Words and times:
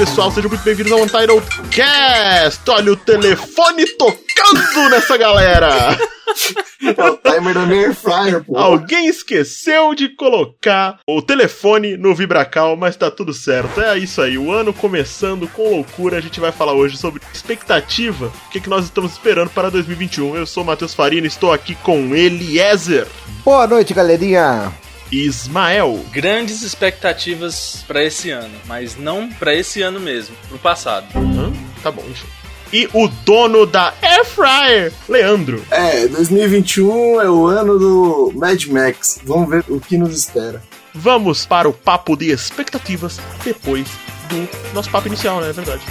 Pessoal, 0.00 0.30
sejam 0.30 0.48
muito 0.48 0.64
bem-vindos 0.64 0.92
ao 0.92 1.02
Untitled 1.02 1.46
Cast! 1.70 2.70
Olha 2.70 2.92
o 2.92 2.96
telefone 2.96 3.84
tocando 3.98 4.88
nessa 4.88 5.14
galera! 5.18 5.68
É 6.96 7.04
o 7.04 7.18
timer 7.18 7.52
da 7.52 7.66
minha 7.66 7.88
Airfryer, 7.88 8.42
pô. 8.42 8.56
Alguém 8.56 9.08
esqueceu 9.08 9.94
de 9.94 10.08
colocar 10.08 11.00
o 11.06 11.20
telefone 11.20 11.98
no 11.98 12.14
Vibracal, 12.14 12.78
mas 12.78 12.96
tá 12.96 13.10
tudo 13.10 13.34
certo. 13.34 13.78
É 13.78 13.98
isso 13.98 14.22
aí, 14.22 14.38
o 14.38 14.50
ano 14.50 14.72
começando 14.72 15.46
com 15.48 15.68
loucura. 15.68 16.16
A 16.16 16.20
gente 16.22 16.40
vai 16.40 16.50
falar 16.50 16.72
hoje 16.72 16.96
sobre 16.96 17.20
expectativa, 17.30 18.32
o 18.46 18.50
que, 18.50 18.58
que 18.58 18.70
nós 18.70 18.86
estamos 18.86 19.12
esperando 19.12 19.50
para 19.50 19.70
2021. 19.70 20.34
Eu 20.34 20.46
sou 20.46 20.62
o 20.62 20.66
Matheus 20.66 20.94
Farina, 20.94 21.26
estou 21.26 21.52
aqui 21.52 21.74
com 21.74 22.16
Eliezer. 22.16 23.06
Boa 23.44 23.66
noite, 23.66 23.92
galerinha. 23.92 24.72
Ismael. 25.10 26.04
Grandes 26.12 26.62
expectativas 26.62 27.84
pra 27.86 28.04
esse 28.04 28.30
ano, 28.30 28.54
mas 28.66 28.96
não 28.96 29.28
pra 29.28 29.54
esse 29.54 29.82
ano 29.82 30.00
mesmo, 30.00 30.34
pro 30.48 30.58
passado. 30.58 31.06
Hã? 31.16 31.52
Tá 31.82 31.90
bom, 31.90 32.02
gente. 32.02 32.40
E 32.72 32.88
o 32.92 33.08
dono 33.08 33.66
da 33.66 33.92
Air 34.00 34.24
Fryer, 34.24 34.92
Leandro. 35.08 35.64
É, 35.70 36.06
2021 36.06 37.20
é 37.20 37.28
o 37.28 37.46
ano 37.46 37.78
do 37.78 38.32
Mad 38.36 38.64
Max. 38.66 39.20
Vamos 39.24 39.50
ver 39.50 39.64
o 39.68 39.80
que 39.80 39.98
nos 39.98 40.16
espera. 40.16 40.62
Vamos 40.94 41.44
para 41.44 41.68
o 41.68 41.72
papo 41.72 42.16
de 42.16 42.30
expectativas 42.30 43.20
depois 43.44 43.88
do 44.28 44.48
nosso 44.72 44.90
papo 44.90 45.08
inicial, 45.08 45.40
né? 45.40 45.50
É 45.50 45.52
verdade. 45.52 45.82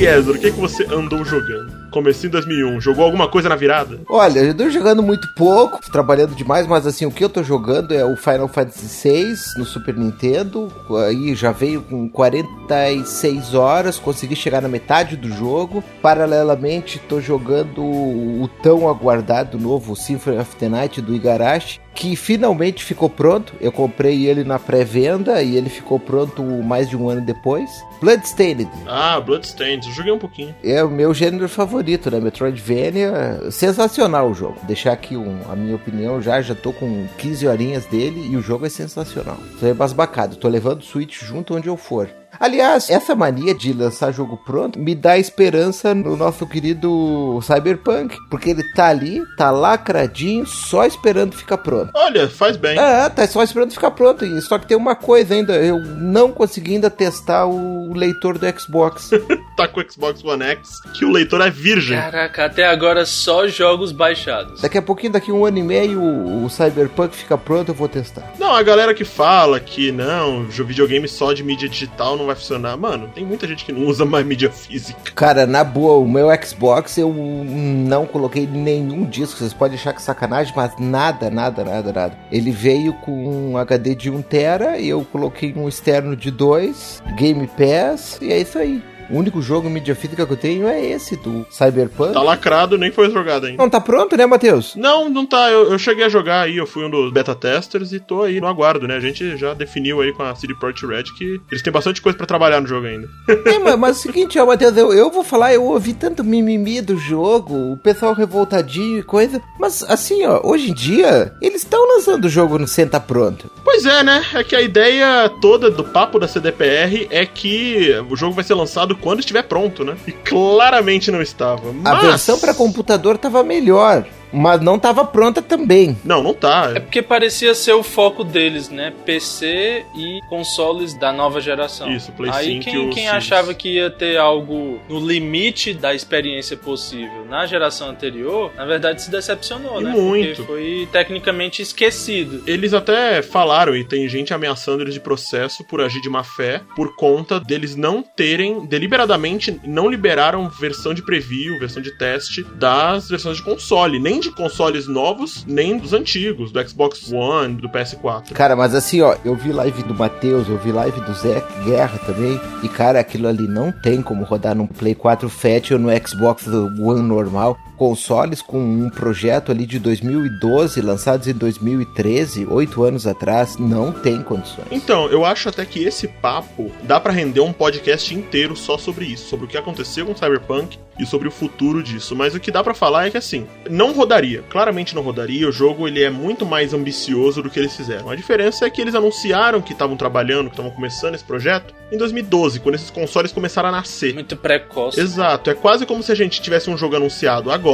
Eliezer, 0.00 0.34
o 0.34 0.38
que, 0.38 0.50
que 0.50 0.58
você 0.58 0.84
andou 0.84 1.22
jogando? 1.26 1.90
Comecinho 1.90 2.28
em 2.28 2.32
2001, 2.32 2.80
jogou 2.80 3.04
alguma 3.04 3.28
coisa 3.28 3.50
na 3.50 3.56
virada? 3.56 4.00
Olha, 4.08 4.40
eu 4.40 4.54
tô 4.54 4.70
jogando 4.70 5.02
muito 5.02 5.28
pouco, 5.34 5.78
trabalhando 5.90 6.34
demais, 6.34 6.66
mas 6.66 6.86
assim, 6.86 7.04
o 7.04 7.10
que 7.10 7.22
eu 7.22 7.28
tô 7.28 7.42
jogando 7.42 7.92
é 7.92 8.02
o 8.02 8.16
Final 8.16 8.48
Fantasy 8.48 9.08
VI 9.08 9.34
no 9.58 9.64
Super 9.66 9.94
Nintendo. 9.94 10.72
Aí 11.06 11.34
já 11.34 11.52
veio 11.52 11.82
com 11.82 12.08
46 12.08 13.54
horas, 13.54 13.98
consegui 13.98 14.34
chegar 14.34 14.62
na 14.62 14.68
metade 14.68 15.16
do 15.16 15.30
jogo. 15.30 15.84
Paralelamente, 16.00 16.98
tô 17.06 17.20
jogando 17.20 17.82
o 17.82 18.48
tão 18.62 18.88
aguardado 18.88 19.58
novo 19.58 19.94
Symphony 19.94 20.38
of 20.38 20.56
the 20.56 20.68
Night 20.68 21.02
do 21.02 21.14
Igarashi, 21.14 21.78
que 21.94 22.16
finalmente 22.16 22.84
ficou 22.84 23.08
pronto. 23.08 23.54
Eu 23.60 23.72
comprei 23.72 24.26
ele 24.26 24.44
na 24.44 24.58
pré-venda 24.58 25.42
e 25.42 25.56
ele 25.56 25.68
ficou 25.68 25.98
pronto 25.98 26.42
mais 26.42 26.88
de 26.88 26.96
um 26.96 27.08
ano 27.08 27.20
depois. 27.20 27.70
Bloodstained. 28.00 28.68
Ah, 28.86 29.20
Bloodstained, 29.20 29.86
eu 29.86 29.92
joguei 29.92 30.12
um 30.12 30.18
pouquinho. 30.18 30.54
É 30.62 30.82
o 30.82 30.88
meu 30.88 31.12
gênero 31.12 31.48
favorito, 31.48 32.10
né? 32.10 32.20
Metroidvania. 32.20 33.50
Sensacional 33.50 34.30
o 34.30 34.34
jogo. 34.34 34.58
Deixar 34.62 34.92
aqui 34.92 35.16
um, 35.16 35.40
a 35.50 35.56
minha 35.56 35.76
opinião 35.76 36.20
já, 36.20 36.40
já 36.40 36.54
tô 36.54 36.72
com 36.72 37.06
15 37.18 37.46
horinhas 37.46 37.86
dele 37.86 38.28
e 38.30 38.36
o 38.36 38.42
jogo 38.42 38.66
é 38.66 38.68
sensacional. 38.68 39.38
Tô 39.58 39.66
embasbacado, 39.66 40.36
tô 40.36 40.48
levando 40.48 40.80
o 40.80 40.84
Switch 40.84 41.22
junto 41.22 41.54
onde 41.54 41.68
eu 41.68 41.76
for. 41.76 42.08
Aliás, 42.40 42.88
essa 42.88 43.14
mania 43.14 43.54
de 43.54 43.70
lançar 43.74 44.12
jogo 44.12 44.34
pronto 44.34 44.78
me 44.78 44.94
dá 44.94 45.18
esperança 45.18 45.94
no 45.94 46.16
nosso 46.16 46.46
querido 46.46 47.38
Cyberpunk, 47.42 48.16
porque 48.30 48.48
ele 48.48 48.62
tá 48.72 48.88
ali, 48.88 49.22
tá 49.36 49.50
lacradinho, 49.50 50.46
só 50.46 50.86
esperando 50.86 51.36
ficar 51.36 51.58
pronto. 51.58 51.90
Olha, 51.94 52.30
faz 52.30 52.56
bem. 52.56 52.78
É, 52.78 53.10
tá 53.10 53.26
só 53.26 53.42
esperando 53.42 53.72
ficar 53.72 53.90
pronto. 53.90 54.24
E 54.24 54.40
só 54.40 54.58
que 54.58 54.66
tem 54.66 54.76
uma 54.76 54.94
coisa 54.94 55.34
ainda, 55.34 55.54
eu 55.56 55.78
não 55.80 56.32
consegui 56.32 56.72
ainda 56.72 56.88
testar 56.88 57.44
o 57.44 57.92
leitor 57.92 58.38
do 58.38 58.58
Xbox. 58.58 59.10
tá 59.60 59.68
com 59.68 59.80
o 59.80 59.90
Xbox 59.90 60.24
One 60.24 60.42
X, 60.42 60.80
que 60.94 61.04
o 61.04 61.10
leitor 61.10 61.40
é 61.42 61.50
virgem. 61.50 61.98
Caraca, 61.98 62.46
até 62.46 62.66
agora 62.66 63.04
só 63.04 63.46
jogos 63.46 63.92
baixados. 63.92 64.62
Daqui 64.62 64.78
a 64.78 64.82
pouquinho, 64.82 65.12
daqui 65.12 65.30
um 65.30 65.44
ano 65.44 65.58
e 65.58 65.62
meio, 65.62 66.00
o, 66.00 66.44
o 66.44 66.50
Cyberpunk 66.50 67.14
fica 67.14 67.36
pronto, 67.36 67.70
eu 67.70 67.74
vou 67.74 67.88
testar. 67.88 68.32
Não, 68.38 68.54
a 68.54 68.62
galera 68.62 68.94
que 68.94 69.04
fala 69.04 69.60
que 69.60 69.92
não, 69.92 70.44
videogame 70.44 71.06
só 71.08 71.32
de 71.32 71.42
mídia 71.42 71.68
digital 71.68 72.16
não 72.16 72.26
vai 72.26 72.34
funcionar. 72.34 72.76
Mano, 72.76 73.10
tem 73.14 73.24
muita 73.24 73.46
gente 73.46 73.64
que 73.64 73.72
não 73.72 73.86
usa 73.86 74.04
mais 74.04 74.24
mídia 74.24 74.50
física. 74.50 74.98
Cara, 75.14 75.46
na 75.46 75.62
boa, 75.62 75.98
o 75.98 76.08
meu 76.08 76.28
Xbox 76.42 76.96
eu 76.96 77.12
não 77.12 78.06
coloquei 78.06 78.46
nenhum 78.46 79.04
disco. 79.04 79.38
Vocês 79.38 79.52
podem 79.52 79.76
achar 79.76 79.92
que 79.92 80.02
sacanagem, 80.02 80.52
mas 80.56 80.72
nada, 80.78 81.30
nada, 81.30 81.64
nada, 81.64 81.92
nada. 81.92 82.18
Ele 82.32 82.50
veio 82.50 82.92
com 82.94 83.50
um 83.50 83.58
HD 83.58 83.94
de 83.94 84.10
1TB 84.10 84.80
e 84.80 84.88
eu 84.88 85.04
coloquei 85.04 85.52
um 85.54 85.68
externo 85.68 86.16
de 86.16 86.30
2, 86.30 87.02
Game 87.16 87.46
Pass, 87.48 88.18
e 88.22 88.32
é 88.32 88.40
isso 88.40 88.58
aí. 88.58 88.82
O 89.10 89.18
único 89.18 89.42
jogo 89.42 89.68
em 89.68 89.72
mídia 89.72 89.94
física 89.94 90.24
que 90.24 90.32
eu 90.32 90.36
tenho 90.36 90.68
é 90.68 90.84
esse, 90.84 91.16
do 91.16 91.44
Cyberpunk. 91.50 92.12
Tá 92.12 92.22
lacrado, 92.22 92.78
nem 92.78 92.92
foi 92.92 93.10
jogado 93.10 93.46
ainda. 93.46 93.60
Não 93.60 93.68
tá 93.68 93.80
pronto, 93.80 94.16
né, 94.16 94.24
Matheus? 94.24 94.76
Não, 94.76 95.08
não 95.08 95.26
tá. 95.26 95.50
Eu, 95.50 95.72
eu, 95.72 95.78
cheguei 95.78 96.04
a 96.04 96.08
jogar 96.08 96.42
aí, 96.42 96.56
eu 96.56 96.66
fui 96.66 96.84
um 96.84 96.90
dos 96.90 97.12
beta 97.12 97.34
testers 97.34 97.92
e 97.92 97.98
tô 97.98 98.22
aí 98.22 98.40
no 98.40 98.46
aguardo, 98.46 98.86
né? 98.86 98.96
A 98.96 99.00
gente 99.00 99.36
já 99.36 99.52
definiu 99.52 100.00
aí 100.00 100.12
com 100.12 100.22
a 100.22 100.34
CD 100.34 100.54
Projekt 100.54 100.86
Red 100.86 101.04
que 101.16 101.40
eles 101.50 101.62
têm 101.62 101.72
bastante 101.72 102.00
coisa 102.00 102.16
pra 102.16 102.26
trabalhar 102.26 102.60
no 102.60 102.68
jogo 102.68 102.86
ainda. 102.86 103.08
É, 103.44 103.58
mas, 103.58 103.78
mas 103.78 103.96
é 103.96 103.98
o 103.98 104.02
seguinte, 104.02 104.38
ó, 104.38 104.46
Matheus, 104.46 104.76
eu, 104.76 104.92
eu 104.92 105.10
vou 105.10 105.24
falar, 105.24 105.52
eu 105.52 105.64
ouvi 105.64 105.92
tanto 105.92 106.22
mimimi 106.22 106.80
do 106.80 106.96
jogo, 106.96 107.72
o 107.72 107.76
pessoal 107.76 108.12
revoltadinho 108.12 108.98
e 108.98 109.02
coisa, 109.02 109.40
mas 109.58 109.82
assim, 109.82 110.24
ó, 110.24 110.40
hoje 110.44 110.70
em 110.70 110.74
dia, 110.74 111.32
eles 111.40 111.62
estão 111.62 111.86
lançando 111.88 112.26
o 112.26 112.28
jogo 112.28 112.58
no 112.58 112.68
Senta 112.68 113.00
Pronto. 113.00 113.50
Pois 113.64 113.84
é, 113.84 114.02
né? 114.02 114.24
É 114.34 114.44
que 114.44 114.54
a 114.54 114.60
ideia 114.60 115.28
toda 115.40 115.70
do 115.70 115.82
papo 115.82 116.18
da 116.18 116.28
CDPR 116.28 117.08
é 117.10 117.26
que 117.26 117.90
o 118.08 118.16
jogo 118.16 118.34
vai 118.34 118.44
ser 118.44 118.54
lançado 118.54 118.96
quando 119.00 119.20
estiver 119.20 119.42
pronto, 119.42 119.84
né? 119.84 119.96
E 120.06 120.12
claramente 120.12 121.10
não 121.10 121.22
estava. 121.22 121.72
Mas... 121.72 121.86
A 121.92 122.00
versão 122.00 122.38
para 122.38 122.54
computador 122.54 123.18
tava 123.18 123.42
melhor. 123.42 124.06
Mas 124.32 124.60
não 124.60 124.78
tava 124.78 125.04
pronta 125.04 125.42
também. 125.42 125.96
Não, 126.04 126.22
não 126.22 126.34
tá. 126.34 126.72
É 126.74 126.80
porque 126.80 127.02
parecia 127.02 127.54
ser 127.54 127.72
o 127.72 127.82
foco 127.82 128.22
deles, 128.22 128.68
né? 128.68 128.92
PC 129.04 129.84
e 129.94 130.20
consoles 130.28 130.94
da 130.94 131.12
nova 131.12 131.40
geração. 131.40 131.90
Isso, 131.90 132.12
Play 132.12 132.30
Aí 132.32 132.46
5 132.62 132.64
quem, 132.64 132.90
quem 132.90 133.08
achava 133.08 133.54
que 133.54 133.76
ia 133.76 133.90
ter 133.90 134.16
algo 134.16 134.80
no 134.88 135.00
limite 135.00 135.74
da 135.74 135.94
experiência 135.94 136.56
possível 136.56 137.24
na 137.28 137.46
geração 137.46 137.88
anterior, 137.88 138.52
na 138.56 138.64
verdade 138.64 139.02
se 139.02 139.10
decepcionou, 139.10 139.80
E 139.80 139.84
né? 139.84 139.90
muito. 139.92 140.36
Porque 140.36 140.42
foi 140.42 140.88
tecnicamente 140.90 141.62
esquecido. 141.62 142.42
Eles 142.46 142.74
até 142.74 143.22
falaram, 143.22 143.74
e 143.74 143.84
tem 143.84 144.08
gente 144.08 144.34
ameaçando 144.34 144.82
eles 144.82 144.94
de 144.94 145.00
processo 145.00 145.64
por 145.64 145.80
agir 145.80 146.00
de 146.00 146.08
má 146.08 146.24
fé, 146.24 146.60
por 146.74 146.94
conta 146.96 147.40
deles 147.40 147.76
não 147.76 148.02
terem, 148.02 148.66
deliberadamente, 148.66 149.60
não 149.64 149.88
liberaram 149.88 150.48
versão 150.48 150.92
de 150.94 151.02
preview, 151.02 151.58
versão 151.58 151.82
de 151.82 151.96
teste 151.96 152.42
das 152.54 153.08
versões 153.08 153.38
de 153.38 153.42
console, 153.42 153.98
nem 153.98 154.19
de 154.20 154.30
consoles 154.30 154.86
novos, 154.86 155.44
nem 155.46 155.78
dos 155.78 155.92
antigos, 155.92 156.52
do 156.52 156.68
Xbox 156.68 157.10
One, 157.12 157.54
do 157.54 157.68
PS4. 157.68 158.32
Cara, 158.32 158.54
mas 158.54 158.74
assim, 158.74 159.00
ó, 159.00 159.16
eu 159.24 159.34
vi 159.34 159.52
live 159.52 159.82
do 159.82 159.94
Matheus, 159.94 160.48
eu 160.48 160.58
vi 160.58 160.70
live 160.72 161.00
do 161.00 161.14
Zé 161.14 161.42
Guerra 161.64 161.98
também, 162.06 162.40
e 162.62 162.68
cara, 162.68 163.00
aquilo 163.00 163.26
ali 163.26 163.48
não 163.48 163.72
tem 163.72 164.02
como 164.02 164.24
rodar 164.24 164.54
num 164.54 164.66
Play 164.66 164.94
4 164.94 165.28
Fat 165.28 165.70
ou 165.72 165.78
no 165.78 165.88
Xbox 166.06 166.46
One 166.46 167.02
normal. 167.02 167.58
Consoles 167.80 168.42
com 168.42 168.60
um 168.60 168.90
projeto 168.90 169.50
ali 169.50 169.64
de 169.64 169.78
2012, 169.78 170.82
lançados 170.82 171.26
em 171.28 171.32
2013, 171.32 172.46
oito 172.50 172.84
anos 172.84 173.06
atrás, 173.06 173.56
não 173.56 173.90
tem 173.90 174.22
condições. 174.22 174.66
Então, 174.70 175.06
eu 175.06 175.24
acho 175.24 175.48
até 175.48 175.64
que 175.64 175.82
esse 175.82 176.06
papo 176.06 176.70
dá 176.82 177.00
pra 177.00 177.10
render 177.10 177.40
um 177.40 177.54
podcast 177.54 178.14
inteiro 178.14 178.54
só 178.54 178.76
sobre 178.76 179.06
isso, 179.06 179.30
sobre 179.30 179.46
o 179.46 179.48
que 179.48 179.56
aconteceu 179.56 180.04
com 180.04 180.14
Cyberpunk 180.14 180.78
e 180.98 181.06
sobre 181.06 181.26
o 181.26 181.30
futuro 181.30 181.82
disso. 181.82 182.14
Mas 182.14 182.34
o 182.34 182.40
que 182.40 182.50
dá 182.50 182.62
pra 182.62 182.74
falar 182.74 183.06
é 183.06 183.10
que 183.10 183.16
assim, 183.16 183.46
não 183.70 183.92
rodaria, 183.92 184.44
claramente 184.50 184.94
não 184.94 185.02
rodaria. 185.02 185.48
O 185.48 185.52
jogo 185.52 185.88
ele 185.88 186.02
é 186.02 186.10
muito 186.10 186.44
mais 186.44 186.74
ambicioso 186.74 187.42
do 187.42 187.48
que 187.48 187.58
eles 187.58 187.74
fizeram. 187.74 188.10
A 188.10 188.14
diferença 188.14 188.66
é 188.66 188.70
que 188.70 188.82
eles 188.82 188.94
anunciaram 188.94 189.62
que 189.62 189.72
estavam 189.72 189.96
trabalhando, 189.96 190.48
que 190.48 190.52
estavam 190.52 190.70
começando 190.70 191.14
esse 191.14 191.24
projeto 191.24 191.74
em 191.90 191.96
2012, 191.96 192.60
quando 192.60 192.76
esses 192.76 192.90
consoles 192.90 193.32
começaram 193.32 193.68
a 193.68 193.72
nascer. 193.72 194.14
Muito 194.14 194.36
precoce. 194.36 195.00
Exato, 195.00 195.50
é 195.50 195.54
quase 195.54 195.86
como 195.86 196.02
se 196.02 196.12
a 196.12 196.14
gente 196.14 196.40
tivesse 196.40 196.70
um 196.70 196.76
jogo 196.76 196.96
anunciado 196.96 197.50
agora, 197.50 197.69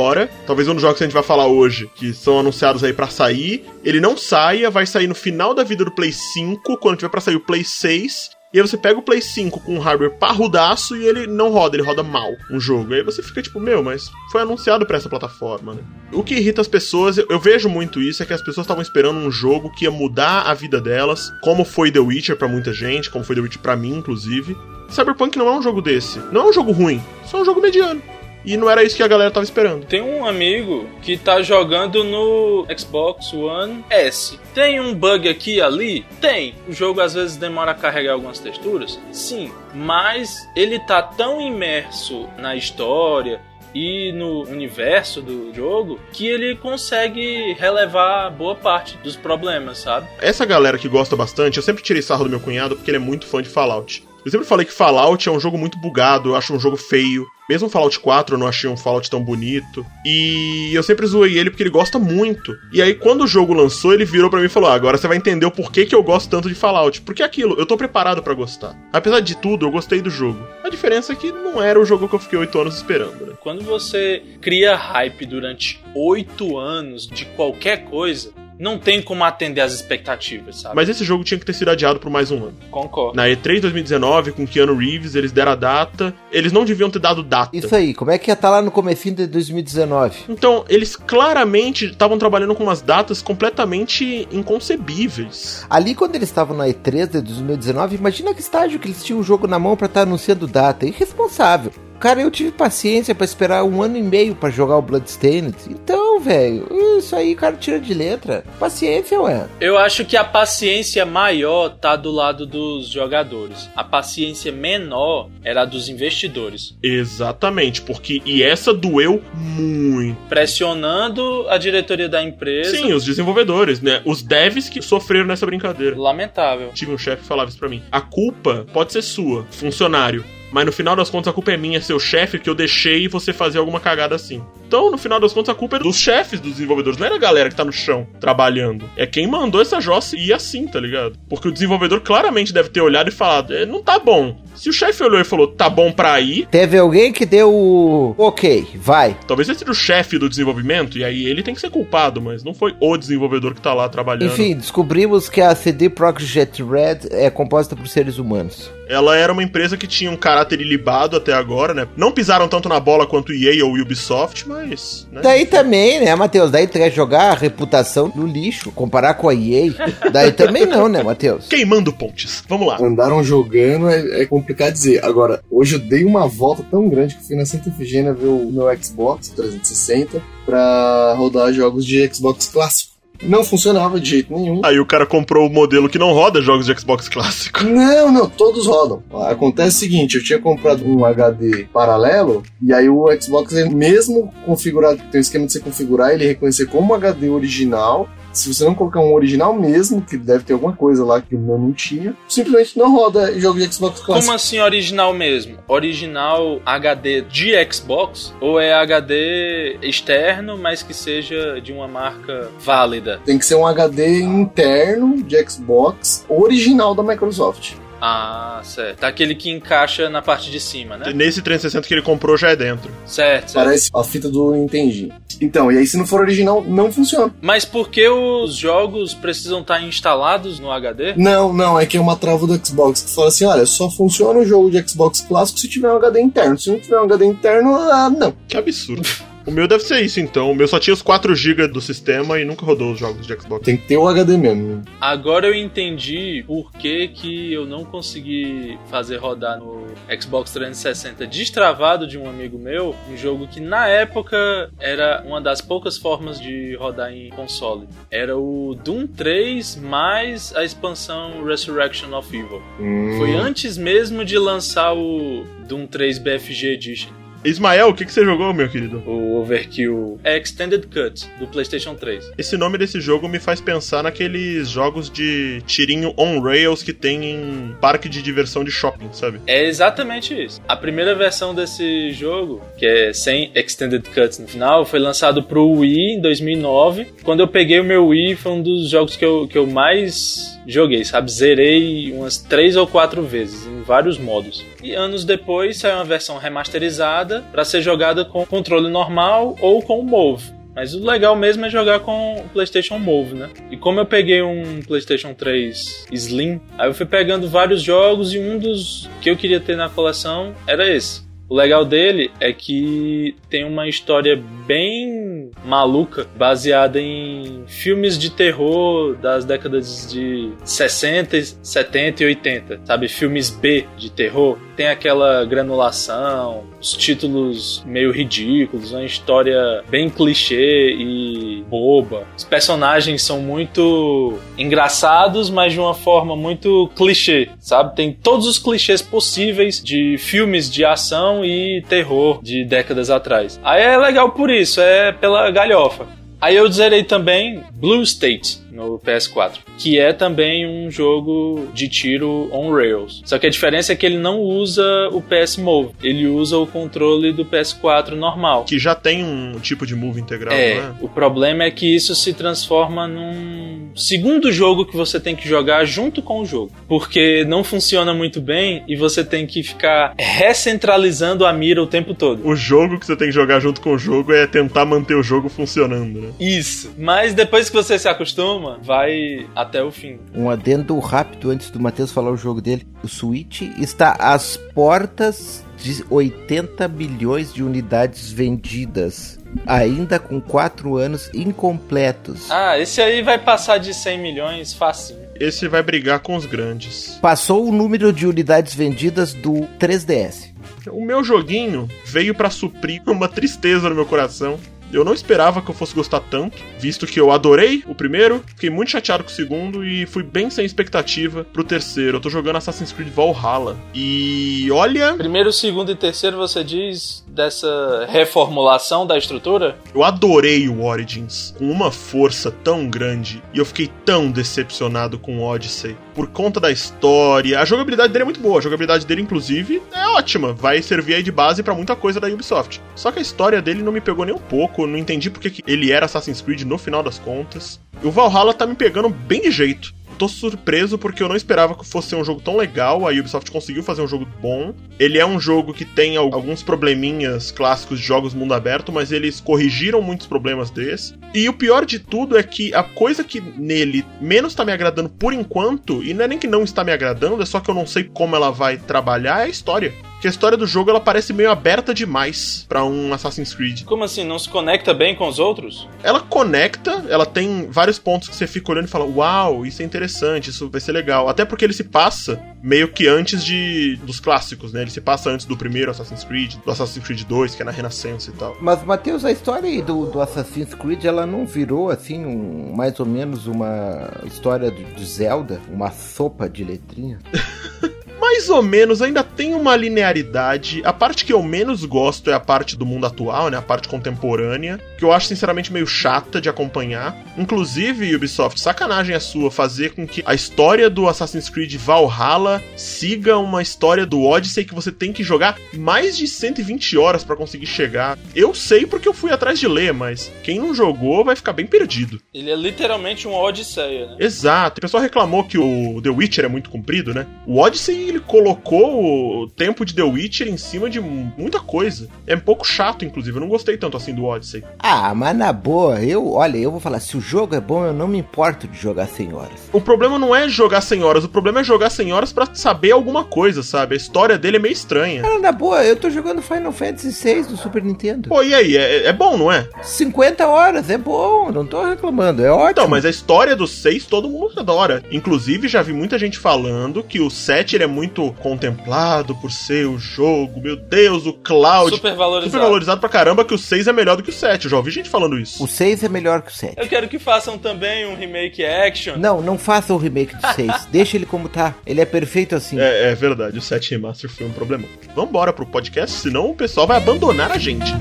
talvez 0.46 0.68
um 0.68 0.74
dos 0.74 0.82
jogos 0.82 0.98
que 0.98 1.04
a 1.04 1.06
gente 1.06 1.14
vai 1.14 1.22
falar 1.22 1.46
hoje, 1.46 1.90
que 1.94 2.12
são 2.12 2.40
anunciados 2.40 2.84
aí 2.84 2.92
pra 2.92 3.08
sair, 3.08 3.64
ele 3.84 4.00
não 4.00 4.16
saia, 4.16 4.70
vai 4.70 4.86
sair 4.86 5.06
no 5.06 5.14
final 5.14 5.54
da 5.54 5.62
vida 5.62 5.84
do 5.84 5.90
Play 5.90 6.12
5, 6.12 6.76
quando 6.78 6.98
tiver 6.98 7.08
pra 7.08 7.20
sair 7.20 7.36
o 7.36 7.40
Play 7.40 7.64
6, 7.64 8.36
e 8.56 8.60
aí 8.60 8.66
você 8.66 8.76
pega 8.76 8.98
o 8.98 9.02
Play 9.02 9.20
5 9.20 9.60
com 9.60 9.74
um 9.74 9.78
hardware 9.78 10.18
parrudaço 10.18 10.96
e 10.96 11.06
ele 11.06 11.26
não 11.26 11.50
roda, 11.50 11.76
ele 11.76 11.82
roda 11.82 12.02
mal 12.02 12.30
um 12.50 12.60
jogo. 12.60 12.94
Aí 12.94 13.02
você 13.02 13.22
fica 13.22 13.42
tipo, 13.42 13.60
meu, 13.60 13.82
mas 13.82 14.10
foi 14.30 14.40
anunciado 14.40 14.86
pra 14.86 14.96
essa 14.96 15.08
plataforma, 15.08 15.74
né? 15.74 15.82
O 16.12 16.22
que 16.22 16.34
irrita 16.34 16.60
as 16.60 16.68
pessoas, 16.68 17.18
eu, 17.18 17.38
vejo 17.38 17.68
muito 17.68 18.00
isso, 18.00 18.22
é 18.22 18.26
que 18.26 18.32
as 18.32 18.40
pessoas 18.40 18.64
estavam 18.64 18.82
esperando 18.82 19.18
um 19.18 19.30
jogo 19.30 19.70
que 19.72 19.84
ia 19.84 19.90
mudar 19.90 20.42
a 20.42 20.54
vida 20.54 20.80
delas, 20.80 21.30
como 21.42 21.64
foi 21.64 21.90
The 21.90 21.98
Witcher 21.98 22.36
pra 22.36 22.48
muita 22.48 22.72
gente, 22.72 23.10
como 23.10 23.24
foi 23.24 23.36
The 23.36 23.42
Witcher 23.42 23.60
pra 23.60 23.76
mim, 23.76 23.96
inclusive. 23.96 24.56
Cyberpunk 24.88 25.36
não 25.36 25.48
é 25.48 25.52
um 25.52 25.62
jogo 25.62 25.82
desse. 25.82 26.18
Não 26.32 26.42
é 26.42 26.48
um 26.48 26.52
jogo 26.52 26.72
ruim, 26.72 27.02
só 27.26 27.42
um 27.42 27.44
jogo 27.44 27.60
mediano. 27.60 28.00
E 28.46 28.56
não 28.56 28.70
era 28.70 28.84
isso 28.84 28.96
que 28.96 29.02
a 29.02 29.08
galera 29.08 29.30
tava 29.30 29.44
esperando. 29.44 29.84
Tem 29.84 30.00
um 30.00 30.24
amigo 30.24 30.88
que 31.02 31.16
tá 31.16 31.42
jogando 31.42 32.04
no 32.04 32.64
Xbox 32.78 33.32
One 33.32 33.84
S. 33.90 34.38
Tem 34.54 34.80
um 34.80 34.94
bug 34.94 35.28
aqui 35.28 35.56
e 35.56 35.60
ali? 35.60 36.06
Tem. 36.20 36.54
O 36.68 36.72
jogo 36.72 37.00
às 37.00 37.14
vezes 37.14 37.36
demora 37.36 37.72
a 37.72 37.74
carregar 37.74 38.12
algumas 38.12 38.38
texturas? 38.38 39.00
Sim. 39.10 39.50
Mas 39.74 40.48
ele 40.54 40.78
tá 40.78 41.02
tão 41.02 41.40
imerso 41.40 42.28
na 42.38 42.54
história 42.54 43.40
e 43.74 44.12
no 44.12 44.44
universo 44.44 45.20
do 45.20 45.52
jogo 45.54 46.00
que 46.12 46.26
ele 46.26 46.56
consegue 46.56 47.52
relevar 47.58 48.30
boa 48.30 48.54
parte 48.54 48.96
dos 48.98 49.16
problemas, 49.16 49.78
sabe? 49.78 50.08
Essa 50.18 50.46
galera 50.46 50.78
que 50.78 50.88
gosta 50.88 51.14
bastante, 51.14 51.58
eu 51.58 51.62
sempre 51.62 51.82
tirei 51.82 52.00
sarro 52.00 52.24
do 52.24 52.30
meu 52.30 52.40
cunhado 52.40 52.76
porque 52.76 52.90
ele 52.90 52.96
é 52.96 53.00
muito 53.00 53.26
fã 53.26 53.42
de 53.42 53.48
Fallout. 53.48 54.02
Eu 54.26 54.32
sempre 54.32 54.48
falei 54.48 54.66
que 54.66 54.72
Fallout 54.72 55.28
é 55.28 55.30
um 55.30 55.38
jogo 55.38 55.56
muito 55.56 55.78
bugado, 55.78 56.30
eu 56.30 56.34
acho 56.34 56.52
um 56.52 56.58
jogo 56.58 56.76
feio. 56.76 57.24
Mesmo 57.48 57.68
Fallout 57.68 58.00
4 58.00 58.34
eu 58.34 58.38
não 58.40 58.48
achei 58.48 58.68
um 58.68 58.76
Fallout 58.76 59.08
tão 59.08 59.22
bonito. 59.22 59.86
E 60.04 60.72
eu 60.74 60.82
sempre 60.82 61.06
zoei 61.06 61.38
ele 61.38 61.48
porque 61.48 61.62
ele 61.62 61.70
gosta 61.70 61.96
muito. 61.96 62.58
E 62.72 62.82
aí, 62.82 62.92
quando 62.92 63.22
o 63.22 63.26
jogo 63.28 63.52
lançou, 63.52 63.94
ele 63.94 64.04
virou 64.04 64.28
para 64.28 64.40
mim 64.40 64.46
e 64.46 64.48
falou: 64.48 64.68
ah, 64.68 64.74
agora 64.74 64.98
você 64.98 65.06
vai 65.06 65.16
entender 65.16 65.46
o 65.46 65.50
porquê 65.52 65.86
que 65.86 65.94
eu 65.94 66.02
gosto 66.02 66.28
tanto 66.28 66.48
de 66.48 66.56
Fallout. 66.56 67.02
Porque 67.02 67.22
é 67.22 67.24
aquilo, 67.24 67.54
eu 67.56 67.64
tô 67.64 67.76
preparado 67.76 68.20
para 68.20 68.34
gostar. 68.34 68.76
Apesar 68.92 69.20
de 69.20 69.36
tudo, 69.36 69.64
eu 69.64 69.70
gostei 69.70 70.02
do 70.02 70.10
jogo. 70.10 70.44
A 70.64 70.68
diferença 70.68 71.12
é 71.12 71.14
que 71.14 71.30
não 71.30 71.62
era 71.62 71.78
o 71.80 71.84
jogo 71.84 72.08
que 72.08 72.16
eu 72.16 72.18
fiquei 72.18 72.36
8 72.36 72.60
anos 72.60 72.74
esperando, 72.74 73.26
né? 73.26 73.34
Quando 73.38 73.62
você 73.62 74.24
cria 74.40 74.74
hype 74.74 75.24
durante 75.24 75.80
8 75.94 76.58
anos 76.58 77.06
de 77.06 77.26
qualquer 77.26 77.84
coisa, 77.84 78.32
não 78.58 78.78
tem 78.78 79.02
como 79.02 79.24
atender 79.24 79.60
às 79.60 79.72
expectativas, 79.72 80.60
sabe? 80.60 80.76
Mas 80.76 80.88
esse 80.88 81.04
jogo 81.04 81.24
tinha 81.24 81.38
que 81.38 81.46
ter 81.46 81.52
sido 81.52 81.70
adiado 81.70 81.98
por 82.00 82.10
mais 82.10 82.30
um 82.30 82.36
ano. 82.36 82.54
Concordo. 82.70 83.16
Na 83.16 83.26
E3 83.26 83.60
2019, 83.60 84.32
com 84.32 84.46
Keanu 84.46 84.74
Reeves, 84.74 85.14
eles 85.14 85.32
deram 85.32 85.52
a 85.52 85.54
data. 85.54 86.14
Eles 86.30 86.52
não 86.52 86.64
deviam 86.64 86.90
ter 86.90 86.98
dado 86.98 87.22
data. 87.22 87.56
Isso 87.56 87.74
aí, 87.74 87.94
como 87.94 88.10
é 88.10 88.18
que 88.18 88.30
ia 88.30 88.34
estar 88.34 88.50
lá 88.50 88.62
no 88.62 88.70
comecinho 88.70 89.14
de 89.14 89.26
2019? 89.26 90.24
Então, 90.28 90.64
eles 90.68 90.96
claramente 90.96 91.86
estavam 91.86 92.18
trabalhando 92.18 92.54
com 92.54 92.62
umas 92.62 92.80
datas 92.80 93.22
completamente 93.22 94.28
inconcebíveis. 94.30 95.64
Ali, 95.68 95.94
quando 95.94 96.16
eles 96.16 96.28
estavam 96.28 96.56
na 96.56 96.66
E3 96.66 97.06
de 97.06 97.20
2019, 97.20 97.96
imagina 97.96 98.34
que 98.34 98.40
estágio 98.40 98.78
que 98.78 98.88
eles 98.88 99.04
tinham 99.04 99.20
o 99.20 99.24
jogo 99.24 99.46
na 99.46 99.58
mão 99.58 99.76
pra 99.76 99.86
estar 99.86 100.02
anunciando 100.02 100.46
data. 100.46 100.86
Irresponsável. 100.86 101.72
Cara, 101.98 102.20
eu 102.20 102.30
tive 102.30 102.50
paciência 102.50 103.14
pra 103.14 103.24
esperar 103.24 103.64
um 103.64 103.82
ano 103.82 103.96
e 103.96 104.02
meio 104.02 104.34
pra 104.34 104.50
jogar 104.50 104.76
o 104.76 104.82
Bloodstained. 104.82 105.56
Então, 105.68 106.20
velho, 106.20 106.66
isso 106.98 107.14
aí, 107.16 107.34
cara, 107.34 107.56
tira 107.56 107.78
de 107.78 107.94
letra. 107.94 108.44
Paciência, 108.58 109.20
ué. 109.20 109.46
Eu 109.60 109.78
acho 109.78 110.04
que 110.04 110.16
a 110.16 110.24
paciência 110.24 111.04
maior 111.06 111.70
tá 111.70 111.96
do 111.96 112.10
lado 112.10 112.46
dos 112.46 112.88
jogadores. 112.88 113.68
A 113.74 113.82
paciência 113.82 114.52
menor 114.52 115.28
era 115.42 115.62
a 115.62 115.64
dos 115.64 115.88
investidores. 115.88 116.76
Exatamente, 116.82 117.82
porque 117.82 118.20
e 118.24 118.42
essa 118.42 118.72
doeu 118.72 119.22
muito. 119.34 120.18
Pressionando 120.28 121.46
a 121.48 121.58
diretoria 121.58 122.08
da 122.08 122.22
empresa. 122.22 122.76
Sim, 122.76 122.92
os 122.92 123.04
desenvolvedores, 123.04 123.80
né? 123.80 124.02
Os 124.04 124.22
devs 124.22 124.68
que 124.68 124.82
sofreram 124.82 125.26
nessa 125.26 125.46
brincadeira. 125.46 125.98
Lamentável. 125.98 126.70
Tive 126.74 126.92
um 126.92 126.98
chefe 126.98 127.22
que 127.22 127.28
falava 127.28 127.48
isso 127.48 127.58
pra 127.58 127.68
mim. 127.68 127.82
A 127.90 128.00
culpa 128.00 128.66
pode 128.72 128.92
ser 128.92 129.02
sua, 129.02 129.46
funcionário. 129.50 130.24
Mas 130.52 130.64
no 130.64 130.72
final 130.72 130.96
das 130.96 131.10
contas 131.10 131.28
a 131.30 131.32
culpa 131.32 131.52
é 131.52 131.56
minha, 131.56 131.80
seu 131.80 131.98
chefe, 131.98 132.38
que 132.38 132.48
eu 132.48 132.54
deixei 132.54 133.08
você 133.08 133.32
fazer 133.32 133.58
alguma 133.58 133.80
cagada 133.80 134.14
assim. 134.14 134.42
Então, 134.66 134.90
no 134.90 134.98
final 134.98 135.20
das 135.20 135.32
contas, 135.32 135.54
a 135.54 135.58
culpa 135.58 135.76
é 135.76 135.78
dos 135.78 135.96
chefes 135.96 136.40
dos 136.40 136.52
desenvolvedores, 136.52 136.98
não 136.98 137.06
é 137.06 137.10
da 137.10 137.18
galera 137.18 137.48
que 137.48 137.54
tá 137.54 137.64
no 137.64 137.72
chão 137.72 138.06
trabalhando. 138.20 138.88
É 138.96 139.06
quem 139.06 139.26
mandou 139.26 139.60
essa 139.60 139.80
jossa 139.80 140.16
ir 140.16 140.32
assim, 140.32 140.66
tá 140.66 140.80
ligado? 140.80 141.16
Porque 141.28 141.48
o 141.48 141.52
desenvolvedor 141.52 142.00
claramente 142.00 142.52
deve 142.52 142.68
ter 142.68 142.80
olhado 142.80 143.08
e 143.08 143.12
falado: 143.12 143.54
é, 143.54 143.64
não 143.64 143.82
tá 143.82 143.98
bom. 143.98 144.36
Se 144.56 144.68
o 144.68 144.72
chefe 144.72 145.02
olhou 145.04 145.20
e 145.20 145.24
falou, 145.24 145.48
tá 145.48 145.68
bom 145.68 145.92
pra 145.92 146.18
ir. 146.20 146.46
Teve 146.46 146.78
alguém 146.78 147.12
que 147.12 147.26
deu 147.26 147.52
o. 147.52 148.14
Ok, 148.18 148.66
vai. 148.76 149.16
Talvez 149.26 149.46
tenha 149.46 149.58
sido 149.58 149.70
o 149.70 149.74
chefe 149.74 150.18
do 150.18 150.28
desenvolvimento, 150.28 150.98
e 150.98 151.04
aí 151.04 151.26
ele 151.26 151.42
tem 151.42 151.54
que 151.54 151.60
ser 151.60 151.70
culpado, 151.70 152.20
mas 152.20 152.42
não 152.42 152.54
foi 152.54 152.74
o 152.80 152.96
desenvolvedor 152.96 153.54
que 153.54 153.60
tá 153.60 153.72
lá 153.72 153.88
trabalhando. 153.88 154.32
Enfim, 154.32 154.56
descobrimos 154.56 155.28
que 155.28 155.40
a 155.40 155.54
CD 155.54 155.88
Projekt 155.88 156.62
Red 156.62 157.08
é 157.10 157.30
composta 157.30 157.76
por 157.76 157.86
seres 157.86 158.18
humanos. 158.18 158.70
Ela 158.88 159.16
era 159.16 159.32
uma 159.32 159.42
empresa 159.42 159.76
que 159.76 159.86
tinha 159.86 160.10
um 160.10 160.16
caráter 160.16 160.60
ilibado 160.60 161.16
até 161.16 161.32
agora, 161.32 161.74
né? 161.74 161.88
Não 161.96 162.12
pisaram 162.12 162.48
tanto 162.48 162.68
na 162.68 162.78
bola 162.78 163.06
quanto 163.06 163.32
EA 163.32 163.64
ou 163.64 163.74
Ubisoft, 163.74 164.48
mas. 164.48 165.06
Né? 165.10 165.20
Daí 165.22 165.44
também, 165.44 166.00
né, 166.00 166.14
Matheus? 166.14 166.50
Daí 166.50 166.66
tu 166.66 166.74
quer 166.74 166.92
jogar 166.92 167.32
a 167.32 167.34
reputação 167.34 168.12
no 168.14 168.26
lixo, 168.26 168.70
comparar 168.70 169.14
com 169.14 169.28
a 169.28 169.34
EA. 169.34 169.72
Daí 170.12 170.32
também 170.32 170.66
não, 170.66 170.88
né, 170.88 171.02
Matheus? 171.02 171.48
Queimando 171.48 171.92
pontes. 171.92 172.44
Vamos 172.48 172.68
lá. 172.68 172.78
Andaram 172.80 173.22
jogando, 173.24 173.88
é, 173.88 174.22
é 174.22 174.26
complicado 174.26 174.72
dizer. 174.72 175.04
Agora, 175.04 175.42
hoje 175.50 175.74
eu 175.74 175.80
dei 175.80 176.04
uma 176.04 176.28
volta 176.28 176.64
tão 176.70 176.88
grande 176.88 177.16
que 177.16 177.26
fui 177.26 177.36
na 177.36 177.44
Santa 177.44 177.68
Efigênia 177.68 178.14
ver 178.14 178.28
o 178.28 178.50
meu 178.52 178.66
Xbox 178.80 179.28
360 179.30 180.22
pra 180.44 181.14
rodar 181.16 181.52
jogos 181.52 181.84
de 181.84 182.08
Xbox 182.12 182.46
clássico. 182.46 182.95
Não 183.22 183.44
funcionava 183.44 184.00
de 184.00 184.10
jeito 184.10 184.32
nenhum. 184.32 184.60
Aí 184.64 184.78
o 184.78 184.86
cara 184.86 185.06
comprou 185.06 185.46
o 185.46 185.52
modelo 185.52 185.88
que 185.88 185.98
não 185.98 186.12
roda 186.12 186.40
jogos 186.40 186.66
de 186.66 186.78
Xbox 186.78 187.08
clássico. 187.08 187.64
Não, 187.64 188.12
não, 188.12 188.28
todos 188.28 188.66
rodam. 188.66 189.02
Acontece 189.28 189.76
o 189.76 189.80
seguinte, 189.80 190.16
eu 190.16 190.24
tinha 190.24 190.38
comprado 190.38 190.86
um 190.86 191.04
HD 191.04 191.66
paralelo, 191.72 192.42
e 192.62 192.72
aí 192.72 192.88
o 192.88 193.06
Xbox, 193.20 193.52
mesmo 193.70 194.32
configurado, 194.44 195.00
tem 195.10 195.18
um 195.18 195.22
esquema 195.22 195.46
de 195.46 195.52
você 195.52 195.60
configurar, 195.60 196.12
ele 196.12 196.26
reconhecer 196.26 196.66
como 196.66 196.94
HD 196.94 197.28
original, 197.28 198.08
se 198.36 198.52
você 198.52 198.64
não 198.64 198.74
colocar 198.74 199.00
um 199.00 199.14
original 199.14 199.54
mesmo, 199.54 200.00
que 200.00 200.16
deve 200.16 200.44
ter 200.44 200.52
alguma 200.52 200.72
coisa 200.72 201.04
lá 201.04 201.20
que 201.20 201.34
o 201.34 201.38
meu 201.38 201.58
não 201.58 201.72
tinha, 201.72 202.14
simplesmente 202.28 202.78
não 202.78 202.94
roda 202.94 203.38
jogo 203.38 203.58
de 203.58 203.72
Xbox 203.72 204.00
clássico. 204.00 204.26
Como 204.26 204.34
assim 204.34 204.60
original 204.60 205.12
mesmo? 205.14 205.58
Original 205.66 206.60
HD 206.64 207.22
de 207.22 207.52
Xbox? 207.72 208.34
Ou 208.40 208.60
é 208.60 208.74
HD 208.74 209.78
externo, 209.82 210.58
mas 210.58 210.82
que 210.82 210.94
seja 210.94 211.60
de 211.60 211.72
uma 211.72 211.88
marca 211.88 212.50
válida? 212.60 213.20
Tem 213.24 213.38
que 213.38 213.46
ser 213.46 213.54
um 213.54 213.66
HD 213.66 214.20
interno 214.20 215.22
de 215.22 215.36
Xbox 215.48 216.24
original 216.28 216.94
da 216.94 217.02
Microsoft. 217.02 217.74
Ah, 218.00 218.60
certo. 218.64 219.04
Aquele 219.04 219.34
que 219.34 219.50
encaixa 219.50 220.08
na 220.08 220.20
parte 220.22 220.50
de 220.50 220.60
cima, 220.60 220.96
né? 220.96 221.12
Nesse 221.12 221.42
360 221.42 221.86
que 221.86 221.94
ele 221.94 222.02
comprou 222.02 222.36
já 222.36 222.50
é 222.50 222.56
dentro. 222.56 222.90
Certo, 223.04 223.50
certo. 223.50 223.64
Parece 223.64 223.90
a 223.94 224.04
fita 224.04 224.28
do 224.28 224.52
Nintendo. 224.52 225.14
Então, 225.40 225.70
e 225.70 225.78
aí 225.78 225.86
se 225.86 225.96
não 225.96 226.06
for 226.06 226.20
original, 226.20 226.62
não 226.62 226.90
funciona. 226.90 227.34
Mas 227.40 227.64
por 227.64 227.88
que 227.88 228.08
os 228.08 228.54
jogos 228.54 229.14
precisam 229.14 229.60
estar 229.60 229.82
instalados 229.82 230.58
no 230.58 230.70
HD? 230.70 231.14
Não, 231.16 231.52
não, 231.52 231.78
é 231.78 231.86
que 231.86 231.96
é 231.96 232.00
uma 232.00 232.16
trava 232.16 232.46
do 232.46 232.66
Xbox 232.66 233.02
que 233.02 233.14
fala 233.14 233.28
assim, 233.28 233.44
olha, 233.44 233.66
só 233.66 233.90
funciona 233.90 234.40
o 234.40 234.44
jogo 234.44 234.70
de 234.70 234.88
Xbox 234.88 235.20
clássico 235.20 235.58
se 235.58 235.68
tiver 235.68 235.90
um 235.90 235.96
HD 235.96 236.20
interno. 236.20 236.58
Se 236.58 236.70
não 236.70 236.78
tiver 236.78 237.00
um 237.00 237.04
HD 237.04 237.26
interno, 237.26 237.74
ah, 237.74 238.10
não. 238.10 238.34
Que 238.48 238.56
absurdo. 238.56 239.06
O 239.46 239.50
meu 239.52 239.68
deve 239.68 239.84
ser 239.84 240.00
isso, 240.00 240.18
então. 240.18 240.50
O 240.50 240.54
meu 240.54 240.66
só 240.66 240.78
tinha 240.80 240.92
os 240.92 241.02
4 241.02 241.34
GB 241.34 241.68
do 241.68 241.80
sistema 241.80 242.38
e 242.40 242.44
nunca 242.44 242.66
rodou 242.66 242.92
os 242.92 242.98
jogos 242.98 243.26
de 243.26 243.40
Xbox. 243.40 243.64
Tem 243.64 243.76
que 243.76 243.86
ter 243.86 243.96
o 243.96 244.08
HD 244.08 244.36
mesmo. 244.36 244.82
Agora 245.00 245.46
eu 245.46 245.54
entendi 245.54 246.42
por 246.46 246.72
que, 246.72 247.08
que 247.08 247.52
eu 247.52 247.64
não 247.64 247.84
consegui 247.84 248.76
fazer 248.90 249.18
rodar 249.18 249.58
no 249.58 249.86
Xbox 250.20 250.52
360 250.52 251.26
destravado 251.26 252.06
de 252.06 252.18
um 252.18 252.28
amigo 252.28 252.58
meu, 252.58 252.94
um 253.10 253.16
jogo 253.16 253.46
que 253.46 253.60
na 253.60 253.86
época 253.86 254.70
era 254.80 255.22
uma 255.24 255.40
das 255.40 255.60
poucas 255.60 255.96
formas 255.96 256.40
de 256.40 256.74
rodar 256.76 257.12
em 257.12 257.30
console. 257.30 257.86
Era 258.10 258.36
o 258.36 258.76
Doom 258.84 259.06
3 259.06 259.76
mais 259.76 260.54
a 260.56 260.64
expansão 260.64 261.44
Resurrection 261.44 262.12
of 262.16 262.36
Evil. 262.36 262.62
Hum. 262.80 263.14
Foi 263.18 263.34
antes 263.34 263.78
mesmo 263.78 264.24
de 264.24 264.38
lançar 264.38 264.92
o 264.92 265.44
Doom 265.68 265.86
3 265.86 266.18
BFG 266.18 266.66
Edition. 266.74 267.15
Ismael, 267.46 267.90
o 267.90 267.94
que, 267.94 268.04
que 268.04 268.12
você 268.12 268.24
jogou, 268.24 268.52
meu 268.52 268.68
querido? 268.68 269.02
O 269.06 269.36
Overkill 269.40 270.18
Extended 270.24 270.84
Cut 270.88 271.26
do 271.38 271.46
PlayStation 271.46 271.94
3. 271.94 272.32
Esse 272.36 272.56
nome 272.56 272.76
desse 272.76 273.00
jogo 273.00 273.28
me 273.28 273.38
faz 273.38 273.60
pensar 273.60 274.02
naqueles 274.02 274.68
jogos 274.68 275.08
de 275.08 275.62
tirinho 275.64 276.12
on 276.18 276.40
rails 276.40 276.82
que 276.82 276.92
tem 276.92 277.24
em 277.24 277.76
parque 277.80 278.08
de 278.08 278.20
diversão 278.20 278.64
de 278.64 278.72
shopping, 278.72 279.10
sabe? 279.12 279.40
É 279.46 279.64
exatamente 279.64 280.34
isso. 280.34 280.60
A 280.66 280.76
primeira 280.76 281.14
versão 281.14 281.54
desse 281.54 282.10
jogo, 282.10 282.60
que 282.76 282.84
é 282.84 283.12
sem 283.12 283.52
Extended 283.54 284.02
Cut 284.10 284.42
no 284.42 284.48
final, 284.48 284.84
foi 284.84 284.98
lançado 284.98 285.40
pro 285.40 285.68
Wii 285.68 286.16
em 286.16 286.20
2009. 286.20 287.12
Quando 287.22 287.40
eu 287.40 287.48
peguei 287.48 287.78
o 287.78 287.84
meu 287.84 288.08
Wii, 288.08 288.34
foi 288.34 288.52
um 288.52 288.62
dos 288.62 288.90
jogos 288.90 289.16
que 289.16 289.24
eu, 289.24 289.46
que 289.46 289.56
eu 289.56 289.68
mais 289.68 290.55
joguei, 290.66 291.04
sabe? 291.04 291.30
Zerei 291.30 292.12
umas 292.12 292.38
três 292.38 292.76
ou 292.76 292.86
quatro 292.86 293.22
vezes, 293.22 293.66
em 293.66 293.82
vários 293.82 294.18
modos. 294.18 294.64
E 294.82 294.94
anos 294.94 295.24
depois 295.24 295.78
saiu 295.78 295.96
uma 295.96 296.04
versão 296.04 296.38
remasterizada 296.38 297.44
para 297.52 297.64
ser 297.64 297.80
jogada 297.80 298.24
com 298.24 298.44
controle 298.44 298.90
normal 298.90 299.56
ou 299.60 299.82
com 299.82 300.00
o 300.00 300.04
Move. 300.04 300.56
Mas 300.74 300.94
o 300.94 301.02
legal 301.02 301.34
mesmo 301.34 301.64
é 301.64 301.70
jogar 301.70 302.00
com 302.00 302.40
o 302.40 302.48
PlayStation 302.50 302.98
Move, 302.98 303.34
né? 303.34 303.48
E 303.70 303.78
como 303.78 303.98
eu 303.98 304.04
peguei 304.04 304.42
um 304.42 304.82
PlayStation 304.82 305.32
3 305.32 306.06
Slim, 306.12 306.60
aí 306.76 306.90
eu 306.90 306.92
fui 306.92 307.06
pegando 307.06 307.48
vários 307.48 307.80
jogos 307.80 308.34
e 308.34 308.38
um 308.38 308.58
dos 308.58 309.08
que 309.22 309.30
eu 309.30 309.36
queria 309.36 309.58
ter 309.58 309.74
na 309.74 309.88
coleção 309.88 310.54
era 310.66 310.86
esse. 310.86 311.24
O 311.48 311.54
legal 311.54 311.84
dele 311.84 312.30
é 312.40 312.52
que 312.52 313.36
tem 313.48 313.64
uma 313.64 313.88
história 313.88 314.42
bem 314.66 315.50
maluca, 315.64 316.26
baseada 316.36 317.00
em 317.00 317.64
filmes 317.66 318.18
de 318.18 318.30
terror 318.30 319.16
das 319.16 319.44
décadas 319.44 320.10
de 320.10 320.52
60, 320.64 321.40
70 321.62 322.22
e 322.22 322.26
80, 322.26 322.80
sabe? 322.84 323.08
Filmes 323.08 323.50
B 323.50 323.86
de 323.96 324.10
terror. 324.10 324.58
Tem 324.76 324.88
aquela 324.88 325.44
granulação, 325.44 326.64
os 326.80 326.92
títulos 326.92 327.82
meio 327.86 328.12
ridículos, 328.12 328.92
uma 328.92 329.04
história 329.04 329.82
bem 329.88 330.10
clichê 330.10 330.94
e 330.98 331.64
boba. 331.68 332.26
Os 332.36 332.44
personagens 332.44 333.22
são 333.22 333.40
muito 333.40 334.38
engraçados, 334.58 335.48
mas 335.48 335.72
de 335.72 335.80
uma 335.80 335.94
forma 335.94 336.36
muito 336.36 336.90
clichê, 336.94 337.48
sabe? 337.58 337.96
Tem 337.96 338.12
todos 338.12 338.46
os 338.46 338.58
clichês 338.58 339.00
possíveis 339.00 339.82
de 339.82 340.16
filmes 340.18 340.70
de 340.70 340.84
ação 340.84 341.44
e 341.44 341.82
terror 341.88 342.40
de 342.42 342.64
décadas 342.64 343.10
atrás. 343.10 343.58
Aí 343.64 343.82
é 343.82 343.96
legal 343.96 344.30
por 344.32 344.50
isso, 344.50 344.55
é 344.82 345.12
pela 345.12 345.50
galhofa. 345.50 346.06
Aí 346.40 346.56
eu 346.56 346.70
zerei 346.70 347.02
também 347.02 347.62
Blue 347.72 348.02
State 348.02 348.60
no 348.76 348.98
PS4, 348.98 349.58
que 349.78 349.98
é 349.98 350.12
também 350.12 350.66
um 350.66 350.90
jogo 350.90 351.68
de 351.72 351.88
tiro 351.88 352.48
on 352.52 352.70
rails. 352.72 353.22
Só 353.24 353.38
que 353.38 353.46
a 353.46 353.50
diferença 353.50 353.92
é 353.92 353.96
que 353.96 354.04
ele 354.04 354.18
não 354.18 354.40
usa 354.40 354.84
o 355.12 355.22
PS 355.22 355.56
Move, 355.56 355.94
ele 356.02 356.26
usa 356.26 356.58
o 356.58 356.66
controle 356.66 357.32
do 357.32 357.44
PS4 357.44 358.10
normal. 358.10 358.64
Que 358.64 358.78
já 358.78 358.94
tem 358.94 359.24
um 359.24 359.58
tipo 359.58 359.86
de 359.86 359.94
move 359.94 360.20
integral, 360.20 360.54
é, 360.54 360.74
não 360.74 360.82
é? 360.82 360.94
o 361.00 361.08
problema 361.08 361.64
é 361.64 361.70
que 361.70 361.86
isso 361.86 362.14
se 362.14 362.34
transforma 362.34 363.08
num 363.08 363.90
segundo 363.96 364.52
jogo 364.52 364.84
que 364.84 364.96
você 364.96 365.18
tem 365.18 365.34
que 365.34 365.48
jogar 365.48 365.84
junto 365.86 366.20
com 366.20 366.42
o 366.42 366.46
jogo, 366.46 366.70
porque 366.86 367.44
não 367.46 367.64
funciona 367.64 368.12
muito 368.12 368.40
bem 368.42 368.84
e 368.86 368.94
você 368.94 369.24
tem 369.24 369.46
que 369.46 369.62
ficar 369.62 370.14
recentralizando 370.18 371.46
a 371.46 371.52
mira 371.52 371.82
o 371.82 371.86
tempo 371.86 372.14
todo. 372.14 372.46
O 372.46 372.54
jogo 372.54 372.98
que 372.98 373.06
você 373.06 373.16
tem 373.16 373.28
que 373.28 373.34
jogar 373.34 373.58
junto 373.60 373.80
com 373.80 373.94
o 373.94 373.98
jogo 373.98 374.32
é 374.32 374.46
tentar 374.46 374.84
manter 374.84 375.14
o 375.14 375.22
jogo 375.22 375.48
funcionando, 375.48 376.20
né? 376.20 376.28
Isso. 376.38 376.94
Mas 376.98 377.34
depois 377.34 377.68
que 377.68 377.76
você 377.76 377.98
se 377.98 378.08
acostuma, 378.08 378.78
vai 378.82 379.46
até 379.54 379.82
o 379.82 379.90
fim. 379.90 380.18
Um 380.34 380.50
adendo 380.50 380.98
rápido 380.98 381.50
antes 381.50 381.70
do 381.70 381.80
Matheus 381.80 382.12
falar 382.12 382.30
o 382.30 382.36
jogo 382.36 382.60
dele. 382.60 382.86
O 383.02 383.08
Switch 383.08 383.62
está 383.78 384.12
às 384.18 384.56
portas 384.56 385.64
de 385.82 386.04
80 386.10 386.86
bilhões 386.88 387.52
de 387.52 387.62
unidades 387.62 388.30
vendidas. 388.30 389.38
Ainda 389.66 390.18
com 390.18 390.40
4 390.40 390.96
anos 390.96 391.30
incompletos. 391.32 392.50
Ah, 392.50 392.78
esse 392.78 393.00
aí 393.00 393.22
vai 393.22 393.38
passar 393.38 393.78
de 393.78 393.94
100 393.94 394.18
milhões 394.20 394.74
facinho. 394.74 395.26
Esse 395.38 395.68
vai 395.68 395.82
brigar 395.82 396.20
com 396.20 396.36
os 396.36 396.46
grandes. 396.46 397.18
Passou 397.20 397.66
o 397.66 397.72
número 397.72 398.12
de 398.12 398.26
unidades 398.26 398.74
vendidas 398.74 399.32
do 399.32 399.66
3DS. 399.78 400.50
O 400.90 401.04
meu 401.04 401.24
joguinho 401.24 401.88
veio 402.04 402.34
pra 402.34 402.50
suprir 402.50 403.02
uma 403.06 403.28
tristeza 403.28 403.88
no 403.88 403.94
meu 403.94 404.06
coração. 404.06 404.58
Eu 404.92 405.04
não 405.04 405.12
esperava 405.12 405.60
que 405.60 405.70
eu 405.70 405.74
fosse 405.74 405.94
gostar 405.94 406.20
tanto, 406.20 406.56
visto 406.78 407.06
que 407.06 407.18
eu 407.18 407.30
adorei 407.30 407.82
o 407.86 407.94
primeiro, 407.94 408.42
fiquei 408.46 408.70
muito 408.70 408.90
chateado 408.90 409.24
com 409.24 409.30
o 409.30 409.32
segundo 409.32 409.84
e 409.84 410.06
fui 410.06 410.22
bem 410.22 410.48
sem 410.50 410.64
expectativa 410.64 411.44
pro 411.52 411.64
terceiro. 411.64 412.16
Eu 412.16 412.20
tô 412.20 412.30
jogando 412.30 412.56
Assassin's 412.56 412.92
Creed 412.92 413.12
Valhalla. 413.12 413.76
E 413.94 414.68
olha, 414.70 415.14
Primeiro, 415.14 415.52
segundo 415.52 415.90
e 415.90 415.94
terceiro, 415.96 416.36
você 416.36 416.62
diz 416.62 417.24
dessa 417.28 418.06
reformulação 418.08 419.06
da 419.06 419.16
estrutura? 419.18 419.76
eu 419.94 420.02
adorei 420.04 420.68
o 420.68 420.84
Origins 420.84 421.54
com 421.58 421.70
uma 421.70 421.90
força 421.90 422.50
tão 422.50 422.88
grande 422.88 423.42
e 423.52 423.58
eu 423.58 423.64
fiquei 423.64 423.90
tão 424.04 424.30
decepcionado 424.30 425.18
com 425.18 425.38
o 425.38 425.42
Odyssey. 425.42 425.96
Por 426.16 426.28
conta 426.28 426.58
da 426.58 426.72
história, 426.72 427.60
a 427.60 427.64
jogabilidade 427.66 428.10
dele 428.10 428.22
é 428.22 428.24
muito 428.24 428.40
boa, 428.40 428.58
a 428.58 428.62
jogabilidade 428.62 429.04
dele, 429.04 429.20
inclusive, 429.20 429.82
é 429.92 430.08
ótima, 430.08 430.54
vai 430.54 430.80
servir 430.80 431.12
aí 431.12 431.22
de 431.22 431.30
base 431.30 431.62
pra 431.62 431.74
muita 431.74 431.94
coisa 431.94 432.18
da 432.18 432.26
Ubisoft. 432.26 432.80
Só 432.94 433.12
que 433.12 433.18
a 433.18 433.22
história 433.22 433.60
dele 433.60 433.82
não 433.82 433.92
me 433.92 434.00
pegou 434.00 434.24
nem 434.24 434.34
um 434.34 434.38
pouco, 434.38 434.86
não 434.86 434.96
entendi 434.96 435.28
porque 435.28 435.50
que 435.50 435.62
ele 435.66 435.92
era 435.92 436.06
Assassin's 436.06 436.40
Creed 436.40 436.62
no 436.62 436.78
final 436.78 437.02
das 437.02 437.18
contas. 437.18 437.78
O 438.02 438.10
Valhalla 438.10 438.54
tá 438.54 438.66
me 438.66 438.74
pegando 438.74 439.10
bem 439.10 439.42
de 439.42 439.50
jeito. 439.50 439.94
Tô 440.18 440.28
surpreso 440.28 440.96
porque 440.96 441.22
eu 441.22 441.28
não 441.28 441.36
esperava 441.36 441.74
que 441.74 441.84
fosse 441.86 442.14
um 442.16 442.24
jogo 442.24 442.40
tão 442.40 442.56
legal. 442.56 443.06
A 443.06 443.10
Ubisoft 443.12 443.50
conseguiu 443.50 443.82
fazer 443.82 444.00
um 444.02 444.08
jogo 444.08 444.26
bom. 444.40 444.72
Ele 444.98 445.18
é 445.18 445.26
um 445.26 445.38
jogo 445.38 445.74
que 445.74 445.84
tem 445.84 446.16
al- 446.16 446.32
alguns 446.34 446.62
probleminhas 446.62 447.50
clássicos 447.50 447.98
de 448.00 448.06
jogos 448.06 448.32
mundo 448.32 448.54
aberto, 448.54 448.90
mas 448.90 449.12
eles 449.12 449.40
corrigiram 449.40 450.00
muitos 450.00 450.26
problemas 450.26 450.70
desse. 450.70 451.14
E 451.34 451.48
o 451.48 451.52
pior 451.52 451.84
de 451.84 451.98
tudo 451.98 452.38
é 452.38 452.42
que 452.42 452.72
a 452.72 452.82
coisa 452.82 453.22
que 453.22 453.40
nele 453.40 454.06
menos 454.20 454.54
tá 454.54 454.64
me 454.64 454.72
agradando 454.72 455.10
por 455.10 455.34
enquanto, 455.34 456.02
e 456.02 456.14
não 456.14 456.24
é 456.24 456.28
nem 456.28 456.38
que 456.38 456.46
não 456.46 456.62
está 456.64 456.82
me 456.82 456.92
agradando, 456.92 457.42
é 457.42 457.46
só 457.46 457.60
que 457.60 457.70
eu 457.70 457.74
não 457.74 457.86
sei 457.86 458.04
como 458.04 458.34
ela 458.34 458.50
vai 458.50 458.78
trabalhar, 458.78 459.40
é 459.40 459.44
a 459.44 459.48
história. 459.48 459.92
Que 460.20 460.26
a 460.26 460.30
história 460.30 460.56
do 460.56 460.66
jogo 460.66 460.90
ela 460.90 461.00
parece 461.00 461.32
meio 461.32 461.50
aberta 461.50 461.92
demais 461.92 462.64
pra 462.68 462.84
um 462.84 463.12
Assassin's 463.12 463.54
Creed. 463.54 463.84
Como 463.84 464.04
assim? 464.04 464.24
Não 464.24 464.38
se 464.38 464.48
conecta 464.48 464.94
bem 464.94 465.14
com 465.14 465.28
os 465.28 465.38
outros? 465.38 465.88
Ela 466.02 466.20
conecta, 466.20 467.04
ela 467.08 467.26
tem 467.26 467.68
vários 467.70 467.98
pontos 467.98 468.28
que 468.28 468.34
você 468.34 468.46
fica 468.46 468.72
olhando 468.72 468.86
e 468.86 468.90
fala: 468.90 469.04
Uau, 469.04 469.66
isso 469.66 469.82
é 469.82 469.84
interessante, 469.84 470.50
isso 470.50 470.70
vai 470.70 470.80
ser 470.80 470.92
legal. 470.92 471.28
Até 471.28 471.44
porque 471.44 471.64
ele 471.64 471.74
se 471.74 471.84
passa 471.84 472.42
meio 472.62 472.88
que 472.88 473.06
antes 473.06 473.44
de 473.44 473.96
dos 474.02 474.18
clássicos, 474.18 474.72
né? 474.72 474.82
Ele 474.82 474.90
se 474.90 475.00
passa 475.00 475.30
antes 475.30 475.46
do 475.46 475.56
primeiro 475.56 475.90
Assassin's 475.90 476.24
Creed, 476.24 476.54
do 476.64 476.70
Assassin's 476.70 477.04
Creed 477.04 477.22
2, 477.22 477.54
que 477.54 477.62
é 477.62 477.64
na 477.64 477.70
Renascença 477.70 478.30
e 478.30 478.34
tal. 478.34 478.56
Mas, 478.60 478.82
Matheus, 478.84 479.24
a 479.24 479.30
história 479.30 479.68
aí 479.68 479.82
do, 479.82 480.06
do 480.06 480.20
Assassin's 480.20 480.74
Creed, 480.74 481.04
ela 481.04 481.26
não 481.26 481.46
virou, 481.46 481.90
assim, 481.90 482.24
um, 482.24 482.74
mais 482.74 482.98
ou 482.98 483.06
menos 483.06 483.46
uma 483.46 484.10
história 484.24 484.70
de, 484.70 484.82
de 484.82 485.04
Zelda? 485.04 485.60
Uma 485.70 485.90
sopa 485.90 486.48
de 486.48 486.64
letrinha? 486.64 487.18
Mais 488.20 488.48
ou 488.48 488.62
menos, 488.62 489.02
ainda 489.02 489.22
tem 489.22 489.54
uma 489.54 489.76
linearidade. 489.76 490.80
A 490.84 490.92
parte 490.92 491.24
que 491.24 491.32
eu 491.32 491.42
menos 491.42 491.84
gosto 491.84 492.30
é 492.30 492.34
a 492.34 492.40
parte 492.40 492.76
do 492.76 492.86
mundo 492.86 493.06
atual, 493.06 493.50
né? 493.50 493.56
A 493.56 493.62
parte 493.62 493.88
contemporânea, 493.88 494.80
que 494.98 495.04
eu 495.04 495.12
acho 495.12 495.26
sinceramente 495.26 495.72
meio 495.72 495.86
chata 495.86 496.40
de 496.40 496.48
acompanhar. 496.48 497.16
Inclusive, 497.36 498.14
Ubisoft, 498.14 498.60
sacanagem 498.60 499.14
a 499.14 499.20
sua 499.20 499.50
fazer 499.50 499.94
com 499.94 500.06
que 500.06 500.22
a 500.26 500.34
história 500.34 500.88
do 500.88 501.08
Assassin's 501.08 501.48
Creed 501.48 501.74
Valhalla 501.76 502.62
siga 502.76 503.38
uma 503.38 503.62
história 503.62 504.06
do 504.06 504.22
Odyssey 504.22 504.64
que 504.64 504.74
você 504.74 504.90
tem 504.90 505.12
que 505.12 505.22
jogar 505.22 505.56
mais 505.74 506.16
de 506.16 506.26
120 506.26 506.96
horas 506.96 507.22
pra 507.22 507.36
conseguir 507.36 507.66
chegar. 507.66 508.18
Eu 508.34 508.54
sei 508.54 508.86
porque 508.86 509.08
eu 509.08 509.14
fui 509.14 509.30
atrás 509.30 509.58
de 509.58 509.68
ler, 509.68 509.92
mas 509.92 510.32
quem 510.42 510.58
não 510.58 510.74
jogou 510.74 511.24
vai 511.24 511.36
ficar 511.36 511.52
bem 511.52 511.66
perdido. 511.66 512.20
Ele 512.32 512.50
é 512.50 512.56
literalmente 512.56 513.26
uma 513.28 513.38
odisseia, 513.38 514.06
né? 514.06 514.16
Exato. 514.18 514.78
O 514.78 514.82
pessoal 514.82 515.02
reclamou 515.02 515.44
que 515.44 515.58
o 515.58 516.00
The 516.02 516.10
Witcher 516.10 516.44
é 516.44 516.48
muito 516.48 516.70
comprido, 516.70 517.12
né? 517.12 517.26
O 517.46 517.58
Odyssey, 517.58 518.05
ele 518.08 518.20
colocou 518.20 519.42
o 519.42 519.48
tempo 519.48 519.84
de 519.84 519.94
The 519.94 520.02
Witcher 520.02 520.48
em 520.48 520.56
cima 520.56 520.88
de 520.88 521.00
muita 521.00 521.60
coisa. 521.60 522.08
É 522.26 522.34
um 522.34 522.40
pouco 522.40 522.66
chato, 522.66 523.04
inclusive. 523.04 523.36
Eu 523.36 523.40
não 523.40 523.48
gostei 523.48 523.76
tanto 523.76 523.96
assim 523.96 524.14
do 524.14 524.24
Odyssey. 524.24 524.64
Ah, 524.78 525.14
mas 525.14 525.36
na 525.36 525.52
boa, 525.52 526.02
eu, 526.02 526.32
olha, 526.32 526.56
eu 526.56 526.70
vou 526.70 526.80
falar, 526.80 527.00
se 527.00 527.16
o 527.16 527.20
jogo 527.20 527.54
é 527.54 527.60
bom, 527.60 527.84
eu 527.84 527.92
não 527.92 528.08
me 528.08 528.18
importo 528.18 528.66
de 528.68 528.78
jogar 528.78 529.06
100 529.06 529.34
horas. 529.34 529.60
O 529.72 529.80
problema 529.80 530.18
não 530.18 530.34
é 530.34 530.48
jogar 530.48 530.80
100 530.80 531.02
horas, 531.02 531.24
o 531.24 531.28
problema 531.28 531.60
é 531.60 531.64
jogar 531.64 531.90
100 531.90 532.12
horas 532.12 532.32
pra 532.32 532.48
saber 532.54 532.92
alguma 532.92 533.24
coisa, 533.24 533.62
sabe? 533.62 533.94
A 533.94 533.96
história 533.96 534.38
dele 534.38 534.56
é 534.56 534.60
meio 534.60 534.72
estranha. 534.72 535.22
Cara, 535.22 535.38
na 535.38 535.52
boa, 535.52 535.84
eu 535.84 535.96
tô 535.96 536.10
jogando 536.10 536.42
Final 536.42 536.72
Fantasy 536.72 537.10
VI 537.10 537.42
do 537.42 537.56
Super 537.56 537.82
Nintendo. 537.82 538.28
Pô, 538.28 538.42
e 538.42 538.54
aí? 538.54 538.76
É, 538.76 539.06
é 539.06 539.12
bom, 539.12 539.36
não 539.36 539.50
é? 539.50 539.68
50 539.82 540.46
horas, 540.46 540.90
é 540.90 540.98
bom, 540.98 541.50
não 541.50 541.66
tô 541.66 541.84
reclamando, 541.84 542.44
é 542.44 542.50
ótimo. 542.50 542.70
Então, 542.70 542.88
mas 542.88 543.04
a 543.04 543.10
história 543.10 543.56
do 543.56 543.66
6 543.66 544.06
todo 544.06 544.28
mundo 544.28 544.58
adora. 544.58 545.02
Inclusive, 545.10 545.68
já 545.68 545.82
vi 545.82 545.92
muita 545.92 546.18
gente 546.18 546.38
falando 546.38 547.02
que 547.02 547.20
o 547.20 547.30
7 547.30 547.76
ele 547.76 547.84
é 547.84 547.86
muito 547.96 548.30
contemplado 548.42 549.34
por 549.36 549.50
ser 549.50 549.86
o 549.86 549.98
jogo. 549.98 550.60
Meu 550.60 550.76
Deus, 550.76 551.24
o 551.24 551.32
Cloud. 551.32 551.96
Super 551.96 552.14
valorizado. 552.14 552.50
Super 552.52 552.60
valorizado 552.60 553.00
pra 553.00 553.08
caramba 553.08 553.42
que 553.42 553.54
o 553.54 553.58
6 553.58 553.88
é 553.88 553.92
melhor 553.92 554.18
do 554.18 554.22
que 554.22 554.28
o 554.28 554.32
7. 554.32 554.66
Eu 554.66 554.70
já 554.70 554.76
ouvi 554.76 554.90
gente 554.90 555.08
falando 555.08 555.38
isso. 555.38 555.64
O 555.64 555.66
6 555.66 556.04
é 556.04 556.08
melhor 556.08 556.42
que 556.42 556.52
o 556.52 556.54
7. 556.54 556.74
Eu 556.76 556.86
quero 556.86 557.08
que 557.08 557.18
façam 557.18 557.56
também 557.56 558.06
um 558.06 558.14
remake 558.14 558.62
action. 558.62 559.16
Não, 559.16 559.40
não 559.40 559.56
faça 559.56 559.94
o 559.94 559.96
remake 559.96 560.36
do 560.36 560.46
6. 560.54 560.88
Deixa 560.92 561.16
ele 561.16 561.24
como 561.24 561.48
tá. 561.48 561.74
Ele 561.86 562.02
é 562.02 562.04
perfeito 562.04 562.54
assim. 562.54 562.78
É, 562.78 563.10
é 563.10 563.14
verdade, 563.14 563.58
o 563.58 563.62
7 563.62 563.92
Remaster 563.92 564.28
foi 564.28 564.46
um 564.46 564.52
problemão. 564.52 564.88
Vambora 565.14 565.52
pro 565.52 565.64
podcast, 565.64 566.18
senão 566.18 566.50
o 566.50 566.54
pessoal 566.54 566.86
vai 566.86 566.98
abandonar 566.98 567.50
a 567.50 567.58
gente. 567.58 567.94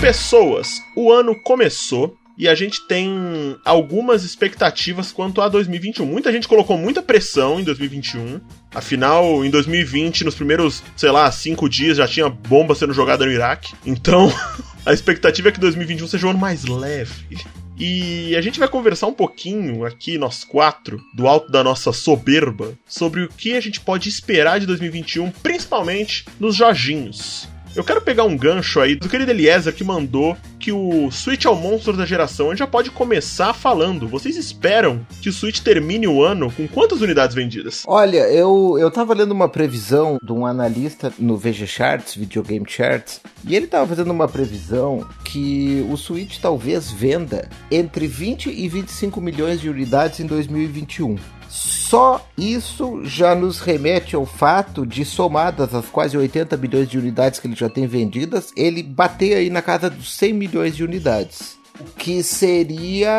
Pessoas, 0.00 0.82
o 0.96 1.12
ano 1.12 1.38
começou 1.42 2.16
e 2.38 2.48
a 2.48 2.54
gente 2.54 2.88
tem 2.88 3.54
algumas 3.66 4.24
expectativas 4.24 5.12
quanto 5.12 5.42
a 5.42 5.48
2021. 5.48 6.06
Muita 6.06 6.32
gente 6.32 6.48
colocou 6.48 6.78
muita 6.78 7.02
pressão 7.02 7.60
em 7.60 7.64
2021. 7.64 8.40
Afinal, 8.74 9.44
em 9.44 9.50
2020, 9.50 10.24
nos 10.24 10.34
primeiros, 10.34 10.82
sei 10.96 11.10
lá, 11.10 11.30
cinco 11.30 11.68
dias 11.68 11.98
já 11.98 12.08
tinha 12.08 12.30
bomba 12.30 12.74
sendo 12.74 12.94
jogada 12.94 13.26
no 13.26 13.30
Iraque. 13.30 13.74
Então, 13.84 14.32
a 14.86 14.92
expectativa 14.94 15.50
é 15.50 15.52
que 15.52 15.60
2021 15.60 16.08
seja 16.08 16.26
um 16.26 16.30
ano 16.30 16.38
mais 16.38 16.64
leve. 16.64 17.44
E 17.78 18.34
a 18.34 18.40
gente 18.40 18.58
vai 18.58 18.68
conversar 18.68 19.06
um 19.06 19.12
pouquinho 19.12 19.84
aqui, 19.84 20.16
nós 20.16 20.44
quatro, 20.44 20.98
do 21.14 21.28
alto 21.28 21.52
da 21.52 21.62
nossa 21.62 21.92
soberba, 21.92 22.72
sobre 22.86 23.24
o 23.24 23.28
que 23.28 23.54
a 23.54 23.60
gente 23.60 23.80
pode 23.80 24.08
esperar 24.08 24.58
de 24.60 24.66
2021, 24.66 25.30
principalmente 25.30 26.24
nos 26.38 26.56
Jorginhos. 26.56 27.46
Eu 27.74 27.84
quero 27.84 28.00
pegar 28.00 28.24
um 28.24 28.36
gancho 28.36 28.80
aí 28.80 28.96
do 28.96 29.08
querido 29.08 29.30
Eliezer 29.30 29.72
que 29.72 29.84
mandou 29.84 30.36
que 30.58 30.72
o 30.72 31.08
Switch 31.10 31.44
é 31.44 31.48
o 31.48 31.54
monstro 31.54 31.96
da 31.96 32.04
geração. 32.04 32.46
A 32.46 32.50
gente 32.50 32.58
já 32.58 32.66
pode 32.66 32.90
começar 32.90 33.54
falando. 33.54 34.08
Vocês 34.08 34.36
esperam 34.36 35.06
que 35.22 35.28
o 35.28 35.32
Switch 35.32 35.60
termine 35.60 36.08
o 36.08 36.22
ano 36.22 36.50
com 36.50 36.66
quantas 36.66 37.00
unidades 37.00 37.34
vendidas? 37.34 37.84
Olha, 37.86 38.28
eu, 38.28 38.76
eu 38.78 38.90
tava 38.90 39.14
lendo 39.14 39.30
uma 39.30 39.48
previsão 39.48 40.18
de 40.20 40.32
um 40.32 40.44
analista 40.44 41.12
no 41.16 41.36
VG 41.36 41.66
Charts, 41.66 42.16
Videogame 42.16 42.66
Charts, 42.68 43.20
e 43.46 43.54
ele 43.54 43.68
tava 43.68 43.86
fazendo 43.86 44.10
uma 44.10 44.26
previsão 44.26 45.06
que 45.24 45.86
o 45.88 45.96
Switch 45.96 46.38
talvez 46.40 46.90
venda 46.90 47.48
entre 47.70 48.08
20 48.08 48.50
e 48.50 48.68
25 48.68 49.20
milhões 49.20 49.60
de 49.60 49.70
unidades 49.70 50.18
em 50.18 50.26
2021. 50.26 51.16
Só 51.50 52.24
isso 52.38 53.04
já 53.04 53.34
nos 53.34 53.58
remete 53.58 54.14
ao 54.14 54.24
fato 54.24 54.86
de, 54.86 55.04
somadas 55.04 55.74
as 55.74 55.86
quase 55.86 56.16
80 56.16 56.56
milhões 56.56 56.88
de 56.88 56.96
unidades 56.96 57.40
que 57.40 57.48
ele 57.48 57.56
já 57.56 57.68
tem 57.68 57.88
vendidas, 57.88 58.52
ele 58.56 58.84
bater 58.84 59.36
aí 59.36 59.50
na 59.50 59.60
casa 59.60 59.90
dos 59.90 60.12
100 60.14 60.32
milhões 60.32 60.76
de 60.76 60.84
unidades. 60.84 61.58
Que 61.96 62.22
seria 62.22 63.10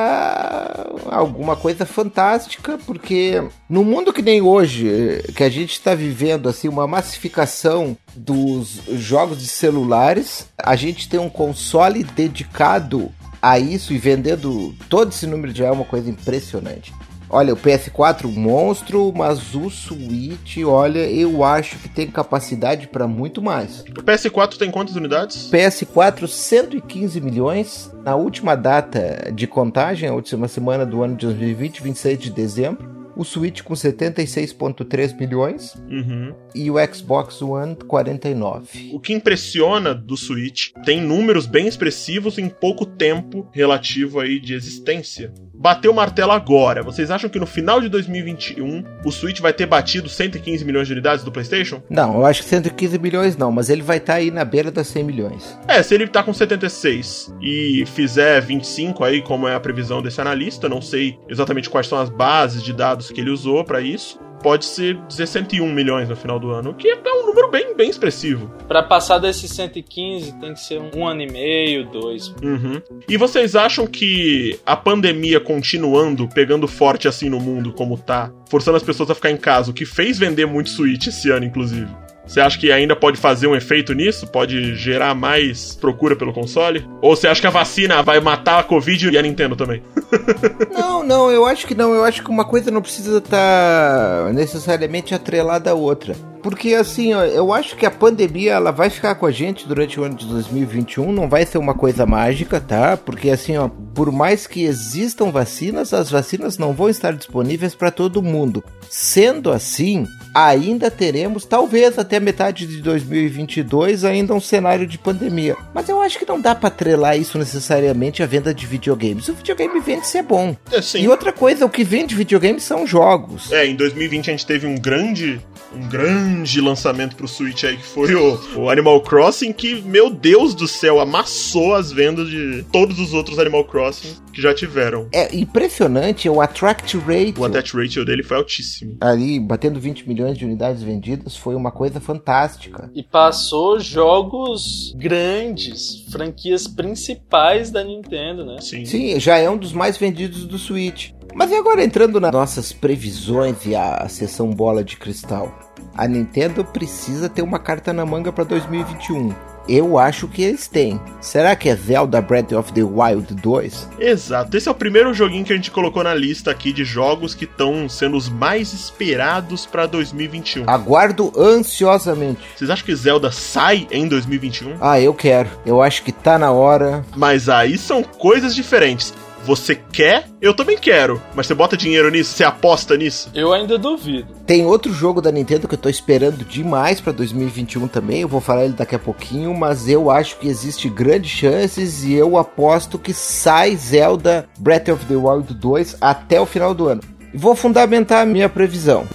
alguma 1.10 1.58
coisa 1.58 1.86
fantástica, 1.86 2.80
porque 2.86 3.44
no 3.68 3.84
mundo 3.84 4.14
que 4.14 4.22
nem 4.22 4.42
hoje, 4.42 5.22
que 5.36 5.44
a 5.44 5.50
gente 5.50 5.72
está 5.72 5.94
vivendo 5.94 6.48
assim 6.48 6.70
uma 6.70 6.88
massificação 6.88 7.98
dos 8.16 8.82
jogos 8.94 9.40
de 9.40 9.48
celulares, 9.48 10.48
a 10.58 10.76
gente 10.78 11.10
tem 11.10 11.20
um 11.20 11.30
console 11.30 12.04
dedicado 12.04 13.12
a 13.42 13.60
isso 13.60 13.92
e 13.92 13.98
vendendo 13.98 14.74
todo 14.88 15.10
esse 15.10 15.28
número 15.28 15.54
já 15.54 15.66
é 15.66 15.72
uma 15.72 15.86
coisa 15.86 16.10
impressionante. 16.10 16.94
Olha, 17.32 17.54
o 17.54 17.58
PS4 17.58 18.26
monstro, 18.28 19.14
mas 19.16 19.56
o 19.56 19.70
Switch, 19.70 20.58
olha, 20.66 21.10
eu 21.10 21.44
acho 21.44 21.78
que 21.80 21.88
tem 21.88 22.06
capacidade 22.08 22.88
para 22.88 23.08
muito 23.08 23.42
mais. 23.42 23.80
O 23.82 24.04
PS4 24.04 24.58
tem 24.58 24.70
quantas 24.70 24.96
unidades? 24.96 25.50
PS4 25.50 26.28
115 26.28 27.22
milhões. 27.22 27.90
Na 28.04 28.16
última 28.16 28.56
data 28.56 29.32
de 29.34 29.48
contagem, 29.48 30.10
a 30.10 30.14
última 30.14 30.48
semana 30.48 30.86
do 30.86 31.02
ano 31.04 31.16
de 31.16 31.26
2020, 31.28 31.82
26 31.82 32.20
de 32.20 32.32
dezembro. 32.32 32.92
O 33.16 33.26
Switch 33.26 33.62
com 33.62 33.74
76,3 33.74 35.14
milhões 35.20 35.76
Uhum. 35.90 36.34
e 36.56 36.72
o 36.72 36.76
Xbox 36.94 37.42
One 37.42 37.76
49. 37.76 38.90
O 38.94 39.00
que 39.00 39.14
impressiona 39.14 39.94
do 39.94 40.16
Switch 40.16 40.72
tem 40.86 41.02
números 41.02 41.46
bem 41.46 41.68
expressivos 41.68 42.38
em 42.38 42.48
pouco 42.48 42.86
tempo 42.86 43.48
relativo 43.52 44.20
aí 44.20 44.40
de 44.40 44.54
existência. 44.54 45.34
Bateu 45.62 45.92
o 45.92 45.96
martelo 45.96 46.32
agora. 46.32 46.82
Vocês 46.82 47.12
acham 47.12 47.30
que 47.30 47.40
no 47.40 47.46
final 47.46 47.80
de 47.80 47.88
2021 47.88 48.84
o 49.06 49.12
Switch 49.12 49.40
vai 49.40 49.54
ter 49.54 49.68
batido 49.68 50.10
115 50.10 50.66
milhões 50.66 50.88
de 50.88 50.94
unidades 50.94 51.24
do 51.24 51.32
PlayStation? 51.32 51.84
Não, 51.88 52.16
eu 52.16 52.26
acho 52.26 52.42
que 52.42 52.50
115 52.50 52.98
milhões 52.98 53.38
não, 53.38 53.52
mas 53.52 53.70
ele 53.70 53.84
vai 53.84 53.98
estar 53.98 54.16
aí 54.16 54.32
na 54.32 54.44
beira 54.44 54.72
das 54.72 54.88
100 54.88 55.04
milhões. 55.04 55.60
É, 55.68 55.84
se 55.84 55.94
ele 55.94 56.08
tá 56.08 56.24
com 56.24 56.34
76 56.34 57.36
e 57.40 57.84
fizer 57.86 58.42
25 58.42 59.04
aí, 59.04 59.22
como 59.22 59.48
é 59.48 59.54
a 59.54 59.60
previsão 59.60 60.02
desse 60.02 60.20
analista, 60.20 60.68
não 60.68 60.82
sei 60.82 61.20
exatamente 61.30 61.70
quais 61.70 61.86
são 61.86 62.00
as 62.00 62.10
bases 62.10 62.64
de 62.64 62.74
dados 62.74 63.12
que 63.12 63.22
ele 63.22 63.30
usou 63.30 63.64
para 63.64 63.82
isso. 63.82 64.20
Pode 64.42 64.66
ser 64.66 64.98
dizer 65.08 65.28
101 65.28 65.72
milhões 65.72 66.10
no 66.10 66.16
final 66.16 66.40
do 66.40 66.52
ano, 66.52 66.74
que 66.74 66.88
é 66.88 67.14
um 67.14 67.28
número 67.28 67.50
bem, 67.50 67.76
bem 67.76 67.90
expressivo. 67.90 68.52
Pra 68.68 68.82
passar 68.84 69.20
desses 69.20 69.52
115 69.52 70.40
tem 70.40 70.54
que 70.54 70.60
ser 70.60 70.80
um, 70.80 70.90
um 70.96 71.08
ano 71.08 71.22
e 71.22 71.32
meio, 71.32 71.86
dois. 71.90 72.30
Uhum. 72.42 72.82
E 73.08 73.18
vocês 73.18 73.56
acham 73.56 73.86
que 73.86 74.60
a 74.66 74.76
pandemia 74.76 75.40
continuando, 75.40 76.28
pegando 76.28 76.68
forte 76.68 77.08
assim 77.08 77.30
no 77.30 77.40
mundo 77.40 77.74
como 77.74 77.98
tá, 77.98 78.32
forçando 78.50 78.78
as 78.78 78.84
pessoas 78.84 79.10
a 79.10 79.16
ficar 79.16 79.32
em 79.32 79.38
casa, 79.38 79.72
o 79.72 79.74
que 79.74 79.86
fez 79.86 80.18
vender 80.18 80.46
muito 80.46 80.70
Switch 80.70 81.08
esse 81.08 81.30
ano, 81.30 81.46
inclusive? 81.46 81.90
Você 82.26 82.40
acha 82.40 82.58
que 82.58 82.72
ainda 82.72 82.96
pode 82.96 83.18
fazer 83.18 83.48
um 83.48 83.56
efeito 83.56 83.94
nisso? 83.94 84.28
Pode 84.28 84.76
gerar 84.76 85.14
mais 85.16 85.76
procura 85.76 86.16
pelo 86.16 86.32
console? 86.34 86.88
Ou 87.02 87.16
você 87.16 87.28
acha 87.28 87.42
que 87.42 87.48
a 87.48 87.52
vacina 87.52 88.02
vai 88.04 88.20
matar 88.20 88.60
a 88.60 88.64
Covid 88.64 89.10
e 89.10 89.18
a 89.18 89.22
Nintendo 89.22 89.56
também? 89.56 89.84
Não, 90.72 91.04
não, 91.04 91.32
eu 91.32 91.46
acho 91.46 91.66
que 91.66 91.74
não. 91.74 91.94
Eu 91.94 92.04
acho 92.04 92.24
que 92.24 92.30
uma 92.30 92.46
coisa 92.46 92.70
não 92.70 92.82
precisa 92.82 93.18
estar 93.18 94.32
necessariamente 94.34 95.14
atrelada 95.16 95.72
à 95.72 95.74
outra. 95.74 96.16
Porque 96.42 96.74
assim, 96.74 97.14
ó, 97.14 97.24
eu 97.24 97.54
acho 97.54 97.76
que 97.76 97.86
a 97.86 97.92
pandemia 97.92 98.54
ela 98.54 98.72
vai 98.72 98.90
ficar 98.90 99.16
com 99.16 99.26
a 99.26 99.32
gente 99.32 99.68
durante 99.68 100.00
o 100.00 100.04
ano 100.04 100.16
de 100.16 100.26
2021, 100.26 101.12
não 101.12 101.30
vai 101.30 101.46
ser 101.46 101.58
uma 101.58 101.74
coisa 101.74 102.06
mágica, 102.06 102.60
tá? 102.60 102.98
Porque 102.98 103.30
assim, 103.30 103.58
ó, 103.58 103.70
por 103.94 104.12
mais 104.12 104.48
que 104.48 104.64
existam 104.64 105.32
vacinas, 105.32 105.94
as 105.94 106.10
vacinas 106.10 106.58
não 106.58 106.74
vão 106.74 106.90
estar 106.90 107.14
disponíveis 107.14 107.76
para 107.76 107.92
todo 107.92 108.22
mundo. 108.22 108.64
Sendo 108.90 109.52
assim, 109.52 110.06
ainda 110.34 110.90
teremos, 110.90 111.46
talvez 111.46 111.98
até 111.98 112.20
metade 112.20 112.66
de 112.66 112.82
2022, 112.82 114.04
ainda 114.04 114.34
um 114.34 114.40
cenário 114.40 114.88
de 114.88 114.98
pandemia. 114.98 115.56
Mas 115.74 115.90
eu 115.90 116.02
acho 116.02 116.18
que 116.18 116.28
não 116.28 116.40
dá 116.40 116.56
para 116.56 116.68
atrelar 116.68 117.18
isso 117.18 117.38
necessariamente 117.38 118.24
à 118.24 118.26
venda 118.26 118.54
de 118.54 118.66
videogames. 118.66 119.28
O 119.28 119.34
videogame 119.34 119.80
vende 119.80 120.08
se 120.08 120.18
é 120.18 120.24
bom. 120.24 120.56
É. 120.72 120.98
E 120.98 121.08
outra 121.08 121.32
coisa, 121.32 121.66
o 121.66 121.70
que 121.70 121.84
vende 121.84 122.16
videogame 122.16 122.60
são 122.60 122.88
jogos. 122.88 123.52
É, 123.52 123.66
em 123.66 123.76
2020 123.76 124.30
a 124.30 124.34
gente 124.34 124.46
teve 124.46 124.68
um 124.68 124.76
grande, 124.76 125.42
um 125.76 125.88
grande 125.88 126.31
lançamento 126.62 127.16
pro 127.16 127.28
Switch 127.28 127.64
aí, 127.64 127.78
que 127.78 127.86
foi 127.86 128.14
o, 128.16 128.40
o 128.58 128.70
Animal 128.70 129.02
Crossing, 129.02 129.54
que, 129.54 129.82
meu 129.82 130.10
Deus 130.10 130.54
do 130.54 130.68
céu, 130.68 131.00
amassou 131.00 131.76
as 131.76 131.92
vendas 131.92 132.30
de 132.30 132.64
todos 132.72 133.00
os 133.00 133.14
outros 133.14 133.40
Animal 133.40 133.66
Crossing 133.66 134.16
que 134.32 134.42
já 134.42 134.54
tiveram. 134.54 135.08
É 135.12 135.36
impressionante 135.36 136.28
o 136.30 136.42
attract 136.42 136.98
rate. 136.98 137.40
O 137.40 137.46
attach 137.46 137.76
ratio 137.76 138.06
dele 138.06 138.24
foi 138.24 138.38
altíssimo. 138.38 138.98
Ali, 139.02 139.40
batendo 139.40 139.80
20 139.80 140.08
milhões 140.08 140.38
de 140.38 140.46
unidades 140.46 140.82
vendidas, 140.82 141.36
foi 141.36 141.56
uma 141.56 141.72
coisa 141.72 142.00
fantástica. 142.00 142.90
E 142.96 143.04
passou 143.04 143.80
jogos 143.80 144.94
grandes, 144.96 146.06
franquias 146.12 146.68
principais 146.68 147.72
da 147.72 147.84
Nintendo, 147.84 148.46
né? 148.46 148.58
Sim. 148.62 148.86
Sim, 148.86 149.20
já 149.20 149.38
é 149.38 149.50
um 149.50 149.58
dos 149.58 149.74
mais 149.74 149.98
vendidos 149.98 150.46
do 150.46 150.58
Switch. 150.58 151.12
Mas 151.34 151.52
e 151.52 151.56
agora 151.56 151.84
entrando 151.84 152.20
nas 152.20 152.32
nossas 152.32 152.74
previsões 152.74 153.66
e 153.66 153.76
a, 153.76 153.96
a 153.96 154.10
sessão 154.10 154.50
bola 154.50 154.84
de 154.84 154.98
cristal? 154.98 155.71
A 155.96 156.08
Nintendo 156.08 156.64
precisa 156.64 157.30
ter 157.30 157.42
uma 157.42 157.60
carta 157.60 157.92
na 157.92 158.06
manga 158.06 158.32
para 158.32 158.44
2021. 158.44 159.34
Eu 159.70 159.98
acho 159.98 160.28
que 160.28 160.42
eles 160.42 160.68
têm. 160.68 161.00
Será 161.20 161.56
que 161.56 161.70
é 161.70 161.76
Zelda 161.76 162.20
Breath 162.20 162.52
of 162.52 162.74
the 162.74 162.84
Wild 162.84 163.34
2? 163.36 163.90
Exato. 164.00 164.58
Esse 164.58 164.68
é 164.68 164.72
o 164.72 164.76
primeiro 164.76 165.14
joguinho 165.14 165.46
que 165.46 165.54
a 165.54 165.56
gente 165.56 165.70
colocou 165.70 166.04
na 166.04 166.14
lista 166.16 166.50
aqui 166.50 166.74
de 166.74 166.84
jogos 166.84 167.36
que 167.36 167.46
estão 167.46 167.88
sendo 167.88 168.18
os 168.18 168.28
mais 168.28 168.74
esperados 168.74 169.66
pra 169.66 169.86
2021. 169.86 170.70
Aguardo 170.70 171.32
ansiosamente. 171.38 172.42
Vocês 172.56 172.70
acham 172.70 172.86
que 172.86 172.96
Zelda 172.96 173.32
sai 173.32 173.88
em 173.92 174.08
2021? 174.08 174.78
Ah, 174.82 175.00
eu 175.00 175.14
quero. 175.14 175.50
Eu 175.66 175.82
acho 175.82 176.04
que 176.04 176.12
tá 176.12 176.40
na 176.40 176.52
hora. 176.52 177.06
Mas 177.16 177.48
aí 177.48 177.78
são 177.78 178.04
coisas 178.04 178.56
diferentes. 178.56 179.14
Você 179.46 179.76
quer? 179.76 180.28
Eu 180.40 180.54
também 180.54 180.78
quero. 180.78 181.22
Mas 181.36 181.48
você 181.48 181.56
bota 181.56 181.76
dinheiro 181.76 182.10
nisso? 182.12 182.34
Você 182.34 182.44
aposta 182.44 182.96
nisso? 182.96 183.30
Eu 183.34 183.52
ainda 183.52 183.78
duvido. 183.78 184.36
Tem 184.46 184.66
outro 184.66 184.94
jogo 184.94 185.20
da 185.22 185.32
Nintendo 185.32 185.68
que 185.68 185.74
eu 185.74 185.80
tô 185.80 185.90
esperando 185.90 186.46
demais 186.46 187.02
pra 187.02 187.12
2021 187.12 187.88
também. 187.88 188.22
Eu 188.22 188.28
vou 188.28 188.40
falar 188.40 188.66
ele 188.66 188.74
daqui 188.74 188.96
a 188.96 189.00
pouquinho, 189.00 189.54
mas 189.54 189.90
eu 189.90 190.12
acho 190.12 190.38
que 190.38 190.48
existe 190.48 190.90
grandes 190.90 191.32
chances 191.32 192.04
e 192.04 192.14
eu 192.14 192.38
aposto 192.38 193.00
que 193.00 193.14
sai 193.14 193.76
Zelda 193.76 194.48
Breath 194.60 194.90
of 194.90 195.06
the 195.06 195.16
Wild 195.16 195.54
2 195.54 195.98
até 196.00 196.40
o 196.40 196.46
final 196.46 196.74
do 196.74 196.88
ano. 196.88 197.02
E 197.34 197.38
vou 197.38 197.56
fundamentar 197.56 198.22
a 198.22 198.26
minha 198.26 198.48
previsão. 198.50 199.08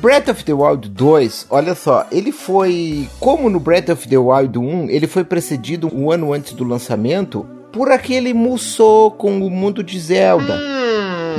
Breath 0.00 0.28
of 0.28 0.44
the 0.44 0.54
Wild 0.54 0.88
2, 0.88 1.46
olha 1.50 1.74
só, 1.74 2.06
ele 2.10 2.32
foi. 2.32 3.06
Como 3.20 3.50
no 3.50 3.60
Breath 3.60 3.90
of 3.90 4.08
the 4.08 4.16
Wild 4.16 4.58
1, 4.58 4.88
ele 4.88 5.06
foi 5.06 5.24
precedido 5.24 5.94
um 5.94 6.10
ano 6.10 6.32
antes 6.32 6.54
do 6.54 6.64
lançamento 6.64 7.46
por 7.74 7.90
aquele 7.90 8.32
Musou 8.32 9.10
com 9.10 9.36
o 9.44 9.50
mundo 9.50 9.82
de 9.82 9.98
Zelda. 9.98 10.56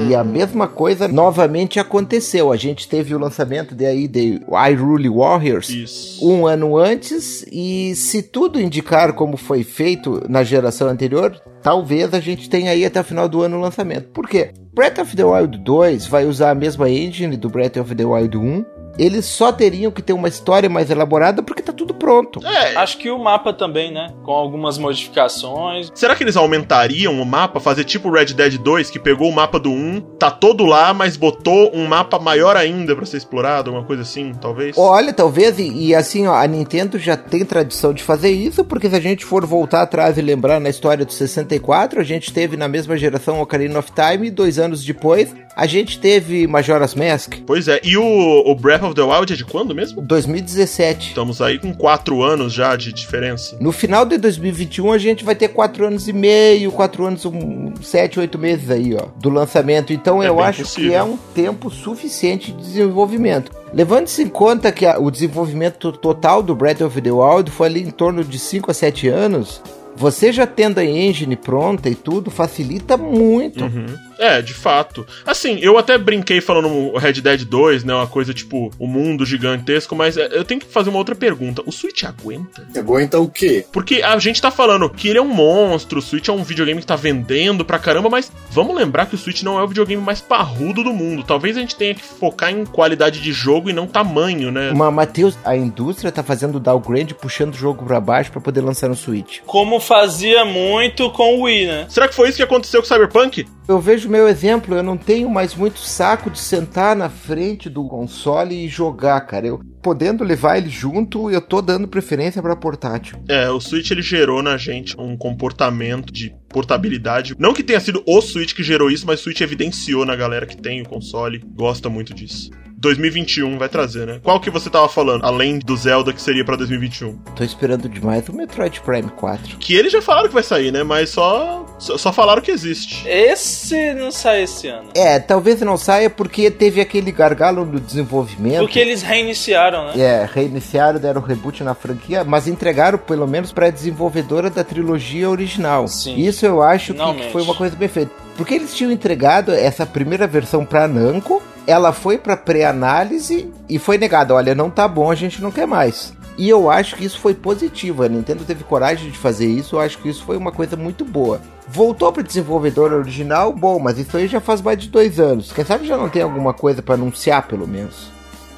E 0.10 0.14
a 0.14 0.22
mesma 0.22 0.68
coisa 0.68 1.08
novamente 1.08 1.80
aconteceu. 1.80 2.52
A 2.52 2.58
gente 2.58 2.90
teve 2.90 3.16
o 3.16 3.18
lançamento 3.18 3.74
de 3.74 3.86
aí 3.86 4.06
de 4.06 4.42
Hyrule 4.52 5.08
Warriors 5.08 5.70
Isso. 5.70 6.30
um 6.30 6.46
ano 6.46 6.76
antes 6.76 7.46
e 7.50 7.96
se 7.96 8.22
tudo 8.22 8.60
indicar 8.60 9.14
como 9.14 9.38
foi 9.38 9.64
feito 9.64 10.22
na 10.28 10.44
geração 10.44 10.90
anterior, 10.90 11.42
talvez 11.62 12.14
a 12.14 12.20
gente 12.20 12.50
tenha 12.50 12.72
aí 12.72 12.84
até 12.84 13.00
o 13.00 13.06
final 13.06 13.30
do 13.30 13.42
ano 13.42 13.58
o 13.58 13.62
lançamento. 13.62 14.10
Por 14.10 14.28
quê? 14.28 14.52
Breath 14.74 15.00
of 15.00 15.16
the 15.16 15.24
Wild 15.24 15.58
2 15.60 16.08
vai 16.08 16.26
usar 16.26 16.52
a 16.52 16.56
mesma 16.56 16.90
engine 16.90 17.38
do 17.38 17.50
Breath 17.50 17.78
of 17.78 17.96
the 17.96 18.04
Wild 18.04 18.36
1. 18.36 18.66
Eles 18.98 19.26
só 19.26 19.52
teriam 19.52 19.92
que 19.92 20.02
ter 20.02 20.14
uma 20.14 20.28
história 20.28 20.70
mais 20.70 20.90
elaborada 20.90 21.44
porque 21.44 21.62
tá 21.62 21.74
tudo 21.74 21.94
pronto. 21.94 22.46
É, 22.46 22.76
Acho 22.76 22.98
que 22.98 23.10
o 23.10 23.18
mapa 23.18 23.54
também, 23.54 23.92
né? 23.92 24.14
Com 24.24 24.32
algumas 24.32 24.78
modificações. 24.78 25.92
será 25.94 26.16
que 26.16 26.24
eles 26.24 26.36
aumentariam 26.36 27.20
o 27.20 27.26
mapa, 27.26 27.60
fazer 27.60 27.84
tipo 27.84 28.10
Red 28.12 28.28
Dead 28.28 28.58
2, 28.58 28.90
que 28.90 29.00
pegou 29.00 29.30
o 29.30 29.34
mapa 29.34 29.60
do 29.60 29.70
1, 29.70 30.02
tá 30.20 30.30
todo 30.30 30.66
lá, 30.66 30.94
mas 30.94 31.18
botou 31.18 31.72
um 31.74 31.88
mapa 31.88 32.20
maior 32.20 32.56
ainda 32.56 32.96
pra 32.96 33.06
ser 33.06 33.18
explorado, 33.18 33.72
uma 33.72 33.84
coisa 33.84 34.02
assim, 34.02 34.34
talvez? 34.34 34.78
Olha, 34.78 35.14
talvez, 35.14 35.58
e, 35.60 35.88
e 35.88 35.96
assim, 35.96 36.28
ó, 36.28 36.36
a 36.36 36.48
Nintendo 36.48 36.98
já 36.98 37.18
tem 37.18 37.44
tradição 37.46 37.94
de 37.94 38.04
fazer 38.04 38.32
isso, 38.32 38.64
porque 38.64 38.90
se 38.90 38.96
a 38.96 39.00
gente 39.00 39.26
for 39.26 39.46
voltar 39.46 39.82
atrás 39.82 40.18
e 40.18 40.22
lembrar 40.22 40.60
na 40.60 40.70
história 40.70 41.06
do 41.06 41.12
64, 41.12 42.00
a 42.00 42.04
gente 42.04 42.32
teve 42.34 42.58
na 42.58 42.68
mesma 42.68 42.98
geração 42.98 43.42
Ocarina 43.42 43.80
of 43.80 43.92
Time, 43.92 44.28
e 44.28 44.32
dois 44.32 44.60
anos 44.60 44.84
depois, 44.84 45.34
a 45.56 45.66
gente 45.66 46.00
teve 46.00 46.48
Majora's 46.48 46.96
Mask, 46.96 47.36
Pois 47.46 47.68
é, 47.68 47.80
e 47.84 47.98
o, 47.98 48.04
o 48.04 48.56
Breath 48.56 48.85
of 48.86 48.96
the 48.96 49.02
Wild 49.02 49.34
é 49.34 49.36
de 49.36 49.44
quando 49.46 49.74
mesmo? 49.76 50.02
2017. 50.02 51.10
Estamos 51.10 51.42
aí 51.42 51.60
com 51.60 51.74
4 51.74 52.22
anos 52.24 52.54
já 52.54 52.76
de 52.76 52.92
diferença. 52.94 53.58
No 53.60 53.72
final 53.72 54.06
de 54.06 54.18
2021 54.18 54.92
a 54.92 54.98
gente 54.98 55.24
vai 55.24 55.36
ter 55.36 55.50
quatro 55.50 55.86
anos 55.86 56.08
e 56.08 56.14
meio, 56.14 56.72
quatro 56.72 57.06
anos, 57.06 57.26
um, 57.26 57.74
sete, 57.82 58.20
oito 58.20 58.38
meses 58.38 58.70
aí, 58.70 58.96
ó, 58.96 59.08
do 59.20 59.30
lançamento. 59.30 59.92
Então 59.94 60.22
É 60.22 60.28
eu 60.28 60.40
acho 60.40 60.64
possível. 60.64 60.90
que 60.90 60.96
é 60.96 61.04
um 61.04 61.18
tempo 61.34 61.70
suficiente 61.70 62.52
de 62.52 62.58
desenvolvimento. 62.62 63.52
Levando-se 63.74 64.24
em 64.24 64.30
conta 64.30 64.72
que 64.72 64.86
a- 64.86 65.00
o 65.00 65.12
desenvolvimento 65.12 65.92
total 65.92 66.42
do 66.42 66.56
Breath 66.56 66.82
of 66.82 67.02
the 67.02 67.12
Wild 67.12 67.52
foi 67.52 67.68
ali 67.68 67.82
em 67.82 67.92
torno 67.92 68.24
de 68.24 68.40
5 68.40 68.72
a 68.72 68.74
7 68.74 69.08
anos, 69.10 69.62
você 69.98 70.32
já 70.32 70.46
tendo 70.46 70.80
a 70.80 70.86
engine 70.86 71.36
pronta 71.36 71.90
e 71.90 71.96
tudo 71.96 72.30
facilita 72.32 72.96
muito. 72.98 73.64
Uhum. 73.64 73.86
É, 74.18 74.42
de 74.42 74.54
fato. 74.54 75.06
Assim, 75.26 75.60
eu 75.62 75.78
até 75.78 75.98
brinquei 75.98 76.42
falando 76.42 76.70
no 76.70 76.98
Red 76.98 77.14
Dead 77.14 77.44
2, 77.44 77.84
né? 77.84 77.94
Uma 77.94 78.08
coisa 78.08 78.34
tipo, 78.34 78.72
o 78.80 78.88
mundo 78.88 79.26
gigantesco, 79.26 79.96
mas 79.96 80.18
é, 80.18 80.30
eu 80.32 80.44
tenho 80.44 80.60
que 80.60 80.68
fazer 80.68 80.90
uma 80.90 81.00
outra 81.00 81.16
pergunta. 81.16 81.62
O 81.66 81.72
Switch 81.72 82.04
aguenta? 82.04 82.68
Aguenta 82.78 83.20
o 83.20 83.30
quê? 83.30 83.66
Porque 83.72 84.02
a 84.02 84.18
gente 84.20 84.42
tá 84.42 84.52
falando 84.52 84.90
que 84.90 85.10
ele 85.10 85.20
é 85.20 85.22
um 85.22 85.28
monstro, 85.28 86.00
o 86.00 86.02
Switch 86.02 86.28
é 86.28 86.32
um 86.32 86.44
videogame 86.44 86.82
que 86.82 86.88
tá 86.88 86.96
vendendo 86.96 87.66
pra 87.66 87.80
caramba, 87.80 88.10
mas 88.10 88.32
vamos 88.52 88.76
lembrar 88.76 89.06
que 89.06 89.16
o 89.16 89.18
Switch 89.18 89.44
não 89.44 89.60
é 89.60 89.64
o 89.64 89.68
videogame 89.68 90.02
mais 90.02 90.22
parrudo 90.22 90.84
do 90.84 90.94
mundo. 90.94 91.24
Talvez 91.24 91.58
a 91.58 91.60
gente 91.60 91.76
tenha 91.76 91.94
que 91.94 92.04
focar 92.04 92.52
em 92.52 92.66
qualidade 92.66 93.22
de 93.22 93.32
jogo 93.32 93.70
e 93.70 93.74
não 93.74 93.88
tamanho, 93.88 94.52
né? 94.52 94.72
Mas, 94.74 94.94
Matheus, 94.94 95.38
a 95.44 95.56
indústria 95.56 96.12
tá 96.12 96.24
fazendo 96.24 96.60
downgrade, 96.60 97.14
puxando 97.14 97.54
o 97.54 97.58
jogo 97.58 97.86
pra 97.86 98.00
baixo 98.00 98.32
pra 98.32 98.42
poder 98.42 98.62
lançar 98.62 98.90
no 98.90 98.96
Switch. 98.96 99.40
Como 99.46 99.80
fazia 99.80 100.46
muito 100.46 101.10
com 101.12 101.38
o 101.38 101.42
Wii, 101.44 101.66
né? 101.68 101.86
Será 101.90 102.08
que 102.08 102.16
foi 102.16 102.30
isso 102.30 102.38
que 102.38 102.44
aconteceu 102.44 102.82
com 102.82 102.86
o 102.86 102.88
Cyberpunk? 102.88 103.46
Eu 103.68 103.80
vejo 103.80 104.05
meu 104.10 104.28
exemplo, 104.28 104.76
eu 104.76 104.84
não 104.84 104.98
tenho 104.98 105.30
mais 105.30 105.56
muito 105.56 105.80
saco 105.80 106.30
de 106.30 106.40
sentar 106.40 106.96
na 106.96 107.10
frente 107.10 107.70
do 107.70 107.88
console 107.88 108.66
e 108.66 108.68
jogar, 108.68 109.20
cara. 109.22 109.48
Eu 109.48 109.60
podendo 109.82 110.24
levar 110.24 110.58
ele 110.58 110.70
junto, 110.70 111.30
eu 111.30 111.40
tô 111.40 111.62
dando 111.62 111.88
preferência 111.88 112.42
pra 112.42 112.56
portátil. 112.56 113.22
É, 113.30 113.50
o 113.50 113.60
Switch 113.60 113.92
ele 113.92 114.02
gerou 114.02 114.42
na 114.42 114.58
gente 114.58 115.00
um 115.00 115.16
comportamento 115.16 116.12
de 116.12 116.34
portabilidade. 116.50 117.36
Não 117.38 117.54
que 117.54 117.64
tenha 117.64 117.80
sido 117.80 118.02
o 118.06 118.22
Switch 118.22 118.54
que 118.54 118.64
gerou 118.64 118.90
isso, 118.90 119.06
mas 119.06 119.20
o 119.20 119.24
Switch 119.24 119.42
evidenciou 119.42 120.06
na 120.06 120.16
galera 120.16 120.48
que 120.48 120.58
tem 120.58 120.82
o 120.82 120.90
console, 120.90 121.44
gosta 121.54 121.90
muito 121.90 122.14
disso. 122.14 122.50
2021 122.78 123.58
vai 123.58 123.70
trazer, 123.70 124.06
né? 124.06 124.20
Qual 124.24 124.40
que 124.40 124.50
você 124.50 124.70
tava 124.70 124.88
falando, 124.90 125.24
além 125.24 125.60
do 125.60 125.76
Zelda 125.76 126.14
que 126.14 126.22
seria 126.22 126.44
pra 126.44 126.56
2021? 126.56 127.18
Tô 127.36 127.44
esperando 127.44 127.88
demais 127.90 128.28
o 128.30 128.34
Metroid 128.34 128.82
Prime 128.82 129.10
4. 129.10 129.58
Que 129.58 129.76
eles 129.76 129.92
já 129.92 130.02
falaram 130.02 130.28
que 130.28 130.34
vai 130.34 130.44
sair, 130.44 130.72
né? 130.72 130.84
Mas 130.84 131.10
só 131.10 131.66
só, 131.78 131.98
só 131.98 132.14
falaram 132.14 132.42
que 132.42 132.52
existe. 132.52 133.08
Esse 133.08 133.94
não 133.94 134.12
sai 134.12 134.44
esse 134.44 134.68
ano. 134.68 134.90
É, 134.96 135.20
talvez 135.20 135.62
não 135.62 135.78
saia 135.78 136.10
porque 136.10 136.50
teve 136.50 136.80
aquele 136.80 137.12
gargalo 137.12 137.66
no 137.66 137.80
desenvolvimento. 137.80 138.60
Porque 138.60 138.80
eles 138.80 139.02
reiniciaram, 139.02 139.88
né? 139.88 139.94
É, 140.00 140.30
reiniciaram, 140.32 141.00
deram 141.00 141.22
reboot 141.22 141.64
na 141.64 141.74
franquia, 141.76 142.24
mas 142.24 142.48
entregaram 142.48 142.98
pelo 142.98 143.28
menos 143.28 143.52
pra 143.52 143.70
desenvolvedora 143.70 144.50
da 144.50 144.64
trilogia 144.64 145.30
original. 145.30 145.88
Sim. 145.88 146.16
Isso 146.18 146.46
eu 146.46 146.62
acho 146.62 146.94
que, 146.94 147.14
que 147.14 147.32
foi 147.32 147.42
uma 147.42 147.56
coisa 147.56 147.76
bem 147.76 147.88
feita. 147.88 148.12
Porque 148.38 148.54
eles 148.54 148.74
tinham 148.74 148.92
entregado 148.92 149.52
essa 149.52 149.86
primeira 149.86 150.28
versão 150.28 150.66
pra 150.66 150.88
Namco, 150.88 151.42
ela 151.68 151.92
foi 151.92 152.18
pra 152.18 152.38
pré-análise 152.38 153.52
e 153.68 153.80
foi 153.80 153.98
negada. 153.98 154.34
Olha, 154.34 154.56
não 154.56 154.70
tá 154.70 154.88
bom, 154.88 155.12
a 155.12 155.16
gente 155.16 155.42
não 155.42 155.52
quer 155.52 155.66
mais. 155.68 156.14
E 156.38 156.50
eu 156.50 156.70
acho 156.70 156.96
que 156.96 157.06
isso 157.06 157.20
foi 157.20 157.34
positivo. 157.34 158.04
A 158.04 158.10
Nintendo 158.10 158.44
teve 158.44 158.64
coragem 158.64 159.10
de 159.10 159.18
fazer 159.18 159.48
isso. 159.48 159.76
Eu 159.76 159.80
acho 159.80 159.98
que 160.00 160.10
isso 160.10 160.24
foi 160.24 160.36
uma 160.36 160.52
coisa 160.52 160.76
muito 160.76 161.06
boa. 161.06 161.42
Voltou 161.68 162.12
para 162.12 162.22
desenvolvedor 162.22 162.92
original, 162.92 163.54
bom, 163.54 163.80
mas 163.80 163.98
isso 163.98 164.16
aí 164.16 164.28
já 164.28 164.42
faz 164.42 164.62
mais 164.62 164.78
de 164.78 164.90
dois 164.90 165.20
anos. 165.20 165.52
Quem 165.52 165.66
sabe 165.66 165.88
já 165.88 165.98
não 165.98 166.10
tem 166.10 166.22
alguma 166.22 166.54
coisa 166.54 166.82
para 166.82 166.96
anunciar, 166.96 167.48
pelo 167.48 167.68
menos. 167.68 168.14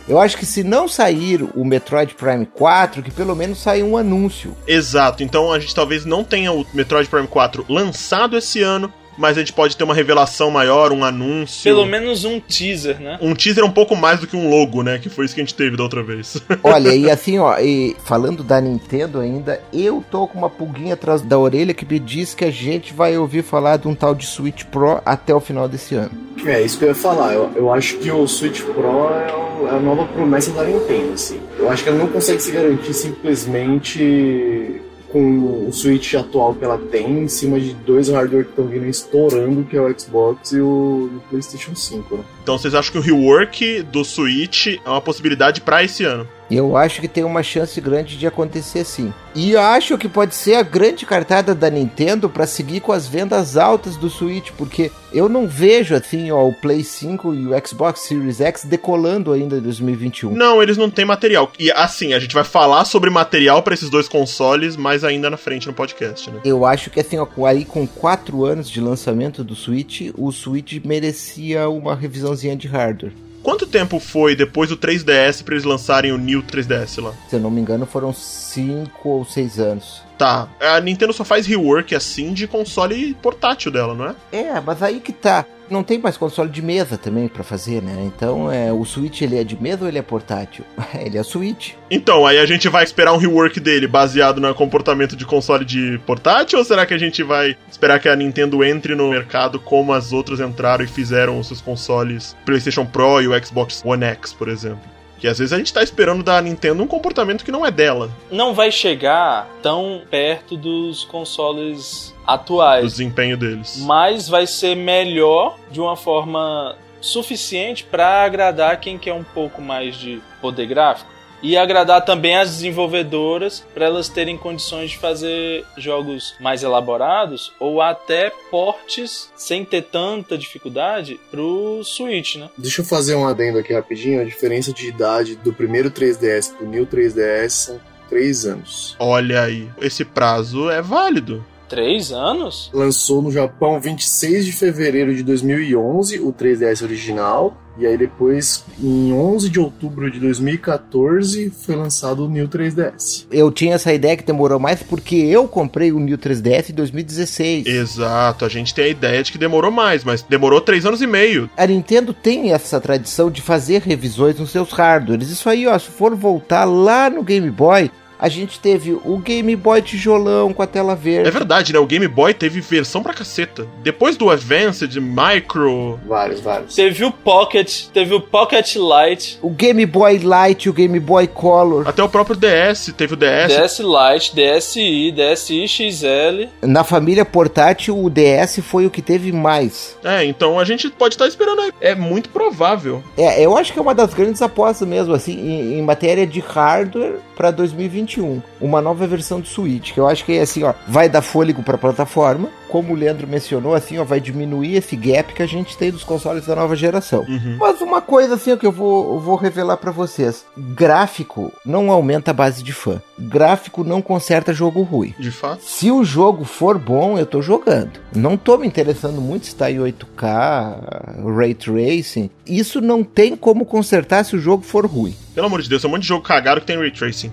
Eu 0.07 0.19
acho 0.19 0.37
que 0.37 0.45
se 0.45 0.63
não 0.63 0.87
sair 0.87 1.45
o 1.53 1.65
Metroid 1.65 2.15
Prime 2.15 2.45
4, 2.45 3.03
que 3.03 3.11
pelo 3.11 3.35
menos 3.35 3.59
saia 3.59 3.83
um 3.83 3.97
anúncio. 3.97 4.55
Exato. 4.65 5.21
Então 5.21 5.51
a 5.51 5.59
gente 5.59 5.75
talvez 5.75 6.05
não 6.05 6.23
tenha 6.23 6.51
o 6.51 6.65
Metroid 6.73 7.09
Prime 7.09 7.27
4 7.27 7.65
lançado 7.67 8.37
esse 8.37 8.61
ano, 8.61 8.91
mas 9.17 9.37
a 9.37 9.39
gente 9.39 9.53
pode 9.53 9.75
ter 9.75 9.83
uma 9.83 9.93
revelação 9.93 10.49
maior, 10.51 10.91
um 10.91 11.03
anúncio. 11.03 11.63
Pelo 11.63 11.85
menos 11.85 12.23
um 12.25 12.39
teaser, 12.39 12.99
né? 12.99 13.17
Um 13.21 13.33
teaser 13.33 13.63
um 13.65 13.71
pouco 13.71 13.95
mais 13.95 14.19
do 14.19 14.27
que 14.27 14.35
um 14.35 14.49
logo, 14.49 14.83
né? 14.83 14.99
Que 14.99 15.09
foi 15.09 15.25
isso 15.25 15.33
que 15.35 15.41
a 15.41 15.43
gente 15.43 15.55
teve 15.55 15.75
da 15.77 15.83
outra 15.83 16.03
vez. 16.03 16.37
Olha, 16.63 16.93
e 16.95 17.09
assim, 17.09 17.39
ó, 17.39 17.57
e 17.59 17.95
falando 18.05 18.43
da 18.43 18.59
Nintendo 18.61 19.19
ainda, 19.19 19.61
eu 19.73 20.03
tô 20.11 20.27
com 20.27 20.37
uma 20.37 20.49
pulguinha 20.49 20.93
atrás 20.93 21.21
da 21.21 21.37
orelha 21.37 21.73
que 21.73 21.85
me 21.85 21.99
diz 21.99 22.33
que 22.33 22.45
a 22.45 22.51
gente 22.51 22.93
vai 22.93 23.17
ouvir 23.17 23.43
falar 23.43 23.77
de 23.77 23.87
um 23.87 23.95
tal 23.95 24.13
de 24.13 24.25
Switch 24.25 24.63
Pro 24.65 25.01
até 25.05 25.33
o 25.33 25.39
final 25.39 25.67
desse 25.67 25.95
ano. 25.95 26.11
É, 26.45 26.61
isso 26.61 26.77
que 26.77 26.85
eu 26.85 26.89
ia 26.89 26.95
falar. 26.95 27.33
Eu, 27.33 27.51
eu 27.55 27.73
acho 27.73 27.97
que 27.97 28.11
o 28.11 28.27
Switch 28.27 28.61
Pro 28.61 28.83
é, 29.09 29.33
o- 29.33 29.67
é 29.67 29.71
a 29.75 29.79
nova 29.79 30.05
promessa 30.05 30.51
da 30.51 30.63
Nintendo, 30.63 31.13
assim. 31.13 31.39
Eu 31.57 31.69
acho 31.69 31.83
que 31.83 31.89
ela 31.89 31.97
não 31.97 32.07
consegue 32.07 32.39
se 32.41 32.51
garantir 32.51 32.93
simplesmente 32.93 34.81
com 35.11 35.67
o 35.67 35.73
Switch 35.73 36.13
atual 36.13 36.53
que 36.53 36.63
ela 36.63 36.77
tem 36.77 37.23
em 37.23 37.27
cima 37.27 37.59
de 37.59 37.73
dois 37.73 38.09
hardware 38.09 38.43
que 38.43 38.49
estão 38.51 38.67
vindo 38.67 38.85
estourando, 38.85 39.63
que 39.63 39.77
é 39.77 39.81
o 39.81 39.99
Xbox 39.99 40.51
e 40.51 40.59
o, 40.59 41.09
o 41.15 41.21
PlayStation 41.29 41.75
5, 41.75 42.15
né? 42.15 42.23
então 42.43 42.57
vocês 42.57 42.73
acham 42.73 42.91
que 42.91 42.97
o 42.97 43.01
rework 43.01 43.83
do 43.83 44.03
Switch 44.03 44.67
é 44.67 44.89
uma 44.89 45.01
possibilidade 45.01 45.61
pra 45.61 45.83
esse 45.83 46.03
ano? 46.03 46.27
Eu 46.49 46.77
acho 46.77 47.01
que 47.01 47.07
tem 47.07 47.23
uma 47.23 47.43
chance 47.43 47.79
grande 47.81 48.17
de 48.17 48.25
acontecer 48.25 48.85
sim. 48.85 49.13
E 49.35 49.55
acho 49.55 49.97
que 49.97 50.07
pode 50.07 50.33
ser 50.33 50.55
a 50.55 50.63
grande 50.63 51.05
cartada 51.05 51.53
da 51.53 51.69
Nintendo 51.69 52.29
para 52.29 52.47
seguir 52.47 52.79
com 52.79 52.91
as 52.91 53.07
vendas 53.07 53.57
altas 53.57 53.97
do 53.97 54.09
Switch, 54.09 54.51
porque 54.57 54.91
eu 55.13 55.27
não 55.29 55.47
vejo 55.47 55.93
assim, 55.93 56.31
ó, 56.31 56.47
o 56.47 56.53
Play 56.53 56.83
5 56.83 57.33
e 57.35 57.47
o 57.47 57.67
Xbox 57.67 58.01
Series 58.01 58.41
X 58.41 58.63
decolando 58.63 59.31
ainda 59.31 59.57
em 59.57 59.61
2021. 59.61 60.31
Não, 60.31 60.63
eles 60.63 60.77
não 60.77 60.89
têm 60.89 61.05
material. 61.05 61.51
E 61.59 61.71
assim, 61.71 62.13
a 62.13 62.19
gente 62.19 62.33
vai 62.33 62.43
falar 62.43 62.85
sobre 62.85 63.09
material 63.09 63.61
pra 63.61 63.73
esses 63.73 63.89
dois 63.89 64.07
consoles 64.07 64.75
mais 64.75 65.03
ainda 65.03 65.29
na 65.29 65.37
frente 65.37 65.67
no 65.67 65.73
podcast, 65.73 66.31
né? 66.31 66.39
Eu 66.43 66.65
acho 66.65 66.89
que 66.89 66.99
assim, 66.99 67.17
ó, 67.17 67.27
aí 67.45 67.65
com 67.65 67.85
4 67.85 68.45
anos 68.45 68.69
de 68.69 68.81
lançamento 68.81 69.43
do 69.43 69.55
Switch, 69.55 70.09
o 70.17 70.31
Switch 70.31 70.79
merecia 70.83 71.69
uma 71.69 71.95
revisãozinha 71.95 72.55
de 72.55 72.67
hardware. 72.67 73.13
Quanto 73.47 73.65
tempo 73.65 73.97
foi 73.97 74.35
depois 74.35 74.69
do 74.69 74.75
3DS 74.75 75.41
pra 75.41 75.53
eles 75.53 75.63
lançarem 75.63 76.11
o 76.11 76.17
New 76.17 76.43
3DS 76.43 77.01
lá? 77.01 77.13
Se 77.29 77.37
eu 77.37 77.39
não 77.39 77.49
me 77.49 77.61
engano, 77.61 77.85
foram 77.85 78.11
5 78.11 79.07
ou 79.07 79.23
6 79.23 79.57
anos. 79.57 80.03
Tá, 80.17 80.47
a 80.59 80.79
Nintendo 80.79 81.13
só 81.13 81.23
faz 81.23 81.45
rework 81.45 81.93
assim 81.93 82.33
de 82.33 82.47
console 82.47 83.13
portátil 83.21 83.71
dela, 83.71 83.93
não 83.93 84.05
é? 84.05 84.15
É, 84.31 84.61
mas 84.61 84.81
aí 84.81 84.99
que 84.99 85.13
tá. 85.13 85.45
Não 85.69 85.83
tem 85.83 85.99
mais 85.99 86.15
console 86.15 86.49
de 86.49 86.61
mesa 86.61 86.97
também 86.97 87.27
pra 87.27 87.43
fazer, 87.43 87.81
né? 87.81 87.93
Então, 88.05 88.49
é, 88.49 88.71
o 88.71 88.85
Switch 88.85 89.21
ele 89.21 89.37
é 89.37 89.43
de 89.43 89.61
mesa 89.61 89.83
ou 89.83 89.89
ele 89.89 89.97
é 89.97 90.01
portátil? 90.01 90.63
ele 90.97 91.17
é 91.17 91.23
Switch. 91.23 91.73
Então, 91.91 92.25
aí 92.25 92.37
a 92.39 92.45
gente 92.45 92.69
vai 92.69 92.85
esperar 92.85 93.13
um 93.13 93.17
rework 93.17 93.59
dele 93.59 93.85
baseado 93.85 94.39
no 94.39 94.55
comportamento 94.55 95.15
de 95.15 95.25
console 95.25 95.65
de 95.65 95.99
portátil 96.05 96.57
ou 96.57 96.65
será 96.65 96.85
que 96.85 96.93
a 96.93 96.97
gente 96.97 97.21
vai 97.21 97.57
esperar 97.69 97.99
que 97.99 98.07
a 98.07 98.15
Nintendo 98.15 98.63
entre 98.63 98.95
no 98.95 99.09
mercado 99.09 99.59
como 99.59 99.91
as 99.91 100.13
outras 100.13 100.39
entraram 100.39 100.85
e 100.85 100.87
fizeram 100.87 101.37
os 101.37 101.47
seus 101.47 101.59
consoles 101.59 102.35
PlayStation 102.45 102.85
Pro 102.85 103.21
e 103.21 103.27
o 103.27 103.45
Xbox 103.45 103.83
One 103.85 104.05
X, 104.05 104.31
por 104.31 104.47
exemplo? 104.47 104.96
Que 105.19 105.27
às 105.27 105.39
vezes 105.39 105.51
a 105.53 105.57
gente 105.57 105.73
tá 105.73 105.81
esperando 105.81 106.23
da 106.23 106.39
Nintendo 106.41 106.83
um 106.83 106.87
comportamento 106.87 107.43
que 107.43 107.51
não 107.51 107.65
é 107.65 107.71
dela, 107.71 108.11
Não 108.31 108.53
vai 108.53 108.71
chegar 108.71 109.47
tão 109.63 110.01
perto 110.09 110.55
dos 110.55 111.03
consoles 111.05 112.13
do 112.15 112.31
atuais. 112.31 112.85
desempenho 112.91 113.35
deles. 113.37 113.77
mas 113.85 114.29
vai 114.29 114.45
ser 114.45 114.75
melhor 114.75 115.57
de 115.71 115.79
uma 115.81 115.95
forma 115.95 116.75
suficiente 117.01 117.83
para 117.83 118.23
agradar 118.23 118.79
quem 118.79 118.97
quer 118.97 119.13
um 119.13 119.23
pouco 119.23 119.61
mais 119.61 119.95
de 119.95 120.21
poder 120.41 120.65
gráfico 120.67 121.09
e 121.41 121.57
agradar 121.57 122.03
também 122.03 122.35
as 122.37 122.49
desenvolvedoras 122.49 123.63
para 123.73 123.85
elas 123.85 124.09
terem 124.09 124.37
condições 124.37 124.91
de 124.91 124.97
fazer 124.97 125.65
jogos 125.77 126.35
mais 126.39 126.63
elaborados 126.63 127.51
ou 127.59 127.81
até 127.81 128.31
portes 128.49 129.31
sem 129.35 129.63
ter 129.63 129.83
tanta 129.83 130.37
dificuldade 130.37 131.19
pro 131.29 131.81
Switch, 131.83 132.35
né? 132.35 132.49
Deixa 132.57 132.81
eu 132.81 132.85
fazer 132.85 133.15
um 133.15 133.27
adendo 133.27 133.59
aqui 133.59 133.73
rapidinho. 133.73 134.21
A 134.21 134.25
diferença 134.25 134.73
de 134.73 134.87
idade 134.87 135.35
do 135.35 135.53
primeiro 135.53 135.91
3DS 135.91 136.55
pro 136.55 136.67
New 136.67 136.85
3DS 136.85 137.49
são 137.49 137.79
3 138.09 138.45
anos. 138.45 138.95
Olha 138.99 139.43
aí, 139.43 139.69
esse 139.81 140.05
prazo 140.05 140.69
é 140.69 140.81
válido. 140.81 141.45
Três 141.67 142.11
anos? 142.11 142.69
Lançou 142.73 143.21
no 143.21 143.31
Japão 143.31 143.79
26 143.79 144.45
de 144.45 144.51
fevereiro 144.51 145.13
de 145.13 145.23
2011 145.23 146.19
o 146.19 146.31
3DS 146.31 146.81
original. 146.83 147.57
E 147.79 147.85
aí 147.85 147.95
depois, 147.95 148.65
em 148.81 149.13
11 149.13 149.49
de 149.51 149.59
outubro 149.59 150.09
de 150.09 150.19
2014, 150.19 151.51
foi 151.51 151.75
lançado 151.75 152.25
o 152.25 152.29
New 152.29 152.47
3DS. 152.47 153.27
Eu 153.31 153.51
tinha 153.51 153.75
essa 153.75 153.93
ideia 153.93 154.17
que 154.17 154.23
demorou 154.23 154.57
mais 154.59 154.81
porque 154.81 155.15
eu 155.15 155.47
comprei 155.47 155.91
o 155.91 155.99
New 155.99 156.17
3DS 156.17 156.71
em 156.71 156.73
2016. 156.73 157.67
Exato, 157.67 158.45
a 158.45 158.49
gente 158.49 158.73
tem 158.73 158.85
a 158.85 158.89
ideia 158.89 159.21
de 159.21 159.31
que 159.31 159.37
demorou 159.37 159.69
mais, 159.69 160.03
mas 160.03 160.23
demorou 160.23 160.59
três 160.59 160.87
anos 160.87 161.03
e 161.03 161.07
meio. 161.07 161.47
A 161.55 161.67
Nintendo 161.67 162.13
tem 162.13 162.51
essa 162.51 162.81
tradição 162.81 163.29
de 163.29 163.41
fazer 163.41 163.83
revisões 163.83 164.39
nos 164.39 164.49
seus 164.49 164.71
hardwares. 164.71 165.29
Isso 165.29 165.47
aí, 165.47 165.67
ó, 165.67 165.77
se 165.77 165.89
for 165.89 166.15
voltar 166.15 166.65
lá 166.65 167.11
no 167.11 167.21
Game 167.21 167.51
Boy, 167.51 167.91
a 168.19 168.29
gente 168.29 168.59
teve 168.59 168.93
o 168.93 169.17
Game 169.17 169.55
Boy 169.55 169.81
tijolão 169.81 170.53
com 170.53 170.61
a 170.61 170.67
tela 170.67 170.95
verde. 170.95 171.27
É 171.27 171.31
verdade, 171.31 171.73
né? 171.73 171.79
O 171.79 171.85
Game 171.85 172.07
Boy 172.07 172.33
teve 172.33 172.61
versão 172.61 173.03
pra 173.03 173.13
caceta. 173.13 173.67
Depois 173.83 174.17
do 174.17 174.29
Advanced, 174.29 174.95
Micro. 174.95 175.99
Vários, 176.07 176.41
vários. 176.41 176.75
Teve 176.75 177.05
o 177.05 177.11
Pocket, 177.11 177.85
teve 177.93 178.13
o 178.13 178.21
Pocket 178.21 178.75
Lite. 178.75 179.37
O 179.41 179.49
Game 179.49 179.85
Boy 179.85 180.17
Lite, 180.19 180.69
o 180.69 180.73
Game 180.73 180.99
Boy 180.99 181.27
Color. 181.27 181.87
Até 181.87 182.03
o 182.03 182.09
próprio 182.09 182.35
DS, 182.35 182.93
teve 182.97 183.13
o 183.13 183.17
DS. 183.17 183.55
DS 183.55 183.79
Lite, 183.79 184.35
DSi, 184.35 185.11
DSi 185.11 185.67
XL. 185.67 186.49
Na 186.61 186.83
família 186.83 187.25
portátil, 187.25 188.03
o 188.03 188.09
DS 188.09 188.59
foi 188.61 188.85
o 188.85 188.89
que 188.89 189.01
teve 189.01 189.31
mais. 189.31 189.97
É, 190.03 190.23
então 190.25 190.59
a 190.59 190.65
gente 190.65 190.89
pode 190.89 191.15
estar 191.15 191.27
esperando 191.27 191.61
aí. 191.61 191.71
É 191.79 191.93
muito 191.93 192.29
provável. 192.29 193.03
É, 193.17 193.43
eu 193.43 193.55
acho 193.57 193.73
que 193.73 193.79
é 193.79 193.81
uma 193.81 193.93
das 193.95 194.13
grandes 194.13 194.41
apostas 194.41 194.87
mesmo, 194.87 195.13
assim, 195.13 195.33
em, 195.33 195.79
em 195.79 195.81
matéria 195.81 196.25
de 196.25 196.39
hardware 196.39 197.19
para 197.37 197.51
2021. 197.51 198.41
Uma 198.59 198.81
nova 198.81 199.05
versão 199.05 199.39
do 199.39 199.47
Switch, 199.47 199.93
que 199.93 199.99
eu 199.99 200.07
acho 200.07 200.25
que 200.25 200.33
é 200.33 200.41
assim, 200.41 200.63
ó, 200.63 200.73
vai 200.87 201.07
dar 201.07 201.21
fôlego 201.21 201.61
para 201.61 201.75
a 201.75 201.77
plataforma, 201.77 202.49
como 202.69 202.93
o 202.93 202.95
Leandro 202.95 203.27
mencionou, 203.27 203.73
assim, 203.73 203.97
ó, 203.97 204.03
vai 204.03 204.19
diminuir 204.19 204.75
esse 204.75 204.95
gap 204.95 205.33
que 205.33 205.43
a 205.43 205.47
gente 205.47 205.77
tem 205.77 205.91
dos 205.91 206.03
consoles 206.03 206.45
da 206.45 206.55
nova 206.55 206.75
geração. 206.75 207.25
Uhum. 207.27 207.57
Mas 207.59 207.81
uma 207.81 208.01
coisa 208.01 208.35
assim 208.35 208.51
ó, 208.51 208.57
que 208.57 208.65
eu 208.65 208.71
vou, 208.71 209.15
eu 209.15 209.19
vou 209.19 209.35
revelar 209.35 209.77
para 209.77 209.91
vocês: 209.91 210.45
gráfico 210.57 211.51
não 211.65 211.91
aumenta 211.91 212.31
a 212.31 212.33
base 212.33 212.63
de 212.63 212.73
fã. 212.73 213.01
Gráfico 213.17 213.83
não 213.83 214.01
conserta 214.01 214.53
jogo 214.53 214.81
ruim. 214.83 215.13
De 215.17 215.31
fato. 215.31 215.63
Se 215.63 215.91
o 215.91 216.03
jogo 216.03 216.45
for 216.45 216.77
bom, 216.77 217.17
eu 217.17 217.25
tô 217.25 217.41
jogando. 217.41 217.99
Não 218.15 218.37
tô 218.37 218.57
me 218.57 218.67
interessando 218.67 219.19
muito 219.19 219.47
se 219.47 219.55
tá 219.55 219.71
em 219.71 219.77
8K, 219.77 221.35
Ray 221.35 221.53
Tracing. 221.53 222.29
Isso 222.45 222.79
não 222.79 223.03
tem 223.03 223.35
como 223.35 223.65
consertar 223.65 224.23
se 224.23 224.35
o 224.35 224.39
jogo 224.39 224.63
for 224.63 224.85
ruim. 224.85 225.15
Pelo 225.37 225.47
amor 225.47 225.61
de 225.61 225.69
Deus, 225.69 225.83
é 225.83 225.87
um 225.87 225.91
monte 225.91 226.01
de 226.01 226.07
jogo 226.07 226.23
cagado 226.23 226.61
que 226.61 226.65
tem 226.65 226.77
ray 226.77 226.89
tracing. 226.89 227.31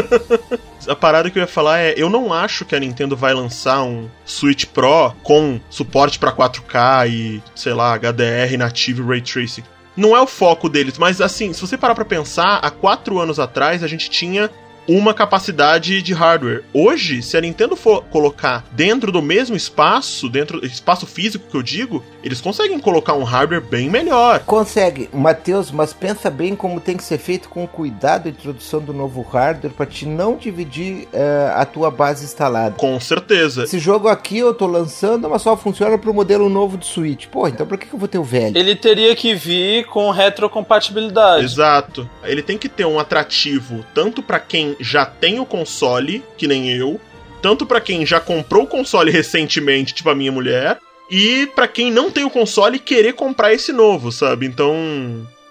a 0.88 0.96
parada 0.96 1.30
que 1.30 1.38
eu 1.38 1.42
ia 1.42 1.46
falar 1.46 1.78
é: 1.80 1.94
eu 1.96 2.08
não 2.08 2.32
acho 2.32 2.64
que 2.64 2.74
a 2.74 2.80
Nintendo 2.80 3.16
vai 3.16 3.34
lançar 3.34 3.82
um 3.82 4.08
Switch 4.24 4.64
Pro 4.66 5.14
com 5.22 5.60
suporte 5.70 6.18
pra 6.18 6.32
4K 6.32 7.08
e, 7.08 7.42
sei 7.54 7.74
lá, 7.74 7.96
HDR 7.96 8.56
nativo 8.58 9.02
e 9.02 9.06
ray 9.06 9.20
tracing. 9.20 9.62
Não 9.96 10.16
é 10.16 10.20
o 10.20 10.26
foco 10.26 10.68
deles, 10.68 10.96
mas 10.96 11.20
assim, 11.20 11.52
se 11.52 11.60
você 11.60 11.76
parar 11.76 11.94
pra 11.94 12.04
pensar, 12.04 12.58
há 12.62 12.70
quatro 12.70 13.18
anos 13.18 13.40
atrás 13.40 13.82
a 13.82 13.88
gente 13.88 14.08
tinha 14.08 14.48
uma 14.88 15.12
capacidade 15.12 16.00
de 16.00 16.14
hardware. 16.14 16.64
Hoje, 16.72 17.22
se 17.22 17.36
a 17.36 17.40
Nintendo 17.40 17.76
for 17.76 18.02
colocar 18.04 18.64
dentro 18.72 19.12
do 19.12 19.20
mesmo 19.20 19.54
espaço, 19.54 20.28
dentro 20.30 20.60
do 20.60 20.66
espaço 20.66 21.06
físico 21.06 21.46
que 21.48 21.56
eu 21.56 21.62
digo, 21.62 22.02
eles 22.24 22.40
conseguem 22.40 22.78
colocar 22.80 23.12
um 23.12 23.22
hardware 23.22 23.60
bem 23.60 23.90
melhor. 23.90 24.40
Consegue, 24.40 25.10
Matheus, 25.12 25.70
mas 25.70 25.92
pensa 25.92 26.30
bem 26.30 26.56
como 26.56 26.80
tem 26.80 26.96
que 26.96 27.04
ser 27.04 27.18
feito 27.18 27.48
com 27.50 27.66
cuidado 27.66 28.26
a 28.26 28.30
introdução 28.30 28.80
do 28.80 28.94
novo 28.94 29.20
hardware 29.20 29.72
para 29.72 29.84
te 29.84 30.06
não 30.06 30.36
dividir 30.36 31.06
uh, 31.12 31.56
a 31.56 31.66
tua 31.66 31.90
base 31.90 32.24
instalada. 32.24 32.74
Com 32.76 32.98
certeza. 32.98 33.64
Esse 33.64 33.78
jogo 33.78 34.08
aqui 34.08 34.38
eu 34.38 34.54
tô 34.54 34.66
lançando, 34.66 35.28
mas 35.28 35.42
só 35.42 35.56
funciona 35.56 35.98
pro 35.98 36.14
modelo 36.14 36.48
novo 36.48 36.78
do 36.78 36.84
Switch. 36.84 37.26
Pô, 37.26 37.46
então 37.46 37.66
por 37.66 37.76
que, 37.76 37.86
que 37.86 37.94
eu 37.94 37.98
vou 37.98 38.08
ter 38.08 38.18
o 38.18 38.24
velho? 38.24 38.56
Ele 38.56 38.74
teria 38.74 39.14
que 39.14 39.34
vir 39.34 39.84
com 39.86 40.10
retrocompatibilidade. 40.10 41.44
Exato. 41.44 42.08
Ele 42.24 42.42
tem 42.42 42.56
que 42.56 42.68
ter 42.68 42.86
um 42.86 42.98
atrativo 42.98 43.84
tanto 43.92 44.22
para 44.22 44.38
quem 44.38 44.77
já 44.78 45.04
tem 45.06 45.40
o 45.40 45.46
console, 45.46 46.22
que 46.36 46.46
nem 46.46 46.70
eu, 46.70 47.00
tanto 47.42 47.66
para 47.66 47.80
quem 47.80 48.04
já 48.04 48.20
comprou 48.20 48.64
o 48.64 48.68
console 48.68 49.10
recentemente, 49.12 49.94
tipo 49.94 50.10
a 50.10 50.14
minha 50.14 50.32
mulher, 50.32 50.78
e 51.10 51.46
para 51.54 51.66
quem 51.66 51.90
não 51.90 52.10
tem 52.10 52.24
o 52.24 52.30
console 52.30 52.76
e 52.76 52.80
querer 52.80 53.14
comprar 53.14 53.52
esse 53.52 53.72
novo, 53.72 54.12
sabe? 54.12 54.46
Então, 54.46 54.76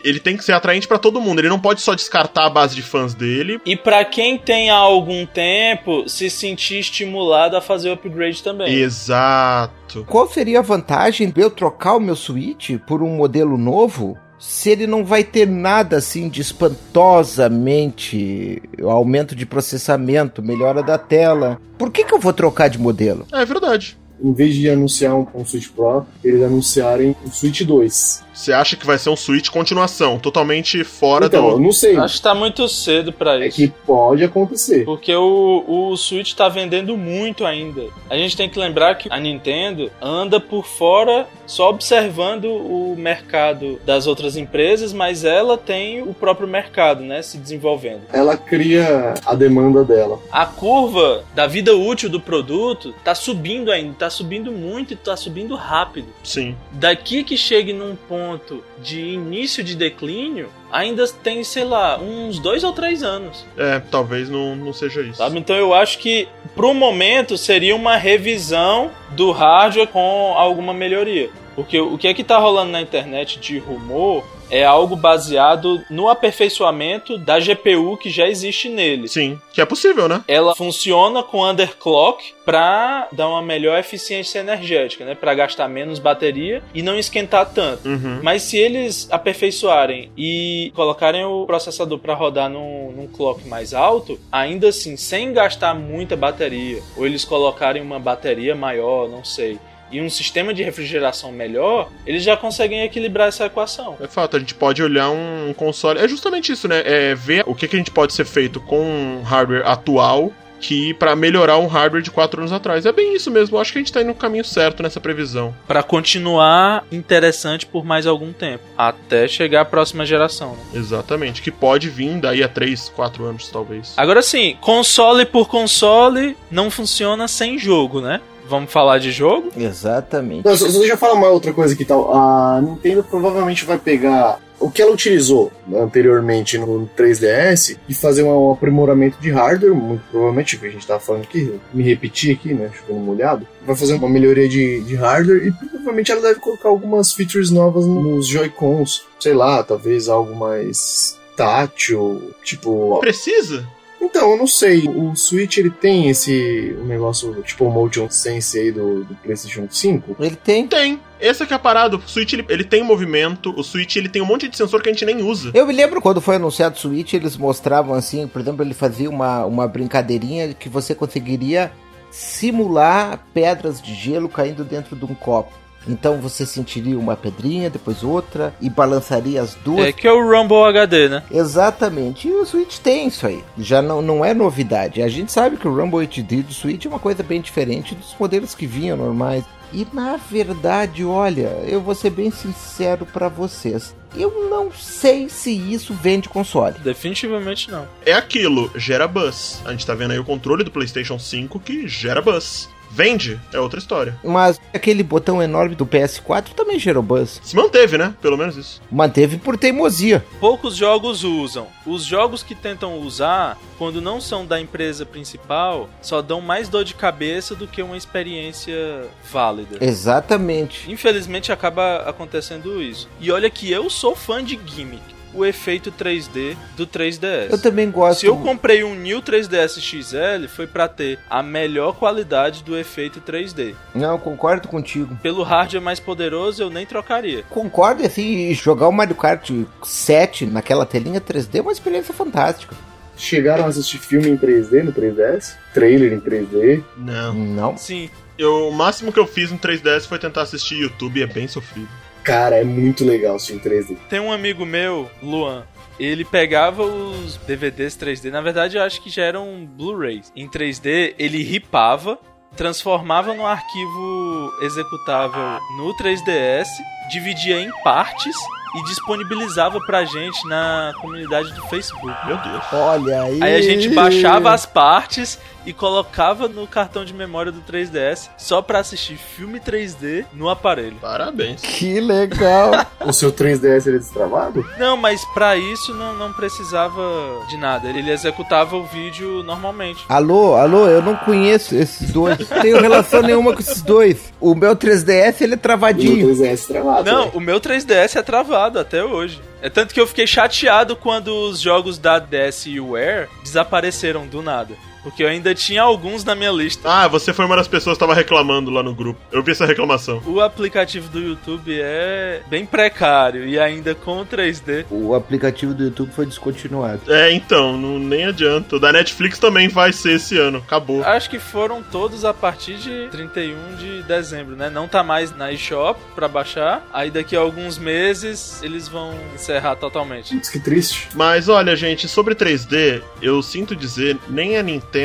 ele 0.04 0.20
tem 0.20 0.38
que 0.38 0.44
ser 0.44 0.54
atraente 0.54 0.88
para 0.88 1.00
todo 1.00 1.20
mundo. 1.20 1.40
Ele 1.40 1.50
não 1.50 1.60
pode 1.60 1.82
só 1.82 1.96
descartar 1.96 2.46
a 2.46 2.50
base 2.50 2.76
de 2.76 2.82
fãs 2.82 3.14
dele. 3.14 3.60
E 3.66 3.76
para 3.76 4.06
quem 4.06 4.38
tem 4.38 4.70
há 4.70 4.76
algum 4.76 5.26
tempo 5.26 6.08
se 6.08 6.30
sentir 6.30 6.80
estimulado 6.80 7.58
a 7.58 7.62
fazer 7.62 7.90
o 7.90 7.94
upgrade 7.94 8.44
também. 8.44 8.74
Exato. 8.74 10.06
Qual 10.06 10.28
seria 10.30 10.60
a 10.60 10.64
vantagem 10.64 11.30
de 11.30 11.42
eu 11.42 11.50
trocar 11.50 11.96
o 11.96 12.00
meu 12.00 12.16
Switch 12.16 12.78
por 12.86 13.02
um 13.02 13.16
modelo 13.16 13.58
novo? 13.58 14.18
Se 14.40 14.70
ele 14.70 14.88
não 14.88 15.04
vai 15.04 15.24
ter 15.24 15.48
nada 15.48 15.98
assim 15.98 16.30
de 16.30 16.42
espantosamente 16.42 18.62
aumento 18.84 19.36
de 19.36 19.46
processamento, 19.46 20.44
melhora 20.44 20.84
da 20.84 20.98
tela, 20.98 21.60
por 21.78 21.92
que, 21.92 22.04
que 22.04 22.14
eu 22.14 22.20
vou 22.20 22.34
trocar 22.34 22.70
de 22.70 22.78
modelo? 22.78 23.26
É 23.32 23.46
verdade. 23.46 23.98
Em 24.22 24.34
vez 24.34 24.56
de 24.56 24.70
anunciar 24.70 25.16
um, 25.16 25.28
um 25.34 25.46
Switch 25.46 25.70
Pro, 25.70 26.06
eles 26.24 26.42
anunciarem 26.42 27.16
o 27.26 27.30
Switch 27.30 27.62
2. 27.62 28.26
Você 28.34 28.54
acha 28.54 28.76
que 28.76 28.86
vai 28.86 29.00
ser 29.00 29.10
um 29.10 29.16
Switch 29.16 29.50
continuação, 29.50 30.20
totalmente 30.20 30.84
fora 30.84 31.26
então, 31.26 31.42
do. 31.44 31.50
eu 31.56 31.60
não 31.60 31.72
sei. 31.72 31.98
Acho 31.98 32.18
que 32.18 32.22
tá 32.22 32.36
muito 32.36 32.68
cedo 32.70 33.12
para 33.12 33.44
É 33.44 33.48
isso. 33.48 33.58
que 33.58 33.68
pode 33.68 34.24
acontecer. 34.24 34.86
Porque 34.86 35.14
o, 35.16 35.64
o 35.68 35.98
Switch 35.98 36.34
tá 36.36 36.48
vendendo 36.48 36.96
muito 36.96 37.46
ainda. 37.46 37.86
A 38.10 38.16
gente 38.16 38.38
tem 38.38 38.48
que 38.48 38.60
lembrar 38.60 38.94
que 38.96 39.08
a 39.12 39.20
Nintendo 39.20 39.92
anda 40.00 40.40
por 40.40 40.66
fora 40.68 41.28
só 41.48 41.70
observando 41.70 42.46
o 42.46 42.96
mercado 42.98 43.80
das 43.86 44.06
outras 44.06 44.36
empresas, 44.38 44.94
mas 44.94 45.24
ela 45.24 45.58
tem 45.58 46.02
o 46.04 46.14
próprio 46.14 46.48
mercado, 46.48 47.02
né, 47.04 47.22
se 47.22 47.38
desenvolvendo. 47.38 48.02
Ela 48.12 48.36
cria 48.38 49.14
a 49.26 49.34
demanda 49.34 49.84
dela. 49.84 50.20
A 50.32 50.46
curva 50.46 51.24
da 51.34 51.48
vida 51.48 51.76
útil 51.76 52.10
do 52.10 52.20
produto 52.20 52.94
tá 53.04 53.16
subindo 53.16 53.72
ainda, 53.72 53.96
tá 53.98 54.07
subindo 54.10 54.52
muito 54.52 54.94
e 54.94 54.96
tá 54.96 55.16
subindo 55.16 55.56
rápido. 55.56 56.08
Sim. 56.24 56.56
Daqui 56.72 57.24
que 57.24 57.38
chegue 57.38 57.74
num 57.74 57.96
ponto 57.96 58.64
de 58.82 59.00
início 59.02 59.64
de 59.64 59.76
declínio, 59.76 60.50
ainda 60.72 61.08
tem, 61.08 61.44
sei 61.44 61.64
lá, 61.64 62.00
uns 62.00 62.40
dois 62.40 62.64
ou 62.64 62.74
três 62.74 63.04
anos. 63.04 63.46
É, 63.58 63.80
talvez 63.80 64.30
não, 64.30 64.56
não 64.56 64.74
seja 64.74 65.02
isso. 65.02 65.16
Sabe? 65.16 65.40
Então 65.40 65.56
eu 65.56 65.74
acho 65.74 66.00
que 66.00 66.28
pro 66.56 66.74
momento 66.74 67.38
seria 67.38 67.76
uma 67.76 67.98
revisão 67.98 68.92
do 69.12 69.32
hardware 69.32 69.88
com 69.88 70.34
alguma 70.36 70.74
melhoria. 70.74 71.30
Porque 71.56 71.80
o 71.80 71.98
que 71.98 72.08
é 72.08 72.14
que 72.14 72.24
tá 72.24 72.38
rolando 72.38 72.72
na 72.72 72.82
internet 72.82 73.40
de 73.40 73.58
rumor 73.58 74.24
é 74.50 74.64
algo 74.64 74.96
baseado 74.96 75.84
no 75.90 76.10
aperfeiçoamento 76.10 77.18
da 77.18 77.40
GPU 77.40 77.98
que 77.98 78.10
já 78.10 78.28
existe 78.28 78.70
nele. 78.70 79.08
Sim, 79.08 79.40
que 79.54 79.62
é 79.62 79.66
possível, 79.66 80.08
né? 80.08 80.24
Ela 80.28 80.56
funciona 80.56 81.24
com 81.24 81.44
underclock 81.44 82.34
para 82.46 83.08
dar 83.12 83.28
uma 83.28 83.42
melhor 83.42 83.78
eficiência 83.78 84.40
energética, 84.40 85.04
né? 85.04 85.16
Para 85.16 85.34
gastar 85.34 85.68
menos 85.68 86.00
bateria 86.00 86.64
e 86.74 86.82
não 86.82 86.98
esquentar 86.98 87.50
tanto. 87.54 87.88
Uhum. 87.88 88.20
Mas 88.24 88.44
se 88.44 88.58
eles 88.58 89.08
aperfeiçoarem 89.12 90.12
e 90.18 90.72
colocarem 90.76 91.26
o 91.26 91.46
processador 91.46 92.00
para 92.00 92.14
rodar 92.14 92.50
num, 92.50 92.92
num 92.92 93.08
clock 93.08 93.48
mais 93.48 93.74
alto, 93.74 94.20
ainda 94.32 94.70
assim, 94.70 94.96
sem 94.96 95.34
gastar 95.34 95.74
muita 95.74 96.16
bateria, 96.16 96.82
ou 96.96 97.06
eles 97.06 97.26
colocarem 97.26 97.82
uma 97.82 98.00
bateria 98.00 98.56
maior, 98.56 99.10
não 99.10 99.24
sei, 99.24 99.60
e 99.92 100.02
um 100.02 100.10
sistema 100.10 100.54
de 100.54 100.64
refrigeração 100.64 101.32
melhor, 101.32 101.90
eles 102.06 102.24
já 102.24 102.36
conseguem 102.36 102.84
equilibrar 102.84 103.28
essa 103.28 103.46
equação. 103.46 103.98
É 104.00 104.08
fato, 104.08 104.38
a 104.38 104.40
gente 104.40 104.54
pode 104.54 104.82
olhar 104.82 105.10
um 105.10 105.54
console. 105.56 106.00
É 106.00 106.08
justamente 106.08 106.52
isso, 106.52 106.68
né? 106.68 106.82
É 106.86 107.16
ver 107.16 107.44
o 107.46 107.56
que, 107.56 107.68
que 107.68 107.76
a 107.76 107.80
gente 107.80 107.92
pode 107.92 108.14
ser 108.14 108.26
feito 108.26 108.60
com 108.60 108.80
um 108.80 109.22
hardware 109.22 109.66
atual 109.66 110.32
que 110.60 110.94
para 110.96 111.16
melhorar 111.16 111.58
um 111.58 111.68
hardware 111.68 112.02
de 112.02 112.12
4 112.12 112.42
anos 112.42 112.52
atrás. 112.52 112.86
É 112.86 112.92
bem 112.92 113.16
isso 113.16 113.30
mesmo. 113.32 113.56
Eu 113.56 113.62
acho 113.62 113.72
que 113.72 113.78
a 113.78 113.82
gente 113.82 113.92
tá 113.92 114.02
indo 114.02 114.08
no 114.08 114.16
caminho 114.16 114.44
certo 114.44 114.82
nessa 114.84 115.00
previsão. 115.00 115.54
Para 115.68 115.84
continuar 115.84 116.86
interessante 116.92 117.66
por 117.66 117.86
mais 117.86 118.08
algum 118.08 118.34
tempo, 118.34 118.64
até 118.78 119.28
chegar 119.28 119.62
a 119.62 119.66
próxima 119.66 120.06
geração. 120.06 120.52
Né? 120.52 120.80
Exatamente, 120.80 121.42
que 121.42 121.52
pode 121.52 121.90
vir 121.90 122.20
daí 122.20 122.44
a 122.44 122.48
3, 122.48 122.90
4 122.90 123.26
anos 123.26 123.50
talvez. 123.50 123.94
Agora 123.98 124.22
sim, 124.22 124.58
console 124.62 125.26
por 125.26 125.48
console 125.48 126.36
não 126.50 126.72
funciona 126.72 127.28
sem 127.28 127.58
jogo, 127.58 128.02
né? 128.02 128.22
Vamos 128.50 128.72
falar 128.72 129.00
de 129.00 129.12
jogo? 129.12 129.50
Exatamente. 129.58 130.46
Não, 130.46 130.56
só, 130.56 130.70
só 130.70 130.80
deixa 130.80 130.94
eu 130.94 130.98
falar 130.98 131.14
uma 131.14 131.30
outra 131.30 131.54
coisa 131.54 131.74
aqui 131.74 131.86
tal. 131.86 132.14
A 132.14 132.62
Nintendo 132.62 133.04
provavelmente 133.04 133.66
vai 133.66 133.78
pegar 133.78 134.40
o 134.60 134.72
que 134.72 134.82
ela 134.82 134.92
utilizou 134.92 135.52
anteriormente 135.72 136.58
no 136.58 136.90
3DS 136.98 137.78
e 137.88 137.94
fazer 137.94 138.24
um 138.24 138.52
aprimoramento 138.52 139.20
de 139.20 139.30
hardware, 139.30 139.74
muito 139.74 140.04
provavelmente, 140.10 140.58
que 140.58 140.66
a 140.66 140.70
gente 140.70 140.88
tava 140.88 141.00
falando 141.00 141.24
aqui, 141.24 141.60
me 141.74 141.84
repetir 141.84 142.36
aqui, 142.36 142.54
né? 142.54 142.72
Chovendo 142.74 143.00
molhado. 143.06 143.48
Vai 143.66 143.76
fazer 143.76 143.94
uma 143.94 144.10
melhoria 144.10 144.48
de, 144.48 144.82
de 144.82 144.96
hardware 144.96 145.48
e 145.48 145.52
provavelmente 145.52 146.12
ela 146.12 146.22
deve 146.22 146.40
colocar 146.40 146.70
algumas 146.70 147.14
features 147.14 147.52
novas 147.52 147.86
nos 147.86 148.28
Joy-Cons. 148.28 149.06
Sei 149.20 149.34
lá, 149.34 149.64
talvez 149.64 150.10
algo 150.10 150.36
mais 150.36 151.18
tátil, 151.36 152.34
tipo. 152.44 152.98
Precisa? 153.00 153.68
Então, 154.00 154.32
eu 154.32 154.38
não 154.38 154.48
sei. 154.48 154.88
O 154.88 155.16
Switch 155.16 155.58
ele 155.58 155.70
tem 155.70 156.10
esse 156.10 156.78
negócio 156.86 157.42
tipo 157.44 157.66
o 157.66 157.72
Motion 157.72 158.10
Sense 158.10 158.58
aí 158.58 158.72
do, 158.72 159.04
do 159.04 159.16
PlayStation 159.16 159.68
5? 159.70 160.16
Ele 160.20 160.36
tem. 160.36 160.68
Tem. 160.68 161.00
Essa 161.20 161.46
que 161.46 161.54
é 161.54 161.56
a 161.56 161.60
parada. 161.60 161.98
O 161.98 162.02
Switch 162.08 162.34
ele, 162.34 162.46
ele 162.48 162.64
tem 162.64 162.84
movimento. 162.84 163.54
O 163.58 163.64
Switch 163.64 163.96
ele 163.96 164.08
tem 164.08 164.22
um 164.22 164.26
monte 164.26 164.48
de 164.48 164.56
sensor 164.56 164.82
que 164.82 164.90
a 164.90 164.94
gente 164.94 165.06
nem 165.06 165.22
usa. 165.22 165.52
Eu 165.54 165.66
me 165.66 165.74
lembro 165.74 166.02
quando 166.02 166.22
foi 166.22 166.36
anunciado 166.36 166.76
o 166.76 166.80
Switch, 166.80 167.14
eles 167.14 167.36
mostravam 167.36 167.94
assim, 167.96 168.28
por 168.28 168.42
exemplo, 168.42 168.64
ele 168.64 168.74
fazia 168.74 169.10
uma, 169.10 169.46
uma 169.46 169.68
brincadeirinha 169.68 170.54
que 170.54 170.70
você 170.70 170.94
conseguiria 170.94 171.72
simular 172.12 173.26
pedras 173.34 173.82
de 173.82 173.94
gelo 173.94 174.30
caindo 174.30 174.64
dentro 174.64 174.96
de 174.96 175.06
um 175.06 175.14
copo. 175.14 175.52
Então 175.88 176.20
você 176.20 176.46
sentiria 176.46 176.98
uma 176.98 177.16
pedrinha, 177.16 177.70
depois 177.70 178.04
outra, 178.04 178.54
e 178.62 178.70
balançaria 178.70 179.42
as 179.42 179.56
duas. 179.56 179.88
É 179.88 179.92
que 179.92 180.08
é 180.08 180.12
o 180.12 180.22
Rumble 180.22 180.64
HD, 180.64 181.10
né? 181.10 181.24
Exatamente. 181.32 182.28
E 182.28 182.32
o 182.32 182.46
Switch 182.46 182.78
tem 182.80 183.08
isso 183.08 183.26
aí. 183.26 183.44
Já 183.58 183.82
não, 183.82 184.02
não 184.02 184.24
é 184.24 184.34
novidade. 184.34 185.02
A 185.02 185.08
gente 185.08 185.32
sabe 185.32 185.58
que 185.58 185.68
o 185.68 185.76
Rumble 185.76 186.04
HD 186.04 186.44
do 186.44 186.54
Switch 186.54 186.86
é 186.86 186.90
uma 186.90 187.00
coisa 187.00 187.24
bem 187.24 187.42
diferente 187.42 187.96
dos 187.96 188.16
modelos 188.20 188.54
que 188.54 188.68
vinham 188.68 188.98
normais. 188.98 189.44
E 189.74 189.86
na 189.92 190.16
verdade, 190.16 191.04
olha, 191.04 191.50
eu 191.66 191.82
vou 191.82 191.94
ser 191.94 192.10
bem 192.10 192.32
sincero 192.32 193.06
para 193.06 193.28
vocês. 193.28 193.96
Eu 194.16 194.50
não 194.50 194.72
sei 194.72 195.28
se 195.30 195.52
isso 195.52 195.94
vende 195.94 196.30
console. 196.30 196.80
Definitivamente 196.80 197.70
não. 197.70 197.88
É 198.06 198.14
aquilo, 198.14 198.72
gera 198.76 199.08
buzz. 199.08 199.62
A 199.66 199.72
gente 199.72 199.86
tá 199.86 199.94
vendo 199.94 200.12
aí 200.12 200.20
o 200.20 200.24
controle 200.24 200.64
do 200.64 200.72
PlayStation 200.72 201.20
5 201.20 201.60
que 201.60 201.88
gera 201.88 202.22
buzz. 202.22 202.70
Vende, 202.98 203.40
é 203.54 203.60
outra 203.60 203.78
história. 203.78 204.18
Mas 204.24 204.60
aquele 204.74 205.04
botão 205.04 205.40
enorme 205.40 205.76
do 205.76 205.86
PS4 205.86 206.48
também 206.56 206.80
gerou 206.80 207.04
buzz. 207.04 207.40
Se 207.44 207.56
manteve, 207.56 207.96
né? 207.96 208.16
Pelo 208.20 208.36
menos 208.36 208.58
isso. 208.58 208.82
Manteve 208.92 209.38
por 209.38 209.56
teimosia. 209.56 210.26
Poucos 210.40 210.76
jogos 210.76 211.24
usam. 211.24 211.68
Os 211.86 212.04
jogos 212.04 212.42
que 212.42 212.56
tentam 212.56 212.98
usar, 212.98 213.56
quando 213.78 214.02
não 214.02 214.20
são 214.20 214.48
da 214.48 214.60
empresa 214.60 215.06
principal, 215.06 215.88
só 216.02 216.24
dão 216.24 216.42
mais 216.42 216.70
dor 216.70 216.84
de 216.84 216.96
cabeça 216.96 217.54
do 217.54 217.68
que 217.68 217.84
uma 217.84 217.96
experiência 217.96 219.06
válida. 219.32 219.78
Exatamente. 219.80 220.92
Infelizmente 220.92 221.52
acaba 221.52 221.98
acontecendo 221.98 222.82
isso. 222.82 223.08
E 223.20 223.30
olha 223.32 223.48
que 223.48 223.72
eu 223.72 223.92
sou 223.92 224.16
fã 224.16 224.44
de 224.44 224.60
gimmick. 224.66 225.17
O 225.38 225.46
efeito 225.46 225.92
3D 225.92 226.58
do 226.76 226.88
3DS. 226.88 227.52
Eu 227.52 227.62
também 227.62 227.92
gosto. 227.92 228.22
Se 228.22 228.26
eu 228.26 228.36
comprei 228.38 228.84
um 228.84 228.96
New 228.96 229.22
3DS 229.22 229.80
XL, 229.80 230.48
foi 230.48 230.66
pra 230.66 230.88
ter 230.88 231.20
a 231.30 231.44
melhor 231.44 231.94
qualidade 231.94 232.64
do 232.64 232.76
efeito 232.76 233.22
3D. 233.22 233.76
Não, 233.94 234.18
concordo 234.18 234.68
contigo. 234.68 235.16
Pelo 235.22 235.44
hardware 235.44 235.82
mais 235.84 236.00
poderoso, 236.00 236.64
eu 236.64 236.72
nem 236.72 236.88
trocaria. 236.88 237.44
Concordo, 237.52 238.04
assim, 238.04 238.52
jogar 238.56 238.88
o 238.88 238.92
Mario 238.92 239.16
Kart 239.16 239.52
7 239.84 240.48
naquela 240.48 240.88
telinha 240.88 241.22
3D 241.22 241.60
é 241.60 241.62
uma 241.62 241.72
experiência 241.72 242.16
fantástica. 242.16 242.76
Chegaram 243.16 243.66
a 243.66 243.68
assistir 243.68 244.00
filme 244.00 244.30
em 244.30 244.38
3D 244.38 244.84
no 244.84 244.92
3DS? 244.92 245.56
Trailer 245.72 246.14
em 246.14 246.20
3D? 246.20 246.84
Não. 246.98 247.34
Não. 247.34 247.78
Sim. 247.78 248.10
Eu, 248.38 248.70
o 248.70 248.72
máximo 248.72 249.12
que 249.12 249.20
eu 249.20 249.26
fiz 249.26 249.52
no 249.52 249.58
3DS 249.58 250.08
foi 250.08 250.20
tentar 250.20 250.44
assistir 250.44 250.76
YouTube 250.76 251.20
e 251.20 251.24
é 251.24 251.28
bem 251.28 251.48
sofrido. 251.48 251.90
Cara, 252.28 252.58
é 252.58 252.64
muito 252.66 253.06
legal 253.06 253.38
assistir 253.38 253.54
em 253.54 253.60
3D. 253.60 253.96
Tem 254.10 254.20
um 254.20 254.34
amigo 254.34 254.66
meu, 254.66 255.10
Luan. 255.24 255.64
Ele 255.98 256.26
pegava 256.26 256.84
os 256.84 257.38
DVDs 257.38 257.96
3D, 257.96 258.30
na 258.30 258.42
verdade 258.42 258.76
eu 258.76 258.84
acho 258.84 259.02
que 259.02 259.10
já 259.10 259.24
eram 259.24 259.66
Blu-rays. 259.66 260.30
Em 260.36 260.46
3D, 260.46 261.16
ele 261.18 261.42
ripava, 261.42 262.20
transformava 262.54 263.34
no 263.34 263.46
arquivo 263.46 264.52
executável 264.62 265.42
no 265.78 265.96
3DS, 265.96 266.68
dividia 267.10 267.62
em 267.62 267.72
partes 267.82 268.36
e 268.76 268.84
disponibilizava 268.84 269.80
pra 269.86 270.04
gente 270.04 270.46
na 270.50 270.92
comunidade 271.00 271.54
do 271.54 271.62
Facebook. 271.68 272.28
Meu 272.28 272.38
Deus. 272.38 272.64
Olha 272.74 273.22
aí. 273.24 273.42
Aí 273.42 273.56
a 273.56 273.62
gente 273.62 273.88
baixava 273.88 274.52
as 274.52 274.66
partes 274.66 275.40
e 275.68 275.74
colocava 275.74 276.48
no 276.48 276.66
cartão 276.66 277.04
de 277.04 277.14
memória 277.14 277.52
do 277.52 277.60
3DS 277.62 278.30
só 278.38 278.62
pra 278.62 278.80
assistir 278.80 279.18
filme 279.18 279.60
3D 279.60 280.26
no 280.34 280.50
aparelho. 280.50 280.96
Parabéns. 281.02 281.62
Que 281.62 282.00
legal. 282.00 282.72
O 283.06 283.12
seu 283.12 283.34
3DS 283.34 283.86
ele 283.86 283.98
é 283.98 284.00
destravado? 284.00 284.66
Não, 284.80 284.96
mas 284.96 285.24
pra 285.34 285.58
isso 285.58 285.94
não, 285.94 286.16
não 286.16 286.32
precisava 286.32 287.02
de 287.50 287.58
nada. 287.58 287.90
Ele 287.90 288.10
executava 288.10 288.78
o 288.78 288.86
vídeo 288.86 289.44
normalmente. 289.44 290.06
alô, 290.08 290.56
alô, 290.56 290.88
eu 290.88 291.02
não 291.02 291.18
conheço 291.18 291.76
esses 291.76 292.12
dois. 292.12 292.38
Não 292.50 292.62
tenho 292.62 292.80
relação 292.80 293.22
nenhuma 293.22 293.54
com 293.54 293.60
esses 293.60 293.82
dois. 293.82 294.34
O 294.40 294.56
meu 294.56 294.74
3DS, 294.74 295.42
ele 295.42 295.54
é 295.54 295.56
E 295.56 295.58
o 295.58 295.60
travadinho. 295.60 296.30
3DS 296.30 296.68
travado. 296.68 297.12
Não, 297.12 297.26
né? 297.26 297.32
o 297.34 297.40
meu 297.42 297.60
3DS 297.60 298.16
é 298.16 298.22
travado 298.22 298.80
até 298.80 299.04
hoje. 299.04 299.42
É 299.62 299.70
tanto 299.70 299.94
que 299.94 300.00
eu 300.00 300.08
fiquei 300.08 300.26
chateado 300.26 300.96
quando 300.96 301.28
os 301.28 301.60
jogos 301.60 301.98
da 301.98 302.20
DSiWare 302.20 303.28
desapareceram 303.44 304.26
do 304.28 304.42
nada. 304.42 304.76
Porque 305.08 305.24
eu 305.24 305.28
ainda 305.28 305.56
tinha 305.56 305.82
alguns 305.82 306.24
na 306.24 306.36
minha 306.36 306.52
lista. 306.52 306.90
Ah, 306.90 307.08
você 307.08 307.34
foi 307.34 307.46
uma 307.46 307.56
das 307.56 307.68
pessoas 307.68 307.98
que 307.98 308.00
tava 308.00 308.14
reclamando 308.14 308.70
lá 308.70 308.84
no 308.84 308.94
grupo. 308.94 309.20
Eu 309.32 309.42
vi 309.42 309.52
essa 309.52 309.66
reclamação. 309.66 310.22
O 310.26 310.42
aplicativo 310.42 311.10
do 311.10 311.20
YouTube 311.20 311.78
é 311.80 312.42
bem 312.48 312.66
precário 312.66 313.48
e 313.48 313.58
ainda 313.58 313.96
com 313.96 314.22
o 314.22 314.26
3D. 314.26 314.86
O 314.92 315.16
aplicativo 315.16 315.74
do 315.74 315.86
YouTube 315.86 316.12
foi 316.12 316.26
descontinuado. 316.26 317.02
É, 317.12 317.32
então, 317.32 317.78
não, 317.78 317.98
nem 317.98 318.26
adianta. 318.26 318.76
O 318.76 318.80
da 318.80 318.92
Netflix 318.92 319.40
também 319.40 319.68
vai 319.68 319.94
ser 319.94 320.14
esse 320.14 320.38
ano. 320.38 320.58
Acabou. 320.60 321.04
Acho 321.04 321.30
que 321.30 321.40
foram 321.40 321.82
todos 321.82 322.26
a 322.26 322.34
partir 322.34 322.76
de 322.76 323.08
31 323.10 323.76
de 323.78 324.04
dezembro, 324.04 324.56
né? 324.56 324.70
Não 324.70 324.88
tá 324.88 325.04
mais 325.04 325.36
na 325.36 325.52
eShop 325.52 326.00
pra 326.14 326.28
baixar. 326.28 326.86
Aí 326.94 327.10
daqui 327.10 327.36
a 327.36 327.40
alguns 327.40 327.78
meses 327.78 328.62
eles 328.62 328.88
vão 328.88 329.18
encerrar 329.34 329.76
totalmente. 329.78 330.36
Putz, 330.36 330.50
que 330.50 330.60
triste. 330.60 331.08
Mas 331.16 331.48
olha, 331.48 331.76
gente, 331.76 332.08
sobre 332.08 332.36
3D, 332.36 333.02
eu 333.22 333.42
sinto 333.42 333.76
dizer, 333.76 334.18
nem 334.28 334.58
a 334.58 334.64
Nintendo 334.64 334.97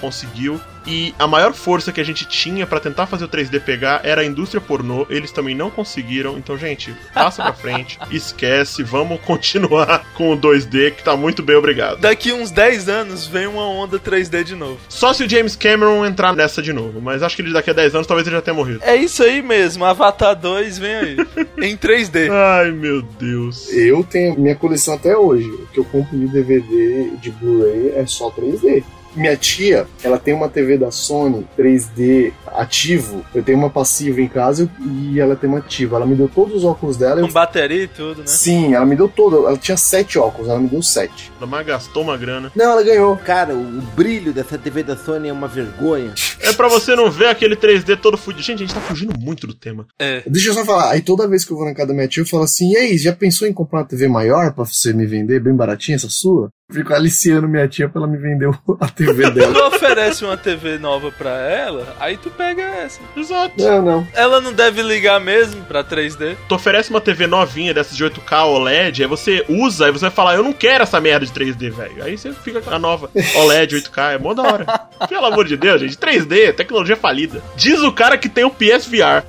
conseguiu. 0.00 0.60
E 0.86 1.14
a 1.18 1.26
maior 1.26 1.52
força 1.52 1.92
que 1.92 2.00
a 2.00 2.04
gente 2.04 2.26
tinha 2.26 2.66
pra 2.66 2.80
tentar 2.80 3.06
fazer 3.06 3.24
o 3.24 3.28
3D 3.28 3.60
pegar 3.60 4.00
era 4.02 4.22
a 4.22 4.24
indústria 4.24 4.60
pornô. 4.60 5.06
Eles 5.10 5.30
também 5.30 5.54
não 5.54 5.70
conseguiram. 5.70 6.38
Então, 6.38 6.56
gente, 6.56 6.94
passa 7.12 7.42
pra 7.42 7.52
frente, 7.52 7.98
esquece, 8.10 8.82
vamos 8.82 9.20
continuar 9.20 10.06
com 10.14 10.32
o 10.32 10.36
2D 10.38 10.92
que 10.92 11.04
tá 11.04 11.16
muito 11.16 11.42
bem, 11.42 11.56
obrigado. 11.56 12.00
Daqui 12.00 12.32
uns 12.32 12.50
10 12.50 12.88
anos 12.88 13.26
vem 13.26 13.46
uma 13.46 13.68
onda 13.68 13.98
3D 13.98 14.42
de 14.42 14.54
novo. 14.54 14.78
Só 14.88 15.12
se 15.12 15.24
o 15.24 15.28
James 15.28 15.54
Cameron 15.54 16.04
entrar 16.06 16.34
nessa 16.34 16.62
de 16.62 16.72
novo, 16.72 17.00
mas 17.00 17.22
acho 17.22 17.36
que 17.36 17.42
ele 17.42 17.52
daqui 17.52 17.70
a 17.70 17.74
10 17.74 17.96
anos 17.96 18.06
talvez 18.06 18.26
ele 18.26 18.36
já 18.36 18.42
tenha 18.42 18.54
morrido. 18.54 18.80
É 18.82 18.96
isso 18.96 19.22
aí 19.22 19.42
mesmo, 19.42 19.84
Avatar 19.84 20.34
2 20.34 20.78
vem 20.78 20.94
aí. 20.94 21.16
em 21.60 21.76
3D. 21.76 22.30
Ai, 22.30 22.70
meu 22.70 23.02
Deus. 23.02 23.70
Eu 23.72 24.02
tenho 24.02 24.38
minha 24.38 24.56
coleção 24.56 24.94
até 24.94 25.16
hoje. 25.16 25.48
O 25.48 25.66
que 25.66 25.78
eu 25.78 25.84
compro 25.84 26.18
de 26.18 26.26
DVD 26.26 27.10
de 27.16 27.30
Blu-ray 27.30 27.92
é 27.94 28.06
só 28.06 28.30
3D. 28.30 28.82
Minha 29.14 29.36
tia, 29.36 29.86
ela 30.02 30.18
tem 30.18 30.34
uma 30.34 30.48
TV 30.48 30.78
da 30.78 30.90
Sony 30.90 31.46
3D 31.58 32.32
ativo. 32.46 33.24
Eu 33.34 33.42
tenho 33.42 33.58
uma 33.58 33.70
passiva 33.70 34.20
em 34.20 34.28
casa 34.28 34.70
e 34.80 35.18
ela 35.18 35.36
tem 35.36 35.48
uma 35.48 35.58
ativa. 35.58 35.96
Ela 35.96 36.06
me 36.06 36.14
deu 36.14 36.28
todos 36.28 36.56
os 36.56 36.64
óculos 36.64 36.96
dela. 36.96 37.20
Com 37.20 37.26
Eu... 37.26 37.32
bateria 37.32 37.84
e 37.84 37.88
tudo, 37.88 38.20
né? 38.20 38.26
Sim, 38.26 38.74
ela 38.74 38.86
me 38.86 38.96
deu 38.96 39.08
todo. 39.08 39.46
Ela 39.46 39.56
tinha 39.56 39.76
sete 39.76 40.18
óculos, 40.18 40.48
ela 40.48 40.58
me 40.58 40.68
deu 40.68 40.82
sete. 40.82 41.30
Mas 41.40 41.66
gastou 41.66 42.02
uma 42.02 42.16
grana. 42.16 42.52
Não, 42.54 42.72
ela 42.72 42.82
ganhou. 42.82 43.16
Cara, 43.16 43.54
o 43.54 43.82
brilho 43.96 44.32
dessa 44.32 44.56
TV 44.56 44.82
da 44.82 44.96
Sony 44.96 45.28
é 45.28 45.32
uma 45.32 45.48
vergonha. 45.48 46.14
É 46.40 46.52
pra 46.52 46.68
você 46.68 46.94
não 46.94 47.10
ver 47.10 47.26
aquele 47.26 47.56
3D 47.56 47.98
todo 47.98 48.16
fudido. 48.16 48.42
Gente, 48.42 48.62
a 48.62 48.66
gente 48.66 48.74
tá 48.74 48.80
fugindo 48.80 49.18
muito 49.18 49.46
do 49.46 49.54
tema. 49.54 49.86
É. 49.98 50.22
Deixa 50.26 50.50
eu 50.50 50.54
só 50.54 50.64
falar. 50.64 50.90
Aí 50.90 51.00
toda 51.00 51.28
vez 51.28 51.44
que 51.44 51.52
eu 51.52 51.56
vou 51.56 51.66
na 51.66 51.74
casa 51.74 51.88
da 51.88 51.94
minha 51.94 52.08
tia, 52.08 52.22
eu 52.22 52.26
falo 52.26 52.44
assim: 52.44 52.72
e 52.72 52.76
aí, 52.76 52.98
já 52.98 53.12
pensou 53.12 53.46
em 53.46 53.52
comprar 53.52 53.80
uma 53.80 53.86
TV 53.86 54.08
maior 54.08 54.52
pra 54.52 54.64
você 54.64 54.92
me 54.92 55.06
vender 55.06 55.40
bem 55.40 55.54
baratinha 55.54 55.96
essa 55.96 56.08
sua? 56.08 56.50
Fico 56.72 56.94
aliciando 56.94 57.48
minha 57.48 57.66
tia 57.66 57.88
pra 57.88 58.00
ela 58.02 58.10
me 58.10 58.16
vender 58.16 58.48
a 58.80 58.88
TV 58.88 59.28
dela. 59.32 59.52
Tu 59.52 59.76
oferece 59.76 60.24
uma 60.24 60.36
TV 60.36 60.78
nova 60.78 61.10
pra 61.10 61.30
ela, 61.30 61.96
aí 61.98 62.16
tu 62.16 62.30
pega 62.30 62.62
essa. 62.62 63.00
Exato. 63.16 63.54
Não, 63.58 63.82
não. 63.82 64.08
Ela 64.14 64.40
não 64.40 64.52
deve 64.52 64.82
ligar 64.82 65.20
mesmo 65.20 65.62
pra 65.64 65.82
3D. 65.82 66.36
Tu 66.48 66.54
oferece 66.54 66.90
uma 66.90 67.00
TV 67.00 67.26
novinha 67.26 67.74
dessas 67.74 67.96
de 67.96 68.04
8K 68.04 68.46
OLED, 68.46 69.02
aí 69.02 69.08
você 69.08 69.44
usa, 69.48 69.86
aí 69.86 69.92
você 69.92 70.02
vai 70.02 70.10
falar, 70.10 70.36
eu 70.36 70.42
não 70.42 70.52
quero 70.52 70.82
essa 70.84 71.00
merda 71.00 71.26
de 71.26 71.32
3D, 71.32 71.70
velho. 71.70 72.04
Aí 72.04 72.16
você 72.16 72.32
fica 72.32 72.60
com 72.60 72.70
a 72.70 72.78
nova 72.78 73.10
OLED 73.36 73.76
8K, 73.76 74.14
é 74.14 74.18
mó 74.18 74.34
da 74.34 74.42
hora. 74.42 74.66
Pelo 75.08 75.26
amor 75.26 75.46
de 75.46 75.56
Deus, 75.56 75.80
gente, 75.80 75.96
3D, 75.96 76.54
tecnologia 76.54 76.96
falida. 76.96 77.42
Diz 77.56 77.80
o 77.80 77.92
cara 77.92 78.16
que 78.16 78.28
tem 78.28 78.44
o 78.44 78.50
PSVR. 78.50 79.24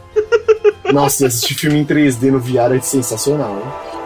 Nossa, 0.91 1.27
assistir 1.27 1.55
filme 1.55 1.79
em 1.79 1.85
3D 1.85 2.31
no 2.31 2.39
VR 2.39 2.75
é 2.75 2.81
sensacional, 2.81 3.55
né? 3.55 4.00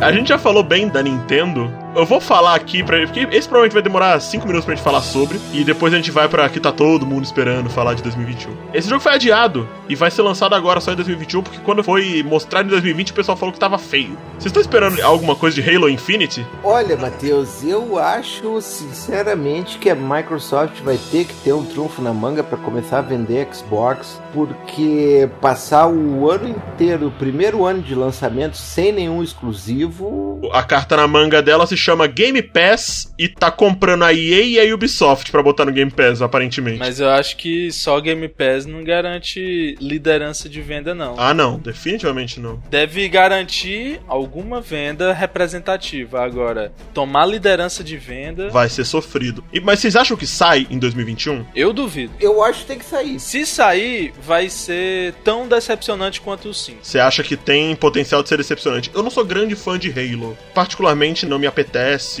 A 0.00 0.10
gente 0.12 0.28
já 0.30 0.38
falou 0.38 0.62
bem 0.62 0.88
da 0.88 1.02
Nintendo 1.02 1.70
Eu 1.94 2.06
vou 2.06 2.20
falar 2.20 2.54
aqui 2.54 2.84
pra 2.84 3.00
porque 3.00 3.20
esse 3.32 3.48
provavelmente 3.48 3.72
vai 3.72 3.82
demorar 3.82 4.20
5 4.20 4.46
minutos 4.46 4.64
pra 4.64 4.74
gente 4.74 4.84
falar 4.84 5.00
sobre, 5.00 5.40
e 5.52 5.64
depois 5.64 5.92
a 5.92 5.96
gente 5.96 6.10
vai 6.10 6.28
pra 6.28 6.48
que 6.48 6.60
tá 6.60 6.70
todo 6.70 7.04
mundo 7.04 7.24
esperando 7.24 7.68
falar 7.68 7.94
de 7.94 8.02
2021. 8.02 8.54
Esse 8.72 8.88
jogo 8.88 9.00
foi 9.00 9.12
adiado 9.12 9.68
e 9.88 9.96
vai 9.96 10.10
ser 10.10 10.22
lançado 10.22 10.54
agora 10.54 10.80
só 10.80 10.92
em 10.92 10.96
2021, 10.96 11.42
porque 11.42 11.58
quando 11.58 11.82
foi 11.82 12.22
mostrado 12.22 12.68
em 12.68 12.70
2020 12.70 13.10
o 13.10 13.14
pessoal 13.14 13.36
falou 13.36 13.52
que 13.52 13.58
tava 13.58 13.76
feio. 13.76 14.16
Vocês 14.34 14.46
estão 14.46 14.62
esperando 14.62 15.00
alguma 15.02 15.34
coisa 15.34 15.60
de 15.60 15.68
Halo 15.68 15.88
Infinity? 15.88 16.46
Olha, 16.62 16.96
Matheus, 16.96 17.64
eu 17.64 17.98
acho 17.98 18.60
sinceramente 18.60 19.78
que 19.78 19.90
a 19.90 19.94
Microsoft 19.94 20.80
vai 20.82 20.98
ter 21.10 21.24
que 21.24 21.34
ter 21.34 21.52
um 21.52 21.64
trunfo 21.64 22.00
na 22.00 22.12
manga 22.12 22.44
para 22.44 22.56
começar 22.56 22.98
a 22.98 23.02
vender 23.02 23.48
Xbox, 23.52 24.20
porque 24.32 25.28
passar 25.40 25.88
o 25.88 26.30
ano 26.30 26.48
inteiro, 26.48 27.08
o 27.08 27.12
primeiro 27.12 27.64
ano 27.64 27.82
de 27.82 27.96
lançamento 27.96 28.56
sem 28.56 28.92
nenhum 28.92 29.22
exclusivo. 29.22 30.40
A 30.52 30.62
carta 30.62 30.96
na 30.96 31.08
manga 31.08 31.42
dela 31.42 31.66
se 31.66 31.79
chama 31.80 32.06
Game 32.06 32.40
Pass 32.42 33.12
e 33.18 33.28
tá 33.28 33.50
comprando 33.50 34.04
a 34.04 34.12
EA 34.12 34.42
e 34.42 34.60
a 34.60 34.74
Ubisoft 34.74 35.30
pra 35.30 35.42
botar 35.42 35.64
no 35.64 35.72
Game 35.72 35.90
Pass, 35.90 36.22
aparentemente. 36.22 36.78
Mas 36.78 37.00
eu 37.00 37.08
acho 37.08 37.36
que 37.36 37.72
só 37.72 37.98
Game 38.00 38.28
Pass 38.28 38.66
não 38.66 38.84
garante 38.84 39.76
liderança 39.80 40.48
de 40.48 40.60
venda, 40.60 40.94
não. 40.94 41.14
Ah, 41.18 41.34
não, 41.34 41.58
definitivamente 41.58 42.38
não. 42.38 42.62
Deve 42.70 43.08
garantir 43.08 44.00
alguma 44.06 44.60
venda 44.60 45.12
representativa. 45.12 46.22
Agora, 46.22 46.72
tomar 46.92 47.26
liderança 47.26 47.82
de 47.82 47.96
venda. 47.96 48.48
Vai 48.50 48.68
ser 48.68 48.84
sofrido. 48.84 49.42
E, 49.52 49.60
mas 49.60 49.80
vocês 49.80 49.96
acham 49.96 50.16
que 50.16 50.26
sai 50.26 50.66
em 50.70 50.78
2021? 50.78 51.46
Eu 51.54 51.72
duvido. 51.72 52.12
Eu 52.20 52.42
acho 52.44 52.60
que 52.60 52.66
tem 52.66 52.78
que 52.78 52.84
sair. 52.84 53.18
Se 53.18 53.46
sair, 53.46 54.12
vai 54.22 54.48
ser 54.48 55.14
tão 55.24 55.48
decepcionante 55.48 56.20
quanto 56.20 56.48
o 56.48 56.54
5. 56.54 56.78
Você 56.82 56.98
acha 56.98 57.22
que 57.22 57.36
tem 57.36 57.74
potencial 57.74 58.22
de 58.22 58.28
ser 58.28 58.36
decepcionante? 58.36 58.90
Eu 58.94 59.02
não 59.02 59.10
sou 59.10 59.24
grande 59.24 59.56
fã 59.56 59.78
de 59.78 59.90
Halo. 59.90 60.36
Particularmente 60.54 61.26
não 61.26 61.38
me 61.38 61.46
apetece. 61.46 61.69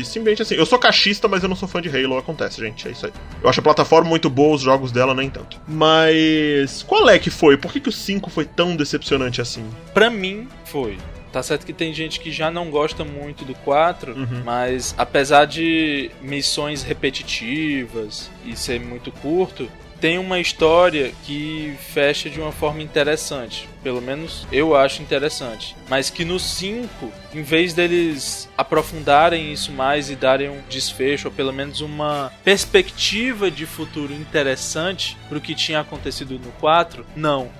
Simplesmente 0.04 0.42
assim, 0.42 0.54
eu 0.54 0.64
sou 0.66 0.78
cachista, 0.78 1.26
mas 1.28 1.42
eu 1.42 1.48
não 1.48 1.56
sou 1.56 1.68
fã 1.68 1.80
de 1.80 1.88
Halo. 1.88 2.16
Acontece, 2.18 2.60
gente. 2.60 2.86
É 2.88 2.90
isso 2.90 3.06
aí. 3.06 3.12
Eu 3.42 3.48
acho 3.48 3.60
a 3.60 3.62
plataforma 3.62 4.08
muito 4.08 4.28
boa, 4.30 4.54
os 4.56 4.62
jogos 4.62 4.92
dela 4.92 5.14
nem 5.14 5.28
tanto. 5.30 5.60
Mas. 5.66 6.82
Qual 6.82 7.08
é 7.08 7.18
que 7.18 7.30
foi? 7.30 7.56
Por 7.56 7.72
que, 7.72 7.80
que 7.80 7.88
o 7.88 7.92
5 7.92 8.30
foi 8.30 8.44
tão 8.44 8.76
decepcionante 8.76 9.40
assim? 9.40 9.64
Pra 9.94 10.08
mim, 10.10 10.48
foi. 10.64 10.96
Tá 11.32 11.42
certo 11.44 11.64
que 11.64 11.72
tem 11.72 11.94
gente 11.94 12.18
que 12.18 12.32
já 12.32 12.50
não 12.50 12.70
gosta 12.70 13.04
muito 13.04 13.44
do 13.44 13.54
4, 13.54 14.12
Uhum. 14.14 14.42
mas 14.44 14.94
apesar 14.98 15.44
de 15.44 16.10
missões 16.20 16.82
repetitivas 16.82 18.28
e 18.44 18.56
ser 18.56 18.80
muito 18.80 19.12
curto, 19.12 19.70
tem 20.00 20.18
uma 20.18 20.40
história 20.40 21.12
que 21.24 21.76
fecha 21.92 22.30
de 22.30 22.40
uma 22.40 22.52
forma 22.52 22.82
interessante. 22.82 23.68
Pelo 23.82 24.00
menos 24.00 24.46
eu 24.50 24.74
acho 24.74 25.02
interessante. 25.02 25.76
Mas 25.88 26.10
que 26.10 26.24
no 26.24 26.38
5, 26.38 27.12
em 27.34 27.42
vez 27.42 27.74
deles 27.74 28.48
aprofundarem 28.56 29.52
isso 29.52 29.70
mais 29.72 30.10
e 30.10 30.16
darem 30.16 30.48
um 30.48 30.62
desfecho, 30.68 31.28
ou 31.28 31.34
pelo 31.34 31.52
menos 31.52 31.80
uma 31.80 32.32
perspectiva 32.42 33.50
de 33.50 33.66
futuro 33.66 34.12
interessante 34.12 35.16
pro 35.28 35.40
que 35.40 35.54
tinha 35.54 35.80
acontecido 35.80 36.38
no 36.38 36.52
4, 36.52 37.04
não 37.14 37.50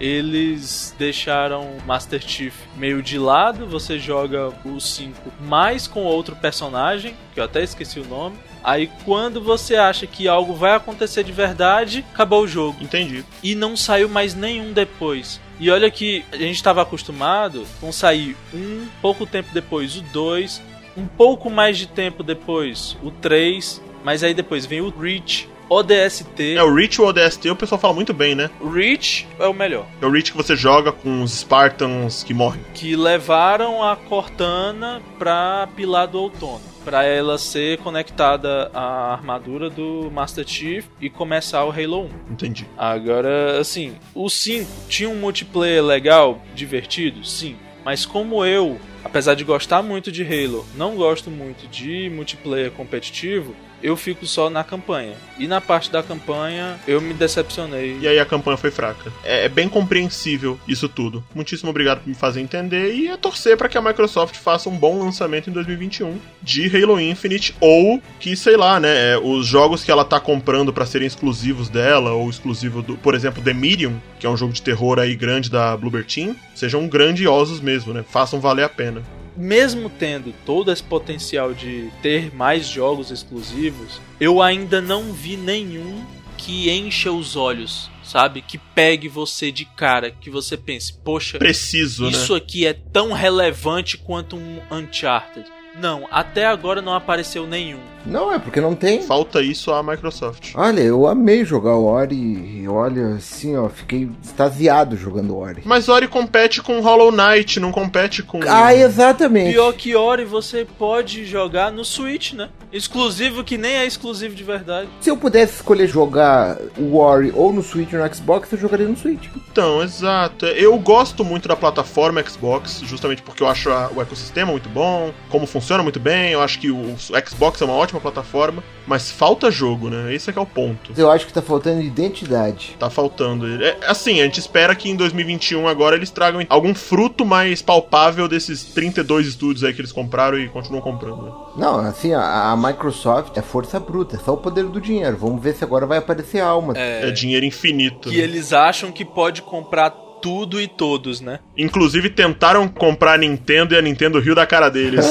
eles 0.00 0.94
deixaram 0.98 1.76
Master 1.86 2.22
Chief 2.26 2.54
meio 2.74 3.02
de 3.02 3.18
lado, 3.18 3.66
você 3.66 3.98
joga 3.98 4.50
o 4.64 4.80
5 4.80 5.30
mais 5.42 5.86
com 5.86 6.04
outro 6.04 6.34
personagem, 6.34 7.14
que 7.34 7.40
eu 7.40 7.44
até 7.44 7.62
esqueci 7.62 8.00
o 8.00 8.06
nome. 8.06 8.38
Aí 8.62 8.90
quando 9.04 9.40
você 9.40 9.76
acha 9.76 10.06
que 10.06 10.28
algo 10.28 10.54
vai 10.54 10.74
acontecer 10.74 11.24
de 11.24 11.32
verdade, 11.32 12.04
acabou 12.12 12.42
o 12.44 12.48
jogo. 12.48 12.76
Entendi. 12.80 13.24
E 13.42 13.54
não 13.54 13.76
saiu 13.76 14.08
mais 14.08 14.34
nenhum 14.34 14.72
depois. 14.72 15.40
E 15.58 15.70
olha 15.70 15.90
que 15.90 16.24
a 16.32 16.36
gente 16.36 16.56
estava 16.56 16.82
acostumado 16.82 17.66
com 17.80 17.92
sair 17.92 18.36
um, 18.52 18.86
pouco 19.02 19.26
tempo 19.26 19.48
depois 19.52 19.96
o 19.96 20.02
2, 20.02 20.62
um 20.96 21.06
pouco 21.06 21.50
mais 21.50 21.76
de 21.78 21.86
tempo 21.86 22.22
depois 22.22 22.96
o 23.02 23.10
3, 23.10 23.82
mas 24.02 24.22
aí 24.24 24.32
depois 24.32 24.64
vem 24.64 24.80
o 24.80 24.88
Reach, 24.88 25.48
ODST. 25.68 26.56
É, 26.56 26.62
o 26.62 26.74
Reach 26.74 27.00
ou 27.00 27.08
ODST 27.08 27.48
o 27.50 27.54
pessoal 27.56 27.78
fala 27.80 27.94
muito 27.94 28.12
bem, 28.12 28.34
né? 28.34 28.50
O 28.60 28.70
Reach 28.70 29.28
é 29.38 29.46
o 29.46 29.52
melhor. 29.54 29.86
É 30.00 30.06
o 30.06 30.10
Reach 30.10 30.32
que 30.32 30.36
você 30.36 30.56
joga 30.56 30.90
com 30.92 31.22
os 31.22 31.32
Spartans 31.40 32.24
que 32.24 32.34
morrem. 32.34 32.60
que 32.74 32.96
levaram 32.96 33.82
a 33.84 33.94
Cortana 33.96 35.00
pra 35.18 35.68
Pilar 35.76 36.08
do 36.08 36.18
Outono, 36.18 36.60
Pra 36.84 37.04
ela 37.04 37.36
ser 37.36 37.78
conectada 37.78 38.70
à 38.72 39.12
armadura 39.12 39.68
do 39.68 40.10
Master 40.10 40.46
Chief 40.46 40.86
e 41.00 41.10
começar 41.10 41.64
o 41.64 41.70
Halo 41.70 42.04
1. 42.28 42.32
Entendi. 42.32 42.66
Agora, 42.76 43.60
assim, 43.60 43.94
o 44.14 44.28
5 44.30 44.68
tinha 44.88 45.08
um 45.08 45.14
multiplayer 45.14 45.84
legal, 45.84 46.40
divertido, 46.54 47.24
sim, 47.24 47.56
mas 47.84 48.06
como 48.06 48.44
eu, 48.44 48.78
apesar 49.04 49.34
de 49.34 49.44
gostar 49.44 49.82
muito 49.82 50.10
de 50.10 50.22
Halo, 50.22 50.66
não 50.74 50.96
gosto 50.96 51.30
muito 51.30 51.68
de 51.68 52.10
multiplayer 52.10 52.70
competitivo, 52.70 53.54
eu 53.82 53.96
fico 53.96 54.26
só 54.26 54.50
na 54.50 54.64
campanha. 54.64 55.14
E 55.38 55.46
na 55.46 55.60
parte 55.60 55.90
da 55.90 56.02
campanha, 56.02 56.78
eu 56.86 57.00
me 57.00 57.14
decepcionei. 57.14 57.98
E 58.00 58.08
aí 58.08 58.18
a 58.18 58.26
campanha 58.26 58.56
foi 58.56 58.70
fraca. 58.70 59.12
É, 59.24 59.46
é 59.46 59.48
bem 59.48 59.68
compreensível 59.68 60.58
isso 60.66 60.88
tudo. 60.88 61.24
Muitíssimo 61.34 61.70
obrigado 61.70 62.00
por 62.00 62.08
me 62.08 62.14
fazer 62.14 62.40
entender 62.40 62.94
e 62.94 63.08
é 63.08 63.16
torcer 63.16 63.56
para 63.56 63.68
que 63.68 63.78
a 63.78 63.82
Microsoft 63.82 64.36
faça 64.36 64.68
um 64.68 64.76
bom 64.76 65.02
lançamento 65.02 65.48
em 65.48 65.52
2021 65.52 66.18
de 66.42 66.76
Halo 66.76 67.00
Infinite 67.00 67.54
ou 67.60 68.00
que, 68.18 68.36
sei 68.36 68.56
lá, 68.56 68.78
né, 68.78 69.12
é, 69.12 69.18
os 69.18 69.46
jogos 69.46 69.82
que 69.82 69.90
ela 69.90 70.04
tá 70.04 70.20
comprando 70.20 70.72
para 70.72 70.86
serem 70.86 71.06
exclusivos 71.06 71.68
dela 71.68 72.12
ou 72.12 72.28
exclusivo 72.28 72.82
do, 72.82 72.96
por 72.96 73.14
exemplo, 73.14 73.42
The 73.42 73.52
Medium, 73.52 74.00
que 74.18 74.26
é 74.26 74.30
um 74.30 74.36
jogo 74.36 74.52
de 74.52 74.62
terror 74.62 74.98
aí 74.98 75.14
grande 75.14 75.50
da 75.50 75.76
Bloober 75.76 76.04
Team, 76.04 76.36
sejam 76.54 76.86
grandiosos 76.86 77.60
mesmo, 77.60 77.92
né? 77.92 78.04
Façam 78.08 78.40
valer 78.40 78.64
a 78.64 78.68
pena. 78.68 79.02
Mesmo 79.40 79.88
tendo 79.88 80.34
todo 80.44 80.70
esse 80.70 80.82
potencial 80.82 81.54
de 81.54 81.90
ter 82.02 82.34
mais 82.34 82.66
jogos 82.66 83.10
exclusivos, 83.10 84.00
eu 84.20 84.42
ainda 84.42 84.80
não 84.82 85.12
vi 85.12 85.36
nenhum 85.36 86.04
que 86.36 86.70
encha 86.70 87.10
os 87.10 87.36
olhos, 87.36 87.90
sabe? 88.02 88.42
Que 88.42 88.58
pegue 88.58 89.08
você 89.08 89.50
de 89.50 89.64
cara, 89.64 90.10
que 90.10 90.30
você 90.30 90.56
pense, 90.56 90.92
poxa, 90.92 91.38
Preciso, 91.38 92.04
né? 92.04 92.10
isso 92.10 92.34
aqui 92.34 92.66
é 92.66 92.72
tão 92.72 93.12
relevante 93.12 93.96
quanto 93.96 94.36
um 94.36 94.60
Uncharted. 94.70 95.46
Não, 95.78 96.06
até 96.10 96.46
agora 96.46 96.82
não 96.82 96.94
apareceu 96.94 97.46
nenhum. 97.46 97.78
Não, 98.04 98.32
é 98.32 98.38
porque 98.38 98.62
não 98.62 98.74
tem. 98.74 99.02
Falta 99.02 99.42
isso 99.42 99.70
à 99.70 99.82
Microsoft. 99.82 100.52
Olha, 100.54 100.80
eu 100.80 101.06
amei 101.06 101.44
jogar 101.44 101.76
o 101.76 101.84
Ori. 101.84 102.16
e 102.16 102.66
Olha, 102.66 103.16
assim, 103.16 103.54
ó, 103.56 103.68
fiquei 103.68 104.08
extasiado 104.22 104.96
jogando 104.96 105.36
Ori. 105.36 105.60
Mas 105.66 105.86
Ori 105.88 106.08
compete 106.08 106.62
com 106.62 106.80
Hollow 106.80 107.12
Knight, 107.12 107.60
não 107.60 107.70
compete 107.70 108.22
com. 108.22 108.40
Ah, 108.48 108.74
exatamente. 108.74 109.52
Pior 109.52 109.72
que 109.74 109.94
Ori 109.94 110.24
você 110.24 110.66
pode 110.78 111.26
jogar 111.26 111.70
no 111.70 111.84
Switch, 111.84 112.32
né? 112.32 112.48
Exclusivo 112.72 113.44
que 113.44 113.58
nem 113.58 113.72
é 113.76 113.84
exclusivo 113.86 114.34
de 114.34 114.44
verdade. 114.44 114.88
Se 115.00 115.10
eu 115.10 115.16
pudesse 115.16 115.56
escolher 115.56 115.86
jogar 115.86 116.56
o 116.78 116.96
Ori 116.96 117.32
ou 117.34 117.52
no 117.52 117.62
Switch 117.62 117.92
ou 117.92 117.98
no 118.00 118.14
Xbox, 118.14 118.50
eu 118.52 118.58
jogaria 118.58 118.88
no 118.88 118.96
Switch. 118.96 119.26
Então, 119.52 119.82
exato. 119.82 120.46
Eu 120.46 120.78
gosto 120.78 121.22
muito 121.22 121.46
da 121.48 121.56
plataforma 121.56 122.22
Xbox, 122.26 122.80
justamente 122.82 123.20
porque 123.20 123.42
eu 123.42 123.48
acho 123.48 123.68
a- 123.70 123.90
o 123.94 124.00
ecossistema 124.00 124.50
muito 124.52 124.68
bom, 124.70 125.12
como 125.28 125.46
funciona 125.46 125.59
muito 125.82 126.00
bem, 126.00 126.32
eu 126.32 126.40
acho 126.40 126.58
que 126.58 126.70
o, 126.70 126.96
Xbox 126.98 127.60
é 127.60 127.64
uma 127.64 127.74
ótima 127.74 128.00
plataforma, 128.00 128.62
mas 128.86 129.10
falta 129.10 129.50
jogo, 129.50 129.88
né? 129.88 130.12
Esse 130.14 130.30
é 130.30 130.32
que 130.32 130.38
é 130.38 130.42
o 130.42 130.46
ponto. 130.46 130.92
Eu 130.96 131.10
acho 131.10 131.26
que 131.26 131.32
tá 131.32 131.42
faltando 131.42 131.80
identidade. 131.80 132.76
Tá 132.78 132.90
faltando. 132.90 133.62
É, 133.62 133.76
assim, 133.86 134.20
a 134.20 134.24
gente 134.24 134.38
espera 134.38 134.74
que 134.74 134.90
em 134.90 134.96
2021 134.96 135.68
agora 135.68 135.96
eles 135.96 136.10
tragam 136.10 136.44
algum 136.48 136.74
fruto 136.74 137.24
mais 137.24 137.62
palpável 137.62 138.26
desses 138.26 138.64
32 138.64 139.28
estúdios 139.28 139.64
aí 139.64 139.72
que 139.72 139.80
eles 139.80 139.92
compraram 139.92 140.38
e 140.38 140.48
continuam 140.48 140.82
comprando. 140.82 141.22
né? 141.22 141.32
Não, 141.56 141.80
assim, 141.80 142.12
a, 142.12 142.50
a 142.50 142.56
Microsoft 142.56 143.36
é 143.36 143.42
força 143.42 143.78
bruta, 143.78 144.16
é 144.16 144.18
só 144.18 144.34
o 144.34 144.36
poder 144.36 144.64
do 144.64 144.80
dinheiro. 144.80 145.16
Vamos 145.16 145.42
ver 145.42 145.54
se 145.54 145.64
agora 145.64 145.86
vai 145.86 145.98
aparecer 145.98 146.40
alma. 146.40 146.74
É, 146.76 147.10
dinheiro 147.10 147.44
infinito. 147.44 148.08
Que 148.08 148.16
né? 148.16 148.22
eles 148.22 148.52
acham 148.52 148.90
que 148.90 149.04
pode 149.04 149.42
comprar 149.42 150.09
tudo 150.20 150.60
e 150.60 150.68
todos, 150.68 151.20
né? 151.20 151.40
Inclusive 151.56 152.10
tentaram 152.10 152.68
comprar 152.68 153.14
a 153.14 153.18
Nintendo 153.18 153.74
e 153.74 153.78
a 153.78 153.82
Nintendo 153.82 154.20
riu 154.20 154.34
da 154.34 154.46
cara 154.46 154.68
deles. 154.68 155.06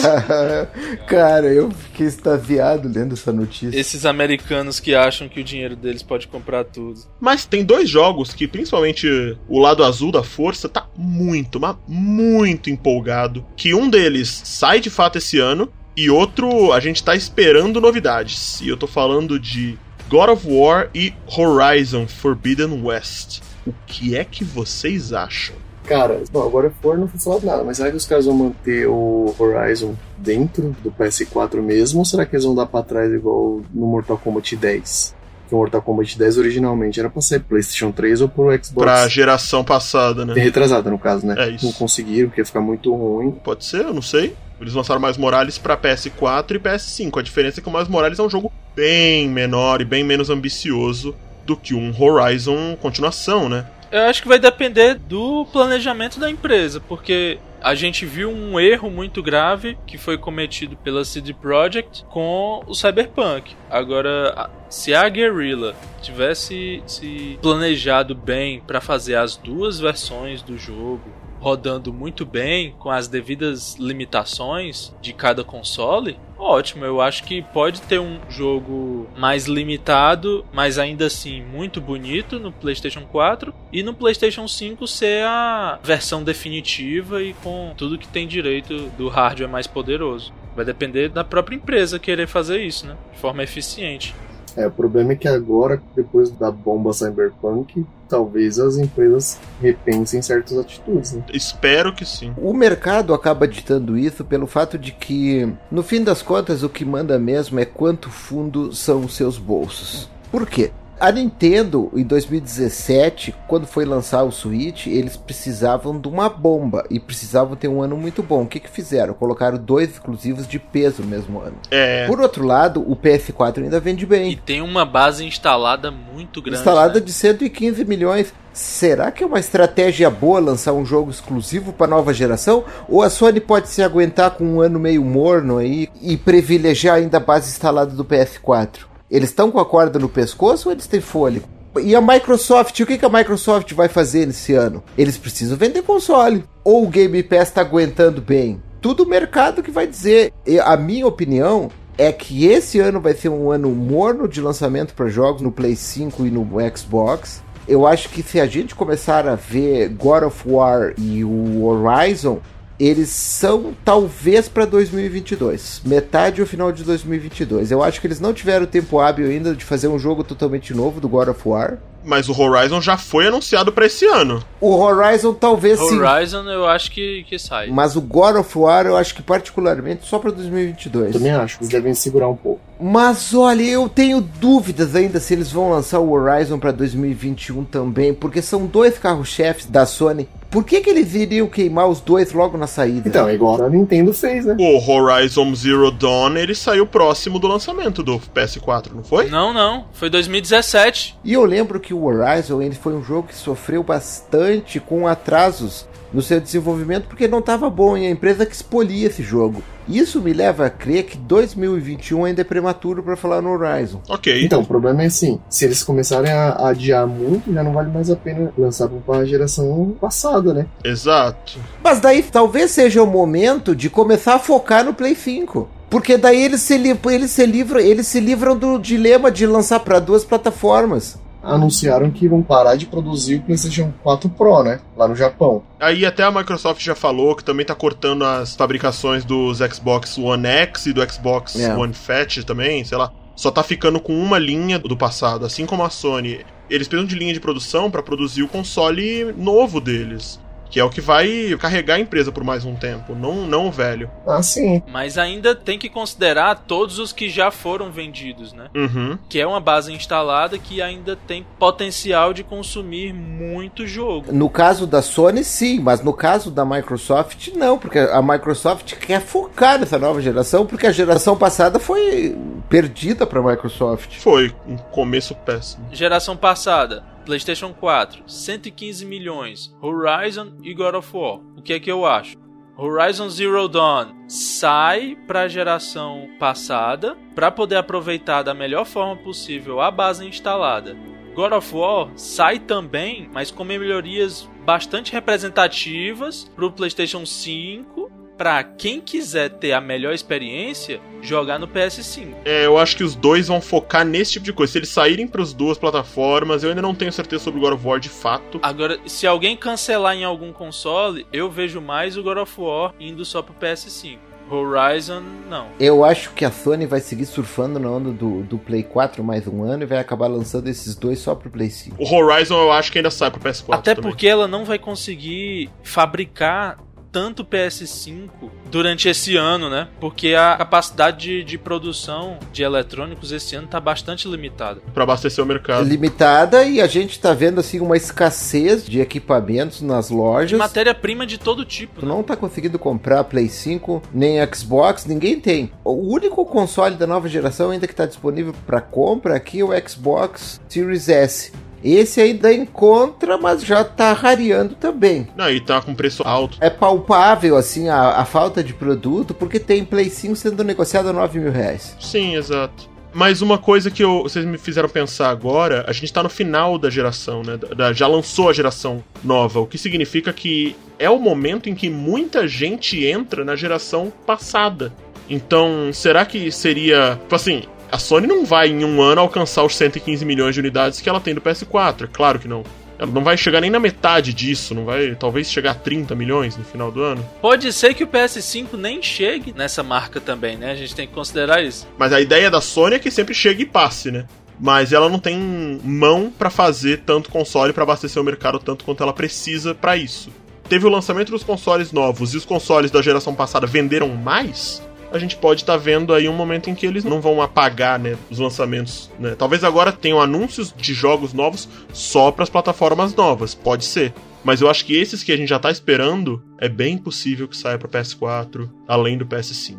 Cara, 1.07 1.47
eu 1.47 1.71
fiquei 1.71 2.07
extasiado 2.07 2.87
lendo 2.87 3.13
essa 3.13 3.31
notícia. 3.31 3.77
Esses 3.77 4.05
americanos 4.05 4.79
que 4.79 4.95
acham 4.95 5.27
que 5.27 5.41
o 5.41 5.43
dinheiro 5.43 5.75
deles 5.75 6.03
pode 6.03 6.27
comprar 6.27 6.63
tudo. 6.63 7.01
Mas 7.19 7.45
tem 7.45 7.63
dois 7.63 7.89
jogos 7.89 8.33
que, 8.33 8.47
principalmente 8.47 9.37
o 9.47 9.59
lado 9.59 9.83
azul 9.83 10.11
da 10.11 10.23
força, 10.23 10.69
tá 10.69 10.87
muito, 10.95 11.59
mas 11.59 11.75
muito 11.87 12.69
empolgado. 12.69 13.45
Que 13.55 13.73
um 13.73 13.89
deles 13.89 14.41
sai 14.43 14.79
de 14.79 14.89
fato 14.89 15.17
esse 15.17 15.39
ano 15.39 15.71
e 15.95 16.09
outro 16.09 16.71
a 16.71 16.79
gente 16.79 17.03
tá 17.03 17.15
esperando 17.15 17.81
novidades. 17.81 18.61
E 18.61 18.69
eu 18.69 18.77
tô 18.77 18.87
falando 18.87 19.39
de 19.39 19.77
God 20.09 20.29
of 20.29 20.47
War 20.47 20.89
e 20.93 21.13
Horizon 21.27 22.07
Forbidden 22.07 22.81
West. 22.83 23.41
O 23.69 23.73
que 23.85 24.15
é 24.15 24.23
que 24.23 24.43
vocês 24.43 25.13
acham? 25.13 25.55
Cara, 25.85 26.21
bom, 26.31 26.45
agora 26.45 26.71
for 26.81 26.97
não 26.97 27.07
foi 27.07 27.19
falado 27.19 27.45
nada, 27.45 27.63
mas 27.63 27.77
será 27.77 27.89
que 27.89 27.97
os 27.97 28.05
caras 28.05 28.25
vão 28.25 28.35
manter 28.35 28.87
o 28.87 29.33
Horizon 29.39 29.95
dentro 30.17 30.75
do 30.83 30.91
PS4 30.91 31.61
mesmo? 31.61 31.99
Ou 31.99 32.05
será 32.05 32.25
que 32.25 32.35
eles 32.35 32.45
vão 32.45 32.53
dar 32.53 32.67
pra 32.67 32.83
trás 32.83 33.11
igual 33.11 33.61
no 33.73 33.87
Mortal 33.87 34.17
Kombat 34.17 34.55
10? 34.55 35.19
que 35.47 35.55
o 35.55 35.57
Mortal 35.57 35.81
Kombat 35.81 36.17
10 36.17 36.37
originalmente 36.37 36.99
era 36.99 37.09
pra 37.09 37.21
ser 37.23 37.41
PlayStation 37.41 37.91
3 37.91 38.21
ou 38.21 38.29
pro 38.29 38.51
Xbox. 38.51 38.71
Pra 38.71 39.07
geração 39.07 39.63
passada, 39.63 40.23
né? 40.23 40.35
Retrasada, 40.35 40.91
no 40.91 40.99
caso, 40.99 41.25
né? 41.25 41.33
É 41.39 41.49
isso. 41.49 41.65
Não 41.65 41.73
conseguiram, 41.73 42.29
porque 42.29 42.41
ia 42.41 42.45
ficar 42.45 42.61
muito 42.61 42.93
ruim. 42.93 43.31
Pode 43.31 43.65
ser, 43.65 43.81
eu 43.81 43.93
não 43.93 44.01
sei. 44.01 44.35
Eles 44.61 44.75
lançaram 44.75 45.01
mais 45.01 45.17
Morales 45.17 45.57
pra 45.57 45.75
PS4 45.75 46.55
e 46.55 46.59
PS5. 46.59 47.19
A 47.19 47.23
diferença 47.23 47.59
é 47.59 47.63
que 47.63 47.69
o 47.69 47.71
Mais 47.71 47.87
Morales 47.87 48.19
é 48.19 48.23
um 48.23 48.29
jogo 48.29 48.51
bem 48.75 49.27
menor 49.27 49.81
e 49.81 49.85
bem 49.85 50.03
menos 50.03 50.29
ambicioso 50.29 51.15
do 51.49 51.57
que 51.57 51.73
um 51.73 51.91
Horizon 51.99 52.75
continuação, 52.79 53.49
né? 53.49 53.65
Eu 53.91 54.01
acho 54.01 54.21
que 54.21 54.27
vai 54.27 54.37
depender 54.37 54.93
do 54.93 55.47
planejamento 55.51 56.19
da 56.19 56.29
empresa, 56.29 56.79
porque 56.79 57.39
a 57.59 57.73
gente 57.73 58.05
viu 58.05 58.29
um 58.29 58.59
erro 58.59 58.91
muito 58.91 59.23
grave 59.23 59.75
que 59.87 59.97
foi 59.97 60.15
cometido 60.15 60.77
pela 60.77 61.03
CD 61.03 61.33
Projekt 61.33 62.05
com 62.05 62.63
o 62.67 62.75
Cyberpunk. 62.75 63.55
Agora, 63.67 64.47
se 64.69 64.93
a 64.93 65.09
Guerrilla 65.09 65.75
tivesse 66.03 66.83
se 66.85 67.39
planejado 67.41 68.13
bem 68.13 68.61
para 68.61 68.79
fazer 68.79 69.15
as 69.15 69.35
duas 69.35 69.79
versões 69.79 70.43
do 70.43 70.55
jogo 70.55 71.01
rodando 71.39 71.93
muito 71.93 72.25
bem 72.25 72.75
com 72.79 72.89
as 72.89 73.07
devidas 73.07 73.75
limitações 73.75 74.93
de 75.01 75.13
cada 75.13 75.43
console, 75.43 76.17
ótimo. 76.37 76.85
Eu 76.85 77.01
acho 77.01 77.23
que 77.23 77.41
pode 77.41 77.81
ter 77.81 77.99
um 77.99 78.19
jogo 78.29 79.07
mais 79.17 79.45
limitado, 79.45 80.45
mas 80.51 80.79
ainda 80.79 81.05
assim 81.05 81.41
muito 81.41 81.79
bonito 81.79 82.39
no 82.39 82.51
PlayStation 82.51 83.01
4 83.01 83.53
e 83.71 83.83
no 83.83 83.93
PlayStation 83.93 84.47
5 84.47 84.87
ser 84.87 85.23
a 85.25 85.79
versão 85.83 86.23
definitiva 86.23 87.21
e 87.21 87.33
com 87.33 87.73
tudo 87.77 87.97
que 87.97 88.07
tem 88.07 88.27
direito 88.27 88.89
do 88.97 89.07
hardware 89.07 89.49
mais 89.49 89.67
poderoso. 89.67 90.33
Vai 90.55 90.65
depender 90.65 91.09
da 91.09 91.23
própria 91.23 91.55
empresa 91.55 91.99
querer 91.99 92.27
fazer 92.27 92.61
isso, 92.61 92.85
né? 92.85 92.97
De 93.13 93.19
forma 93.19 93.43
eficiente. 93.43 94.13
É, 94.55 94.67
o 94.67 94.71
problema 94.71 95.13
é 95.13 95.15
que 95.15 95.27
agora, 95.27 95.81
depois 95.95 96.29
da 96.29 96.51
bomba 96.51 96.93
Cyberpunk, 96.93 97.85
talvez 98.07 98.59
as 98.59 98.77
empresas 98.77 99.37
repensem 99.61 100.21
certas 100.21 100.57
atitudes, 100.57 101.13
né? 101.13 101.23
Espero 101.33 101.93
que 101.93 102.05
sim. 102.05 102.33
O 102.37 102.53
mercado 102.53 103.13
acaba 103.13 103.47
ditando 103.47 103.97
isso 103.97 104.25
pelo 104.25 104.47
fato 104.47 104.77
de 104.77 104.91
que, 104.91 105.51
no 105.71 105.83
fim 105.83 106.03
das 106.03 106.21
contas, 106.21 106.63
o 106.63 106.69
que 106.69 106.83
manda 106.83 107.19
mesmo 107.19 107.59
é 107.59 107.65
quanto 107.65 108.09
fundo 108.09 108.73
são 108.73 109.01
os 109.05 109.15
seus 109.15 109.37
bolsos. 109.37 110.09
Por 110.31 110.47
quê? 110.47 110.71
A 110.99 111.13
Nintendo, 111.13 111.89
em 111.95 112.03
2017, 112.03 113.33
quando 113.47 113.65
foi 113.65 113.85
lançar 113.85 114.23
o 114.23 114.31
Switch, 114.33 114.85
eles 114.87 115.15
precisavam 115.15 115.97
de 115.97 116.09
uma 116.09 116.27
bomba 116.27 116.83
e 116.89 116.99
precisavam 116.99 117.55
ter 117.55 117.69
um 117.69 117.81
ano 117.81 117.95
muito 117.95 118.21
bom. 118.21 118.43
O 118.43 118.45
que, 118.45 118.59
que 118.59 118.69
fizeram? 118.69 119.13
Colocaram 119.13 119.57
dois 119.57 119.91
exclusivos 119.91 120.45
de 120.45 120.59
peso 120.59 121.01
no 121.01 121.07
mesmo 121.07 121.39
ano. 121.39 121.55
É. 121.71 122.05
Por 122.05 122.19
outro 122.19 122.45
lado, 122.45 122.81
o 122.81 122.97
PS4 122.97 123.63
ainda 123.63 123.79
vende 123.79 124.03
E 124.03 124.07
bem. 124.07 124.37
tem 124.45 124.61
uma 124.61 124.83
base 124.83 125.23
instalada 125.23 125.89
muito 125.89 126.41
grande. 126.41 126.59
Instalada 126.59 126.99
né? 126.99 127.05
de 127.05 127.13
115 127.13 127.85
milhões. 127.85 128.33
Será 128.51 129.09
que 129.09 129.23
é 129.23 129.25
uma 129.25 129.39
estratégia 129.39 130.09
boa 130.09 130.41
lançar 130.41 130.73
um 130.73 130.85
jogo 130.85 131.09
exclusivo 131.09 131.71
para 131.71 131.87
nova 131.87 132.13
geração? 132.13 132.65
Ou 132.89 133.01
a 133.01 133.09
Sony 133.09 133.39
pode 133.39 133.69
se 133.69 133.81
aguentar 133.81 134.31
com 134.31 134.43
um 134.43 134.59
ano 134.59 134.77
meio 134.77 135.05
morno 135.05 135.59
aí 135.59 135.87
e 136.01 136.17
privilegiar 136.17 136.97
ainda 136.97 137.17
a 137.17 137.21
base 137.21 137.49
instalada 137.49 137.91
do 137.95 138.03
PS4? 138.03 138.88
Eles 139.09 139.29
estão 139.29 139.49
com 139.49 139.59
a 139.59 139.65
corda 139.65 139.97
no 139.97 140.07
pescoço 140.07 140.69
ou 140.69 140.73
eles 140.73 140.87
têm 140.87 141.01
fôlego? 141.01 141.47
E 141.81 141.95
a 141.95 142.01
Microsoft, 142.01 142.79
o 142.79 142.85
que, 142.85 142.97
que 142.97 143.05
a 143.05 143.09
Microsoft 143.09 143.73
vai 143.73 143.87
fazer 143.87 144.25
nesse 144.25 144.53
ano? 144.53 144.83
Eles 144.97 145.17
precisam 145.17 145.57
vender 145.57 145.81
console. 145.83 146.43
Ou 146.63 146.83
o 146.83 146.87
Game 146.87 147.21
Pass 147.23 147.49
está 147.49 147.61
aguentando 147.61 148.21
bem? 148.21 148.61
Tudo 148.81 149.03
o 149.03 149.07
mercado 149.07 149.63
que 149.63 149.71
vai 149.71 149.87
dizer. 149.87 150.33
E 150.45 150.59
a 150.59 150.75
minha 150.77 151.07
opinião 151.07 151.69
é 151.97 152.11
que 152.11 152.45
esse 152.45 152.79
ano 152.79 152.99
vai 153.01 153.13
ser 153.13 153.29
um 153.29 153.51
ano 153.51 153.69
morno 153.71 154.27
de 154.27 154.41
lançamento 154.41 154.93
para 154.93 155.09
jogos 155.09 155.41
no 155.41 155.51
Play 155.51 155.75
5 155.75 156.25
e 156.25 156.31
no 156.31 156.47
Xbox. 156.75 157.43
Eu 157.67 157.85
acho 157.85 158.09
que 158.09 158.23
se 158.23 158.39
a 158.39 158.47
gente 158.47 158.73
começar 158.73 159.27
a 159.27 159.35
ver 159.35 159.89
God 159.89 160.23
of 160.23 160.49
War 160.49 160.93
e 160.97 161.23
o 161.23 161.63
Horizon, 161.65 162.39
eles 162.79 163.09
são 163.09 163.73
talvez 163.83 164.47
para 164.47 164.63
2022, 164.63 165.81
metade 165.85 166.39
ou 166.39 166.47
final 166.47 166.71
de 166.71 166.83
2022. 166.83 167.71
Eu 167.71 167.83
acho 167.83 167.99
que 167.99 168.07
eles 168.07 168.21
não 168.21 168.33
tiveram 168.33 168.65
tempo 168.65 168.99
hábil 168.99 169.27
ainda 169.27 169.53
de 169.53 169.65
fazer 169.65 169.89
um 169.89 169.99
jogo 169.99 170.23
totalmente 170.23 170.73
novo 170.73 171.01
do 171.01 171.09
God 171.09 171.27
of 171.27 171.41
War. 171.45 171.77
Mas 172.03 172.29
o 172.29 172.39
Horizon 172.39 172.81
já 172.81 172.97
foi 172.97 173.27
anunciado 173.27 173.71
pra 173.71 173.85
esse 173.85 174.05
ano. 174.05 174.43
O 174.61 174.75
Horizon 174.75 175.33
talvez 175.33 175.79
sim, 175.79 175.99
Horizon 175.99 176.43
eu 176.49 176.67
acho 176.67 176.91
que, 176.91 177.23
que 177.23 177.37
sai. 177.37 177.69
mas 177.69 177.95
o 177.95 178.01
God 178.01 178.37
of 178.37 178.57
War 178.57 178.85
eu 178.85 178.97
acho 178.97 179.15
que 179.15 179.21
particularmente 179.21 180.05
só 180.05 180.19
para 180.19 180.31
2022. 180.31 181.13
Também 181.13 181.31
acho, 181.31 181.57
eles 181.59 181.69
devem 181.69 181.93
segurar 181.93 182.27
um 182.27 182.35
pouco. 182.35 182.61
Mas 182.79 183.33
olha, 183.33 183.61
eu 183.61 183.89
tenho 183.89 184.21
dúvidas 184.21 184.95
ainda 184.95 185.19
se 185.19 185.33
eles 185.33 185.51
vão 185.51 185.69
lançar 185.69 185.99
o 185.99 186.11
Horizon 186.11 186.57
para 186.57 186.71
2021 186.71 187.65
também, 187.65 188.13
porque 188.13 188.41
são 188.41 188.65
dois 188.65 188.97
carros-chefes 188.97 189.65
da 189.65 189.85
Sony. 189.85 190.29
Por 190.49 190.63
que, 190.63 190.81
que 190.81 190.89
eles 190.89 191.13
iriam 191.13 191.47
queimar 191.47 191.87
os 191.87 191.99
dois 191.99 192.33
logo 192.33 192.57
na 192.57 192.65
saída? 192.65 193.07
Então, 193.07 193.27
é 193.27 193.35
igual 193.35 193.61
a 193.61 193.69
Nintendo 193.69 194.11
fez, 194.13 194.45
né? 194.45 194.57
O 194.59 194.91
Horizon 194.91 195.53
Zero 195.53 195.91
Dawn, 195.91 196.35
ele 196.37 196.55
saiu 196.55 196.87
próximo 196.87 197.37
do 197.37 197.47
lançamento 197.47 198.01
do 198.01 198.19
PS4, 198.19 198.93
não 198.95 199.03
foi? 199.03 199.29
Não, 199.29 199.53
não. 199.53 199.85
Foi 199.93 200.09
2017. 200.09 201.19
E 201.23 201.33
eu 201.33 201.45
lembro 201.45 201.79
que 201.79 201.88
o 201.93 202.03
Horizon 202.05 202.61
ele 202.61 202.75
foi 202.75 202.93
um 202.93 203.03
jogo 203.03 203.27
que 203.27 203.35
sofreu 203.35 203.83
bastante 203.83 204.79
com 204.79 205.07
atrasos 205.07 205.87
no 206.11 206.21
seu 206.23 206.39
desenvolvimento 206.41 207.07
porque 207.07 207.27
não 207.27 207.37
estava 207.37 207.69
bom 207.69 207.95
e 207.95 208.07
a 208.07 208.09
empresa 208.09 208.43
que 208.45 208.55
expolia 208.55 209.07
esse 209.07 209.21
jogo. 209.21 209.61
Isso 209.87 210.19
me 210.21 210.33
leva 210.33 210.65
a 210.65 210.69
crer 210.69 211.03
que 211.03 211.17
2021 211.17 212.25
ainda 212.25 212.41
é 212.41 212.43
prematuro 212.43 213.01
para 213.03 213.15
falar 213.15 213.41
no 213.41 213.51
Horizon. 213.51 214.01
Ok. 214.09 214.43
Então, 214.43 214.61
o 214.61 214.65
problema 214.65 215.03
é 215.03 215.05
assim, 215.07 215.39
se 215.49 215.65
eles 215.65 215.83
começarem 215.83 216.31
a 216.31 216.67
adiar 216.69 217.05
muito, 217.07 217.51
já 217.53 217.63
não 217.63 217.73
vale 217.73 217.91
mais 217.91 218.09
a 218.09 218.15
pena 218.15 218.51
lançar 218.57 218.87
pra 218.87 219.23
geração 219.25 219.95
passada, 220.01 220.53
né? 220.53 220.65
Exato. 220.83 221.59
Mas 221.83 221.99
daí 221.99 222.23
talvez 222.23 222.71
seja 222.71 223.01
o 223.03 223.07
momento 223.07 223.75
de 223.75 223.89
começar 223.89 224.35
a 224.35 224.39
focar 224.39 224.83
no 224.83 224.93
Play 224.93 225.15
5. 225.15 225.67
Porque 225.89 226.17
daí 226.17 226.43
eles 226.43 226.61
se, 226.61 226.77
li- 226.77 226.99
eles 227.09 227.31
se 227.31 227.45
livram, 227.47 227.79
eles 227.79 228.05
se 228.05 228.19
livram 228.19 228.55
do 228.55 228.77
dilema 228.77 229.31
de 229.31 229.47
lançar 229.47 229.79
para 229.79 229.97
duas 229.99 230.23
plataformas. 230.23 231.17
Anunciaram 231.41 232.11
que 232.11 232.27
vão 232.27 232.41
parar 232.41 232.75
de 232.75 232.85
produzir 232.85 233.35
o 233.37 233.41
PlayStation 233.41 233.93
4 234.03 234.29
Pro, 234.29 234.63
né? 234.63 234.79
Lá 234.97 235.07
no 235.07 235.15
Japão. 235.15 235.63
Aí 235.79 236.05
até 236.05 236.23
a 236.23 236.31
Microsoft 236.31 236.81
já 236.83 236.95
falou 236.95 237.35
que 237.35 237.43
também 237.43 237.65
tá 237.65 237.73
cortando 237.73 238.23
as 238.25 238.55
fabricações 238.55 239.23
dos 239.23 239.59
Xbox 239.59 240.17
One 240.17 240.45
X 240.47 240.87
e 240.87 240.93
do 240.93 241.09
Xbox 241.09 241.57
É. 241.59 241.73
One 241.75 241.93
Fat 241.93 242.43
também, 242.43 242.83
sei 242.83 242.97
lá. 242.97 243.11
Só 243.35 243.49
tá 243.49 243.63
ficando 243.63 244.01
com 244.01 244.13
uma 244.13 244.37
linha 244.37 244.77
do 244.77 244.97
passado, 244.97 245.45
assim 245.45 245.65
como 245.65 245.83
a 245.83 245.89
Sony. 245.89 246.45
Eles 246.69 246.87
precisam 246.87 247.07
de 247.07 247.15
linha 247.15 247.33
de 247.33 247.39
produção 247.39 247.89
pra 247.89 248.03
produzir 248.03 248.43
o 248.43 248.47
console 248.47 249.33
novo 249.37 249.79
deles. 249.79 250.39
Que 250.69 250.79
é 250.79 250.83
o 250.83 250.89
que 250.89 251.01
vai 251.01 251.55
carregar 251.59 251.95
a 251.95 251.99
empresa 251.99 252.31
por 252.31 252.43
mais 252.43 252.65
um 252.65 252.75
tempo, 252.75 253.15
não, 253.15 253.47
não 253.47 253.67
o 253.67 253.71
velho. 253.71 254.09
Ah, 254.27 254.43
sim. 254.43 254.83
Mas 254.87 255.17
ainda 255.17 255.55
tem 255.55 255.79
que 255.79 255.89
considerar 255.89 256.63
todos 256.67 256.99
os 256.99 257.11
que 257.11 257.29
já 257.29 257.49
foram 257.51 257.91
vendidos, 257.91 258.53
né? 258.53 258.69
Uhum. 258.75 259.17
Que 259.27 259.39
é 259.39 259.47
uma 259.47 259.59
base 259.59 259.91
instalada 259.91 260.57
que 260.57 260.81
ainda 260.81 261.15
tem 261.15 261.45
potencial 261.57 262.33
de 262.33 262.43
consumir 262.43 263.13
muito 263.13 263.87
jogo. 263.87 264.31
No 264.31 264.49
caso 264.49 264.85
da 264.85 265.01
Sony, 265.01 265.43
sim, 265.43 265.79
mas 265.79 266.01
no 266.01 266.13
caso 266.13 266.51
da 266.51 266.65
Microsoft, 266.65 267.49
não, 267.55 267.77
porque 267.77 267.99
a 267.99 268.21
Microsoft 268.21 268.95
quer 268.95 269.21
focar 269.21 269.79
nessa 269.79 269.97
nova 269.97 270.21
geração, 270.21 270.65
porque 270.65 270.87
a 270.87 270.91
geração 270.91 271.35
passada 271.35 271.79
foi 271.79 272.37
perdida 272.69 273.25
para 273.25 273.39
a 273.39 273.43
Microsoft. 273.43 274.17
Foi 274.19 274.53
um 274.67 274.77
começo 274.77 275.33
péssimo. 275.33 275.85
Geração 275.91 276.37
passada, 276.37 277.03
PlayStation 277.29 277.71
4, 277.71 278.23
115 278.25 279.05
milhões, 279.05 279.71
Horizon 279.79 280.53
e 280.63 280.73
God 280.73 280.95
of 280.95 281.15
War. 281.15 281.39
O 281.55 281.61
que 281.61 281.73
é 281.73 281.79
que 281.79 281.91
eu 281.91 282.03
acho? 282.03 282.35
Horizon 282.75 283.29
Zero 283.29 283.67
Dawn 283.67 284.15
sai 284.27 285.15
para 285.27 285.41
a 285.41 285.47
geração 285.47 286.27
passada 286.39 287.15
para 287.35 287.51
poder 287.51 287.75
aproveitar 287.75 288.41
da 288.41 288.55
melhor 288.55 288.83
forma 288.83 289.15
possível 289.15 289.79
a 289.79 289.91
base 289.91 290.25
instalada. 290.25 290.97
God 291.35 291.53
of 291.53 291.75
War 291.75 292.09
sai 292.15 292.57
também, 292.57 293.29
mas 293.31 293.51
com 293.51 293.63
melhorias 293.63 294.49
bastante 294.65 295.13
representativas 295.13 296.45
para 296.55 296.65
o 296.65 296.71
PlayStation 296.71 297.27
5, 297.27 298.11
para 298.39 298.63
quem 298.63 299.01
quiser 299.01 299.49
ter 299.49 299.73
a 299.73 299.81
melhor 299.81 300.13
experiência, 300.13 301.01
jogar 301.21 301.59
no 301.59 301.67
PS5. 301.67 302.35
É, 302.45 302.65
eu 302.65 302.77
acho 302.77 302.95
que 302.95 303.03
os 303.03 303.13
dois 303.13 303.49
vão 303.49 303.59
focar 303.59 304.05
nesse 304.05 304.31
tipo 304.31 304.45
de 304.45 304.53
coisa. 304.53 304.71
Se 304.71 304.77
eles 304.79 304.87
saírem 304.87 305.27
pras 305.27 305.51
duas 305.51 305.77
plataformas, 305.77 306.63
eu 306.63 306.69
ainda 306.69 306.81
não 306.81 306.95
tenho 306.95 307.11
certeza 307.11 307.43
sobre 307.43 307.59
o 307.59 307.61
God 307.63 307.73
of 307.73 307.85
War 307.85 307.99
de 307.99 308.07
fato. 308.07 308.57
Agora, 308.63 308.97
se 309.05 309.27
alguém 309.27 309.57
cancelar 309.57 310.15
em 310.15 310.23
algum 310.23 310.53
console, 310.53 311.27
eu 311.33 311.51
vejo 311.51 311.81
mais 311.81 312.15
o 312.15 312.23
God 312.23 312.37
of 312.37 312.61
War 312.61 312.93
indo 312.97 313.25
só 313.25 313.41
pro 313.41 313.53
PS5. 313.55 314.17
Horizon, 314.49 315.21
não. 315.47 315.67
Eu 315.79 316.03
acho 316.03 316.31
que 316.31 316.43
a 316.43 316.51
Sony 316.51 316.85
vai 316.85 316.99
seguir 316.99 317.25
surfando 317.25 317.79
na 317.79 317.89
onda 317.89 318.11
do, 318.11 318.41
do 318.43 318.57
Play 318.57 318.83
4 318.83 319.23
mais 319.23 319.45
um 319.47 319.63
ano 319.63 319.83
e 319.83 319.85
vai 319.85 319.99
acabar 319.99 320.27
lançando 320.27 320.67
esses 320.67 320.95
dois 320.95 321.19
só 321.19 321.35
pro 321.35 321.49
Play 321.49 321.69
5. 321.69 321.95
O 321.99 322.15
Horizon 322.15 322.55
eu 322.59 322.71
acho 322.71 322.91
que 322.91 322.97
ainda 322.97 323.11
sai 323.11 323.29
pro 323.29 323.39
PS4 323.39 323.65
Até 323.75 323.95
também. 323.95 324.09
porque 324.09 324.27
ela 324.27 324.47
não 324.47 324.65
vai 324.65 324.79
conseguir 324.79 325.69
fabricar 325.83 326.79
tanto 327.11 327.43
PS5 327.43 328.29
durante 328.69 329.09
esse 329.09 329.35
ano, 329.35 329.69
né? 329.69 329.87
Porque 329.99 330.33
a 330.33 330.55
capacidade 330.57 331.17
de, 331.19 331.43
de 331.43 331.57
produção 331.57 332.37
de 332.51 332.63
eletrônicos 332.63 333.31
esse 333.31 333.55
ano 333.55 333.67
tá 333.67 333.79
bastante 333.79 334.27
limitada. 334.27 334.81
Pra 334.93 335.03
abastecer 335.03 335.43
o 335.43 335.47
mercado. 335.47 335.87
Limitada 335.87 336.63
e 336.65 336.79
a 336.81 336.87
gente 336.87 337.19
tá 337.19 337.33
vendo 337.33 337.59
assim 337.59 337.79
uma 337.79 337.97
escassez 337.97 338.85
de 338.85 338.99
equipamentos 338.99 339.81
nas 339.81 340.09
lojas. 340.09 340.57
Matéria-prima 340.57 341.25
de 341.25 341.37
todo 341.37 341.65
tipo. 341.65 341.99
Tu 342.01 342.05
não 342.05 342.23
tá 342.23 342.35
conseguindo 342.35 342.77
comprar 342.77 343.23
Play 343.23 343.49
5 343.49 344.03
nem 344.13 344.37
Xbox, 344.53 345.05
ninguém 345.05 345.39
tem. 345.39 345.71
O 345.83 346.13
único 346.13 346.45
console 346.45 346.95
da 346.95 347.07
nova 347.07 347.27
geração 347.27 347.71
ainda 347.71 347.87
que 347.87 347.95
tá 347.95 348.05
disponível 348.05 348.53
para 348.65 348.81
compra 348.81 349.35
aqui 349.35 349.61
é 349.61 349.63
o 349.63 349.89
Xbox 349.89 350.59
Series 350.67 351.09
S. 351.09 351.51
Esse 351.83 352.19
ainda 352.21 352.53
encontra, 352.53 353.37
mas 353.37 353.63
já 353.63 353.83
tá 353.83 354.13
rareando 354.13 354.75
também. 354.75 355.27
Não, 355.35 355.49
e 355.49 355.59
tá 355.59 355.81
com 355.81 355.93
preço 355.95 356.23
alto. 356.25 356.57
É 356.61 356.69
palpável, 356.69 357.55
assim, 357.55 357.89
a, 357.89 358.17
a 358.17 358.25
falta 358.25 358.63
de 358.63 358.73
produto, 358.73 359.33
porque 359.33 359.59
tem 359.59 359.83
Play 359.85 360.09
5 360.09 360.35
sendo 360.35 360.63
negociado 360.63 361.09
a 361.09 361.13
9 361.13 361.39
mil 361.39 361.51
reais. 361.51 361.95
Sim, 361.99 362.35
exato. 362.35 362.89
Mas 363.11 363.41
uma 363.41 363.57
coisa 363.57 363.89
que 363.89 364.03
eu- 364.03 364.21
vocês 364.23 364.45
me 364.45 364.57
fizeram 364.57 364.87
pensar 364.87 365.29
agora, 365.29 365.83
a 365.87 365.91
gente 365.91 366.13
tá 366.13 366.21
no 366.21 366.29
final 366.29 366.77
da 366.77 366.89
geração, 366.91 367.41
né? 367.41 367.57
Da- 367.57 367.73
da- 367.73 367.93
já 367.93 368.05
lançou 368.07 368.49
a 368.49 368.53
geração 368.53 369.03
nova, 369.23 369.59
o 369.59 369.65
que 369.65 369.79
significa 369.79 370.31
que 370.31 370.75
é 370.99 371.09
o 371.09 371.17
momento 371.17 371.67
em 371.69 371.73
que 371.73 371.89
muita 371.89 372.47
gente 372.47 373.03
entra 373.05 373.43
na 373.43 373.55
geração 373.55 374.13
passada. 374.27 374.93
Então, 375.27 375.91
será 375.93 376.25
que 376.25 376.51
seria. 376.51 377.17
Tipo 377.21 377.35
assim, 377.35 377.63
a 377.91 377.97
Sony 377.97 378.27
não 378.27 378.45
vai 378.45 378.69
em 378.69 378.83
um 378.83 379.01
ano 379.01 379.21
alcançar 379.21 379.63
os 379.63 379.75
115 379.75 380.23
milhões 380.25 380.53
de 380.53 380.59
unidades 380.59 381.01
que 381.01 381.09
ela 381.09 381.19
tem 381.19 381.33
do 381.33 381.41
PS4, 381.41 382.03
é 382.03 382.07
claro 382.07 382.39
que 382.39 382.47
não. 382.47 382.63
Ela 382.99 383.11
não 383.11 383.23
vai 383.23 383.37
chegar 383.37 383.61
nem 383.61 383.69
na 383.69 383.79
metade 383.79 384.33
disso, 384.33 384.75
não 384.75 384.83
vai 384.83 385.15
talvez 385.15 385.49
chegar 385.49 385.71
a 385.71 385.75
30 385.75 386.13
milhões 386.15 386.57
no 386.57 386.65
final 386.65 386.91
do 386.91 387.01
ano. 387.01 387.25
Pode 387.41 387.71
ser 387.71 387.93
que 387.93 388.03
o 388.03 388.07
PS5 388.07 388.73
nem 388.73 389.01
chegue 389.01 389.53
nessa 389.55 389.81
marca 389.81 390.19
também, 390.19 390.57
né? 390.57 390.71
A 390.71 390.75
gente 390.75 390.93
tem 390.93 391.07
que 391.07 391.13
considerar 391.13 391.63
isso. 391.63 391.87
Mas 391.97 392.11
a 392.11 392.19
ideia 392.19 392.51
da 392.51 392.59
Sony 392.59 392.95
é 392.95 392.99
que 392.99 393.09
sempre 393.09 393.33
chegue 393.33 393.63
e 393.63 393.65
passe, 393.65 394.11
né? 394.11 394.25
Mas 394.59 394.91
ela 394.91 395.07
não 395.07 395.17
tem 395.17 395.39
mão 395.81 396.29
pra 396.37 396.49
fazer 396.49 397.03
tanto 397.05 397.31
console 397.31 397.71
pra 397.71 397.83
abastecer 397.83 398.21
o 398.21 398.25
mercado 398.25 398.59
tanto 398.59 398.83
quanto 398.83 399.01
ela 399.01 399.13
precisa 399.13 399.73
pra 399.73 399.95
isso. 399.95 400.29
Teve 400.67 400.85
o 400.85 400.89
lançamento 400.89 401.31
dos 401.31 401.43
consoles 401.43 401.93
novos 401.93 402.33
e 402.33 402.37
os 402.37 402.43
consoles 402.43 402.91
da 402.91 403.01
geração 403.01 403.33
passada 403.33 403.65
venderam 403.65 404.09
mais. 404.09 404.83
A 405.11 405.17
gente 405.17 405.35
pode 405.35 405.61
estar 405.61 405.77
vendo 405.77 406.13
aí 406.13 406.29
um 406.29 406.33
momento 406.33 406.69
em 406.69 406.75
que 406.75 406.85
eles 406.85 407.03
não 407.03 407.19
vão 407.19 407.41
apagar, 407.41 407.97
né, 407.97 408.15
os 408.29 408.37
lançamentos, 408.37 409.09
né? 409.19 409.35
Talvez 409.37 409.63
agora 409.63 409.91
tenham 409.91 410.21
anúncios 410.21 410.73
de 410.75 410.93
jogos 410.93 411.33
novos 411.33 411.67
só 411.91 412.31
para 412.31 412.43
as 412.43 412.49
plataformas 412.49 413.15
novas, 413.15 413.55
pode 413.55 413.85
ser. 413.85 414.13
Mas 414.43 414.61
eu 414.61 414.69
acho 414.69 414.85
que 414.85 414.95
esses 414.95 415.23
que 415.23 415.31
a 415.31 415.37
gente 415.37 415.49
já 415.49 415.59
tá 415.59 415.71
esperando 415.71 416.41
é 416.59 416.69
bem 416.69 416.97
possível 416.97 417.47
que 417.47 417.57
saia 417.57 417.77
para 417.77 417.89
PS4, 417.89 418.69
além 418.87 419.17
do 419.17 419.25
PS5. 419.25 419.77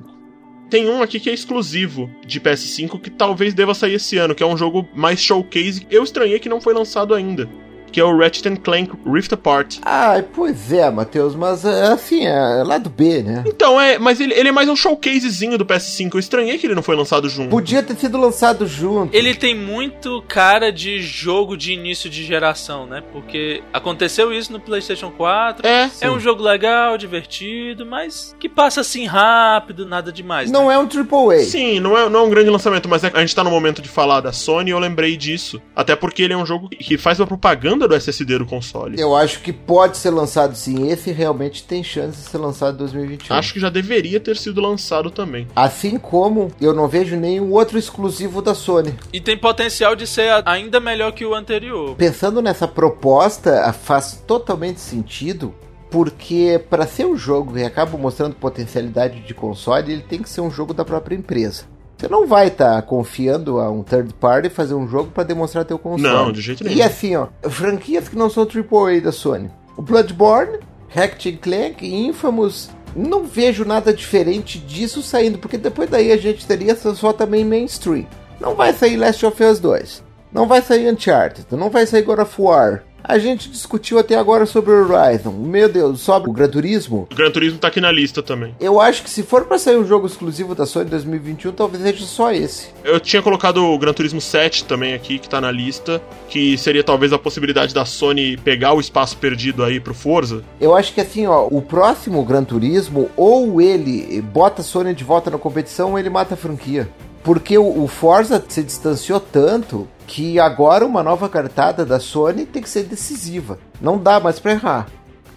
Tem 0.68 0.89
um 0.89 1.03
aqui 1.03 1.18
que 1.18 1.31
é 1.31 1.35
exclusivo 1.35 2.09
de 2.24 2.41
PS5 2.41 3.01
que 3.01 3.11
talvez 3.11 3.55
deva 3.55 3.74
sair 3.74 3.95
esse 3.95 4.16
ano, 4.18 4.35
que 4.35 4.43
é 4.43 4.47
um 4.47 4.57
jogo 4.57 4.89
mais 4.95 5.20
showcase. 5.20 5.87
Eu 5.91 6.05
estranhei 6.05 6.39
que 6.39 6.49
não 6.49 6.61
foi 6.61 6.74
lançado 6.74 7.14
ainda, 7.14 7.49
que 7.91 8.01
é 8.01 8.05
o 8.05 8.16
Ratchet 8.16 8.57
Clank 8.61 8.93
Rift 9.07 9.32
Apart. 9.34 9.78
Ah, 9.82 10.22
pois 10.34 10.72
é, 10.72 10.91
Matheus, 10.91 11.34
mas 11.34 11.64
é, 11.64 11.88
assim, 11.88 12.26
é 12.26 12.62
lado 12.64 12.88
B, 12.91 13.22
né? 13.22 13.45
Então, 13.47 13.80
é, 13.80 13.99
mas 13.99 14.20
ele, 14.20 14.34
ele 14.34 14.49
é 14.49 14.53
mais 14.53 14.68
um 14.68 14.76
showcasezinho 14.76 15.57
do 15.59 15.64
PS5. 15.64 16.11
Eu 16.14 16.20
estranhei 16.20 16.59
que 16.59 16.66
ele 16.66 16.74
não 16.74 16.82
foi 16.82 16.97
lançado 16.97 17.28
junto. 17.28 17.51
Podia 17.51 17.82
ter 17.82 17.97
sido 17.97 18.18
lançado 18.18 18.66
junto. 18.66 19.14
Ele 19.14 19.34
tem 19.34 19.55
muito 19.55 20.22
cara 20.28 20.70
de 20.72 21.01
jogo 21.01 21.57
de 21.57 21.72
início 21.72 22.09
de 22.11 22.24
geração, 22.24 22.86
né? 22.86 23.03
Porque 23.12 23.62
aconteceu 23.72 24.32
isso 24.32 24.53
no 24.53 24.61
PlayStation 24.61 25.11
4. 25.11 25.66
É, 25.66 25.91
É 26.01 26.11
um 26.11 26.20
jogo 26.20 26.43
legal, 26.43 26.97
divertido, 26.99 27.84
mas 27.86 28.34
que 28.38 28.49
passa 28.49 28.80
assim 28.80 29.07
rápido, 29.07 29.86
nada 29.86 30.12
demais. 30.12 30.51
Não 30.51 30.68
né? 30.68 30.74
é 30.74 30.78
um 30.78 30.86
AAA. 30.88 31.41
Sim, 31.45 31.80
não 31.80 31.97
é, 31.97 32.09
não 32.09 32.20
é 32.20 32.22
um 32.24 32.30
grande 32.30 32.51
lançamento, 32.51 32.88
mas 32.88 33.05
é- 33.05 33.11
a 33.14 33.20
gente 33.20 33.34
tá 33.34 33.45
no 33.45 33.51
momento 33.51 33.82
de 33.82 33.88
falar 33.88 34.20
da 34.20 34.32
Sony 34.32 34.70
e 34.70 34.72
eu 34.72 34.78
lembrei 34.78 35.16
disso. 35.16 35.61
Até 35.74 35.95
porque 35.97 36.22
ele 36.22 36.32
é 36.32 36.36
um 36.36 36.47
jogo 36.47 36.68
que 36.68 36.97
faz 36.99 37.20
a 37.20 37.26
propaganda 37.26 37.80
do 37.87 37.95
SSD 37.95 38.39
do 38.39 38.47
console. 38.47 39.01
Eu 39.01 39.14
acho 39.14 39.41
que 39.41 39.53
pode 39.53 39.97
ser 39.97 40.11
lançado 40.11 40.55
sim. 40.55 40.89
Esse 40.89 41.11
realmente 41.12 41.64
tem 41.64 41.83
chance 41.83 42.18
de 42.18 42.28
ser 42.28 42.39
lançado 42.39 42.74
em 42.74 42.78
2021. 42.78 43.37
Acho 43.37 43.53
que 43.53 43.61
já 43.61 43.70
deveria 43.70 44.20
ter 44.20 44.37
sido 44.37 44.61
lançado 44.61 45.11
também. 45.11 45.47
Assim 45.55 45.99
como 45.99 46.51
eu 46.61 46.74
não 46.74 46.89
vejo 46.89 47.16
nenhum 47.16 47.53
outro 47.53 47.78
exclusivo 47.78 48.43
da 48.43 48.55
Sony. 48.55 48.95
E 49.12 49.20
tem 49.20 49.37
potencial 49.37 49.95
de 49.95 50.07
ser 50.07 50.43
ainda 50.47 50.81
melhor 50.81 51.12
que 51.12 51.24
o 51.24 51.35
anterior. 51.35 51.95
Pensando 51.97 52.41
nessa 52.43 52.66
proposta, 52.68 53.72
faz 53.72 54.22
totalmente 54.26 54.81
sentido. 54.81 55.55
Porque 55.91 56.62
para 56.70 56.87
ser 56.87 57.05
um 57.05 57.16
jogo 57.16 57.55
que 57.55 57.64
acaba 57.64 57.99
mostrando 57.99 58.37
potencialidade 58.37 59.20
de 59.20 59.35
console, 59.35 59.93
ele 59.93 60.03
tem 60.03 60.22
que 60.22 60.31
ser 60.31 60.41
um 60.41 60.51
jogo 60.51 60.72
da 60.72 60.85
própria 60.85 61.16
empresa. 61.16 61.64
Você 62.01 62.09
não 62.09 62.26
vai 62.26 62.46
estar 62.46 62.80
confiando 62.80 63.61
a 63.61 63.70
um 63.70 63.82
third 63.82 64.14
party 64.14 64.48
fazer 64.48 64.72
um 64.72 64.88
jogo 64.88 65.11
para 65.11 65.22
demonstrar 65.22 65.66
teu 65.66 65.78
console. 65.78 66.03
Não, 66.03 66.32
de 66.32 66.40
jeito 66.40 66.64
nenhum. 66.64 66.78
E 66.78 66.82
assim, 66.82 67.14
ó, 67.14 67.26
franquias 67.42 68.09
que 68.09 68.16
não 68.16 68.30
são 68.30 68.44
AAA 68.44 69.03
da 69.03 69.12
Sony. 69.12 69.51
O 69.76 69.82
Bloodborne, 69.82 70.61
Ratchet 70.88 71.36
Clank 71.36 71.84
e 71.84 72.07
Infamous. 72.07 72.70
Não 72.96 73.24
vejo 73.24 73.66
nada 73.66 73.92
diferente 73.92 74.59
disso 74.59 75.03
saindo, 75.03 75.36
porque 75.36 75.59
depois 75.59 75.90
daí 75.90 76.11
a 76.11 76.16
gente 76.16 76.46
teria 76.46 76.74
só 76.74 77.12
também 77.12 77.44
mainstream. 77.44 78.07
Não 78.40 78.55
vai 78.55 78.72
sair 78.72 78.96
Last 78.96 79.26
of 79.26 79.44
Us 79.44 79.61
2. 79.61 80.03
Não 80.32 80.46
vai 80.46 80.62
sair 80.62 80.90
Uncharted. 80.90 81.46
Não 81.51 81.68
vai 81.68 81.84
sair 81.86 82.01
God 82.01 82.20
of 82.20 82.34
War. 82.40 82.82
A 83.03 83.18
gente 83.18 83.48
discutiu 83.48 83.98
até 83.98 84.14
agora 84.16 84.46
sobre 84.46 84.72
Horizon. 84.72 85.32
Meu 85.32 85.68
Deus, 85.68 86.01
sobre 86.01 86.30
o 86.30 86.32
Gran 86.32 86.48
Turismo. 86.48 87.09
O 87.11 87.14
Gran 87.14 87.30
Turismo 87.30 87.59
tá 87.59 87.68
aqui 87.68 87.80
na 87.80 87.90
lista 87.90 88.22
também. 88.22 88.55
Eu 88.61 88.80
acho 88.80 89.03
que 89.03 89.11
se 89.11 89.22
for 89.22 89.44
para 89.44 89.59
sair 89.59 89.76
um 89.76 89.86
jogo 89.86 90.07
exclusivo 90.07 90.55
da 90.55 90.66
Sony 90.66 90.90
2021, 90.90 91.53
talvez 91.53 91.82
seja 91.82 92.05
só 92.05 92.32
esse. 92.32 92.68
Eu 92.84 93.01
tinha 93.01 93.22
colocado 93.22 93.64
o 93.64 93.78
Gran 93.78 93.92
Turismo 93.92 94.20
7 94.20 94.64
também 94.64 94.94
aqui, 94.94 95.18
que 95.18 95.28
tá 95.28 95.40
na 95.40 95.51
lista, 95.51 96.01
que 96.28 96.57
seria 96.59 96.84
talvez 96.84 97.12
a 97.12 97.18
possibilidade 97.18 97.74
da 97.74 97.84
Sony 97.84 98.36
pegar 98.36 98.74
o 98.74 98.80
espaço 98.80 99.16
perdido 99.16 99.64
aí 99.64 99.80
pro 99.80 99.94
Forza. 99.94 100.42
Eu 100.61 100.74
acho 100.74 100.92
que 100.92 101.01
assim, 101.01 101.26
ó, 101.26 101.46
o 101.51 101.62
próximo 101.62 102.24
Gran 102.24 102.44
Turismo, 102.44 103.11
ou 103.16 103.61
ele 103.61 104.20
bota 104.22 104.61
a 104.61 104.64
Sony 104.64 104.94
de 104.94 105.05
volta 105.05 105.30
na 105.30 105.38
competição, 105.38 105.92
ou 105.92 105.98
ele 105.98 106.11
mata 106.11 106.34
a 106.34 106.36
franquia. 106.36 106.88
Porque 107.23 107.57
o, 107.59 107.85
o 107.85 107.87
Forza 107.87 108.43
se 108.49 108.62
distanciou 108.62 109.21
tanto 109.21 109.89
que 110.07 110.41
agora 110.41 110.85
uma 110.85 111.03
nova 111.03 111.29
cartada 111.29 111.85
da 111.85 112.01
Sony 112.01 112.47
tem 112.47 112.62
que 112.62 112.68
ser 112.68 112.85
decisiva. 112.85 113.59
Não 113.81 113.99
dá 113.99 114.18
mais 114.18 114.39
pra 114.39 114.53
errar. 114.53 114.87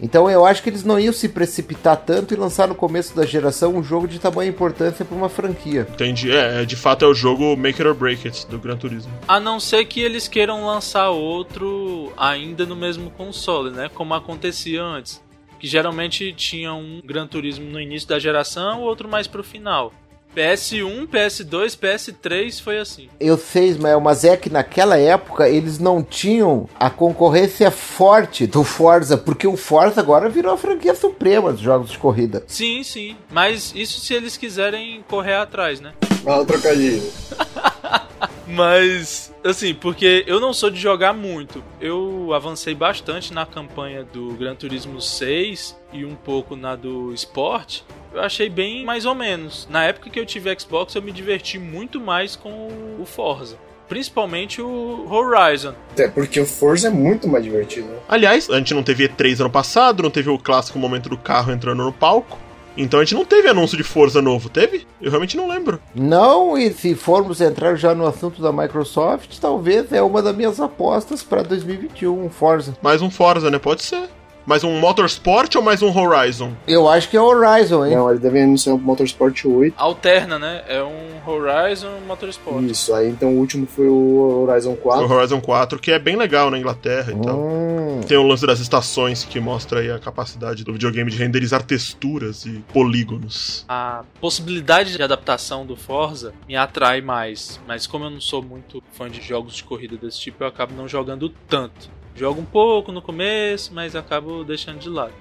Então 0.04 0.30
eu 0.30 0.46
acho 0.46 0.62
que 0.62 0.70
eles 0.70 0.84
não 0.84 1.00
iam 1.00 1.14
se 1.14 1.30
precipitar 1.30 1.96
tanto 1.96 2.34
e 2.34 2.38
lançar 2.38 2.68
no 2.68 2.76
começo 2.76 3.16
da 3.16 3.26
geração 3.26 3.74
um 3.74 3.82
jogo 3.82 4.06
de 4.06 4.20
tamanha 4.20 4.50
importância 4.50 5.06
pra 5.06 5.16
uma 5.16 5.30
franquia. 5.30 5.88
Entendi. 5.94 6.30
É, 6.30 6.62
é, 6.62 6.66
de 6.66 6.76
fato 6.76 7.06
é 7.06 7.08
o 7.08 7.14
jogo 7.14 7.56
Make 7.56 7.82
It 7.82 7.88
or 7.88 7.94
Break 7.94 8.28
It 8.28 8.48
do 8.48 8.60
Gran 8.60 8.76
Turismo. 8.76 9.12
A 9.26 9.40
não 9.40 9.62
ser 9.62 9.86
que 9.86 10.02
eles 10.02 10.28
queiram 10.28 10.66
lançar 10.66 11.10
outro 11.10 12.12
ainda 12.18 12.66
no 12.66 12.76
mesmo 12.76 13.12
console, 13.12 13.72
né? 13.72 13.90
Como 13.94 14.14
acontecia 14.14 14.84
antes. 14.84 15.24
Que 15.58 15.68
geralmente 15.68 16.34
tinha 16.34 16.74
um 16.74 17.00
Gran 17.02 17.26
Turismo 17.26 17.70
no 17.70 17.80
início 17.80 18.10
da 18.10 18.20
geração, 18.20 18.82
outro 18.82 19.08
mais 19.08 19.28
pro 19.28 19.42
final. 19.42 19.94
PS1, 20.36 21.08
PS2, 21.08 21.78
PS3 21.78 22.62
foi 22.62 22.80
assim. 22.80 23.10
Eu 23.20 23.38
sei, 23.38 23.68
Ismael, 23.70 24.00
mas 24.00 24.24
é 24.24 24.36
que 24.36 24.50
naquela 24.50 24.98
época 24.98 25.48
eles 25.48 25.80
não 25.80 26.04
tinham 26.04 26.68
a 26.80 26.90
concorrência 26.90 27.70
forte 27.72 28.48
do 28.48 28.64
Forza, 28.64 29.18
porque 29.18 29.48
o 29.48 29.58
Forza 29.58 30.02
agora 30.02 30.30
virou 30.30 30.54
a 30.54 30.58
franquia 30.58 30.96
suprema 30.96 31.52
dos 31.52 31.62
jogos 31.62 31.92
de 31.92 31.98
corrida. 31.98 32.44
Sim, 32.48 32.84
sim. 32.84 33.16
Mas 33.32 33.74
isso 33.76 34.00
se 34.00 34.14
eles 34.14 34.38
quiserem 34.38 35.04
correr 35.08 35.36
atrás, 35.36 35.80
né? 35.80 35.94
Ah, 36.26 36.40
o 36.40 36.46
trocadilho. 36.46 37.04
Mas, 38.48 39.34
assim, 39.44 39.74
porque 39.74 40.24
eu 40.28 40.40
não 40.40 40.54
sou 40.54 40.70
de 40.70 40.80
jogar 40.80 41.14
muito. 41.14 41.64
Eu 41.80 42.34
avancei 42.34 42.76
bastante 42.76 43.34
na 43.34 43.46
campanha 43.46 44.04
do 44.04 44.34
Gran 44.34 44.56
Turismo 44.56 45.02
6 45.02 45.78
e 45.92 46.06
um 46.06 46.16
pouco 46.16 46.56
na 46.56 46.76
do 46.76 47.14
Sport. 47.14 47.82
Eu 48.14 48.22
achei 48.22 48.50
bem 48.50 48.86
mais 48.86 49.06
ou 49.06 49.16
menos. 49.16 49.68
Na 49.70 49.84
época 49.84 50.10
que 50.10 50.20
eu 50.20 50.26
tive 50.26 50.56
Xbox, 50.60 50.94
eu 50.96 51.02
me 51.02 51.12
diverti 51.12 51.58
muito 51.58 52.00
mais 52.00 52.36
com 52.36 52.68
o 53.00 53.06
Forza. 53.06 53.58
Principalmente 53.88 54.62
o 54.62 55.08
Horizon. 55.10 55.74
Até 55.92 56.08
porque 56.08 56.40
o 56.40 56.46
Forza 56.46 56.88
é 56.88 56.92
muito 56.92 57.28
mais 57.28 57.44
divertido. 57.44 57.88
né? 57.88 57.98
Aliás, 58.08 58.50
a 58.50 58.58
gente 58.58 58.74
não 58.74 58.82
teve 58.84 59.08
E3 59.08 59.42
ano 59.42 59.50
passado, 59.50 60.04
não 60.04 60.10
teve 60.10 60.30
o 60.30 60.38
clássico 60.38 60.80
momento 60.80 61.10
do 61.10 61.18
carro 61.18 61.52
entrando 61.52 61.84
no 61.84 61.92
palco. 61.92 62.40
Então 62.78 63.00
a 63.00 63.04
gente 63.04 63.16
não 63.16 63.26
teve 63.26 63.48
anúncio 63.48 63.78
de 63.78 63.84
Forza 63.84 64.22
novo, 64.22 64.50
teve? 64.50 64.86
Eu 65.02 65.10
realmente 65.10 65.38
não 65.38 65.48
lembro. 65.48 65.80
Não, 65.94 66.58
e 66.58 66.72
se 66.72 66.96
formos 66.96 67.42
entrar 67.42 67.76
já 67.76 67.94
no 67.94 68.06
assunto 68.06 68.42
da 68.42 68.52
Microsoft, 68.52 69.38
talvez 69.40 69.92
é 69.92 70.02
uma 70.02 70.22
das 70.22 70.36
minhas 70.36 70.60
apostas 70.60 71.22
para 71.24 71.44
2021, 71.44 72.26
um 72.26 72.30
Forza. 72.30 72.76
Mais 72.82 73.02
um 73.02 73.10
Forza, 73.10 73.52
né? 73.52 73.60
Pode 73.60 73.84
ser. 73.84 74.10
Mais 74.46 74.62
um 74.62 74.78
Motorsport 74.78 75.56
ou 75.56 75.62
mais 75.62 75.82
um 75.82 75.98
Horizon? 75.98 76.52
Eu 76.68 76.90
acho 76.90 77.10
que 77.10 77.16
é 77.16 77.22
Horizon, 77.22 77.86
hein? 77.86 77.96
Não, 77.96 78.10
eles 78.10 78.22
devem 78.22 78.44
anunciar 78.44 78.76
um 78.76 78.78
Motorsport 78.78 79.46
8. 79.46 79.74
Alterna, 79.78 80.38
né? 80.38 80.66
É 80.68 80.84
um 80.84 81.26
Horizon 81.26 82.02
Motorsport. 82.06 82.62
Isso, 82.66 82.94
aí 82.94 83.08
então 83.08 83.34
o 83.36 83.40
último 83.40 83.66
foi 83.66 83.88
o 83.88 84.46
Horizon 84.46 84.76
4. 84.76 85.08
O 85.08 85.12
Horizon 85.14 85.40
4, 85.40 85.80
que 85.80 85.94
é 85.94 85.98
bem 85.98 86.18
legal 86.18 86.52
na 86.52 86.60
Inglaterra 86.60 87.14
e 87.14 87.22
tal. 87.22 87.40
Hum. 87.40 88.02
Tem 88.06 88.18
o 88.18 88.28
lance 88.28 88.46
das 88.46 88.60
estações 88.60 89.24
que 89.24 89.40
mostra 89.40 89.80
aí 89.80 89.90
a 89.90 89.98
capacidade 89.98 90.66
do 90.66 90.74
videogame 90.74 91.10
de 91.10 91.18
renderizar 91.18 91.64
texturas 91.64 92.46
e 92.46 92.62
polígonos. 92.74 93.64
A 93.70 94.04
possibilidade 94.20 94.98
de 94.98 95.02
adaptação 95.02 95.66
do 95.66 95.78
Forza 95.78 96.34
me 96.46 96.58
atrai 96.58 97.00
mais, 97.00 97.62
mas 97.66 97.88
como 97.88 98.04
eu 98.04 98.10
não 98.10 98.20
sou 98.20 98.44
muito 98.44 98.84
fã 98.92 99.10
de 99.10 99.22
jogos 99.22 99.56
de 99.56 99.64
corrida 99.64 99.96
desse 99.96 100.20
tipo, 100.20 100.44
eu 100.44 100.48
acabo 100.48 100.74
não 100.76 100.86
jogando 100.86 101.30
tanto. 101.48 102.03
Jogo 102.16 102.42
um 102.42 102.46
pouco 102.46 102.92
no 102.92 103.02
começo, 103.02 103.74
mas 103.74 103.96
acabo 103.96 104.44
deixando 104.44 104.80
de 104.80 104.90
lado. 104.90 105.14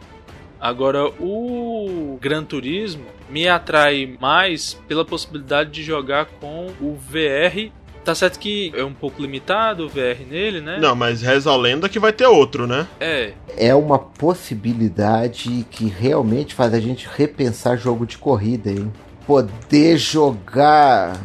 Agora, 0.60 1.06
o 1.18 2.18
Gran 2.20 2.44
Turismo 2.44 3.04
me 3.28 3.48
atrai 3.48 4.16
mais 4.20 4.74
pela 4.86 5.04
possibilidade 5.04 5.70
de 5.70 5.82
jogar 5.82 6.26
com 6.40 6.68
o 6.80 6.94
VR. 6.94 7.72
Tá 8.04 8.14
certo 8.14 8.38
que 8.38 8.72
é 8.76 8.84
um 8.84 8.92
pouco 8.92 9.20
limitado 9.22 9.86
o 9.86 9.88
VR 9.88 10.24
nele, 10.28 10.60
né? 10.60 10.78
Não, 10.80 10.94
mas 10.94 11.22
reza 11.22 11.50
a 11.50 11.56
lenda 11.56 11.88
que 11.88 11.98
vai 11.98 12.12
ter 12.12 12.26
outro, 12.26 12.66
né? 12.66 12.86
É, 13.00 13.32
É 13.56 13.74
uma 13.74 13.98
possibilidade 13.98 15.66
que 15.70 15.86
realmente 15.86 16.54
faz 16.54 16.74
a 16.74 16.80
gente 16.80 17.08
repensar 17.12 17.76
jogo 17.76 18.06
de 18.06 18.18
corrida, 18.18 18.70
hein? 18.70 18.92
Poder 19.26 19.96
jogar 19.96 21.16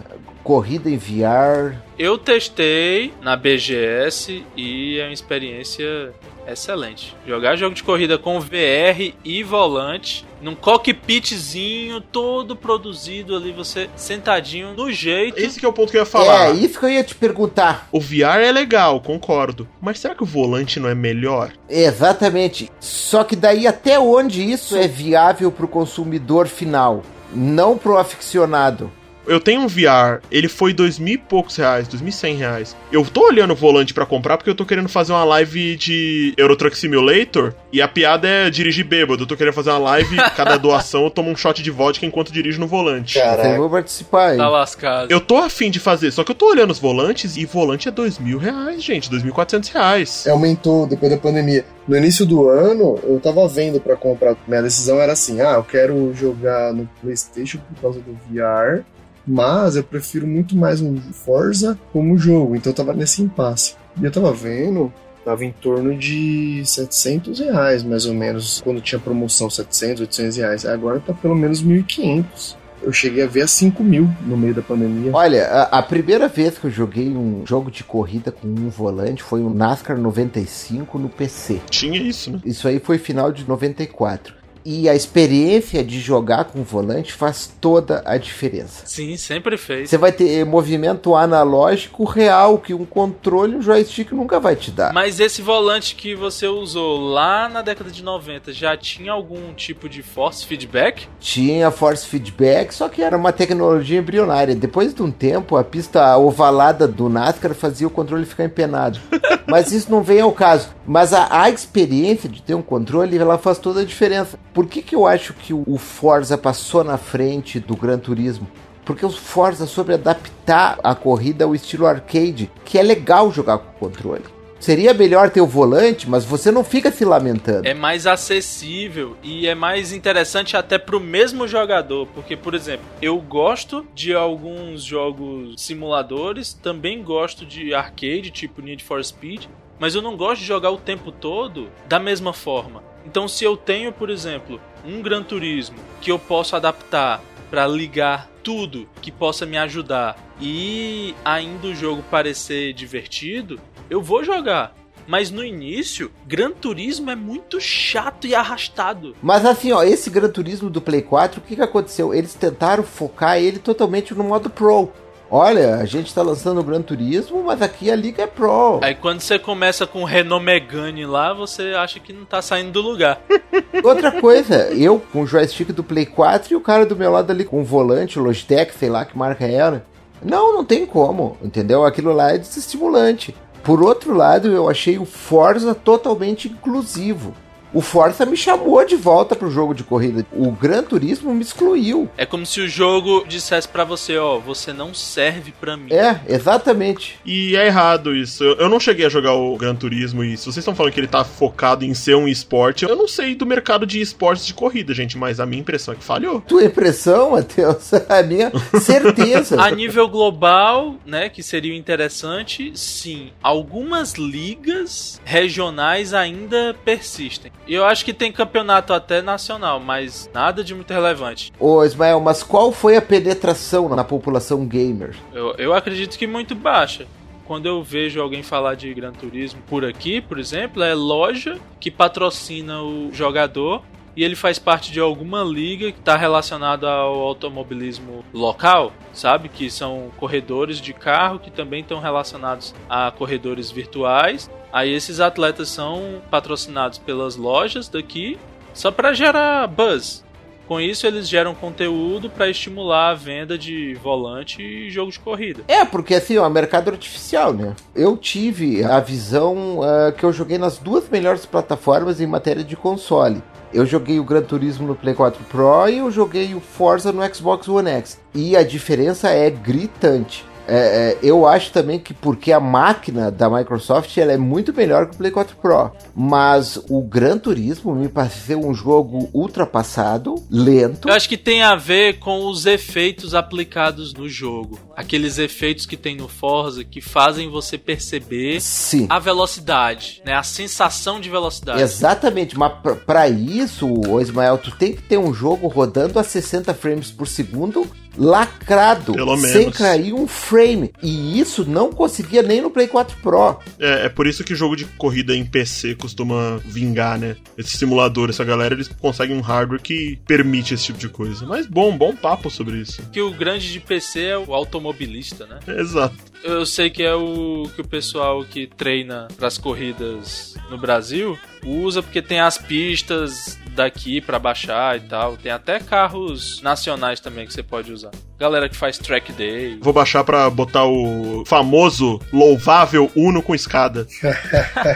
corrida 0.48 0.90
em 0.90 0.96
VR. 0.96 1.76
eu 2.00 2.18
testei 2.18 3.14
na 3.22 3.36
BGS 3.36 4.46
e 4.56 4.98
é 4.98 5.04
uma 5.04 5.12
experiência 5.12 6.14
excelente. 6.48 7.14
Jogar 7.28 7.58
jogo 7.58 7.76
de 7.76 7.84
corrida 7.84 8.18
com 8.18 8.40
VR 8.40 9.14
e 9.26 9.44
volante, 9.44 10.26
num 10.42 10.56
cockpitzinho 10.56 12.00
todo 12.00 12.56
produzido 12.56 13.36
ali, 13.36 13.52
você 13.52 13.90
sentadinho 13.98 14.74
no 14.74 14.90
jeito. 14.90 15.38
Esse 15.38 15.60
que 15.60 15.66
é 15.66 15.68
o 15.68 15.74
ponto 15.74 15.92
que 15.92 15.98
eu 15.98 16.04
ia 16.04 16.06
falar. 16.06 16.52
É, 16.52 16.54
isso 16.54 16.80
que 16.80 16.86
eu 16.86 16.90
ia 16.92 17.04
te 17.04 17.14
perguntar. 17.14 17.90
O 17.92 18.00
VR 18.00 18.40
é 18.42 18.52
legal, 18.54 19.02
concordo. 19.02 19.68
Mas 19.82 20.00
será 20.00 20.16
que 20.16 20.24
o 20.24 20.26
volante 20.26 20.80
não 20.80 20.88
é 20.88 20.96
melhor? 20.96 21.52
Exatamente. 21.68 22.72
Só 22.80 23.26
que 23.26 23.36
daí 23.36 23.68
até 23.68 24.00
onde 24.00 24.50
isso 24.50 24.78
é 24.78 24.88
viável 24.88 25.52
para 25.52 25.66
o 25.66 25.70
consumidor 25.70 26.48
final, 26.48 27.04
não 27.34 27.78
pro 27.78 27.98
aficionado. 27.98 28.90
Eu 29.28 29.42
tenho 29.42 29.62
um 29.62 29.68
VR, 29.68 30.22
ele 30.32 30.48
foi 30.48 30.74
dois 30.74 30.98
mil 30.98 31.16
e 31.16 31.18
poucos 31.18 31.58
reais, 31.58 31.86
dois 31.88 32.02
mil 32.02 32.10
e 32.10 32.14
cem 32.14 32.38
reais. 32.38 32.76
Eu 32.92 33.04
tô 33.04 33.28
olhando 33.28 33.52
o 33.52 33.56
volante 33.56 33.94
pra 33.94 34.06
comprar 34.06 34.38
porque 34.38 34.50
eu 34.50 34.56
tô 34.56 34.66
querendo 34.66 34.88
fazer 34.88 35.12
uma 35.12 35.26
live 35.26 35.76
de 35.76 36.34
Euro 36.38 36.56
Truck 36.56 36.78
Simulator 36.78 37.54
e 37.72 37.82
a 37.82 37.88
piada 37.88 38.26
é 38.26 38.50
dirigir 38.50 38.86
bêbado. 38.86 39.24
Eu 39.24 39.28
tô 39.28 39.36
querendo 39.36 39.54
fazer 39.54 39.72
uma 39.72 39.80
live, 39.80 40.16
cada 40.36 40.56
doação 40.56 41.04
eu 41.04 41.10
tomo 41.10 41.30
um 41.30 41.36
shot 41.36 41.62
de 41.62 41.70
vodka 41.70 42.06
enquanto 42.06 42.32
dirijo 42.32 42.60
no 42.60 42.68
volante. 42.68 43.18
Eu 43.18 43.26
Caraca. 43.26 43.58
vou 43.58 43.70
participar 43.70 44.28
aí. 44.30 44.38
Tá 44.38 44.48
lascado. 44.48 45.12
Eu 45.12 45.20
tô 45.20 45.38
afim 45.38 45.70
de 45.70 45.80
fazer, 45.80 46.12
só 46.12 46.24
que 46.24 46.32
eu 46.32 46.36
tô 46.36 46.50
olhando 46.50 46.72
os 46.72 46.80
volantes 46.80 47.36
e 47.36 47.46
volante 47.46 47.90
é 47.90 47.92
dois 47.92 48.18
mil 48.18 48.38
reais, 48.38 48.82
gente, 48.82 49.10
dois 49.10 49.24
mil 49.24 49.34
e 49.34 49.36
quatrocentos 49.36 49.70
reais. 49.70 50.26
É, 50.26 50.30
aumentou 50.32 50.88
depois 50.88 51.12
da 51.12 51.18
pandemia. 51.18 51.66
No 51.86 51.96
início 51.98 52.26
do 52.26 52.48
ano, 52.48 53.00
eu 53.04 53.20
tava 53.20 53.48
vendo 53.48 53.80
pra 53.80 53.96
comprar. 53.96 54.36
Minha 54.48 54.62
decisão 54.62 55.00
era 55.02 55.14
assim: 55.14 55.42
ah, 55.42 55.54
eu 55.54 55.64
quero 55.64 56.14
jogar 56.14 56.74
no 56.74 56.90
PlayStation 57.02 57.60
por 57.60 57.82
causa 57.82 58.00
do 58.00 58.14
VR, 58.30 58.84
mas 59.28 59.76
eu 59.76 59.84
prefiro 59.84 60.26
muito 60.26 60.56
mais 60.56 60.82
um 60.82 60.98
Forza 60.98 61.78
como 61.92 62.18
jogo. 62.18 62.56
Então 62.56 62.72
eu 62.72 62.76
tava 62.76 62.94
nesse 62.94 63.22
impasse. 63.22 63.76
E 64.00 64.06
eu 64.06 64.12
tava 64.12 64.32
vendo, 64.32 64.94
tava 65.26 65.44
em 65.44 65.52
torno 65.52 65.98
de 65.98 66.62
700 66.64 67.40
reais, 67.40 67.84
mais 67.84 68.06
ou 68.06 68.14
menos, 68.14 68.62
quando 68.64 68.80
tinha 68.80 69.00
promoção 69.00 69.50
700, 69.50 70.02
800 70.02 70.38
reais. 70.38 70.66
Agora 70.66 71.00
tá 71.00 71.14
pelo 71.14 71.36
menos 71.36 71.62
1.500. 71.62 72.56
Eu 72.82 72.94
cheguei 72.94 73.24
a 73.24 73.28
ver 73.28 73.42
a 73.42 73.48
5 73.48 73.84
mil 73.84 74.08
no 74.26 74.38
meio 74.38 74.54
da 74.54 74.62
pandemia. 74.62 75.12
Olha, 75.14 75.48
a, 75.48 75.80
a 75.80 75.84
primeira 75.84 76.28
vez 76.28 76.58
que 76.58 76.66
eu 76.66 76.72
joguei 76.72 77.10
um 77.10 77.44
jogo 77.46 77.72
de 77.72 77.84
corrida 77.84 78.32
com 78.32 78.48
um 78.48 78.70
volante 78.70 79.24
foi 79.24 79.42
o 79.42 79.50
NASCAR 79.50 79.98
95 79.98 80.98
no 81.00 81.10
PC. 81.10 81.60
Tinha 81.70 82.00
isso, 82.00 82.32
né? 82.32 82.40
Isso 82.46 82.68
aí 82.68 82.80
foi 82.80 82.98
final 82.98 83.32
de 83.32 83.48
94. 83.48 84.37
E 84.70 84.90
a 84.90 84.94
experiência 84.94 85.82
de 85.82 85.98
jogar 85.98 86.44
com 86.44 86.62
volante 86.62 87.14
faz 87.14 87.50
toda 87.62 88.04
a 88.06 88.18
diferença. 88.18 88.86
Sim, 88.86 89.16
sempre 89.16 89.56
fez. 89.56 89.90
Você 89.90 89.98
vai 89.98 90.12
ter 90.12 90.46
movimento 90.46 91.16
analógico 91.16 92.04
real 92.04 92.58
que 92.58 92.74
um 92.74 92.84
controle, 92.84 93.56
um 93.56 93.62
joystick 93.62 94.12
nunca 94.12 94.42
vai 94.42 94.58
te 94.58 94.70
dar. 94.70 94.92
Mas 94.92 95.22
esse 95.22 95.42
volante 95.42 95.96
que 95.96 96.14
você 96.14 96.48
usou 96.48 97.00
lá 97.00 97.48
na 97.48 97.62
década 97.62 97.90
de 97.90 98.04
90 98.04 98.52
já 98.52 98.76
tinha 98.76 99.14
algum 99.14 99.54
tipo 99.54 99.88
de 99.88 100.04
force 100.04 100.46
feedback? 100.46 101.08
Tinha 101.18 101.72
force 101.72 102.06
feedback, 102.06 102.74
só 102.74 102.90
que 102.90 103.02
era 103.02 103.16
uma 103.16 103.32
tecnologia 103.32 104.00
embrionária. 104.00 104.54
Depois 104.54 104.94
de 104.94 105.02
um 105.02 105.10
tempo, 105.10 105.56
a 105.56 105.64
pista 105.64 106.18
ovalada 106.18 106.86
do 106.86 107.08
NASCAR 107.08 107.54
fazia 107.54 107.88
o 107.88 107.92
controle 107.92 108.26
ficar 108.26 108.44
empenado. 108.44 109.00
Mas 109.48 109.72
isso 109.72 109.90
não 109.90 110.04
vem 110.04 110.20
ao 110.20 110.34
caso. 110.34 110.76
Mas 110.86 111.14
a, 111.14 111.44
a 111.44 111.50
experiência 111.50 112.28
de 112.28 112.42
ter 112.42 112.54
um 112.54 112.62
controle, 112.62 113.18
ela 113.18 113.38
faz 113.38 113.58
toda 113.58 113.80
a 113.80 113.86
diferença. 113.86 114.38
Por 114.58 114.66
que, 114.66 114.82
que 114.82 114.96
eu 114.96 115.06
acho 115.06 115.36
que 115.36 115.54
o, 115.54 115.78
Forza 115.78 116.36
passou 116.36 116.84
na 116.84 116.98
frente 116.98 117.60
do 117.60 117.76
Gran 117.76 118.00
Turismo? 118.00 118.50
Porque 118.84 119.06
o 119.06 119.12
Forza 119.12 119.68
soube 119.68 119.94
adaptar 119.94 120.80
a 120.84 120.96
corrida 120.96 121.46
ao 121.46 121.54
estilo 121.54 121.86
arcade, 121.86 122.50
que 122.66 122.80
é 122.80 122.82
legal 122.82 123.32
jogar 123.32 123.60
com 123.60 123.86
controle. 123.86 124.24
Seria 124.60 124.96
melhor 124.96 125.30
ter 125.30 125.42
o 125.42 125.46
volante, 125.46 126.10
mas 126.10 126.26
você 126.26 126.50
não 126.50 126.64
fica 126.64 126.92
se 126.92 127.06
lamentando. 127.06 127.68
É 127.68 127.76
mais 127.76 128.08
acessível 128.08 129.16
e 129.22 129.46
é 129.46 129.54
mais 129.54 129.94
interessante 129.94 130.58
até 130.58 130.80
pro 130.80 131.00
mesmo 131.00 131.48
jogador, 131.48 132.08
porque 132.08 132.36
por 132.36 132.56
exemplo, 132.56 132.88
eu 133.00 133.22
gosto 133.22 133.86
de 133.94 134.16
alguns 134.16 134.82
jogos 134.82 135.54
simuladores, 135.62 136.52
também 136.52 137.04
gosto 137.04 137.46
de 137.46 137.76
arcade, 137.76 138.32
tipo 138.32 138.60
Need 138.60 138.84
for 138.84 139.06
Speed, 139.06 139.46
mas 139.80 139.94
eu 139.94 140.02
não 140.02 140.18
gosto 140.18 140.42
de 140.42 140.48
jogar 140.48 140.72
o 140.72 140.78
tempo 140.78 141.12
todo 141.12 141.70
da 141.88 142.00
mesma 142.00 142.34
forma. 142.34 142.87
Então, 143.08 143.26
se 143.26 143.46
eu 143.46 143.56
tenho, 143.56 143.94
por 143.94 144.10
exemplo, 144.10 144.60
um 144.84 145.02
Gran 145.02 145.24
Turismo 145.24 145.78
que 146.02 146.12
eu 146.12 146.20
posso 146.20 146.58
adaptar 146.58 147.24
para 147.50 147.66
ligar 147.66 148.30
tudo 148.44 148.86
que 149.02 149.14
possa 149.14 149.46
me 149.46 149.58
ajudar 149.58 150.18
e 150.42 151.16
ainda 151.24 151.68
o 151.68 151.76
jogo 151.76 152.04
parecer 152.12 152.74
divertido, 152.74 153.62
eu 153.90 154.02
vou 154.02 154.26
jogar. 154.26 154.76
Mas 155.08 155.32
no 155.32 155.42
início, 155.42 156.12
Gran 156.26 156.52
Turismo 156.52 157.10
é 157.10 157.16
muito 157.16 157.62
chato 157.62 158.28
e 158.28 158.36
arrastado. 158.36 159.16
Mas 159.24 159.46
assim, 159.46 159.72
ó, 159.72 159.84
esse 159.84 160.10
Gran 160.10 160.30
Turismo 160.30 160.70
do 160.70 160.82
Play 160.82 161.02
4, 161.02 161.40
o 161.40 161.44
que, 161.44 161.56
que 161.56 161.62
aconteceu? 161.62 162.14
Eles 162.14 162.34
tentaram 162.34 162.84
focar 162.84 163.38
ele 163.38 163.58
totalmente 163.58 164.14
no 164.14 164.26
modo 164.26 164.50
Pro. 164.50 164.92
Olha, 165.30 165.76
a 165.76 165.86
gente 165.86 166.14
tá 166.14 166.22
lançando 166.22 166.62
o 166.62 166.64
Gran 166.64 166.82
Turismo, 166.82 167.44
mas 167.44 167.62
aqui 167.62 167.92
a 167.92 167.96
liga 167.96 168.24
é 168.24 168.28
Pro. 168.28 168.80
Aí 168.82 168.96
quando 168.96 169.20
você 169.20 169.38
começa 169.38 169.86
com 169.86 170.02
o 170.02 170.06
Renault 170.06 170.44
Megane 170.44 171.06
lá, 171.06 171.34
você 171.34 171.74
acha 171.78 172.00
que 172.00 172.14
não 172.14 172.24
tá 172.24 172.42
saindo 172.42 172.72
do 172.72 172.82
lugar. 172.82 173.20
Outra 173.84 174.12
coisa, 174.22 174.70
eu 174.70 175.00
com 175.12 175.24
o 175.24 175.28
joystick 175.28 175.74
do 175.74 175.84
Play 175.84 176.06
4 176.06 176.54
e 176.54 176.56
o 176.56 176.62
cara 176.62 176.86
do 176.86 176.96
meu 176.96 177.12
lado 177.12 177.32
ali 177.32 177.44
com 177.44 177.60
o 177.60 177.66
volante, 177.66 178.18
Logitech, 178.18 178.74
sei 178.74 178.90
lá 178.90 179.04
que 179.04 179.18
marca 179.18 179.46
era. 179.46 179.86
Não, 180.24 180.54
não 180.54 180.64
tem 180.64 180.86
como, 180.86 181.38
entendeu? 181.44 181.84
Aquilo 181.84 182.14
lá 182.14 182.32
é 182.32 182.38
desestimulante. 182.38 183.36
Por 183.64 183.84
outro 183.84 184.14
lado, 184.14 184.48
eu 184.48 184.70
achei 184.70 184.98
o 184.98 185.04
Forza 185.04 185.76
totalmente 185.76 186.48
inclusivo. 186.48 187.34
O 187.74 187.82
Forza 187.82 188.26
me 188.26 188.38
chamou 188.38 188.84
de 188.86 188.96
volta 188.96 189.36
pro 189.36 189.52
jogo 189.52 189.74
de 189.74 189.84
corrida. 189.84 190.26
O 190.32 190.52
Gran 190.52 190.84
Turismo 190.84 191.34
me 191.34 191.42
excluiu. 191.42 192.10
É 192.18 192.26
como 192.26 192.46
se 192.46 192.62
o 192.62 192.68
jogo 192.68 193.26
dissesse 193.28 193.68
pra 193.68 193.84
você, 193.84 194.18
ó, 194.18 194.38
você 194.40 194.72
não 194.72 194.94
serve 194.94 195.54
pra 195.60 195.76
mim. 195.76 195.94
É, 195.94 196.20
exatamente. 196.28 197.20
E 197.26 197.56
é 197.56 197.68
errado 197.68 198.16
isso. 198.16 198.44
Eu, 198.44 198.56
eu 198.56 198.70
não 198.70 198.80
cheguei 198.80 199.06
a 199.06 199.10
jogar 199.10 199.34
o 199.34 199.56
Gran 199.58 199.76
Turismo 199.76 200.24
e 200.24 200.38
se 200.38 200.46
vocês 200.46 200.58
estão 200.58 200.76
falando 200.76 200.94
que 200.94 201.00
ele 201.00 201.08
tá 201.08 201.24
focado 201.24 201.84
em 201.84 201.94
ser 201.94 202.16
um 202.16 202.28
esporte, 202.28 202.86
eu 202.86 202.96
não 202.96 203.08
sei 203.08 203.36
do 203.36 203.46
mercado 203.46 203.86
de 203.86 204.00
esportes 204.00 204.46
de 204.46 204.54
corrida, 204.54 204.94
gente, 204.94 205.18
mas 205.18 205.40
a 205.40 205.46
minha 205.46 205.62
impressão 205.62 205.94
é 205.94 205.98
que 205.98 206.04
falhou. 206.04 206.42
Tua 206.42 206.64
impressão, 206.64 207.32
Matheus? 207.32 207.92
A 208.08 208.24
minha 208.24 208.52
certeza. 208.80 209.62
A 209.62 209.70
nível 209.70 210.08
global, 210.08 210.96
né, 211.06 211.30
que 211.30 211.44
seria 211.44 211.76
interessante, 211.76 212.72
sim. 212.76 213.32
Algumas 213.42 214.14
ligas 214.14 215.22
regionais 215.26 216.14
ainda 216.14 216.76
persistem. 216.86 217.52
E 217.68 217.74
eu 217.74 217.84
acho 217.84 218.06
que 218.06 218.14
tem 218.14 218.32
campeonato 218.32 218.94
até 218.94 219.22
nacional, 219.22 219.80
mas 219.80 220.30
nada 220.34 220.64
de 220.64 220.74
muito 220.74 220.94
relevante. 220.94 221.52
Ô 221.60 221.84
Ismael, 221.84 222.20
mas 222.22 222.42
qual 222.42 222.72
foi 222.72 222.96
a 222.96 223.02
penetração 223.02 223.90
na 223.90 224.04
população 224.04 224.66
gamer? 224.66 225.16
Eu, 225.34 225.54
eu 225.58 225.74
acredito 225.74 226.18
que 226.18 226.26
muito 226.26 226.56
baixa. 226.56 227.06
Quando 227.46 227.66
eu 227.66 227.84
vejo 227.84 228.22
alguém 228.22 228.44
falar 228.44 228.76
de 228.76 228.94
Gran 228.94 229.12
Turismo 229.12 229.62
por 229.68 229.84
aqui, 229.84 230.22
por 230.22 230.40
exemplo, 230.40 230.82
é 230.82 230.94
loja 230.94 231.58
que 231.80 231.92
patrocina 231.92 232.82
o 232.82 233.10
jogador 233.14 233.82
e 234.18 234.24
ele 234.24 234.36
faz 234.36 234.58
parte 234.58 234.92
de 234.92 235.00
alguma 235.00 235.44
liga 235.44 235.92
que 235.92 236.00
está 236.00 236.18
relacionada 236.18 236.90
ao 236.90 237.22
automobilismo 237.22 238.26
local, 238.34 238.92
sabe? 239.14 239.48
Que 239.48 239.70
são 239.70 240.10
corredores 240.18 240.82
de 240.82 240.92
carro 240.92 241.38
que 241.38 241.52
também 241.52 241.82
estão 241.82 242.00
relacionados 242.00 242.74
a 242.90 243.12
corredores 243.12 243.70
virtuais. 243.70 244.50
Aí 244.74 244.92
esses 244.92 245.20
atletas 245.20 245.70
são 245.70 246.20
patrocinados 246.32 246.98
pelas 246.98 247.36
lojas 247.36 247.88
daqui 247.88 248.40
só 248.74 248.92
para 248.92 249.14
gerar 249.14 249.68
buzz, 249.68 250.24
com 250.68 250.82
isso, 250.82 251.08
eles 251.08 251.30
geram 251.30 251.56
conteúdo 251.56 252.30
para 252.30 252.50
estimular 252.50 253.12
a 253.12 253.14
venda 253.14 253.58
de 253.58 253.94
volante 254.04 254.62
e 254.62 254.90
jogo 254.92 255.12
de 255.12 255.20
corrida. 255.20 255.64
É, 255.66 255.86
porque 255.86 256.14
assim, 256.14 256.36
é 256.36 256.42
um 256.42 256.50
mercado 256.50 256.92
artificial, 256.92 257.54
né? 257.54 257.74
Eu 257.96 258.18
tive 258.18 258.84
a 258.84 259.00
visão 259.00 259.80
uh, 259.80 260.12
que 260.12 260.26
eu 260.26 260.34
joguei 260.34 260.58
nas 260.58 260.78
duas 260.78 261.08
melhores 261.10 261.46
plataformas 261.46 262.20
em 262.20 262.28
matéria 262.28 262.66
de 262.66 262.76
console. 262.76 263.42
Eu 263.74 263.86
joguei 263.86 264.20
o 264.20 264.24
Gran 264.24 264.42
Turismo 264.42 264.88
no 264.88 264.96
Play 264.96 265.14
4 265.14 265.44
Pro 265.46 265.90
e 265.90 265.98
eu 265.98 266.10
joguei 266.12 266.54
o 266.54 266.60
Forza 266.60 267.12
no 267.12 267.24
Xbox 267.34 267.68
One 267.68 267.90
X. 267.90 268.20
E 268.34 268.56
a 268.56 268.64
diferença 268.64 269.30
é 269.30 269.50
gritante. 269.50 270.46
É, 270.68 270.76
é, 270.76 271.18
eu 271.24 271.48
acho 271.48 271.72
também 271.72 271.98
que 271.98 272.14
porque 272.14 272.52
a 272.52 272.60
máquina 272.60 273.32
da 273.32 273.50
Microsoft 273.50 274.16
ela 274.18 274.34
é 274.34 274.38
muito 274.38 274.74
melhor 274.74 275.08
que 275.08 275.16
o 275.16 275.18
Play 275.18 275.32
4 275.32 275.56
Pro. 275.56 275.92
Mas 276.14 276.78
o 276.90 277.02
Gran 277.02 277.38
Turismo 277.38 277.96
me 277.96 278.10
pareceu 278.10 278.60
um 278.60 278.74
jogo 278.74 279.30
ultrapassado, 279.34 280.36
lento. 280.52 281.08
Eu 281.08 281.14
acho 281.14 281.30
que 281.30 281.38
tem 281.38 281.64
a 281.64 281.76
ver 281.76 282.20
com 282.20 282.48
os 282.48 282.66
efeitos 282.66 283.34
aplicados 283.34 284.14
no 284.14 284.28
jogo. 284.28 284.87
Aqueles 284.98 285.38
efeitos 285.38 285.86
que 285.86 285.96
tem 285.96 286.16
no 286.16 286.28
Forza 286.28 286.84
que 286.84 287.00
fazem 287.00 287.50
você 287.50 287.78
perceber 287.78 288.60
Sim. 288.60 289.06
a 289.10 289.20
velocidade, 289.20 290.22
né? 290.26 290.34
A 290.34 290.42
sensação 290.42 291.22
de 291.22 291.30
velocidade. 291.30 291.82
Exatamente, 291.82 292.58
mas 292.58 292.74
para 293.06 293.30
isso, 293.30 293.88
Ismael, 294.20 294.58
tu 294.58 294.72
tem 294.72 294.94
que 294.94 295.04
ter 295.04 295.18
um 295.18 295.32
jogo 295.32 295.68
rodando 295.68 296.18
a 296.18 296.24
60 296.24 296.74
frames 296.74 297.12
por 297.12 297.28
segundo 297.28 297.88
lacrado, 298.18 299.14
Pelo 299.14 299.38
sem 299.38 299.70
cair 299.70 300.14
um 300.14 300.28
frame. 300.28 300.92
E 301.02 301.40
isso 301.40 301.64
não 301.66 301.92
conseguia 301.92 302.42
nem 302.42 302.62
no 302.62 302.72
Play 302.72 302.88
4 302.88 303.18
Pro. 303.22 303.60
É, 303.80 304.06
é 304.06 304.10
por 304.10 304.26
isso 304.26 304.44
que 304.44 304.56
jogo 304.56 304.76
de 304.76 304.86
corrida 304.86 305.36
em 305.36 305.46
PC 305.46 305.96
costuma 305.96 306.60
vingar, 306.66 307.20
né? 307.20 307.36
Esse 307.58 307.78
simulador, 307.78 308.30
essa 308.30 308.44
galera, 308.44 308.74
eles 308.74 308.88
conseguem 308.88 309.38
um 309.38 309.42
hardware 309.42 309.82
que 309.82 310.20
permite 310.26 310.74
esse 310.74 310.86
tipo 310.86 311.00
de 311.00 311.10
coisa. 311.10 311.46
Mas 311.46 311.68
bom, 311.68 311.96
bom 311.96 312.16
papo 312.16 312.50
sobre 312.50 312.78
isso. 312.78 313.02
Que 313.12 313.22
o 313.22 313.32
grande 313.32 313.72
de 313.72 313.80
PC 313.80 314.22
é 314.24 314.38
o 314.38 314.54
automobilista, 314.88 315.46
né? 315.46 315.60
Exato. 315.68 316.16
Eu 316.44 316.66
sei 316.66 316.90
que 316.90 317.04
é 317.04 317.14
o 317.14 317.70
que 317.76 317.82
o 317.82 317.88
pessoal 317.88 318.44
que 318.44 318.68
treina 318.68 319.28
para 319.38 319.48
as 319.48 319.58
corridas 319.58 320.56
no 320.70 320.78
Brasil 320.78 321.38
usa 321.66 322.02
porque 322.02 322.22
tem 322.22 322.40
as 322.40 322.58
pistas 322.58 323.58
daqui 323.72 324.22
para 324.22 324.40
baixar 324.40 324.98
e 324.98 325.02
tal. 325.02 325.36
Tem 325.36 325.52
até 325.52 325.80
carros 325.80 326.62
nacionais 326.62 327.20
também 327.20 327.46
que 327.46 327.54
você 327.54 327.64
pode 327.64 327.92
usar. 327.92 328.12
Galera 328.40 328.70
que 328.70 328.76
faz 328.76 328.98
track 328.98 329.32
day. 329.34 329.78
Vou 329.82 329.94
baixar 329.94 330.24
pra 330.24 330.50
botar 330.50 330.86
o 330.86 331.44
famoso, 331.46 332.20
louvável 332.32 333.12
Uno 333.16 333.42
com 333.42 333.54
escada. 333.54 334.08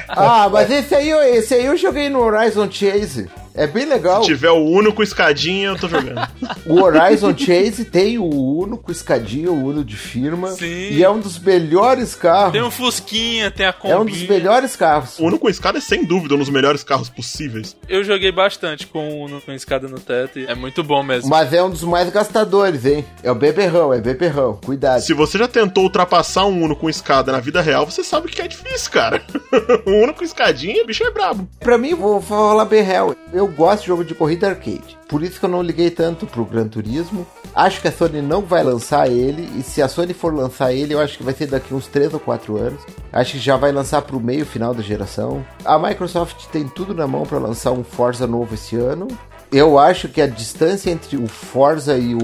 Ah, 0.07 0.49
mas 0.49 0.69
esse 0.69 0.93
aí, 0.93 1.09
esse 1.09 1.53
aí 1.53 1.65
eu 1.65 1.75
joguei 1.75 2.09
no 2.09 2.19
Horizon 2.19 2.69
Chase. 2.69 3.29
É 3.53 3.67
bem 3.67 3.85
legal. 3.85 4.21
Se 4.23 4.29
tiver 4.29 4.51
o 4.51 4.63
Uno 4.63 4.93
com 4.93 5.03
escadinha, 5.03 5.69
eu 5.69 5.79
tô 5.79 5.87
jogando. 5.87 6.21
O 6.65 6.81
Horizon 6.81 7.35
Chase 7.35 7.85
tem 7.85 8.17
o 8.17 8.25
Uno 8.25 8.77
com 8.77 8.91
escadinha, 8.91 9.51
o 9.51 9.65
Uno 9.65 9.83
de 9.83 9.95
firma. 9.95 10.51
Sim. 10.51 10.89
E 10.91 11.03
é 11.03 11.09
um 11.09 11.19
dos 11.19 11.39
melhores 11.39 12.15
carros. 12.15 12.53
Tem 12.53 12.61
um 12.61 12.71
Fusquinha, 12.71 13.49
tem 13.49 13.65
a 13.65 13.73
Combinha. 13.73 13.95
É 13.95 13.99
um 13.99 14.05
dos 14.05 14.21
melhores 14.27 14.75
carros. 14.75 15.19
o 15.19 15.25
Uno 15.25 15.39
com 15.39 15.49
escada 15.49 15.79
é 15.79 15.81
sem 15.81 16.05
dúvida 16.05 16.35
um 16.35 16.37
dos 16.37 16.49
melhores 16.49 16.83
carros 16.83 17.09
possíveis. 17.09 17.75
Eu 17.89 18.03
joguei 18.03 18.31
bastante 18.31 18.87
com 18.87 19.09
o 19.09 19.25
Uno 19.25 19.41
com 19.41 19.51
escada 19.51 19.87
no 19.87 19.99
teto 19.99 20.39
e 20.39 20.45
é 20.45 20.55
muito 20.55 20.83
bom 20.83 21.03
mesmo. 21.03 21.29
Mas 21.29 21.51
é 21.51 21.63
um 21.63 21.69
dos 21.69 21.83
mais 21.83 22.09
gastadores, 22.09 22.85
hein? 22.85 23.03
É 23.23 23.31
o 23.31 23.35
beberrão, 23.35 23.93
é 23.93 23.99
beberrão. 23.99 24.59
Cuidado. 24.63 25.01
Se 25.01 25.13
você 25.13 25.37
já 25.37 25.47
tentou 25.47 25.83
ultrapassar 25.83 26.45
um 26.45 26.63
Uno 26.63 26.75
com 26.75 26.89
escada 26.89 27.31
na 27.31 27.39
vida 27.39 27.61
real, 27.61 27.85
você 27.85 28.03
sabe 28.03 28.29
que 28.29 28.41
é 28.41 28.47
difícil, 28.47 28.91
cara. 28.91 29.21
um 29.85 30.03
Uno 30.03 30.13
com 30.13 30.23
escadinha, 30.23 30.83
o 30.83 30.87
bicho 30.87 31.03
é 31.03 31.11
brabo. 31.11 31.47
Pra 31.59 31.77
mim, 31.77 31.95
vou 31.95 32.21
falar 32.21 32.65
bem 32.65 32.83
real. 32.83 33.15
Eu 33.33 33.40
gosto 33.47 33.81
de 33.81 33.87
jogo 33.87 34.03
de 34.03 34.15
corrida 34.15 34.49
arcade. 34.49 34.97
Por 35.07 35.23
isso 35.23 35.39
que 35.39 35.45
eu 35.45 35.49
não 35.49 35.61
liguei 35.61 35.89
tanto 35.89 36.25
pro 36.25 36.45
Gran 36.45 36.67
Turismo. 36.67 37.25
Acho 37.53 37.81
que 37.81 37.87
a 37.87 37.91
Sony 37.91 38.21
não 38.21 38.41
vai 38.41 38.63
lançar 38.63 39.09
ele. 39.09 39.49
E 39.59 39.63
se 39.63 39.81
a 39.81 39.87
Sony 39.87 40.13
for 40.13 40.33
lançar 40.33 40.73
ele, 40.73 40.93
eu 40.93 40.99
acho 40.99 41.17
que 41.17 41.23
vai 41.23 41.33
ser 41.33 41.47
daqui 41.47 41.73
uns 41.73 41.87
3 41.87 42.13
ou 42.13 42.19
4 42.19 42.57
anos. 42.57 42.81
Acho 43.11 43.33
que 43.33 43.39
já 43.39 43.57
vai 43.57 43.71
lançar 43.71 44.01
pro 44.03 44.19
meio 44.19 44.45
final 44.45 44.73
da 44.73 44.81
geração. 44.81 45.45
A 45.65 45.77
Microsoft 45.77 46.47
tem 46.47 46.67
tudo 46.67 46.93
na 46.93 47.07
mão 47.07 47.23
para 47.23 47.39
lançar 47.39 47.71
um 47.71 47.83
Forza 47.83 48.25
novo 48.25 48.53
esse 48.53 48.75
ano. 48.77 49.07
Eu 49.51 49.77
acho 49.77 50.07
que 50.07 50.21
a 50.21 50.27
distância 50.27 50.89
entre 50.89 51.17
o 51.17 51.27
Forza 51.27 51.97
e 51.97 52.15
o, 52.15 52.21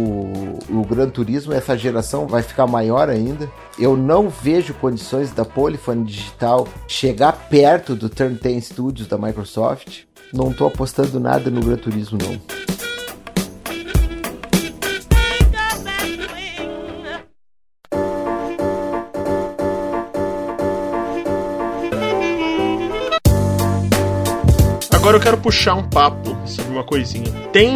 o 0.70 0.86
Gran 0.88 1.10
Turismo, 1.10 1.52
essa 1.52 1.78
geração, 1.78 2.26
vai 2.26 2.42
ficar 2.42 2.66
maior 2.66 3.10
ainda. 3.10 3.52
Eu 3.78 3.98
não 3.98 4.30
vejo 4.30 4.74
condições 4.76 5.32
da 5.32 5.44
Polyphony 5.44 6.06
Digital 6.06 6.66
chegar 6.88 7.34
perto 7.50 7.96
do 7.96 8.08
Turn 8.08 8.40
10 8.42 8.66
Studios 8.68 9.08
da 9.10 9.18
Microsoft. 9.18 10.04
Não 10.34 10.54
tô 10.54 10.68
apostando 10.68 11.20
nada 11.20 11.50
no 11.52 11.60
Gran 11.60 11.76
Turismo, 11.76 12.18
não. 12.18 12.40
Agora 25.08 25.20
eu 25.20 25.24
quero 25.24 25.38
puxar 25.38 25.74
um 25.74 25.88
papo 25.88 26.38
sobre 26.46 26.70
uma 26.70 26.84
coisinha. 26.84 27.32
Tem 27.54 27.72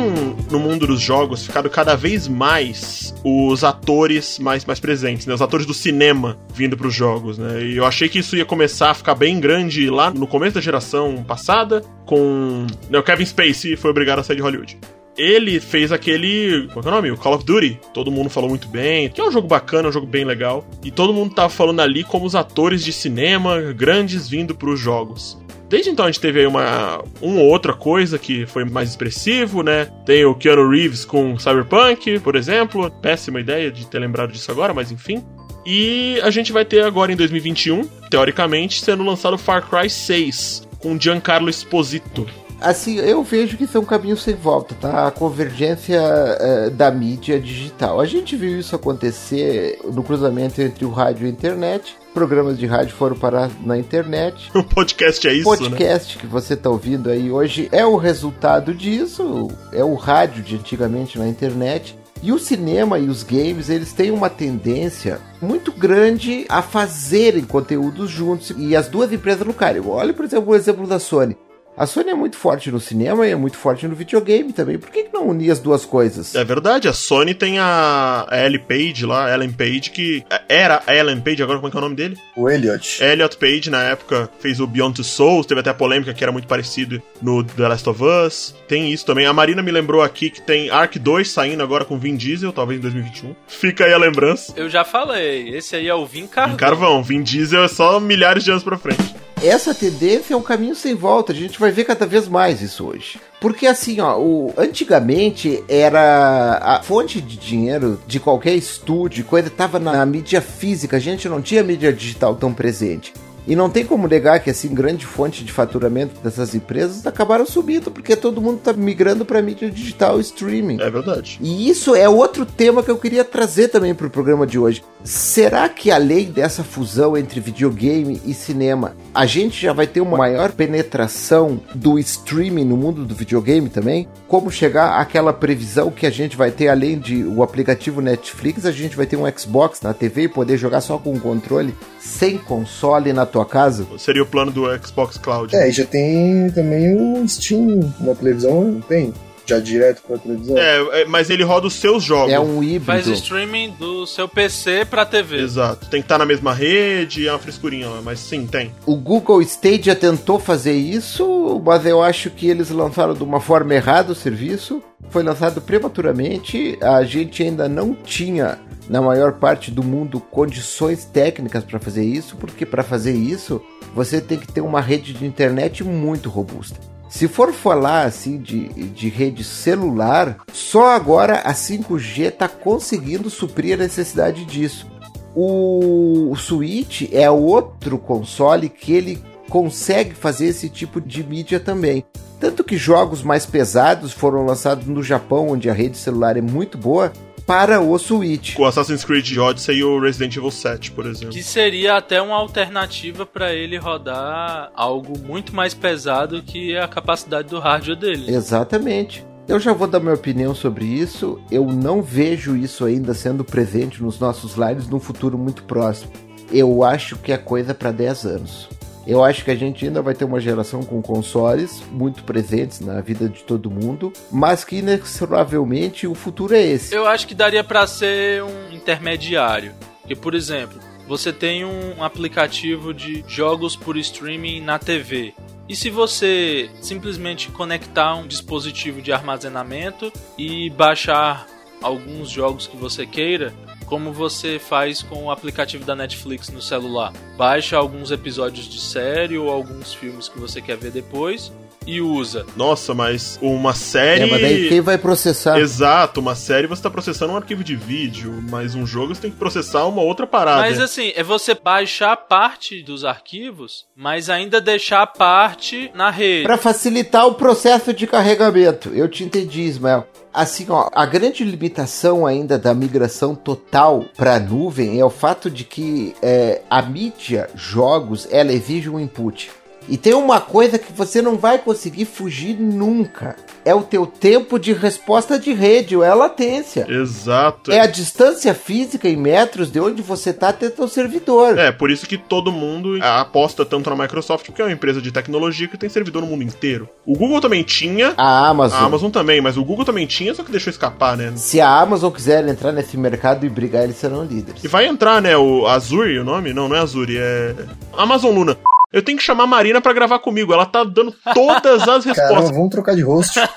no 0.52 0.60
mundo 0.60 0.86
dos 0.86 1.00
jogos 1.00 1.46
ficado 1.46 1.70
cada 1.70 1.96
vez 1.96 2.28
mais 2.28 3.16
os 3.24 3.64
atores 3.64 4.38
mais, 4.38 4.66
mais 4.66 4.82
presentes, 4.82 5.26
né? 5.26 5.34
Os 5.34 5.42
atores 5.42 5.66
do 5.66 5.74
cinema 5.74 6.38
vindo 6.54 6.76
pros 6.76 6.94
jogos, 6.94 7.38
né? 7.38 7.64
E 7.64 7.78
eu 7.78 7.86
achei 7.86 8.10
que 8.10 8.20
isso 8.20 8.36
ia 8.36 8.44
começar 8.44 8.92
a 8.92 8.94
ficar 8.94 9.16
bem 9.16 9.40
grande 9.40 9.90
lá 9.90 10.12
no 10.12 10.28
começo 10.28 10.56
da 10.56 10.60
geração 10.60 11.24
passada, 11.26 11.82
com. 12.06 12.68
Né, 12.90 13.00
o 13.00 13.04
Kevin 13.04 13.26
Spacey 13.26 13.78
foi 13.78 13.92
obrigado 13.92 14.20
a 14.20 14.24
sair 14.24 14.36
de 14.36 14.42
Hollywood. 14.42 14.78
Ele 15.18 15.62
fez 15.62 15.94
aquele. 15.94 16.68
Qual 16.74 16.84
que 16.84 16.90
é 16.90 16.92
o 16.92 16.96
nome? 16.96 17.12
O 17.12 17.18
Call 17.18 17.36
of 17.36 17.46
Duty. 17.46 17.80
Todo 17.94 18.12
mundo 18.12 18.30
falou 18.30 18.50
muito 18.50 18.68
bem. 18.68 19.08
Que 19.08 19.22
é 19.22 19.24
um 19.24 19.32
jogo 19.32 19.48
bacana, 19.48 19.88
um 19.88 19.92
jogo 19.94 20.06
bem 20.06 20.26
legal. 20.26 20.66
E 20.84 20.92
todo 20.92 21.14
mundo 21.14 21.34
tava 21.34 21.48
falando 21.48 21.80
ali 21.80 22.04
como 22.04 22.26
os 22.26 22.36
atores 22.36 22.84
de 22.84 22.92
cinema 22.92 23.72
grandes 23.72 24.28
vindo 24.28 24.54
pros 24.54 24.78
jogos. 24.78 25.40
Desde 25.72 25.90
então 25.90 26.04
a 26.04 26.12
gente 26.12 26.20
teve 26.20 26.42
aí 26.42 26.46
uma, 26.46 27.02
uma 27.22 27.40
ou 27.40 27.48
outra 27.48 27.72
coisa 27.72 28.20
que 28.20 28.46
foi 28.46 28.66
mais 28.66 28.90
expressivo, 28.90 29.64
né? 29.64 29.86
Tem 30.06 30.26
o 30.26 30.36
Keanu 30.36 30.70
Reeves 30.70 31.06
com 31.06 31.40
Cyberpunk, 31.40 32.20
por 32.20 32.36
exemplo. 32.36 32.92
Péssima 32.92 33.40
ideia 33.40 33.72
de 33.72 33.88
ter 33.88 34.00
lembrado 34.00 34.34
disso 34.34 34.52
agora, 34.52 34.74
mas 34.74 34.92
enfim. 34.92 35.24
E 35.66 36.20
a 36.24 36.30
gente 36.30 36.52
vai 36.52 36.66
ter 36.66 36.84
agora 36.84 37.14
em 37.14 37.16
2021, 37.16 37.88
teoricamente, 38.10 38.82
sendo 38.82 39.02
lançado 39.02 39.38
Far 39.38 39.66
Cry 39.70 39.90
6 39.90 40.68
com 40.78 41.00
Giancarlo 41.00 41.50
Esposito. 41.50 42.28
Assim, 42.62 42.98
eu 42.98 43.24
vejo 43.24 43.58
que 43.58 43.64
isso 43.64 43.76
é 43.76 43.82
um 43.82 43.86
caminho 43.86 44.16
sem 44.16 44.36
volta, 44.36 44.76
tá? 44.80 45.08
A 45.08 45.12
convergência 45.12 46.00
eh, 46.00 46.70
da 46.70 46.92
mídia 46.92 47.40
digital. 47.40 48.00
A 48.00 48.06
gente 48.06 48.36
viu 48.36 48.60
isso 48.60 48.76
acontecer 48.76 49.80
no 49.92 50.04
cruzamento 50.04 50.62
entre 50.62 50.86
o 50.86 50.92
rádio 50.92 51.26
e 51.26 51.30
a 51.30 51.32
internet. 51.32 51.98
Programas 52.14 52.60
de 52.60 52.68
rádio 52.68 52.94
foram 52.96 53.16
parar 53.16 53.50
na 53.66 53.78
internet. 53.78 54.52
O 54.62 54.64
podcast 54.64 55.28
é 55.28 55.34
isso, 55.34 55.50
né? 55.50 55.58
podcast 55.58 56.18
que 56.20 56.28
você 56.28 56.54
está 56.54 56.70
ouvindo 56.70 57.10
aí 57.10 57.32
hoje 57.32 57.68
é 57.72 57.84
o 57.84 57.98
resultado 57.98 58.76
disso, 58.76 59.50
é 59.74 59.84
o 59.84 59.96
rádio 59.96 60.44
de 60.44 60.56
antigamente 60.56 61.18
na 61.18 61.28
internet. 61.28 61.98
E 62.22 62.32
o 62.32 62.38
cinema 62.38 63.00
e 63.00 63.08
os 63.08 63.24
games, 63.24 63.70
eles 63.70 63.92
têm 63.92 64.12
uma 64.12 64.30
tendência 64.30 65.20
muito 65.42 65.72
grande 65.72 66.46
a 66.48 66.62
fazerem 66.62 67.44
conteúdos 67.44 68.12
juntos 68.12 68.54
e 68.56 68.76
as 68.76 68.88
duas 68.88 69.12
empresas 69.12 69.46
lucrarem. 69.46 69.82
Olha, 69.84 70.14
por 70.14 70.24
exemplo, 70.24 70.52
o 70.52 70.56
exemplo 70.56 70.86
da 70.86 71.00
Sony. 71.00 71.36
A 71.82 71.88
Sony 71.88 72.12
é 72.12 72.14
muito 72.14 72.38
forte 72.38 72.70
no 72.70 72.80
cinema 72.80 73.26
e 73.26 73.32
é 73.32 73.36
muito 73.36 73.58
forte 73.58 73.88
no 73.88 73.96
videogame 73.96 74.54
também. 74.54 74.78
Por 74.78 74.92
que, 74.92 75.06
que 75.06 75.12
não 75.12 75.28
unir 75.28 75.50
as 75.50 75.58
duas 75.58 75.84
coisas? 75.84 76.36
É 76.36 76.44
verdade, 76.44 76.88
a 76.88 76.94
Sony 76.94 77.34
tem 77.34 77.58
a 77.58 78.24
a 78.30 78.46
Ellie 78.46 78.60
Page 78.60 79.04
lá, 79.04 79.34
Ellen 79.34 79.52
Page, 79.52 79.90
que 79.90 80.24
era 80.48 80.84
a 80.86 80.96
Ellen 80.96 81.20
Page, 81.20 81.42
agora 81.42 81.58
como 81.58 81.70
é 81.70 81.72
que 81.72 81.78
é 81.78 81.80
o 81.80 81.82
nome 81.82 81.96
dele? 81.96 82.20
O 82.38 82.48
Elliot. 82.48 83.04
Elliot 83.04 83.36
Page, 83.36 83.72
na 83.72 83.82
época, 83.82 84.30
fez 84.40 84.60
o 84.60 84.68
Beyond 84.68 84.98
Two 84.98 85.04
Souls, 85.04 85.48
teve 85.48 85.60
até 85.60 85.72
a 85.72 85.74
polêmica 85.74 86.14
que 86.14 86.24
era 86.24 86.32
muito 86.32 86.48
parecido 86.48 87.02
no 87.20 87.44
The 87.44 87.68
Last 87.68 87.90
of 87.90 88.04
Us. 88.04 88.54
Tem 88.68 88.94
isso 88.94 89.04
também. 89.04 89.26
A 89.26 89.34
Marina 89.34 89.64
me 89.64 89.72
lembrou 89.72 90.04
aqui 90.04 90.30
que 90.30 90.40
tem 90.40 90.70
Ark 90.70 91.00
2 91.00 91.32
saindo 91.32 91.64
agora 91.64 91.84
com 91.84 91.98
Vin 91.98 92.16
Diesel, 92.16 92.54
talvez 92.54 92.78
em 92.78 92.84
2021. 92.84 93.36
Fica 93.48 93.86
aí 93.86 93.94
a 93.94 93.98
lembrança. 93.98 94.54
Eu 94.56 94.70
já 94.70 94.84
falei, 94.84 95.50
esse 95.50 95.76
aí 95.76 95.88
é 95.88 95.96
o 95.96 96.06
Vin 96.06 96.28
Carvão. 96.28 96.54
Em 96.54 96.58
Carvão, 96.58 97.04
Vin 97.04 97.24
Diesel 97.24 97.64
é 97.64 97.68
só 97.68 98.00
milhares 98.00 98.44
de 98.44 98.52
anos 98.52 98.64
pra 98.64 98.78
frente. 98.78 99.16
Essa 99.44 99.74
tendência 99.74 100.34
é 100.34 100.38
um 100.38 100.42
caminho 100.42 100.76
sem 100.76 100.94
volta. 100.94 101.32
A 101.32 101.36
gente 101.36 101.60
vai 101.60 101.72
ver 101.72 101.86
cada 101.86 102.06
vez 102.06 102.28
mais 102.28 102.62
isso 102.62 102.86
hoje. 102.86 103.20
Porque 103.40 103.66
assim, 103.66 104.00
ó, 104.00 104.20
o, 104.20 104.54
antigamente 104.58 105.64
era 105.68 106.60
a 106.62 106.82
fonte 106.84 107.20
de 107.20 107.38
dinheiro 107.38 108.00
de 108.06 108.20
qualquer 108.20 108.56
estúdio, 108.56 109.26
coisa 109.26 109.48
estava 109.48 109.80
na 109.80 110.06
mídia 110.06 110.42
física. 110.42 110.98
A 110.98 111.00
gente 111.00 111.28
não 111.28 111.42
tinha 111.42 111.64
mídia 111.64 111.92
digital 111.92 112.36
tão 112.36 112.54
presente. 112.54 113.14
E 113.52 113.56
não 113.56 113.70
tem 113.70 113.84
como 113.86 114.08
negar 114.08 114.40
que 114.40 114.50
assim 114.50 114.74
grande 114.74 115.06
fonte 115.06 115.44
de 115.44 115.52
faturamento 115.52 116.22
dessas 116.24 116.56
empresas 116.56 117.06
acabaram 117.06 117.46
subindo 117.46 117.92
porque 117.92 118.16
todo 118.16 118.40
mundo 118.40 118.60
está 118.60 118.72
migrando 118.72 119.26
para 119.26 119.42
mídia 119.42 119.70
digital 119.70 120.20
e 120.20 120.22
streaming. 120.22 120.80
É 120.80 120.90
verdade. 120.90 121.38
E 121.42 121.70
isso 121.70 121.94
é 121.94 122.08
outro 122.08 122.46
tema 122.46 122.82
que 122.82 122.90
eu 122.90 122.98
queria 122.98 123.26
trazer 123.26 123.68
também 123.68 123.94
para 123.94 124.08
o 124.08 124.10
programa 124.10 124.48
de 124.48 124.58
hoje. 124.58 124.82
Será 125.04 125.68
que 125.68 125.92
além 125.92 126.32
dessa 126.32 126.64
fusão 126.64 127.18
entre 127.18 127.42
videogame 127.42 128.22
e 128.26 128.34
cinema, 128.34 128.96
a 129.14 129.26
gente 129.26 129.62
já 129.62 129.74
vai 129.74 129.86
ter 129.86 130.00
uma 130.00 130.18
maior 130.18 130.54
penetração 130.54 131.60
do 131.76 132.00
streaming 132.00 132.64
no 132.64 132.78
mundo 132.78 133.04
do 133.04 133.14
videogame 133.14 133.68
também? 133.68 134.08
Como 134.30 134.50
chegar 134.50 134.98
àquela 135.02 135.34
previsão 135.34 135.92
que 135.92 136.06
a 136.06 136.10
gente 136.10 136.38
vai 136.38 136.52
ter 136.52 136.70
além 136.70 136.98
de 136.98 137.26
o 137.26 137.44
aplicativo 137.44 138.00
Netflix, 138.00 138.66
a 138.66 138.72
gente 138.72 138.96
vai 138.96 139.06
ter 139.06 139.18
um 139.18 139.30
Xbox 139.38 139.82
na 139.82 139.94
TV 139.94 140.24
e 140.24 140.28
poder 140.30 140.56
jogar 140.58 140.80
só 140.80 140.98
com 140.98 141.12
o 141.12 141.20
controle 141.20 141.76
sem 142.00 142.38
console 142.38 143.12
na 143.12 143.26
tua 143.26 143.41
casa? 143.46 143.86
Seria 143.98 144.24
o 144.24 144.26
plano 144.26 144.52
do 144.52 144.64
Xbox 144.86 145.18
Cloud. 145.18 145.56
É, 145.56 145.70
e 145.70 145.72
já 145.72 145.86
tem 145.86 146.50
também 146.52 146.96
o 146.96 147.28
Steam 147.28 147.94
na 148.00 148.16
televisão, 148.16 148.64
não 148.64 148.82
tem? 148.82 149.14
Já 149.52 149.60
direto 149.60 150.02
pra 150.08 150.18
televisão. 150.18 150.58
É, 150.58 151.02
é, 151.02 151.06
mas 151.06 151.30
ele 151.30 151.44
roda 151.44 151.68
os 151.68 151.74
seus 151.74 152.04
jogos. 152.04 152.32
É 152.32 152.40
um 152.40 152.64
híbrido. 152.64 152.86
Faz 152.86 153.08
streaming 153.08 153.72
do 153.78 154.06
seu 154.08 154.28
PC 154.28 154.86
pra 154.86 155.06
TV. 155.06 155.42
Exato. 155.42 155.88
Tem 155.90 156.02
que 156.02 156.06
estar 156.06 156.18
na 156.18 156.26
mesma 156.26 156.54
rede, 156.54 157.28
é 157.28 157.32
uma 157.32 157.40
frescurinha 157.40 157.90
lá, 157.90 158.02
mas 158.02 158.20
sim, 158.20 158.48
tem. 158.48 158.74
O 158.86 158.96
Google 158.96 159.42
Stadia 159.42 159.96
tentou 159.96 160.40
fazer 160.40 160.74
isso, 160.74 161.62
mas 161.66 161.86
eu 161.86 162.02
acho 162.02 162.30
que 162.30 162.48
eles 162.48 162.70
lançaram 162.70 163.14
de 163.14 163.24
uma 163.24 163.40
forma 163.40 163.74
errada 163.74 164.14
o 164.14 164.16
serviço. 164.16 164.82
Foi 165.10 165.24
lançado 165.24 165.60
prematuramente, 165.62 166.78
a 166.82 167.04
gente 167.04 167.44
ainda 167.44 167.68
não 167.68 167.94
tinha 167.94 168.60
na 168.88 169.02
maior 169.02 169.34
parte 169.34 169.72
do 169.72 169.84
mundo 169.84 170.20
condições 170.20 171.06
técnicas 171.06 171.64
para 171.64 171.80
fazer 171.80 172.04
isso, 172.04 172.36
porque 172.36 172.66
para 172.66 172.84
fazer 172.84 173.14
isso 173.14 173.62
você 173.94 174.22
tem 174.22 174.38
que 174.38 174.48
ter 174.48 174.62
uma 174.62 174.82
rede 174.82 175.14
de 175.14 175.26
internet 175.26 175.84
muito 175.84 176.30
robusta. 176.30 176.80
Se 177.12 177.28
for 177.28 177.52
falar 177.52 178.06
assim 178.06 178.38
de, 178.38 178.70
de 178.70 179.10
rede 179.10 179.44
celular, 179.44 180.38
só 180.54 180.96
agora 180.96 181.42
a 181.42 181.54
5G 181.54 182.30
está 182.30 182.48
conseguindo 182.48 183.30
suprir 183.30 183.74
a 183.74 183.84
necessidade 183.84 184.46
disso. 184.46 184.90
O, 185.36 186.32
o 186.32 186.36
Switch 186.38 187.10
é 187.12 187.30
outro 187.30 188.00
console 188.00 188.70
que 188.70 188.94
ele 188.94 189.22
consegue 189.50 190.16
fazer 190.16 190.48
esse 190.48 190.70
tipo 190.70 191.02
de 191.02 191.22
mídia 191.22 191.60
também. 191.60 192.06
Tanto 192.40 192.64
que 192.64 192.78
jogos 192.78 193.22
mais 193.22 193.46
pesados 193.46 194.14
foram 194.14 194.46
lançados 194.46 194.88
no 194.88 195.04
Japão, 195.04 195.50
onde 195.50 195.70
a 195.70 195.74
rede 195.74 195.98
celular 195.98 196.38
é 196.38 196.42
muito 196.42 196.78
boa, 196.78 197.12
para 197.52 197.82
o 197.82 198.00
Switch. 198.00 198.54
Com 198.54 198.64
Assassin's 198.64 199.04
Creed 199.04 199.38
Odyssey 199.38 199.80
e 199.80 199.84
o 199.84 200.00
Resident 200.00 200.38
Evil 200.38 200.50
7, 200.50 200.92
por 200.92 201.06
exemplo. 201.06 201.34
Que 201.34 201.44
seria 201.44 201.98
até 201.98 202.22
uma 202.22 202.38
alternativa 202.38 203.26
para 203.26 203.54
ele 203.54 203.78
rodar 203.78 204.72
algo 204.74 205.20
muito 205.20 205.54
mais 205.54 205.74
pesado 205.74 206.42
que 206.42 206.78
a 206.78 206.88
capacidade 206.88 207.50
do 207.50 207.60
hardware 207.60 208.00
dele. 208.00 208.34
Exatamente. 208.34 209.26
Eu 209.50 209.60
já 209.60 209.74
vou 209.74 209.86
dar 209.86 210.00
minha 210.00 210.14
opinião 210.14 210.56
sobre 210.56 210.86
isso. 210.86 211.42
Eu 211.52 211.66
não 211.66 212.02
vejo 212.02 212.56
isso 212.56 212.86
ainda 212.86 213.14
sendo 213.14 213.44
presente 213.44 214.02
nos 214.02 214.18
nossos 214.18 214.56
lives 214.56 214.88
num 214.88 215.00
futuro 215.00 215.38
muito 215.38 215.66
próximo. 215.66 216.10
Eu 216.54 216.86
acho 216.86 217.18
que 217.18 217.34
é 217.34 217.38
coisa 217.38 217.74
para 217.74 217.92
10 217.92 218.26
anos. 218.28 218.70
Eu 219.12 219.22
acho 219.26 219.44
que 219.44 219.52
a 219.52 219.56
gente 219.56 219.86
ainda 219.86 220.02
vai 220.02 220.16
ter 220.16 220.24
uma 220.24 220.40
geração 220.40 220.84
com 220.84 221.02
consoles 221.02 221.84
muito 221.92 222.24
presentes 222.24 222.80
na 222.80 223.02
vida 223.02 223.28
de 223.28 223.44
todo 223.44 223.70
mundo, 223.70 224.14
mas 224.32 224.64
que 224.64 224.78
inexoravelmente 224.78 226.08
o 226.08 226.16
futuro 226.16 226.56
é 226.56 226.62
esse. 226.62 226.96
Eu 226.96 227.06
acho 227.06 227.28
que 227.28 227.36
daria 227.36 227.62
para 227.62 227.86
ser 227.86 228.42
um 228.42 228.72
intermediário. 228.72 229.74
Que, 230.08 230.16
por 230.16 230.34
exemplo, 230.34 230.80
você 231.10 231.34
tem 231.34 231.66
um 231.66 232.02
aplicativo 232.02 232.94
de 232.94 233.22
jogos 233.28 233.76
por 233.76 233.98
streaming 233.98 234.62
na 234.62 234.80
TV. 234.80 235.34
E 235.68 235.76
se 235.76 235.90
você 235.90 236.70
simplesmente 236.80 237.50
conectar 237.50 238.16
um 238.16 238.26
dispositivo 238.26 239.02
de 239.02 239.12
armazenamento 239.12 240.10
e 240.38 240.70
baixar 240.70 241.48
alguns 241.82 242.30
jogos 242.30 242.66
que 242.66 242.78
você 242.78 243.06
queira, 243.06 243.54
como 243.92 244.14
você 244.14 244.58
faz 244.58 245.02
com 245.02 245.26
o 245.26 245.32
aplicativo 245.32 245.84
da 245.84 245.94
Netflix 245.94 246.48
no 246.48 246.62
celular. 246.62 247.12
Baixa 247.36 247.76
alguns 247.76 248.10
episódios 248.10 248.66
de 248.66 248.80
série 248.80 249.38
ou 249.38 249.50
alguns 249.50 249.94
filmes 249.94 250.30
que 250.30 250.40
você 250.40 250.62
quer 250.62 250.78
ver 250.78 250.92
depois 250.92 251.52
e 251.86 252.00
usa. 252.00 252.46
Nossa, 252.56 252.94
mas 252.94 253.40
uma 253.42 253.74
série. 253.74 254.24
É, 254.24 254.28
mas 254.28 254.42
daí 254.42 254.70
quem 254.70 254.82
vai 254.82 254.98
processar? 254.98 255.60
Exato, 255.60 256.20
uma 256.20 256.36
série 256.36 256.68
você 256.68 256.82
tá 256.82 256.90
processando 256.90 257.34
um 257.34 257.38
arquivo 257.38 257.64
de 257.64 257.76
vídeo, 257.76 258.44
mas 258.50 258.76
um 258.76 258.86
jogo 258.86 259.16
você 259.16 259.22
tem 259.22 259.32
que 259.32 259.38
processar 259.38 259.86
uma 259.86 260.02
outra 260.02 260.28
parada. 260.28 260.62
Mas 260.62 260.80
assim, 260.80 261.12
é 261.16 261.24
você 261.24 261.56
baixar 261.56 262.16
parte 262.16 262.82
dos 262.84 263.04
arquivos, 263.04 263.86
mas 263.96 264.30
ainda 264.30 264.62
deixar 264.62 265.06
parte 265.08 265.92
na 265.96 266.10
rede. 266.10 266.44
Para 266.44 266.58
facilitar 266.58 267.28
o 267.28 267.36
processo 267.36 267.94
de 267.94 268.06
carregamento. 268.06 268.90
Eu 268.90 269.08
te 269.10 269.24
entendi, 269.24 269.62
Ismael. 269.62 270.08
Assim, 270.34 270.68
ó, 270.70 270.90
a 270.94 271.06
grande 271.06 271.44
limitação 271.44 272.26
ainda 272.26 272.58
da 272.58 272.74
migração 272.74 273.36
total 273.36 274.06
para 274.16 274.36
a 274.36 274.40
nuvem 274.40 275.00
é 275.00 275.04
o 275.04 275.10
fato 275.10 275.50
de 275.50 275.66
que 275.66 276.16
é, 276.22 276.62
a 276.70 276.82
mídia, 276.82 277.50
jogos, 277.54 278.28
ela 278.32 278.54
exige 278.54 278.90
um 278.90 279.00
input. 279.00 279.52
E 279.92 279.98
tem 279.98 280.14
uma 280.14 280.40
coisa 280.40 280.80
que 280.80 280.94
você 280.94 281.22
não 281.22 281.38
vai 281.38 281.58
conseguir 281.58 282.06
fugir 282.06 282.58
nunca. 282.58 283.36
É 283.66 283.76
o 283.76 283.84
teu 283.84 284.06
tempo 284.08 284.58
de 284.58 284.72
resposta 284.72 285.38
de 285.38 285.52
rede, 285.52 285.98
ou 285.98 286.02
é 286.04 286.08
a 286.08 286.16
latência. 286.16 286.88
Exato. 286.90 287.70
É 287.70 287.82
a 287.82 287.86
distância 287.86 288.54
física 288.54 289.10
em 289.10 289.18
metros 289.18 289.70
de 289.70 289.82
onde 289.82 290.02
você 290.02 290.30
está 290.30 290.48
até 290.48 290.70
teu 290.70 290.88
servidor. 290.88 291.60
É, 291.60 291.74
por 291.74 291.92
isso 291.92 292.08
que 292.08 292.18
todo 292.18 292.54
mundo 292.54 292.98
aposta 293.04 293.66
tanto 293.66 293.90
na 293.90 293.98
Microsoft, 293.98 294.46
porque 294.46 294.62
é 294.62 294.66
uma 294.66 294.72
empresa 294.72 295.02
de 295.02 295.12
tecnologia 295.12 295.68
que 295.68 295.78
tem 295.78 295.90
servidor 295.90 296.22
no 296.22 296.28
mundo 296.30 296.44
inteiro. 296.44 296.88
O 297.06 297.18
Google 297.18 297.42
também 297.42 297.62
tinha. 297.62 298.14
A 298.16 298.48
Amazon. 298.48 298.80
A 298.80 298.86
Amazon 298.86 299.12
também, 299.12 299.42
mas 299.42 299.58
o 299.58 299.66
Google 299.66 299.84
também 299.84 300.08
tinha, 300.08 300.34
só 300.34 300.42
que 300.42 300.54
deixou 300.54 300.72
escapar, 300.72 301.18
né? 301.18 301.34
Se 301.36 301.60
a 301.60 301.68
Amazon 301.68 302.14
quiser 302.14 302.48
entrar 302.48 302.72
nesse 302.72 302.96
mercado 302.96 303.46
e 303.46 303.50
brigar, 303.50 303.84
eles 303.84 303.98
serão 303.98 304.24
líderes. 304.24 304.64
E 304.64 304.70
vai 304.70 304.88
entrar, 304.88 305.22
né? 305.22 305.36
O 305.36 305.68
Azure, 305.68 306.18
o 306.18 306.24
nome? 306.24 306.54
Não, 306.54 306.70
não 306.70 306.78
é 306.78 306.80
Azure, 306.80 307.18
é. 307.18 307.56
Amazon 307.92 308.34
Luna. 308.34 308.58
Eu 308.92 309.02
tenho 309.02 309.18
que 309.18 309.24
chamar 309.24 309.46
a 309.46 309.48
Marina 309.48 309.80
para 309.80 309.94
gravar 309.94 310.20
comigo. 310.20 310.52
Ela 310.52 310.66
tá 310.66 310.84
dando 310.84 311.16
todas 311.34 311.88
as 311.88 312.04
respostas. 312.06 312.36
Caramba, 312.36 312.54
vamos 312.54 312.70
trocar 312.70 312.94
de 312.94 313.02
rosto. 313.02 313.40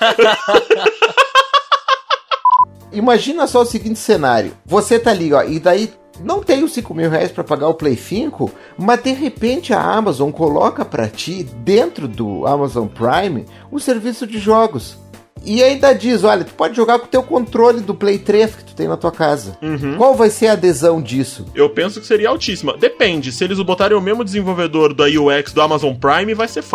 Imagina 2.93 3.45
só 3.45 3.63
o 3.63 3.65
seguinte 3.65 3.99
cenário. 3.99 4.53
Você 4.65 4.97
tá 4.97 5.11
ali, 5.11 5.33
ó, 5.33 5.43
e 5.43 5.59
daí 5.59 5.93
não 6.21 6.41
tem 6.41 6.63
os 6.63 6.71
5 6.71 6.93
mil 6.93 7.09
reais 7.09 7.29
para 7.29 7.43
pagar 7.43 7.67
o 7.67 7.73
Play 7.73 7.97
5, 7.97 8.49
mas 8.77 9.03
de 9.03 9.11
repente 9.11 9.73
a 9.73 9.81
Amazon 9.81 10.31
coloca 10.31 10.85
para 10.85 11.09
ti, 11.09 11.43
dentro 11.43 12.07
do 12.07 12.47
Amazon 12.47 12.87
Prime, 12.87 13.45
o 13.69 13.77
serviço 13.81 14.25
de 14.25 14.39
jogos. 14.39 14.97
E 15.45 15.61
ainda 15.63 15.93
diz, 15.93 16.23
olha, 16.23 16.43
tu 16.43 16.53
pode 16.53 16.75
jogar 16.75 16.97
com 16.97 17.05
o 17.05 17.09
teu 17.09 17.21
controle 17.21 17.81
do 17.81 17.93
Play 17.93 18.17
3 18.17 18.55
que 18.55 18.63
tu 18.63 18.75
tem 18.75 18.87
na 18.87 18.97
tua 18.97 19.11
casa. 19.11 19.57
Uhum. 19.61 19.95
Qual 19.95 20.15
vai 20.15 20.29
ser 20.29 20.47
a 20.47 20.53
adesão 20.53 21.01
disso? 21.01 21.45
Eu 21.53 21.69
penso 21.69 22.01
que 22.01 22.07
seria 22.07 22.29
altíssima. 22.29 22.75
Depende, 22.75 23.31
se 23.31 23.43
eles 23.43 23.59
botarem 23.61 23.95
o 23.95 24.01
mesmo 24.01 24.23
desenvolvedor 24.23 24.93
da 24.93 25.05
UX 25.05 25.53
do 25.53 25.61
Amazon 25.61 25.93
Prime, 25.93 26.33
vai 26.33 26.47
ser 26.47 26.59
f... 26.59 26.71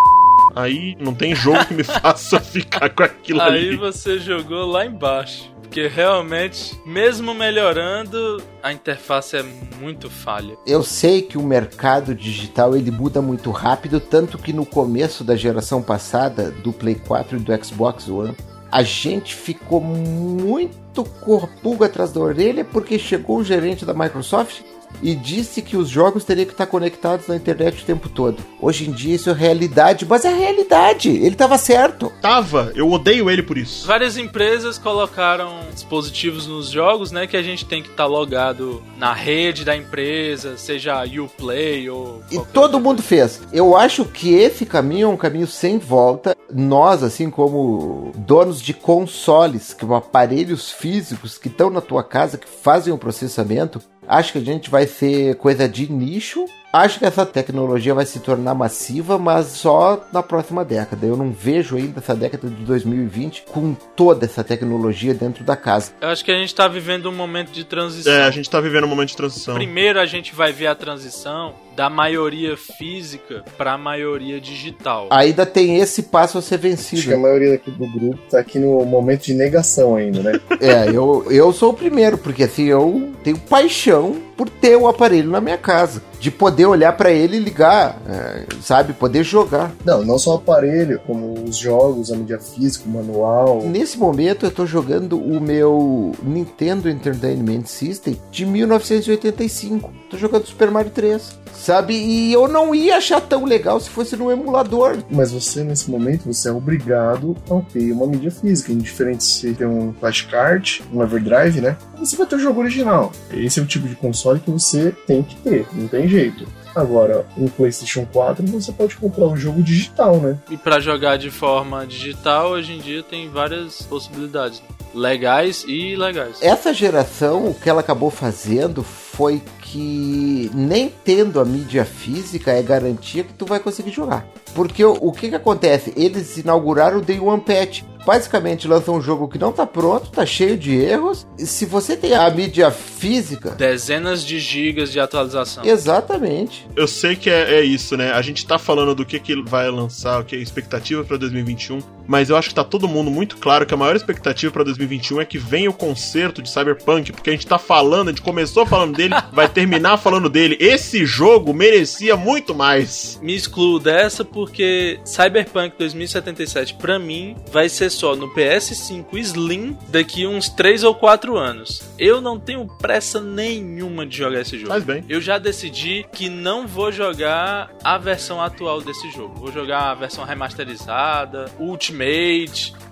Aí 0.55 0.97
não 1.01 1.15
tem 1.15 1.35
jogo 1.35 1.65
que 1.67 1.75
me 1.75 1.83
faça 1.85 2.41
ficar 2.41 2.91
com 2.91 3.03
aquilo 3.03 3.41
Aí 3.41 3.69
ali. 3.69 3.77
você 3.77 4.19
jogou 4.19 4.67
lá 4.67 4.87
embaixo. 4.87 5.51
Porque 5.63 5.87
realmente, 5.87 6.77
mesmo 6.85 7.33
melhorando, 7.33 8.43
a 8.61 8.73
interface 8.73 9.37
é 9.37 9.45
muito 9.81 10.11
falha. 10.11 10.57
Eu 10.67 10.83
sei 10.83 11.23
que 11.23 11.39
o 11.39 11.43
mercado 11.45 12.13
digital 12.13 12.77
ele 12.77 12.91
muda 12.91 13.23
muito 13.23 13.53
rápido, 13.53 14.01
tanto 14.01 14.37
que 14.37 14.53
no 14.53 14.67
começo 14.67 15.23
da 15.23 15.37
geração 15.37 15.81
passada 15.81 16.51
do 16.51 16.73
Play 16.73 16.97
4 16.97 17.37
e 17.37 17.41
do 17.41 17.65
Xbox 17.65 18.09
One, 18.09 18.35
a 18.71 18.83
gente 18.83 19.35
ficou 19.35 19.81
muito 19.81 21.05
corpulga 21.05 21.87
atrás 21.87 22.13
da 22.13 22.21
orelha 22.21 22.65
porque 22.65 22.99
chegou 22.99 23.39
o 23.39 23.45
gerente 23.45 23.85
da 23.85 23.95
Microsoft 23.95 24.63
e 25.03 25.15
disse 25.15 25.63
que 25.63 25.77
os 25.77 25.89
jogos 25.89 26.25
teriam 26.25 26.47
que 26.47 26.53
estar 26.53 26.67
conectados 26.67 27.27
na 27.27 27.37
internet 27.37 27.83
o 27.83 27.87
tempo 27.87 28.09
todo. 28.09 28.43
Hoje 28.61 28.89
em 28.89 28.93
dia 28.93 29.15
isso 29.15 29.31
é 29.31 29.33
realidade, 29.33 30.07
mas 30.07 30.25
é 30.25 30.33
realidade. 30.33 31.11
Ele 31.11 31.29
estava 31.29 31.57
certo. 31.59 32.13
Tava, 32.21 32.73
eu 32.75 32.91
odeio 32.91 33.31
ele 33.31 33.43
por 33.43 33.57
isso. 33.57 33.87
Várias 33.87 34.17
empresas 34.17 34.79
colocaram 34.79 35.61
dispositivos 35.73 36.47
nos 36.47 36.69
jogos, 36.69 37.11
né, 37.11 37.27
que 37.27 37.37
a 37.37 37.43
gente 37.43 37.65
tem 37.65 37.83
que 37.83 37.91
estar 37.91 38.07
logado 38.07 38.83
na 38.99 39.13
rede 39.13 39.65
da 39.65 39.77
empresa, 39.77 40.57
seja 40.57 41.05
Uplay 41.05 41.89
ou 41.89 42.23
E 42.31 42.39
todo 42.53 42.75
outra 42.75 42.81
mundo 42.81 43.03
fez. 43.03 43.41
Eu 43.53 43.77
acho 43.77 44.05
que 44.05 44.35
esse 44.35 44.67
caminho 44.67 45.07
é 45.07 45.09
um 45.09 45.17
caminho 45.17 45.47
sem 45.47 45.79
volta. 45.79 46.37
Nós, 46.53 47.03
assim 47.03 47.31
como 47.31 48.13
donos 48.17 48.61
de 48.61 48.75
consoles, 48.75 49.73
que 49.73 49.87
são 49.87 49.95
aparelhos 49.95 50.71
físicos 50.71 51.39
que 51.39 51.49
estão 51.49 51.71
na 51.71 51.81
tua 51.81 52.03
casa, 52.03 52.39
que 52.39 52.49
fazem 52.49 52.93
o 52.93 52.99
processamento, 52.99 53.81
Acho 54.07 54.33
que 54.33 54.39
a 54.39 54.45
gente 54.45 54.71
vai 54.71 54.87
ser 54.87 55.37
coisa 55.37 55.69
de 55.69 55.91
nicho. 55.91 56.47
Acho 56.73 57.01
que 57.01 57.05
essa 57.05 57.27
tecnologia 57.27 57.93
vai 57.93 58.07
se 58.07 58.21
tornar 58.21 58.55
massiva, 58.55 59.19
mas 59.19 59.47
só 59.47 60.07
na 60.13 60.23
próxima 60.23 60.65
década. 60.65 61.05
Eu 61.05 61.17
não 61.17 61.33
vejo 61.33 61.77
ainda 61.77 61.99
essa 61.99 62.15
década 62.15 62.49
de 62.49 62.65
2020 62.65 63.45
com 63.51 63.75
toda 63.75 64.25
essa 64.25 64.45
tecnologia 64.45 65.13
dentro 65.13 65.43
da 65.43 65.57
casa. 65.57 65.93
Eu 66.01 66.09
acho 66.09 66.25
que 66.25 66.31
a 66.31 66.37
gente 66.37 66.55
tá 66.55 66.69
vivendo 66.69 67.11
um 67.11 67.15
momento 67.15 67.51
de 67.51 67.65
transição. 67.65 68.13
É, 68.13 68.23
a 68.23 68.31
gente 68.31 68.49
tá 68.49 68.61
vivendo 68.61 68.85
um 68.85 68.89
momento 68.89 69.09
de 69.09 69.17
transição. 69.17 69.55
Primeiro 69.55 69.99
a 69.99 70.07
gente 70.07 70.33
vai 70.33 70.53
ver 70.53 70.69
a 70.69 70.75
transição 70.77 71.55
da 71.75 71.91
maioria 71.91 72.57
física 72.57 73.45
para 73.57 73.73
a 73.73 73.79
maioria 73.79 74.41
digital. 74.41 75.09
Ainda 75.11 75.47
tem 75.47 75.79
esse 75.79 76.05
passo 76.05 76.39
a 76.39 76.43
ser 76.43 76.55
Acho 76.57 76.61
que 76.61 76.67
a 76.67 76.71
vencido. 76.71 77.19
maioria 77.19 77.55
aqui 77.55 77.71
do 77.71 77.87
grupo 77.87 78.19
tá 78.31 78.39
aqui 78.39 78.59
no 78.59 78.85
momento 78.85 79.23
de 79.25 79.35
negação 79.35 79.97
ainda, 79.97 80.23
né? 80.23 80.41
É, 80.61 80.91
eu, 80.91 81.27
eu 81.31 81.53
sou 81.53 81.71
o 81.71 81.75
primeiro, 81.75 82.19
porque 82.19 82.45
assim, 82.45 82.65
eu 82.67 83.13
tenho 83.25 83.39
paixão 83.39 84.17
por 84.41 84.49
ter 84.49 84.75
o 84.75 84.89
aparelho 84.89 85.31
na 85.31 85.39
minha 85.39 85.59
casa. 85.59 86.01
De 86.19 86.31
poder 86.31 86.65
olhar 86.65 86.95
pra 86.97 87.11
ele 87.11 87.37
e 87.37 87.41
ligar, 87.41 88.01
é, 88.09 88.47
sabe? 88.63 88.95
Poder 88.95 89.23
jogar. 89.23 89.71
Não, 89.85 90.03
não 90.03 90.19
só 90.19 90.33
o 90.33 90.37
aparelho, 90.37 90.99
como 91.07 91.35
os 91.45 91.57
jogos, 91.57 92.11
a 92.11 92.17
mídia 92.17 92.39
física, 92.39 92.87
o 92.87 92.91
manual. 92.91 93.63
Nesse 93.65 93.99
momento 93.99 94.47
eu 94.47 94.51
tô 94.51 94.65
jogando 94.65 95.19
o 95.19 95.41
meu 95.41 96.13
Nintendo 96.23 96.89
Entertainment 96.89 97.67
System 97.67 98.19
de 98.31 98.47
1985. 98.47 99.93
Tô 100.09 100.17
jogando 100.17 100.47
Super 100.47 100.71
Mario 100.71 100.91
3. 100.91 101.39
Sabe? 101.53 101.95
E 101.95 102.33
eu 102.33 102.49
não 102.49 102.75
ia 102.75 102.97
achar 102.97 103.21
tão 103.21 103.45
legal 103.45 103.79
se 103.81 103.91
fosse 103.91 104.17
no 104.17 104.31
emulador. 104.31 104.99
Mas 105.11 105.33
você, 105.33 105.63
nesse 105.63 105.91
momento, 105.91 106.33
você 106.33 106.49
é 106.49 106.53
obrigado 106.53 107.37
a 107.51 107.61
ter 107.73 107.93
uma 107.93 108.07
mídia 108.07 108.31
física. 108.31 108.73
Indiferente 108.73 109.25
se 109.25 109.53
tem 109.53 109.67
um 109.67 109.93
flashcard, 109.93 110.83
um 110.93 111.03
Everdrive, 111.03 111.61
né? 111.61 111.77
Você 111.99 112.17
vai 112.17 112.27
ter 112.27 112.37
o 112.37 112.41
jogo 112.41 112.61
original. 112.61 113.13
Esse 113.31 113.61
é 113.61 113.63
o 113.63 113.67
tipo 113.67 113.87
de 113.87 113.95
console 113.95 114.30
que 114.39 114.51
você 114.51 114.95
tem 115.07 115.23
que 115.23 115.37
ter. 115.37 115.67
Não 115.73 115.89
tem 115.89 116.09
jeito. 116.09 116.47
Agora, 116.75 117.27
um 117.37 117.49
PlayStation 117.49 118.07
4 118.13 118.47
você 118.47 118.73
pode 118.73 118.97
comprar 118.97 119.27
o 119.27 119.37
jogo 119.37 119.63
digital, 119.63 120.17
né? 120.19 120.39
E 120.49 120.57
para 120.57 120.79
jogar 120.79 121.17
de 121.17 121.31
forma 121.31 121.87
digital, 121.87 122.51
hoje 122.51 122.75
em 122.75 122.79
dia 122.79 123.03
tem 123.03 123.29
várias 123.29 123.83
possibilidades, 123.83 124.63
legais 124.95 125.65
e 125.67 125.93
ilegais. 125.93 126.39
Essa 126.41 126.73
geração, 126.73 127.49
o 127.49 127.55
que 127.55 127.69
ela 127.69 127.81
acabou 127.81 128.11
fazendo 128.11 128.83
foi 128.83 129.43
que 129.61 130.51
nem 130.55 130.93
tendo 131.05 131.41
a 131.41 131.45
mídia 131.45 131.85
física 131.85 132.53
é 132.53 132.63
garantia 132.63 133.25
que 133.25 133.33
tu 133.35 133.47
vai 133.47 133.61
conseguir 133.61 133.91
jogar. 133.91 134.27
Porque 134.55 134.85
o, 134.85 134.93
o 135.01 135.13
que 135.13 135.29
que 135.29 135.35
acontece? 135.35 135.93
Eles 135.97 136.37
inauguraram 136.37 136.99
o 136.99 137.03
Day 137.03 137.21
One 137.21 137.41
Patch. 137.41 137.83
Basicamente 138.05 138.67
lançam 138.67 138.95
um 138.97 139.01
jogo 139.01 139.29
que 139.29 139.39
não 139.39 139.53
tá 139.53 139.67
pronto, 139.67 140.11
tá 140.11 140.25
cheio 140.25 140.57
de 140.57 140.75
erros. 140.75 141.27
E 141.39 141.47
se 141.47 141.67
você 141.67 141.97
tem 141.97 142.15
a 142.15 142.29
mídia 142.31 142.71
física, 142.71 143.51
Dezenas 143.51 144.25
de 144.25 144.39
gigas 144.41 144.91
de 144.93 145.01
atualização. 145.01 145.65
exatamente. 145.65 146.67
Eu 146.77 146.87
sei 146.89 147.17
que 147.17 147.29
é, 147.31 147.55
é 147.55 147.63
isso, 147.63 147.97
né? 147.97 148.13
A 148.13 148.23
gente 148.23 148.47
tá 148.47 148.59
falando 148.59 148.95
do 148.95 149.05
que, 149.05 149.19
que 149.19 149.41
vai 149.43 149.71
lançar, 149.71 150.21
o 150.21 150.25
que 150.25 150.35
é 150.37 150.39
expectativa 150.39 151.05
pra 151.05 151.17
2021, 151.17 151.79
mas 152.11 152.29
eu 152.29 152.37
acho 152.37 152.49
que 152.49 152.55
tá 152.57 152.65
todo 152.65 152.89
mundo 152.89 153.09
muito 153.09 153.37
claro 153.37 153.65
que 153.65 153.73
a 153.73 153.77
maior 153.77 153.95
expectativa 153.95 154.53
pra 154.53 154.65
2021 154.65 155.21
é 155.21 155.25
que 155.25 155.39
venha 155.39 155.71
o 155.71 155.73
concerto 155.73 156.43
de 156.43 156.51
Cyberpunk, 156.51 157.13
porque 157.13 157.31
a 157.31 157.33
gente 157.33 157.47
tá 157.47 157.57
falando, 157.57 158.09
a 158.09 158.11
gente 158.11 158.21
começou 158.21 158.67
falando 158.67 158.97
dele, 158.97 159.15
vai 159.33 159.49
terminar 159.49 159.97
falando 159.97 160.29
dele. 160.29 160.57
Esse 160.59 161.07
jogo 161.07 161.55
merecia 161.55 162.17
muito 162.17 162.53
mais. 162.53 163.21
Me 163.23 163.33
excluo 163.33 163.79
dessa 163.79 164.25
porque 164.25 164.99
Cyberpunk 165.05 165.79
2077 165.79 166.75
pra 166.75 166.99
mim 166.99 167.37
vai 167.53 167.69
ser 167.69 167.89
só 167.91 168.17
no 168.17 168.29
PS5 168.35 169.07
Slim 169.13 169.79
daqui 169.89 170.27
uns 170.27 170.49
3 170.49 170.83
ou 170.83 170.97
4 170.97 171.37
anos. 171.37 171.81
Eu 171.97 172.21
não 172.21 172.41
tenho 172.41 172.67
pressa 172.67 173.21
nenhuma 173.21 174.05
de 174.05 174.17
jogar 174.17 174.41
esse 174.41 174.59
jogo. 174.59 174.71
Faz 174.71 174.83
bem. 174.83 175.05
Eu 175.09 175.21
já 175.21 175.39
decidi 175.39 176.05
que 176.13 176.29
não 176.29 176.67
vou 176.67 176.91
jogar 176.91 177.71
a 177.85 177.97
versão 177.99 178.43
atual 178.43 178.81
desse 178.81 179.09
jogo. 179.13 179.37
Vou 179.37 179.53
jogar 179.53 179.93
a 179.93 179.95
versão 179.95 180.25
remasterizada, 180.25 181.49
Ultimate, 181.61 182.00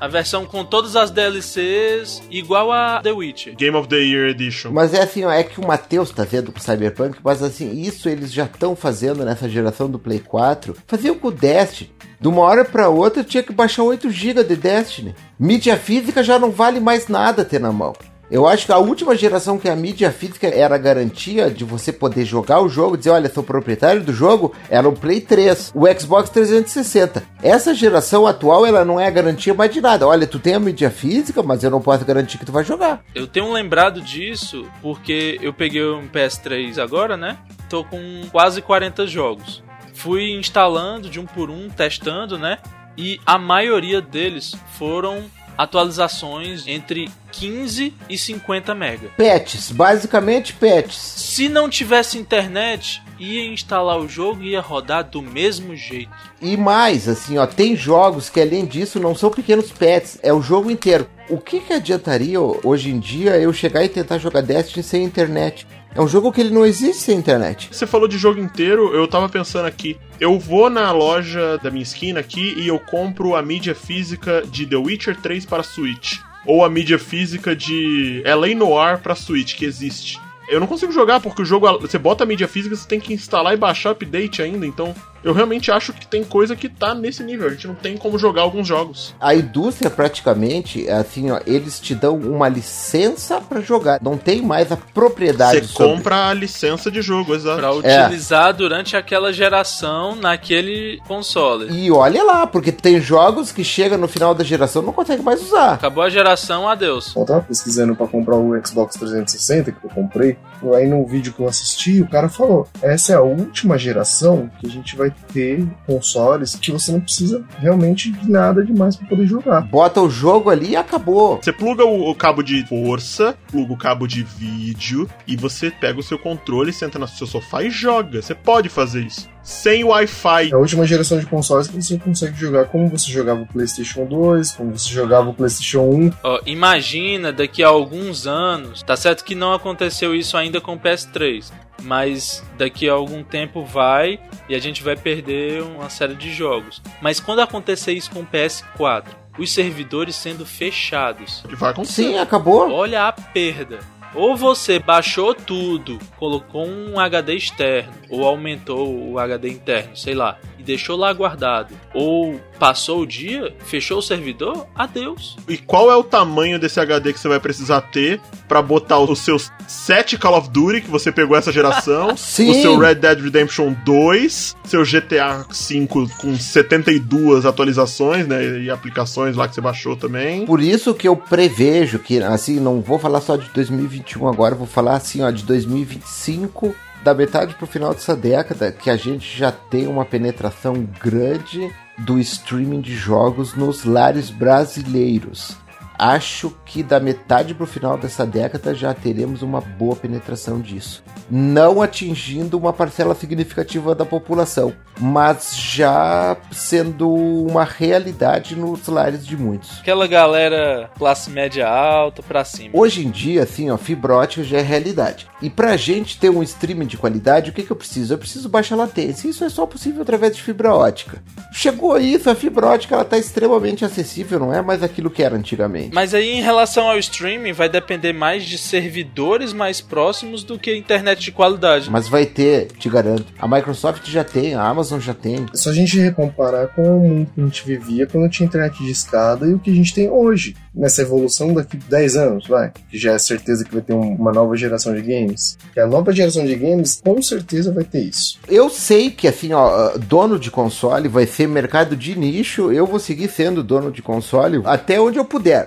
a 0.01 0.07
versão 0.07 0.47
com 0.47 0.65
todas 0.65 0.95
as 0.95 1.11
DLCs, 1.11 2.23
igual 2.31 2.71
a 2.71 3.01
The 3.03 3.13
Witcher. 3.13 3.57
Game 3.57 3.77
of 3.77 3.89
the 3.89 3.97
Year 3.97 4.29
Edition. 4.29 4.71
Mas 4.71 4.95
é 4.95 5.03
assim, 5.03 5.25
ó, 5.25 5.31
é 5.31 5.43
que 5.43 5.61
o 5.61 5.67
Matheus 5.67 6.11
tá 6.11 6.25
vendo 6.25 6.53
com 6.53 6.59
o 6.59 6.63
Cyberpunk, 6.63 7.19
mas 7.23 7.43
assim, 7.43 7.81
isso 7.81 8.09
eles 8.09 8.33
já 8.33 8.45
estão 8.45 8.77
fazendo 8.77 9.25
nessa 9.25 9.49
geração 9.49 9.91
do 9.91 9.99
Play 9.99 10.21
4. 10.21 10.77
Faziam 10.87 11.19
com 11.19 11.29
o 11.29 11.33
Destiny. 11.33 11.91
De 12.21 12.29
uma 12.29 12.43
hora 12.43 12.65
pra 12.65 12.89
outra 12.89 13.21
eu 13.21 13.25
tinha 13.25 13.43
que 13.43 13.53
baixar 13.53 13.83
8 13.83 14.11
GB 14.11 14.45
de 14.45 14.57
Destiny. 14.57 15.15
Mídia 15.39 15.77
física 15.77 16.23
já 16.23 16.39
não 16.39 16.51
vale 16.51 16.81
mais 16.81 17.09
nada 17.09 17.45
ter 17.45 17.61
na 17.61 17.73
mão. 17.73 17.93
Eu 18.31 18.47
acho 18.47 18.67
que 18.67 18.73
a 18.73 18.79
última 18.79 19.17
geração 19.17 19.59
que 19.59 19.71
a 19.71 19.77
mídia 19.77 20.13
física 20.13 20.47
era 20.49 20.75
a 20.75 20.79
garantia 20.79 21.51
de 21.51 21.65
você 21.65 21.91
poder 21.91 22.27
jogar 22.27 22.61
o 22.61 22.69
jogo, 22.69 22.97
dizer, 22.97 23.11
olha, 23.11 23.33
sou 23.33 23.43
proprietário 23.43 24.03
do 24.03 24.13
jogo, 24.13 24.55
era 24.69 24.87
o 24.87 24.93
Play 24.93 25.23
3, 25.23 25.73
o 25.75 25.87
Xbox 25.99 26.29
360. 26.29 27.23
Essa 27.43 27.75
geração 27.75 28.27
atual, 28.27 28.67
ela 28.67 28.85
não 28.85 29.01
é 29.01 29.07
a 29.07 29.11
garantia 29.11 29.55
mais 29.55 29.73
de 29.73 29.81
nada. 29.81 30.07
Olha, 30.07 30.27
tu 30.27 30.39
tem 30.39 30.55
a 30.55 30.61
mídia 30.61 30.91
física, 30.91 31.43
mas 31.43 31.65
eu 31.65 31.71
não 31.71 31.81
posso 31.81 32.05
garantir 32.05 32.37
que 32.37 32.45
tu 32.45 32.53
vai 32.53 32.65
jogar. 32.65 33.03
Eu 33.15 33.27
tenho 33.27 33.51
lembrado 33.51 34.03
disso 34.03 34.67
porque 34.83 35.39
eu 35.41 35.55
peguei 35.55 35.85
um 35.85 36.07
PS3 36.07 36.79
agora, 36.79 37.17
né? 37.17 37.39
Tô 37.71 37.83
com 37.83 38.23
quase 38.31 38.61
40 38.61 39.07
jogos. 39.07 39.63
Fui 39.95 40.33
instalando 40.33 41.09
de 41.09 41.19
um 41.19 41.25
por 41.25 41.49
um, 41.49 41.71
testando, 41.71 42.39
né? 42.39 42.59
E 42.97 43.19
a 43.25 43.39
maioria 43.39 44.03
deles 44.03 44.55
foram 44.77 45.25
atualizações 45.59 46.69
entre 46.69 47.11
15 47.33 47.93
e 48.09 48.17
50 48.17 48.75
mega. 48.77 49.09
Patches, 49.17 49.73
basicamente 49.73 50.53
patches. 50.53 50.97
Se 50.97 51.49
não 51.49 51.69
tivesse 51.69 52.17
internet, 52.17 53.03
ia 53.19 53.45
instalar 53.45 53.99
o 53.99 54.09
jogo 54.09 54.43
e 54.43 54.51
ia 54.51 54.61
rodar 54.61 55.05
do 55.05 55.21
mesmo 55.21 55.75
jeito. 55.75 56.11
E 56.41 56.57
mais, 56.57 57.09
assim, 57.09 57.37
ó, 57.37 57.47
tem 57.47 57.75
jogos 57.75 58.31
que 58.31 58.41
além 58.41 58.65
disso 58.65 59.01
não 59.01 59.15
são 59.15 59.31
pequenos 59.31 59.73
pets, 59.73 60.19
é 60.23 60.33
o 60.33 60.41
jogo 60.41 60.71
inteiro. 60.71 61.09
O 61.29 61.39
que 61.39 61.61
que 61.61 61.75
adiantaria 61.75 62.41
hoje 62.41 62.91
em 62.91 62.99
dia 62.99 63.37
eu 63.39 63.53
chegar 63.53 63.85
e 63.85 63.89
tentar 63.89 64.19
jogar 64.19 64.41
Destiny 64.41 64.83
sem 64.83 65.05
internet? 65.05 65.67
É 65.95 66.01
um 66.01 66.09
jogo 66.09 66.33
que 66.33 66.41
ele 66.41 66.51
não 66.51 66.65
existe 66.65 67.03
sem 67.03 67.19
internet. 67.19 67.69
Você 67.73 67.87
falou 67.87 68.07
de 68.07 68.19
jogo 68.19 68.39
inteiro, 68.39 68.95
eu 68.95 69.09
tava 69.09 69.29
pensando 69.29 69.67
aqui. 69.67 69.97
Eu 70.21 70.39
vou 70.39 70.69
na 70.69 70.93
loja 70.93 71.59
da 71.59 71.71
minha 71.71 71.83
esquina 71.83 72.21
aqui 72.21 72.55
e 72.57 72.69
eu 72.69 72.79
compro 72.79 73.35
a 73.35 73.43
mídia 73.43 73.75
física 73.75 74.43
de 74.47 74.67
The 74.67 74.77
Witcher 74.77 75.17
3 75.21 75.47
para 75.47 75.63
Switch. 75.63 76.19
Ou 76.47 76.65
a 76.65 76.71
mídia 76.71 76.99
física 76.99 77.55
de 77.55 78.23
LA 78.25 78.55
Noir 78.55 78.99
para 78.99 79.15
Switch, 79.15 79.57
que 79.57 79.65
existe. 79.65 80.21
Eu 80.49 80.61
não 80.61 80.67
consigo 80.67 80.93
jogar 80.93 81.21
porque 81.21 81.43
o 81.43 81.45
jogo, 81.45 81.79
você 81.79 81.99
bota 81.99 82.25
a 82.25 82.27
mídia 82.27 82.49
física, 82.49 82.75
você 82.75 82.89
tem 82.89 82.99
que 82.99 83.13
instalar 83.13 83.53
e 83.53 83.57
baixar 83.57 83.91
update 83.91 84.41
ainda, 84.41 84.67
então 84.67 84.95
eu 85.23 85.33
realmente 85.33 85.71
acho 85.71 85.93
que 85.93 86.07
tem 86.07 86.25
coisa 86.25 86.55
que 86.55 86.69
tá 86.69 86.95
nesse 86.95 87.23
nível. 87.23 87.47
A 87.49 87.51
gente 87.51 87.67
não 87.67 87.75
tem 87.75 87.97
como 87.97 88.19
jogar 88.19 88.43
alguns 88.43 88.67
jogos. 88.67 89.15
A 89.21 89.35
indústria 89.35 89.91
praticamente, 89.91 90.89
assim, 90.89 91.31
ó, 91.31 91.41
eles 91.47 91.81
te 91.81 91.95
dão 91.95 92.17
uma 92.17 92.49
licença 92.49 93.41
pra 93.41 93.61
jogar. 93.61 94.01
Não 94.03 94.17
tem 94.17 94.43
mais 94.43 94.71
a 94.71 94.77
propriedade 94.77 95.61
Você 95.61 95.73
sobre. 95.73 95.95
compra 95.97 96.29
a 96.29 96.35
licença 96.35 96.91
de 96.91 97.03
jogo, 97.03 97.35
exato. 97.35 97.59
Pra 97.59 97.73
utilizar 97.73 98.53
durante 98.55 98.97
aquela 98.97 99.33
geração 99.33 100.15
naquele 100.15 101.01
console. 101.07 101.69
E 101.71 101.91
olha 101.91 102.23
lá, 102.23 102.47
porque 102.47 102.73
tem 102.73 103.01
jogos 103.01 103.53
que 103.53 103.65
chegam 103.65 103.99
no 103.99 104.09
final 104.09 104.35
da 104.35 104.45
geração 104.45 104.83
e 104.83 104.87
não 104.87 104.93
consegue 104.93 105.23
mais 105.23 105.43
usar. 105.43 105.75
Acabou 105.75 106.03
a 106.03 106.11
geração, 106.11 106.69
adeus. 106.69 107.15
Eu 107.17 107.25
tava 107.25 107.41
pesquisando 107.43 107.95
pra 107.95 108.07
comprar 108.07 108.37
o 108.37 108.55
Xbox 108.65 108.97
360 108.97 109.73
que 109.73 109.85
eu 109.85 109.91
comprei. 109.91 110.37
Aí 110.75 110.87
num 110.87 111.05
vídeo 111.05 111.33
que 111.33 111.41
eu 111.41 111.49
assisti, 111.49 112.01
o 112.01 112.09
cara 112.09 112.29
falou: 112.29 112.67
essa 112.83 113.13
é 113.13 113.17
a 113.17 113.23
última 113.23 113.79
geração 113.79 114.51
que 114.61 114.67
a 114.67 114.71
gente 114.71 114.97
vai 114.97 115.08
ter 115.33 115.67
consoles 115.87 116.55
que 116.55 116.73
você 116.73 116.93
não 116.93 117.01
precisa 117.01 117.45
realmente 117.59 118.11
de 118.11 118.31
nada 118.31 118.65
demais 118.65 118.97
pra 118.97 119.09
poder 119.09 119.27
jogar. 119.27 119.63
Bota 119.63 120.01
o 120.01 120.11
jogo 120.11 120.51
ali 120.51 120.71
e 120.71 120.77
acabou. 120.77 121.39
Você 121.43 121.53
pluga 121.53 121.85
o, 121.85 122.11
o 122.11 122.15
cabo 122.15 122.43
de 122.43 122.67
força, 122.67 123.37
pluga 123.51 123.73
o 123.73 123.77
cabo 123.77 124.07
de 124.07 124.23
vídeo 124.23 125.09
e 125.27 125.37
você 125.37 125.71
pega 125.71 125.99
o 125.99 126.03
seu 126.03 126.19
controle, 126.19 126.73
senta 126.73 126.99
no 126.99 127.09
seu 127.09 127.27
sofá 127.27 127.63
e 127.63 127.71
joga. 127.71 128.23
Você 128.23 128.35
pode 128.35 128.69
fazer 128.69 129.03
isso. 129.05 129.29
Sem 129.43 129.83
Wi-Fi. 129.83 130.51
É 130.51 130.55
a 130.55 130.59
última 130.59 130.85
geração 130.87 131.19
de 131.19 131.25
consoles 131.25 131.69
que 131.69 131.81
você 131.81 131.99
consegue 131.99 132.37
jogar 132.39 132.67
como 132.67 132.87
você 132.89 133.11
jogava 133.11 133.41
o 133.41 133.47
PlayStation 133.47 134.05
2, 134.05 134.53
como 134.53 134.77
você 134.79 134.91
jogava 134.91 135.31
o 135.31 135.35
PlayStation 135.35 135.81
1. 135.81 136.13
Ó, 136.23 136.41
imagina 136.45 137.33
daqui 137.33 137.63
a 137.63 137.69
alguns 137.69 138.27
anos, 138.27 138.83
tá 138.83 138.95
certo 138.95 139.25
que 139.25 139.35
não 139.35 139.55
aconteceu 139.55 140.15
isso 140.15 140.37
ainda 140.37 140.61
com 140.61 140.75
o 140.75 140.79
PS3, 140.79 141.51
mas 141.83 142.43
daqui 142.57 142.89
a 142.89 142.93
algum 142.93 143.23
tempo 143.23 143.65
vai 143.65 144.21
e 144.49 144.55
a 144.55 144.59
gente 144.59 144.83
vai 144.83 144.97
perder 144.97 145.63
uma 145.63 145.89
série 145.91 146.15
de 146.15 146.33
jogos. 146.33 146.83
Mas 147.01 147.21
quando 147.21 147.41
acontecer 147.41 147.93
isso 147.93 148.11
com 148.11 148.21
o 148.21 148.27
PS4, 148.27 149.05
os 149.39 149.53
servidores 149.53 150.17
sendo 150.17 150.45
fechados, 150.45 151.45
Vai 151.51 151.71
acontecer. 151.71 152.03
Sim, 152.03 152.19
acabou. 152.19 152.71
olha 152.73 153.07
a 153.07 153.13
perda. 153.13 153.79
Ou 154.15 154.35
você 154.35 154.79
baixou 154.79 155.35
tudo, 155.35 155.99
colocou 156.17 156.67
um 156.67 156.99
HD 156.99 157.35
externo, 157.35 157.93
ou 158.09 158.25
aumentou 158.27 159.11
o 159.13 159.19
HD 159.19 159.51
interno, 159.51 159.95
sei 159.95 160.15
lá, 160.15 160.39
deixou 160.69 160.97
lá 160.97 161.11
guardado 161.15 161.75
ou 161.95 162.39
passou 162.59 163.01
o 163.01 163.07
dia, 163.07 163.55
fechou 163.65 163.99
o 163.99 164.03
servidor, 164.03 164.67
adeus. 164.75 165.35
E 165.49 165.57
qual 165.57 165.91
é 165.91 165.97
o 165.97 166.05
tamanho 166.05 166.59
desse 166.59 166.79
HD 166.79 167.15
que 167.15 167.19
você 167.19 167.29
vai 167.29 167.41
precisar 167.41 167.81
ter 167.81 168.21
para 168.47 168.61
botar 168.61 168.99
os 168.99 169.19
seus 169.21 169.51
7 169.67 170.19
Call 170.19 170.37
of 170.37 170.51
Duty 170.51 170.83
que 170.83 170.91
você 170.91 171.11
pegou 171.11 171.37
essa 171.37 171.51
geração, 171.51 172.15
Sim. 172.19 172.51
o 172.51 172.55
seu 172.61 172.79
Red 172.79 172.97
Dead 172.97 173.19
Redemption 173.19 173.75
2, 173.83 174.57
seu 174.65 174.83
GTA 174.85 175.47
V 175.49 175.89
com 176.21 176.37
72 176.37 177.47
atualizações, 177.47 178.27
né, 178.27 178.61
e 178.61 178.71
aplicações 178.71 179.37
lá 179.37 179.49
que 179.49 179.55
você 179.55 179.63
baixou 179.63 179.97
também. 179.97 180.45
Por 180.45 180.61
isso 180.61 180.93
que 180.93 181.09
eu 181.09 181.17
prevejo 181.17 181.99
que, 181.99 182.23
assim, 182.23 182.61
não 182.61 182.83
vou 182.83 182.99
falar 182.99 183.23
só 183.23 183.37
de 183.37 183.49
2021 183.55 184.29
agora, 184.29 184.55
vou 184.55 184.67
falar 184.67 184.97
assim, 184.97 185.23
ó, 185.23 185.31
de 185.31 185.45
2025, 185.45 186.75
da 187.09 187.15
metade 187.15 187.55
pro 187.55 187.67
final 187.67 187.95
dessa 187.95 188.15
década, 188.15 188.71
que 188.71 188.91
a 188.91 188.97
gente 188.97 189.35
já 189.35 189.51
tem 189.51 189.87
uma 189.87 190.05
penetração 190.05 190.87
grande 191.01 191.73
do 191.97 192.19
streaming 192.19 192.83
de 192.83 192.95
jogos 192.95 193.55
nos 193.55 193.85
lares 193.85 194.29
brasileiros. 194.29 195.57
Acho 195.99 196.55
que 196.65 196.83
da 196.83 197.01
metade 197.01 197.55
pro 197.55 197.67
final 197.67 197.99
dessa 197.99 198.25
década 198.25 198.73
já 198.73 198.95
teremos 198.95 199.43
uma 199.43 199.61
boa 199.61 199.97
penetração 199.97 200.61
disso. 200.61 201.03
Não 201.29 201.83
atingindo 201.83 202.57
uma 202.57 202.73
parcela 202.73 203.15
significativa 203.17 203.95
da 203.95 204.05
população, 204.05 204.73
mas 205.01 205.57
já 205.57 206.37
sendo 206.53 207.13
uma 207.13 207.65
realidade 207.65 208.55
nos 208.55 208.87
lares 208.87 209.27
de 209.27 209.37
muitos. 209.37 209.81
Aquela 209.81 210.07
galera 210.07 210.89
classe 210.97 211.31
média 211.31 211.69
alta 211.69 212.23
pra 212.23 212.45
cima. 212.45 212.71
Hoje 212.73 213.05
em 213.05 213.11
dia, 213.11 213.43
assim, 213.43 213.69
ó, 213.71 213.77
fibra 213.77 214.15
ótica 214.15 214.45
já 214.45 214.59
é 214.59 214.63
realidade. 214.63 215.27
E 215.43 215.51
pra 215.51 215.77
gente 215.77 216.19
ter 216.19 216.31
um 216.31 216.43
streaming 216.43 216.87
de 216.87 216.97
qualidade, 216.97 217.51
o 217.51 217.53
que, 217.53 217.63
que 217.63 217.71
eu 217.71 217.77
preciso? 217.77 218.15
Eu 218.15 218.19
preciso 218.19 218.49
baixar 218.49 218.77
latência. 218.77 219.29
Isso 219.29 219.45
é 219.45 219.49
só 219.49 219.67
possível 219.67 220.03
através 220.03 220.35
de 220.37 220.43
fibra 220.43 220.75
ótica. 220.75 221.23
Chegou 221.53 221.99
isso, 221.99 222.31
a 222.31 222.35
fibra 222.35 222.69
ótica 222.69 222.95
ela 222.95 223.05
tá 223.05 223.19
extremamente 223.19 223.85
acessível, 223.85 224.39
não 224.39 224.55
é 224.55 224.63
mais 224.63 224.83
aquilo 224.83 225.11
que 225.11 225.23
era 225.23 225.37
antigamente. 225.37 225.88
Mas 225.93 226.15
aí 226.15 226.31
em 226.31 226.43
relação 226.43 226.89
ao 226.89 226.99
streaming 226.99 227.53
vai 227.53 227.69
depender 227.69 228.13
mais 228.13 228.45
de 228.45 228.59
servidores 228.59 229.53
mais 229.53 229.81
próximos 229.81 230.43
do 230.45 230.59
que 230.59 230.75
internet 230.77 231.21
de 231.21 231.33
qualidade. 231.33 231.91
Mas 231.91 232.09
vai 232.09 232.27
ter, 232.27 232.67
te 232.79 232.89
garanto. 232.89 233.27
A 233.39 233.47
Microsoft 233.49 234.07
já 234.09 234.25
tem, 234.25 234.55
a 234.55 234.63
Amazon 234.63 235.01
já 235.01 235.15
tem. 235.15 235.47
É 235.53 235.57
só 235.57 235.71
a 235.71 235.75
gente 235.75 235.99
recomparar 235.99 236.69
com 236.69 236.83
o 236.83 237.01
mundo 237.09 237.31
que 237.35 237.41
a 237.41 237.45
gente 237.45 237.65
vivia 237.67 238.07
quando 238.07 238.29
tinha 238.31 238.47
internet 238.47 238.79
de 238.83 238.91
escada 238.91 239.47
e 239.47 239.55
o 239.55 239.59
que 239.59 239.71
a 239.71 239.75
gente 239.75 239.95
tem 239.95 240.09
hoje. 240.11 240.55
Nessa 240.75 241.03
evolução 241.03 241.53
daqui 241.53 241.77
10 241.77 242.17
anos, 242.17 242.47
vai. 242.47 242.71
Que 242.91 242.97
já 242.99 243.13
é 243.15 243.19
certeza 243.19 243.65
que 243.65 243.73
vai 243.73 243.83
ter 243.83 243.93
um- 243.95 244.15
uma 244.15 244.33
nova 244.33 244.57
geração 244.57 244.95
de 244.95 245.03
games. 245.03 245.59
Que 245.75 245.81
a 245.81 245.87
nova 245.87 246.13
geração 246.13 246.45
de 246.45 246.55
games 246.55 247.01
com 247.05 247.21
certeza 247.21 247.73
vai 247.73 247.83
ter 247.85 248.01
isso. 248.03 248.39
Eu 248.49 248.71
sei 248.71 249.11
que, 249.11 249.27
assim, 249.27 249.53
ó, 249.53 249.97
dono 249.99 250.39
de 250.39 250.51
console 250.51 251.09
vai 251.09 251.27
ser 251.27 251.49
mercado 251.49 251.97
de 251.97 252.17
nicho. 252.17 252.71
Eu 252.73 252.87
vou 252.87 252.99
seguir 253.01 253.29
sendo 253.29 253.63
dono 253.63 253.91
de 253.91 254.01
console 254.03 254.61
até 254.65 255.01
onde 255.01 255.19
eu 255.19 255.25
puder. 255.25 255.67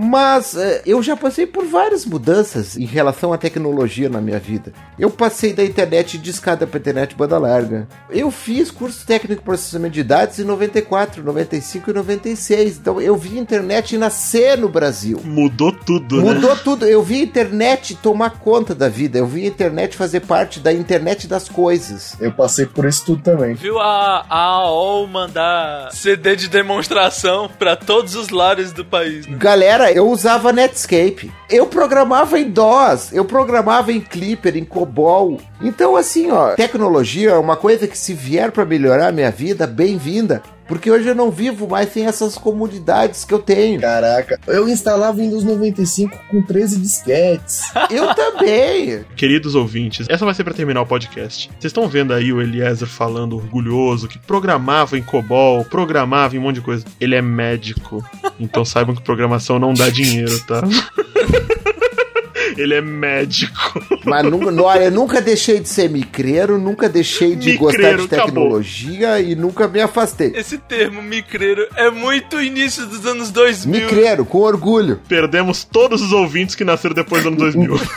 Mas 0.00 0.56
eh, 0.56 0.82
eu 0.86 1.02
já 1.02 1.16
passei 1.16 1.44
por 1.44 1.66
várias 1.66 2.06
mudanças 2.06 2.76
em 2.76 2.84
relação 2.84 3.32
à 3.32 3.36
tecnologia 3.36 4.08
na 4.08 4.20
minha 4.20 4.38
vida. 4.38 4.72
Eu 4.96 5.10
passei 5.10 5.52
da 5.52 5.64
internet 5.64 6.16
de 6.16 6.30
escada 6.30 6.68
para 6.68 6.78
internet 6.78 7.16
banda 7.16 7.36
larga. 7.36 7.88
Eu 8.08 8.30
fiz 8.30 8.70
curso 8.70 9.04
técnico 9.04 9.40
de 9.40 9.44
processamento 9.44 9.94
de 9.94 10.04
dados 10.04 10.38
em 10.38 10.44
94, 10.44 11.24
95 11.24 11.90
e 11.90 11.92
96. 11.92 12.78
Então 12.78 13.00
eu 13.00 13.16
vi 13.16 13.38
a 13.38 13.40
internet 13.40 13.98
nascer 13.98 14.56
no 14.56 14.68
Brasil. 14.68 15.20
Mudou 15.24 15.72
tudo, 15.72 16.22
né? 16.22 16.32
Mudou 16.32 16.56
tudo. 16.56 16.86
Eu 16.86 17.02
vi 17.02 17.20
a 17.20 17.24
internet 17.24 17.96
tomar 17.96 18.38
conta 18.38 18.76
da 18.76 18.88
vida. 18.88 19.18
Eu 19.18 19.26
vi 19.26 19.44
a 19.44 19.48
internet 19.48 19.96
fazer 19.96 20.20
parte 20.20 20.60
da 20.60 20.72
internet 20.72 21.26
das 21.26 21.48
coisas. 21.48 22.16
Eu 22.20 22.30
passei 22.30 22.66
por 22.66 22.84
isso 22.84 23.04
tudo 23.04 23.22
também. 23.24 23.54
Viu 23.54 23.80
a, 23.80 24.24
a 24.30 24.38
AOL 24.38 25.08
mandar 25.08 25.90
CD 25.90 26.36
de 26.36 26.46
demonstração 26.46 27.50
pra 27.58 27.74
todos 27.74 28.14
os 28.14 28.28
lares 28.28 28.72
do 28.72 28.84
país, 28.84 29.26
né? 29.26 29.36
Galera, 29.38 29.87
eu 29.92 30.08
usava 30.08 30.52
Netscape. 30.52 31.32
Eu 31.48 31.66
programava 31.66 32.38
em 32.38 32.50
DOS, 32.50 33.12
eu 33.12 33.24
programava 33.24 33.92
em 33.92 34.00
Clipper, 34.00 34.56
em 34.56 34.64
COBOL. 34.64 35.38
Então, 35.60 35.96
assim, 35.96 36.30
ó, 36.30 36.54
tecnologia 36.54 37.30
é 37.30 37.38
uma 37.38 37.56
coisa 37.56 37.86
que 37.86 37.96
se 37.96 38.12
vier 38.14 38.50
para 38.50 38.64
melhorar 38.64 39.08
a 39.08 39.12
minha 39.12 39.30
vida, 39.30 39.66
bem-vinda. 39.66 40.42
Porque 40.68 40.90
hoje 40.90 41.08
eu 41.08 41.14
não 41.14 41.30
vivo 41.30 41.66
mais 41.66 41.90
sem 41.92 42.06
essas 42.06 42.36
comodidades 42.36 43.24
que 43.24 43.32
eu 43.32 43.38
tenho. 43.38 43.80
Caraca, 43.80 44.38
eu 44.46 44.68
instalava 44.68 45.16
Windows 45.16 45.42
95 45.42 46.16
com 46.28 46.42
13 46.42 46.78
disquetes. 46.78 47.62
Eu 47.90 48.14
também. 48.14 49.04
Queridos 49.16 49.54
ouvintes, 49.54 50.06
essa 50.10 50.24
vai 50.24 50.34
ser 50.34 50.44
pra 50.44 50.52
terminar 50.52 50.82
o 50.82 50.86
podcast. 50.86 51.48
Vocês 51.48 51.70
estão 51.70 51.88
vendo 51.88 52.12
aí 52.12 52.32
o 52.32 52.40
Eliezer 52.40 52.86
falando 52.86 53.36
orgulhoso 53.36 54.06
que 54.06 54.18
programava 54.18 54.98
em 54.98 55.02
COBOL, 55.02 55.64
programava 55.64 56.36
em 56.36 56.38
um 56.38 56.42
monte 56.42 56.56
de 56.56 56.60
coisa. 56.60 56.84
Ele 57.00 57.14
é 57.14 57.22
médico. 57.22 58.04
Então 58.38 58.64
saibam 58.64 58.94
que 58.94 59.02
programação 59.02 59.58
não 59.58 59.72
dá 59.72 59.88
dinheiro, 59.88 60.38
tá? 60.46 60.62
Ele 62.58 62.74
é 62.74 62.80
médico. 62.80 63.80
Mas 64.04 64.24
nunca, 64.24 64.50
não, 64.50 64.64
olha, 64.64 64.84
eu 64.84 64.90
nunca 64.90 65.20
deixei 65.20 65.60
de 65.60 65.68
ser 65.68 65.88
micreiro, 65.88 66.58
nunca 66.58 66.88
deixei 66.88 67.36
de 67.36 67.52
Micreiro, 67.52 67.58
gostar 67.58 67.96
de 67.96 68.04
acabou. 68.04 68.26
tecnologia 68.26 69.20
e 69.20 69.34
nunca 69.34 69.68
me 69.68 69.80
afastei. 69.80 70.32
Esse 70.34 70.58
termo 70.58 71.00
micreiro 71.02 71.66
é 71.76 71.90
muito 71.90 72.40
início 72.40 72.86
dos 72.86 73.06
anos 73.06 73.30
2000. 73.30 73.80
Micreiro, 73.80 74.24
com 74.24 74.38
orgulho. 74.38 75.00
Perdemos 75.08 75.64
todos 75.64 76.02
os 76.02 76.12
ouvintes 76.12 76.54
que 76.54 76.64
nasceram 76.64 76.94
depois 76.94 77.22
do 77.22 77.28
ano 77.28 77.36
2000. 77.38 77.78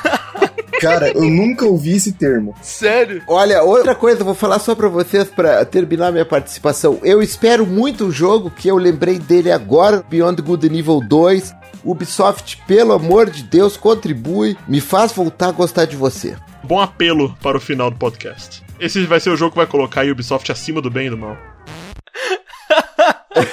Cara, 0.81 1.11
eu 1.11 1.21
nunca 1.29 1.63
ouvi 1.65 1.95
esse 1.95 2.11
termo. 2.11 2.55
Sério? 2.59 3.21
Olha, 3.27 3.61
outra 3.61 3.93
coisa, 3.93 4.21
eu 4.21 4.25
vou 4.25 4.33
falar 4.33 4.57
só 4.57 4.73
pra 4.73 4.87
vocês 4.87 5.25
pra 5.27 5.63
terminar 5.63 6.11
minha 6.11 6.25
participação. 6.25 6.97
Eu 7.03 7.21
espero 7.21 7.67
muito 7.67 8.05
o 8.07 8.11
jogo 8.11 8.49
que 8.49 8.67
eu 8.67 8.77
lembrei 8.77 9.19
dele 9.19 9.51
agora, 9.51 10.03
Beyond 10.09 10.41
Good 10.41 10.67
and 10.67 10.75
Evil 10.79 10.99
2. 11.07 11.53
Ubisoft, 11.83 12.57
pelo 12.67 12.93
amor 12.93 13.29
de 13.29 13.43
Deus, 13.43 13.77
contribui, 13.77 14.57
me 14.67 14.79
faz 14.81 15.11
voltar 15.11 15.49
a 15.49 15.51
gostar 15.51 15.85
de 15.85 15.95
você. 15.95 16.35
Bom 16.63 16.79
apelo 16.79 17.35
para 17.41 17.57
o 17.57 17.61
final 17.61 17.89
do 17.89 17.97
podcast. 17.97 18.63
Esse 18.79 19.05
vai 19.05 19.19
ser 19.19 19.29
o 19.29 19.37
jogo 19.37 19.51
que 19.51 19.57
vai 19.57 19.67
colocar 19.67 20.01
a 20.05 20.11
Ubisoft 20.11 20.51
acima 20.51 20.81
do 20.81 20.89
bem 20.89 21.07
e 21.07 21.09
do 21.09 21.17
mal. 21.17 21.37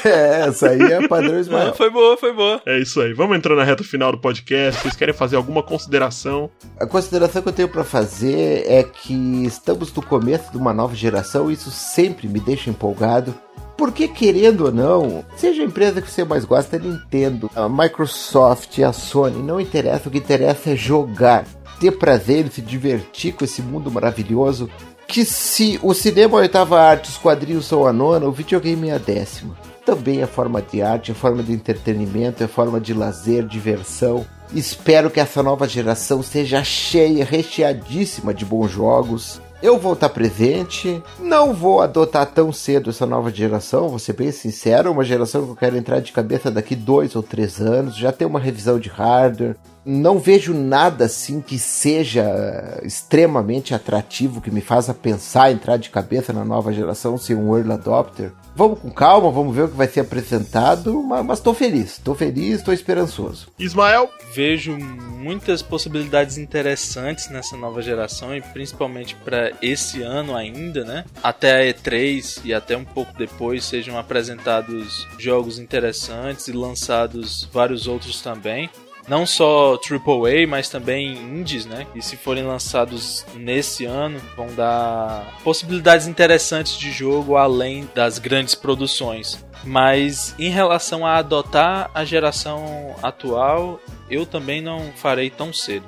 É, 0.04 0.46
essa 0.48 0.70
aí 0.70 0.80
é 0.80 1.06
padrão 1.06 1.38
Ismael. 1.38 1.72
foi 1.74 1.88
boa, 1.88 2.16
foi 2.16 2.32
boa. 2.32 2.60
É 2.66 2.78
isso 2.78 3.00
aí. 3.00 3.12
Vamos 3.12 3.36
entrar 3.36 3.54
na 3.54 3.62
reta 3.62 3.84
final 3.84 4.10
do 4.10 4.18
podcast. 4.18 4.82
Vocês 4.82 4.96
querem 4.96 5.14
fazer 5.14 5.36
alguma 5.36 5.62
consideração? 5.62 6.50
A 6.80 6.86
consideração 6.86 7.40
que 7.42 7.48
eu 7.48 7.52
tenho 7.52 7.68
pra 7.68 7.84
fazer 7.84 8.64
é 8.66 8.82
que 8.82 9.14
estamos 9.46 9.92
no 9.94 10.02
começo 10.02 10.50
de 10.50 10.56
uma 10.58 10.74
nova 10.74 10.94
geração 10.94 11.48
e 11.48 11.54
isso 11.54 11.70
sempre 11.70 12.26
me 12.26 12.40
deixa 12.40 12.68
empolgado. 12.70 13.32
Porque, 13.78 14.08
querendo 14.08 14.64
ou 14.64 14.72
não, 14.72 15.24
seja 15.36 15.62
a 15.62 15.64
empresa 15.64 16.02
que 16.02 16.10
você 16.10 16.24
mais 16.24 16.44
gosta, 16.44 16.74
a 16.74 16.80
Nintendo, 16.80 17.48
a 17.54 17.68
Microsoft, 17.68 18.76
a 18.80 18.92
Sony, 18.92 19.40
não 19.40 19.60
interessa. 19.60 20.08
O 20.08 20.10
que 20.10 20.18
interessa 20.18 20.70
é 20.70 20.76
jogar, 20.76 21.46
ter 21.78 21.92
prazer 21.92 22.44
e 22.44 22.50
se 22.50 22.60
divertir 22.60 23.34
com 23.34 23.44
esse 23.44 23.62
mundo 23.62 23.88
maravilhoso. 23.88 24.68
Que 25.06 25.24
se 25.24 25.78
o 25.80 25.94
cinema 25.94 26.34
é 26.34 26.38
a 26.38 26.42
oitava 26.42 26.80
arte, 26.80 27.08
os 27.08 27.16
quadrinhos 27.16 27.66
são 27.66 27.86
a 27.86 27.92
nona, 27.92 28.26
o 28.26 28.32
videogame 28.32 28.88
é 28.88 28.94
a 28.94 28.98
décima. 28.98 29.56
Também 29.86 30.22
é 30.22 30.26
forma 30.26 30.60
de 30.60 30.82
arte, 30.82 31.12
é 31.12 31.14
forma 31.14 31.40
de 31.40 31.52
entretenimento, 31.52 32.42
é 32.42 32.48
forma 32.48 32.80
de 32.80 32.92
lazer, 32.92 33.46
diversão. 33.46 34.26
Espero 34.52 35.08
que 35.08 35.20
essa 35.20 35.40
nova 35.40 35.68
geração 35.68 36.20
seja 36.20 36.64
cheia, 36.64 37.24
recheadíssima 37.24 38.34
de 38.34 38.44
bons 38.44 38.72
jogos. 38.72 39.40
Eu 39.60 39.76
vou 39.76 39.94
estar 39.94 40.08
presente, 40.10 41.02
não 41.18 41.52
vou 41.52 41.80
adotar 41.80 42.26
tão 42.26 42.52
cedo 42.52 42.90
essa 42.90 43.04
nova 43.04 43.28
geração, 43.28 43.88
vou 43.88 43.98
ser 43.98 44.12
bem 44.12 44.30
sincero, 44.30 44.92
uma 44.92 45.02
geração 45.02 45.44
que 45.44 45.50
eu 45.50 45.56
quero 45.56 45.76
entrar 45.76 45.98
de 45.98 46.12
cabeça 46.12 46.48
daqui 46.48 46.76
dois 46.76 47.16
ou 47.16 47.24
três 47.24 47.60
anos, 47.60 47.96
já 47.96 48.12
tem 48.12 48.26
uma 48.26 48.38
revisão 48.38 48.78
de 48.78 48.88
hardware. 48.88 49.56
Não 49.90 50.18
vejo 50.18 50.52
nada 50.52 51.06
assim 51.06 51.40
que 51.40 51.58
seja 51.58 52.78
extremamente 52.82 53.72
atrativo, 53.74 54.40
que 54.42 54.50
me 54.50 54.60
faça 54.60 54.92
pensar 54.92 55.50
entrar 55.50 55.78
de 55.78 55.88
cabeça 55.88 56.30
na 56.30 56.44
nova 56.44 56.74
geração, 56.74 57.16
ser 57.16 57.34
um 57.36 57.56
early 57.56 57.72
adopter. 57.72 58.30
Vamos 58.54 58.80
com 58.80 58.90
calma, 58.90 59.30
vamos 59.30 59.54
ver 59.56 59.62
o 59.62 59.68
que 59.68 59.76
vai 59.76 59.86
ser 59.88 60.00
apresentado, 60.00 61.02
ma- 61.02 61.22
mas 61.22 61.40
tô 61.40 61.54
feliz, 61.54 61.96
tô 62.04 62.14
feliz, 62.14 62.60
tô 62.60 62.70
esperançoso. 62.72 63.46
Ismael, 63.58 64.10
Vejo 64.34 64.76
muitas 64.76 65.62
possibilidades 65.62 66.36
interessantes 66.36 67.30
nessa 67.30 67.56
nova 67.56 67.80
geração 67.80 68.36
e 68.36 68.42
principalmente 68.42 69.14
para 69.16 69.52
esse 69.62 70.02
ano 70.02 70.36
ainda, 70.36 70.84
né? 70.84 71.04
Até 71.22 71.62
a 71.70 71.72
E3 71.74 72.42
e 72.44 72.52
até 72.52 72.76
um 72.76 72.84
pouco 72.84 73.16
depois 73.16 73.64
sejam 73.64 73.96
apresentados 73.98 75.06
jogos 75.18 75.58
interessantes 75.58 76.46
e 76.46 76.52
lançados 76.52 77.48
vários 77.50 77.86
outros 77.86 78.20
também. 78.20 78.68
Não 79.08 79.24
só 79.24 79.74
AAA, 79.74 80.46
mas 80.46 80.68
também 80.68 81.14
indies, 81.14 81.64
né? 81.64 81.86
E 81.94 82.02
se 82.02 82.16
forem 82.16 82.44
lançados 82.44 83.24
nesse 83.34 83.86
ano, 83.86 84.20
vão 84.36 84.54
dar 84.54 85.38
possibilidades 85.42 86.06
interessantes 86.06 86.76
de 86.76 86.90
jogo 86.92 87.36
além 87.36 87.88
das 87.94 88.18
grandes 88.18 88.54
produções. 88.54 89.42
Mas 89.64 90.34
em 90.38 90.50
relação 90.50 91.06
a 91.06 91.16
adotar 91.16 91.90
a 91.94 92.04
geração 92.04 92.94
atual, 93.02 93.80
eu 94.10 94.26
também 94.26 94.60
não 94.60 94.92
farei 94.94 95.30
tão 95.30 95.52
cedo. 95.52 95.86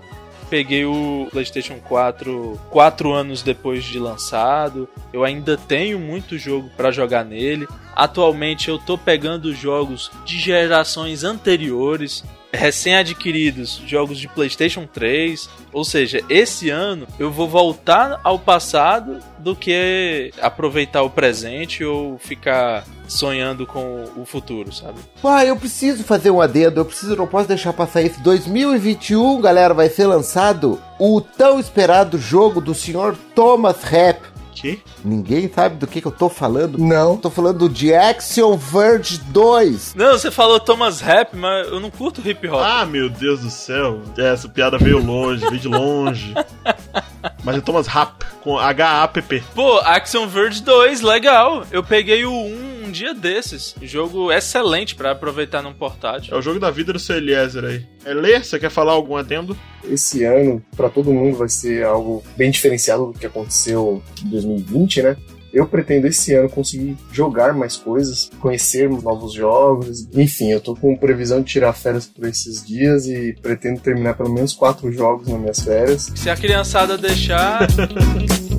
peguei 0.49 0.85
o 0.85 1.29
PlayStation 1.31 1.79
4 1.79 2.61
quatro 2.71 3.13
anos 3.13 3.41
depois 3.41 3.85
de 3.85 4.01
lançado. 4.01 4.89
Eu 5.13 5.23
ainda 5.25 5.57
tenho 5.57 5.99
muito 5.99 6.37
jogo 6.37 6.69
para 6.77 6.91
jogar 6.91 7.25
nele. 7.25 7.69
Atualmente 7.95 8.69
eu 8.69 8.77
tô 8.77 8.99
pegando 8.99 9.55
jogos 9.55 10.11
de 10.25 10.41
gerações 10.41 11.23
anteriores 11.23 12.25
recém-adquiridos 12.53 13.83
jogos 13.87 14.19
de 14.19 14.29
PlayStation 14.29 14.87
3. 14.87 15.49
Ou 15.73 15.85
seja, 15.85 16.21
esse 16.29 16.71
ano 16.71 17.07
eu 17.19 17.31
vou 17.31 17.49
voltar 17.49 18.21
ao 18.25 18.39
passado 18.39 19.19
do 19.39 19.55
que 19.55 20.33
aproveitar 20.41 21.03
o 21.03 21.11
presente 21.11 21.85
ou 21.85 22.19
ficar 22.19 22.85
sonhando 23.07 23.67
com 23.67 24.05
o 24.17 24.25
futuro, 24.25 24.73
sabe? 24.73 24.99
Ah, 25.23 25.45
eu 25.45 25.57
preciso 25.57 26.05
fazer 26.05 26.31
um 26.31 26.41
adendo, 26.41 26.81
eu 26.81 26.85
preciso, 26.85 27.17
não 27.17 27.27
posso 27.27 27.49
deixar 27.49 27.73
passar 27.73 28.03
isso. 28.03 28.21
2021, 28.23 29.41
galera, 29.41 29.75
vai 29.75 29.89
ser 29.89 30.07
lançado 30.07 30.81
o 30.99 31.21
tão 31.21 31.59
esperado 31.59 32.19
jogo 32.19 32.61
do 32.61 32.75
senhor 32.75 33.17
Thomas 33.35 33.83
Rapp 33.83 34.31
quê? 34.61 34.79
Ninguém 35.05 35.51
sabe 35.53 35.77
do 35.77 35.87
que, 35.87 36.01
que 36.01 36.07
eu 36.07 36.13
tô 36.13 36.29
falando. 36.29 36.79
Não. 36.79 37.17
Tô 37.17 37.31
falando 37.31 37.69
de 37.69 37.95
Action 37.95 38.57
Verge 38.57 39.19
2. 39.29 39.95
Não, 39.95 40.13
você 40.13 40.31
falou 40.31 40.61
Thomas 40.61 41.01
Rap, 41.01 41.35
mas 41.35 41.67
eu 41.69 41.81
não 41.81 41.91
curto 41.91 42.27
hip 42.27 42.47
hop. 42.49 42.61
Ah, 42.63 42.85
meu 42.85 43.09
Deus 43.09 43.41
do 43.41 43.51
céu. 43.51 44.01
Essa 44.19 44.49
piada 44.49 44.77
veio 44.79 44.99
longe, 45.05 45.41
veio 45.49 45.61
de 45.61 45.69
longe. 45.69 46.35
Mas 47.45 47.57
é 47.57 47.61
Thomas 47.61 47.87
Rap, 47.87 48.25
com 48.43 48.59
H-A-P-P. 48.59 49.43
Pô, 49.55 49.79
Action 49.79 50.27
Verge 50.27 50.63
2, 50.63 51.01
legal. 51.01 51.65
Eu 51.71 51.83
peguei 51.83 52.25
o 52.25 52.33
1 52.33 52.71
um 52.91 52.91
dia 52.91 53.15
desses. 53.15 53.75
Jogo 53.81 54.33
excelente 54.33 54.95
para 54.95 55.13
aproveitar 55.13 55.63
num 55.63 55.73
portátil. 55.73 56.35
É 56.35 56.39
o 56.39 56.43
jogo 56.43 56.59
da 56.59 56.71
vida 56.71 56.93
do 56.93 56.99
seu 56.99 57.17
Eliezer 57.17 57.65
aí. 57.65 57.87
É 58.05 58.13
ler? 58.13 58.45
Você 58.45 58.59
quer 58.59 58.71
falar 58.71 58.93
algum 58.93 59.17
adendo? 59.17 59.57
Esse 59.85 60.25
ano, 60.25 60.63
para 60.77 60.91
todo 60.91 61.13
mundo, 61.13 61.37
vai 61.37 61.49
ser 61.49 61.85
algo 61.85 62.23
bem 62.37 62.51
diferenciado 62.51 63.13
do 63.13 63.19
que 63.19 63.27
aconteceu 63.27 64.03
em 64.25 64.29
2020, 64.31 65.03
né? 65.03 65.17
Eu 65.53 65.67
pretendo 65.67 66.07
esse 66.07 66.35
ano 66.35 66.49
conseguir 66.49 66.97
jogar 67.13 67.53
mais 67.53 67.77
coisas, 67.77 68.31
conhecer 68.41 68.89
novos 68.89 69.33
jogos. 69.33 70.09
Enfim, 70.15 70.51
eu 70.51 70.61
tô 70.61 70.75
com 70.77 70.97
previsão 70.97 71.41
de 71.41 71.47
tirar 71.47 71.73
férias 71.73 72.07
por 72.07 72.27
esses 72.27 72.65
dias 72.65 73.07
e 73.07 73.35
pretendo 73.41 73.81
terminar 73.81 74.15
pelo 74.15 74.33
menos 74.33 74.53
quatro 74.53 74.91
jogos 74.93 75.29
nas 75.29 75.41
minhas 75.41 75.61
férias. 75.61 76.13
Se 76.15 76.31
a 76.31 76.37
criançada 76.37 76.97
deixar. 76.97 77.67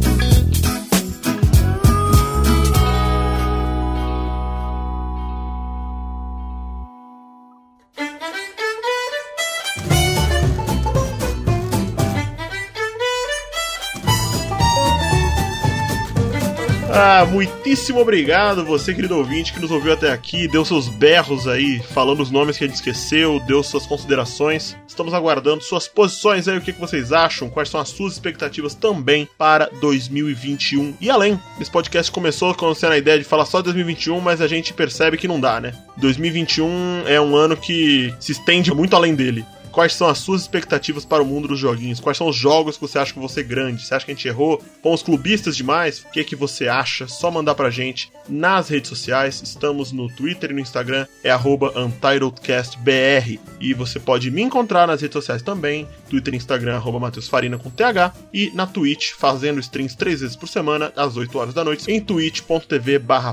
Muitíssimo 17.26 18.00
obrigado 18.00 18.66
você, 18.66 18.94
querido 18.94 19.18
ouvinte, 19.18 19.54
que 19.54 19.60
nos 19.60 19.70
ouviu 19.70 19.94
até 19.94 20.12
aqui, 20.12 20.48
deu 20.48 20.66
seus 20.66 20.88
berros 20.88 21.48
aí, 21.48 21.80
falando 21.80 22.22
os 22.22 22.32
nomes 22.32 22.58
que 22.58 22.64
a 22.64 22.68
gente 22.68 22.78
esqueceu, 22.78 23.40
deu 23.42 23.62
suas 23.62 23.86
considerações. 23.86 24.76
Estamos 24.88 25.14
aguardando 25.14 25.64
suas 25.64 25.88
posições 25.88 26.48
aí, 26.48 26.58
o 26.58 26.62
que, 26.62 26.74
que 26.74 26.80
vocês 26.80 27.12
acham, 27.12 27.50
quais 27.50 27.70
são 27.70 27.80
as 27.80 27.90
suas 27.90 28.14
expectativas 28.14 28.74
também 28.74 29.28
para 29.38 29.70
2021 29.80 30.96
e 31.00 31.10
além. 31.10 31.40
Esse 31.60 31.72
podcast 31.72 32.12
começou 32.12 32.56
com 32.56 32.72
a 32.72 32.98
ideia 32.98 33.20
de 33.20 33.26
falar 33.26 33.46
só 33.46 33.60
de 33.60 33.66
2021, 33.66 34.20
mas 34.20 34.42
a 34.42 34.48
gente 34.48 34.74
percebe 34.74 35.18
que 35.18 35.28
não 35.28 35.40
dá, 35.40 35.62
né? 35.62 35.74
2021 35.98 37.04
é 37.06 37.22
um 37.22 37.36
ano 37.36 37.56
que 37.56 38.14
se 38.20 38.32
estende 38.32 38.74
muito 38.74 38.96
além 38.96 39.16
dele. 39.16 39.46
Quais 39.72 39.94
são 39.94 40.08
as 40.08 40.18
suas 40.18 40.42
expectativas 40.42 41.06
para 41.06 41.24
o 41.24 41.26
mundo 41.26 41.48
dos 41.48 41.60
joguinhos? 41.60 42.00
Quais 42.00 42.18
são 42.18 42.28
os 42.28 42.36
jogos 42.36 42.76
que 42.76 42.82
você 42.82 43.00
acha 43.00 43.14
que 43.14 43.20
você 43.20 43.42
grande? 43.42 43.86
Você 43.86 43.94
acha 43.94 44.06
que 44.06 44.12
a 44.12 44.16
gente 44.16 44.28
errou? 44.28 44.62
Fomos 44.84 45.02
clubistas 45.02 45.56
demais? 45.56 46.00
O 46.00 46.12
que 46.12 46.24
que 46.24 46.36
você 46.36 46.68
acha? 46.68 47.08
Só 47.08 47.32
mandar 47.32 47.56
pra 47.56 47.70
gente 47.70 48.12
nas 48.28 48.70
redes 48.70 48.90
sociais. 48.90 49.42
Estamos 49.44 49.92
no 49.92 50.10
Twitter 50.10 50.52
e 50.52 50.54
no 50.54 50.60
Instagram, 50.60 51.08
é 51.24 51.36
UntitledCastBR. 51.36 53.40
E 53.60 53.74
você 53.74 54.00
pode 54.00 54.30
me 54.30 54.42
encontrar 54.42 54.88
nas 54.88 55.02
redes 55.02 55.14
sociais 55.14 55.42
também, 55.42 55.88
Twitter 56.10 56.34
e 56.34 56.38
Instagram, 56.38 56.76
arroba 56.76 57.00
Matheus 57.00 57.28
Farina 57.28 57.58
com 57.58 57.70
TH, 57.70 58.14
e 58.34 58.52
na 58.54 58.68
Twitch, 58.68 59.12
fazendo 59.12 59.60
streams 59.60 59.96
três 59.96 60.22
vezes 60.22 60.36
por 60.36 60.48
semana, 60.48 60.92
às 60.96 61.18
8 61.18 61.38
horas 61.38 61.54
da 61.54 61.64
noite, 61.64 61.92
em 61.92 62.00
twitch.tv 62.00 63.00
barra. 63.00 63.32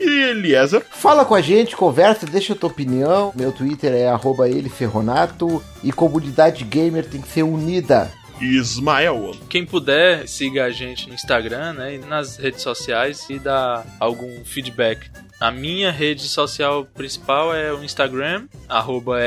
E 0.00 0.30
Eliezer? 0.30 0.84
Fala 0.90 1.24
com 1.24 1.34
a 1.34 1.40
gente, 1.40 1.76
conversa, 1.76 2.26
deixa 2.26 2.52
a 2.52 2.56
tua 2.56 2.70
opinião. 2.70 3.32
Meu 3.34 3.52
Twitter 3.52 3.92
é 3.92 4.06
@eleferronato 4.50 5.62
e 5.82 5.92
comunidade 5.92 6.64
gamer 6.64 7.04
tem 7.04 7.20
que 7.20 7.28
ser 7.28 7.42
unida. 7.42 8.10
Ismael. 8.40 9.32
Quem 9.48 9.66
puder, 9.66 10.28
siga 10.28 10.64
a 10.64 10.70
gente 10.70 11.08
no 11.08 11.14
Instagram, 11.14 11.72
né, 11.72 11.94
e 11.96 11.98
nas 11.98 12.36
redes 12.36 12.62
sociais 12.62 13.26
e 13.28 13.38
dá 13.38 13.84
algum 13.98 14.44
feedback 14.44 15.10
a 15.40 15.50
minha 15.50 15.90
rede 15.90 16.28
social 16.28 16.84
principal 16.84 17.54
é 17.54 17.72
o 17.72 17.82
Instagram, 17.84 18.46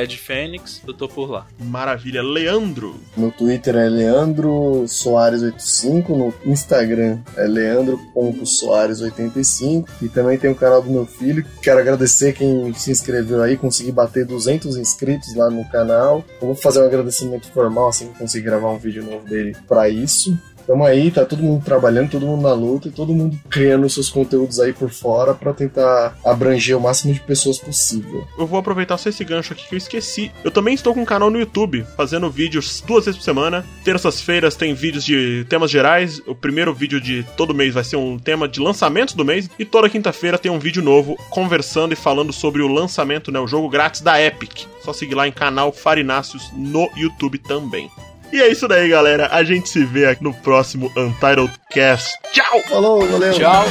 edfênix, 0.02 0.82
eu 0.86 0.94
tô 0.94 1.08
por 1.08 1.32
lá. 1.32 1.48
Maravilha. 1.60 2.22
Leandro? 2.22 3.00
No 3.16 3.32
Twitter 3.32 3.76
é 3.76 3.90
Leandro 3.90 4.84
Soares85, 4.86 6.10
no 6.10 6.34
Instagram 6.46 7.20
é 7.38 7.48
leandro.soares85 7.48 9.88
e 10.02 10.10
também 10.10 10.38
tem 10.38 10.52
o 10.52 10.56
canal 10.56 10.82
do 10.82 10.92
meu 10.92 11.06
filho. 11.06 11.46
Quero 11.62 11.80
agradecer 11.80 12.34
quem 12.34 12.74
se 12.74 12.92
inscreveu 12.92 13.42
aí, 13.42 13.56
consegui 13.58 13.92
bater 13.92 14.26
200 14.26 14.78
inscritos 14.78 15.36
lá 15.36 15.50
no 15.50 15.68
canal. 15.70 16.24
Eu 16.42 16.48
vou 16.48 16.56
fazer 16.56 16.82
um 16.82 16.86
agradecimento 16.86 17.52
formal 17.52 17.90
assim 17.90 18.08
que 18.12 18.20
conseguir 18.20 18.46
gravar 18.46 18.70
um 18.70 18.78
vídeo 18.78 19.04
novo 19.04 19.28
dele 19.28 19.54
para 19.68 19.90
isso. 19.90 20.38
Tamo 20.66 20.86
aí, 20.86 21.12
tá 21.12 21.26
todo 21.26 21.44
mundo 21.44 21.64
trabalhando, 21.64 22.12
todo 22.12 22.26
mundo 22.26 22.42
na 22.44 22.54
luta 22.54 22.88
e 22.88 22.92
todo 22.92 23.14
mundo 23.14 23.38
criando 23.50 23.90
seus 23.90 24.10
conteúdos 24.10 24.60
aí 24.60 24.74
por 24.74 24.90
fora 24.90 25.34
para 25.34 25.54
tentar 25.54 26.18
abranger 26.24 26.78
o 26.78 26.82
máximo 26.82 27.14
de 27.14 27.20
pessoas 27.20 27.58
possível. 27.58 28.28
Eu 28.38 28.48
vou 28.48 28.60
aproveitar 28.60 28.98
só 28.98 29.10
esse 29.10 29.24
gancho 29.24 29.54
aqui 29.54 29.68
que 29.68 29.76
eu 29.76 29.78
esqueci. 29.78 30.32
Eu 30.44 30.52
também 30.52 30.74
estou 30.74 30.94
com 30.94 31.02
um 31.02 31.06
canal 31.06 31.30
no 31.30 31.40
YouTube, 31.40 31.86
fazendo 31.96 32.30
vídeos 32.30 32.82
duas 32.86 33.06
vezes 33.06 33.18
por 33.18 33.24
semana. 33.24 33.66
Terças-feiras 33.84 34.56
tem 34.56 34.74
vídeos 34.74 35.04
de 35.04 35.46
temas 35.50 35.72
gerais. 35.72 36.22
O 36.28 36.36
primeiro 36.36 36.74
vídeo 36.74 37.00
de 37.00 37.24
todo 37.36 37.54
mês 37.54 37.74
vai 37.74 37.84
ser 37.84 37.96
um 37.96 38.18
tema 38.18 38.48
de 38.48 38.60
lançamentos 38.60 39.14
do 39.14 39.26
mês. 39.26 39.50
E 39.58 39.66
toda 39.66 39.90
quinta-feira 39.90 40.38
tem 40.38 40.52
um 40.52 40.60
vídeo 40.60 40.82
novo 40.82 41.16
conversando 41.30 41.94
e 41.94 41.96
falando 41.96 42.32
sobre 42.32 42.62
o 42.62 42.68
lançamento, 42.68 43.32
né? 43.32 43.40
O 43.40 43.48
jogo 43.48 43.70
grátis 43.70 44.02
da 44.02 44.22
Epic. 44.22 44.66
Só 44.84 44.94
seguir 44.94 45.16
lá 45.16 45.28
em 45.28 45.32
canal 45.32 45.72
Farináceos 45.72 46.52
no 46.54 46.90
YouTube 46.96 47.38
também. 47.38 47.90
E 48.32 48.42
é 48.42 48.50
isso 48.50 48.66
daí, 48.66 48.88
galera. 48.88 49.28
A 49.30 49.44
gente 49.44 49.68
se 49.68 49.84
vê 49.84 50.06
aqui 50.06 50.24
no 50.24 50.34
próximo 50.34 50.90
Untitled 50.96 51.52
Cast. 51.70 52.10
Tchau! 52.32 52.62
Falou, 52.70 53.06
valeu! 53.06 53.34
Tchau! 53.34 53.66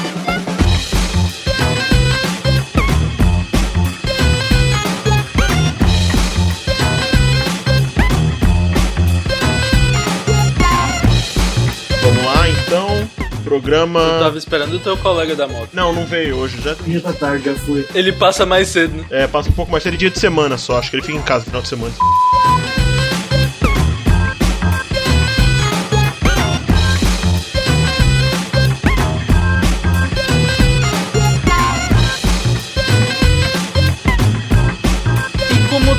Vamos 12.02 12.24
lá, 12.24 12.48
então. 12.48 13.10
Programa. 13.42 14.00
Eu 14.00 14.20
tava 14.20 14.38
esperando 14.38 14.74
o 14.74 14.78
teu 14.78 14.96
colega 14.98 15.34
da 15.34 15.48
moto. 15.48 15.70
Não, 15.72 15.92
não 15.92 16.04
veio 16.04 16.36
hoje. 16.36 16.60
Já... 16.60 16.76
Já 16.86 17.00
tá 17.00 17.12
tarde, 17.14 17.46
já 17.46 17.54
foi. 17.56 17.86
Ele 17.94 18.12
passa 18.12 18.44
mais 18.44 18.68
cedo, 18.68 18.94
né? 18.94 19.04
É, 19.10 19.26
passa 19.26 19.48
um 19.48 19.52
pouco 19.52 19.72
mais 19.72 19.82
cedo 19.82 19.96
dia 19.96 20.10
de 20.10 20.18
semana 20.18 20.58
só. 20.58 20.78
Acho 20.78 20.90
que 20.90 20.96
ele 20.96 21.02
fica 21.02 21.16
em 21.16 21.22
casa 21.22 21.46
no 21.46 21.46
final 21.46 21.62
de 21.62 21.68
semana. 21.68 21.94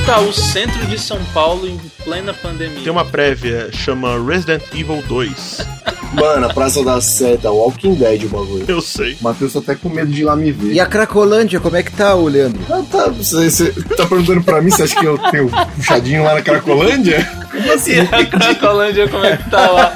Tá 0.06 0.19
o 0.19 0.34
centro 0.34 0.86
de 0.88 0.99
São 0.99 1.19
Paulo 1.34 1.68
em 1.68 1.78
plena 2.03 2.34
pandemia? 2.34 2.82
Tem 2.84 2.91
uma 2.91 3.06
prévia, 3.06 3.69
chama 3.72 4.19
Resident 4.22 4.64
Evil 4.73 5.02
2. 5.07 5.68
Mano, 6.14 6.48
a 6.48 6.53
Praça 6.53 6.84
da 6.84 6.99
Sé 6.99 7.38
tá 7.38 7.49
Walking 7.49 7.94
Dead 7.95 8.23
o 8.26 8.30
bagulho. 8.30 8.65
Eu 8.68 8.82
sei. 8.82 9.18
Matheus 9.22 9.53
tá 9.53 9.60
até 9.60 9.76
com 9.76 9.88
medo 9.88 10.11
de 10.11 10.22
ir 10.22 10.26
lá 10.26 10.36
me 10.36 10.52
ver. 10.52 10.73
E 10.73 10.80
a 10.80 10.86
Cracolândia, 10.86 11.60
como 11.61 11.78
é 11.78 11.84
que 11.84 11.91
tá, 11.91 12.15
ô 12.15 12.28
Leandro? 12.28 12.61
Ah, 12.69 12.84
tá, 12.91 13.07
você, 13.07 13.49
você 13.49 13.72
tá 13.72 14.06
perguntando 14.06 14.44
pra 14.44 14.61
mim 14.61 14.72
se 14.72 14.84
acha 14.84 14.99
que 14.99 15.06
eu 15.06 15.18
tenho 15.18 15.49
puxadinho 15.49 16.23
lá 16.23 16.34
na 16.34 16.41
Cracolândia? 16.41 17.26
Como 17.49 17.72
assim? 17.72 17.94
E 17.94 17.99
a 18.02 18.26
Cracolândia, 18.26 19.07
como 19.07 19.23
é 19.26 19.38
que 19.38 19.49
tá 19.49 19.72
lá? 19.72 19.94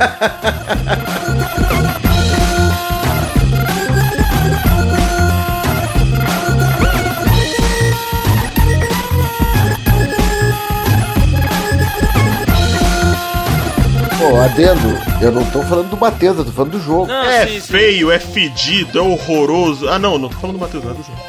Pô, 14.28 14.38
adendo, 14.38 14.98
eu 15.22 15.32
não 15.32 15.46
tô 15.52 15.62
falando 15.62 15.88
do 15.88 15.98
Matheus, 15.98 16.36
eu 16.40 16.46
tô 16.46 16.52
falando 16.52 16.72
do 16.72 16.82
jogo. 16.82 17.06
Não, 17.06 17.24
É 17.26 17.46
sim, 17.46 17.60
sim. 17.60 17.68
feio, 17.68 18.12
é 18.12 18.18
fedido, 18.18 18.98
é 18.98 19.02
horroroso. 19.02 19.88
Ah, 19.88 20.00
não, 20.00 20.18
não 20.18 20.30
tô 20.30 20.38
falando 20.38 20.56
do 20.56 20.62
Matheus, 20.62 20.84
não, 20.84 20.92
é 20.92 20.96
do 20.96 21.04
jogo. 21.04 21.20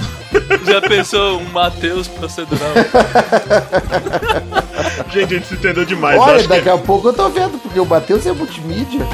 Já 0.65 0.81
pensou 0.81 1.39
um 1.39 1.45
Matheus 1.51 2.09
procedural? 2.09 2.73
gente, 5.13 5.35
a 5.35 5.37
gente 5.37 5.47
se 5.47 5.55
entendeu 5.57 5.85
demais. 5.85 6.19
Olha, 6.19 6.37
acho 6.37 6.49
daqui 6.49 6.63
que... 6.63 6.71
a 6.71 6.79
pouco 6.79 7.09
eu 7.09 7.13
tô 7.13 7.29
vendo, 7.29 7.59
porque 7.59 7.79
o 7.79 7.85
Matheus 7.85 8.25
é 8.25 8.33
multimídia. 8.33 9.07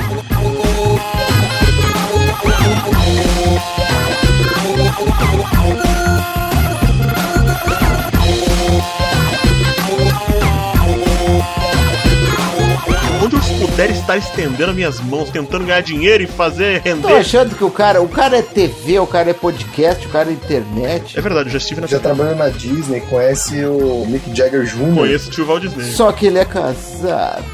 Puder 13.72 13.90
estar 13.90 14.18
estendendo 14.18 14.74
minhas 14.74 15.00
mãos, 15.00 15.30
tentando 15.30 15.64
ganhar 15.64 15.80
dinheiro 15.80 16.22
e 16.22 16.26
fazer 16.26 16.82
Tô 16.82 16.88
render. 16.90 17.12
achando 17.14 17.56
que 17.56 17.64
o 17.64 17.70
cara, 17.70 18.02
o 18.02 18.08
cara 18.08 18.36
é 18.36 18.42
TV, 18.42 18.98
o 18.98 19.06
cara 19.06 19.30
é 19.30 19.32
podcast, 19.32 20.06
o 20.06 20.10
cara 20.10 20.28
é 20.28 20.32
internet. 20.32 21.18
É 21.18 21.22
verdade, 21.22 21.48
eu 21.48 21.52
já 21.52 21.58
estive 21.58 21.80
nessa. 21.80 21.94
Já 21.94 22.00
trabalhou 22.00 22.36
na 22.36 22.50
Disney, 22.50 23.00
conhece 23.00 23.64
o 23.64 24.04
Mick 24.06 24.34
Jagger 24.36 24.64
Jr. 24.66 24.94
Conheço 24.94 25.28
o 25.28 25.32
tio 25.32 25.46
Walt 25.46 25.62
Disney. 25.62 25.84
Só 25.90 26.12
que 26.12 26.26
ele 26.26 26.38
é 26.38 26.44
casado. 26.44 27.44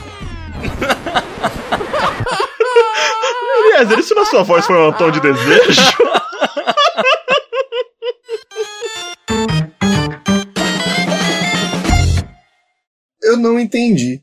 Aliás, 3.64 3.90
ele 3.92 4.02
se 4.02 4.12
na 4.14 4.24
sua 4.24 4.42
voz 4.42 4.66
foi 4.66 4.76
um 4.76 4.92
tom 4.92 5.12
de 5.12 5.20
desejo. 5.20 5.80
Eu 13.22 13.36
não 13.36 13.58
entendi. 13.58 14.22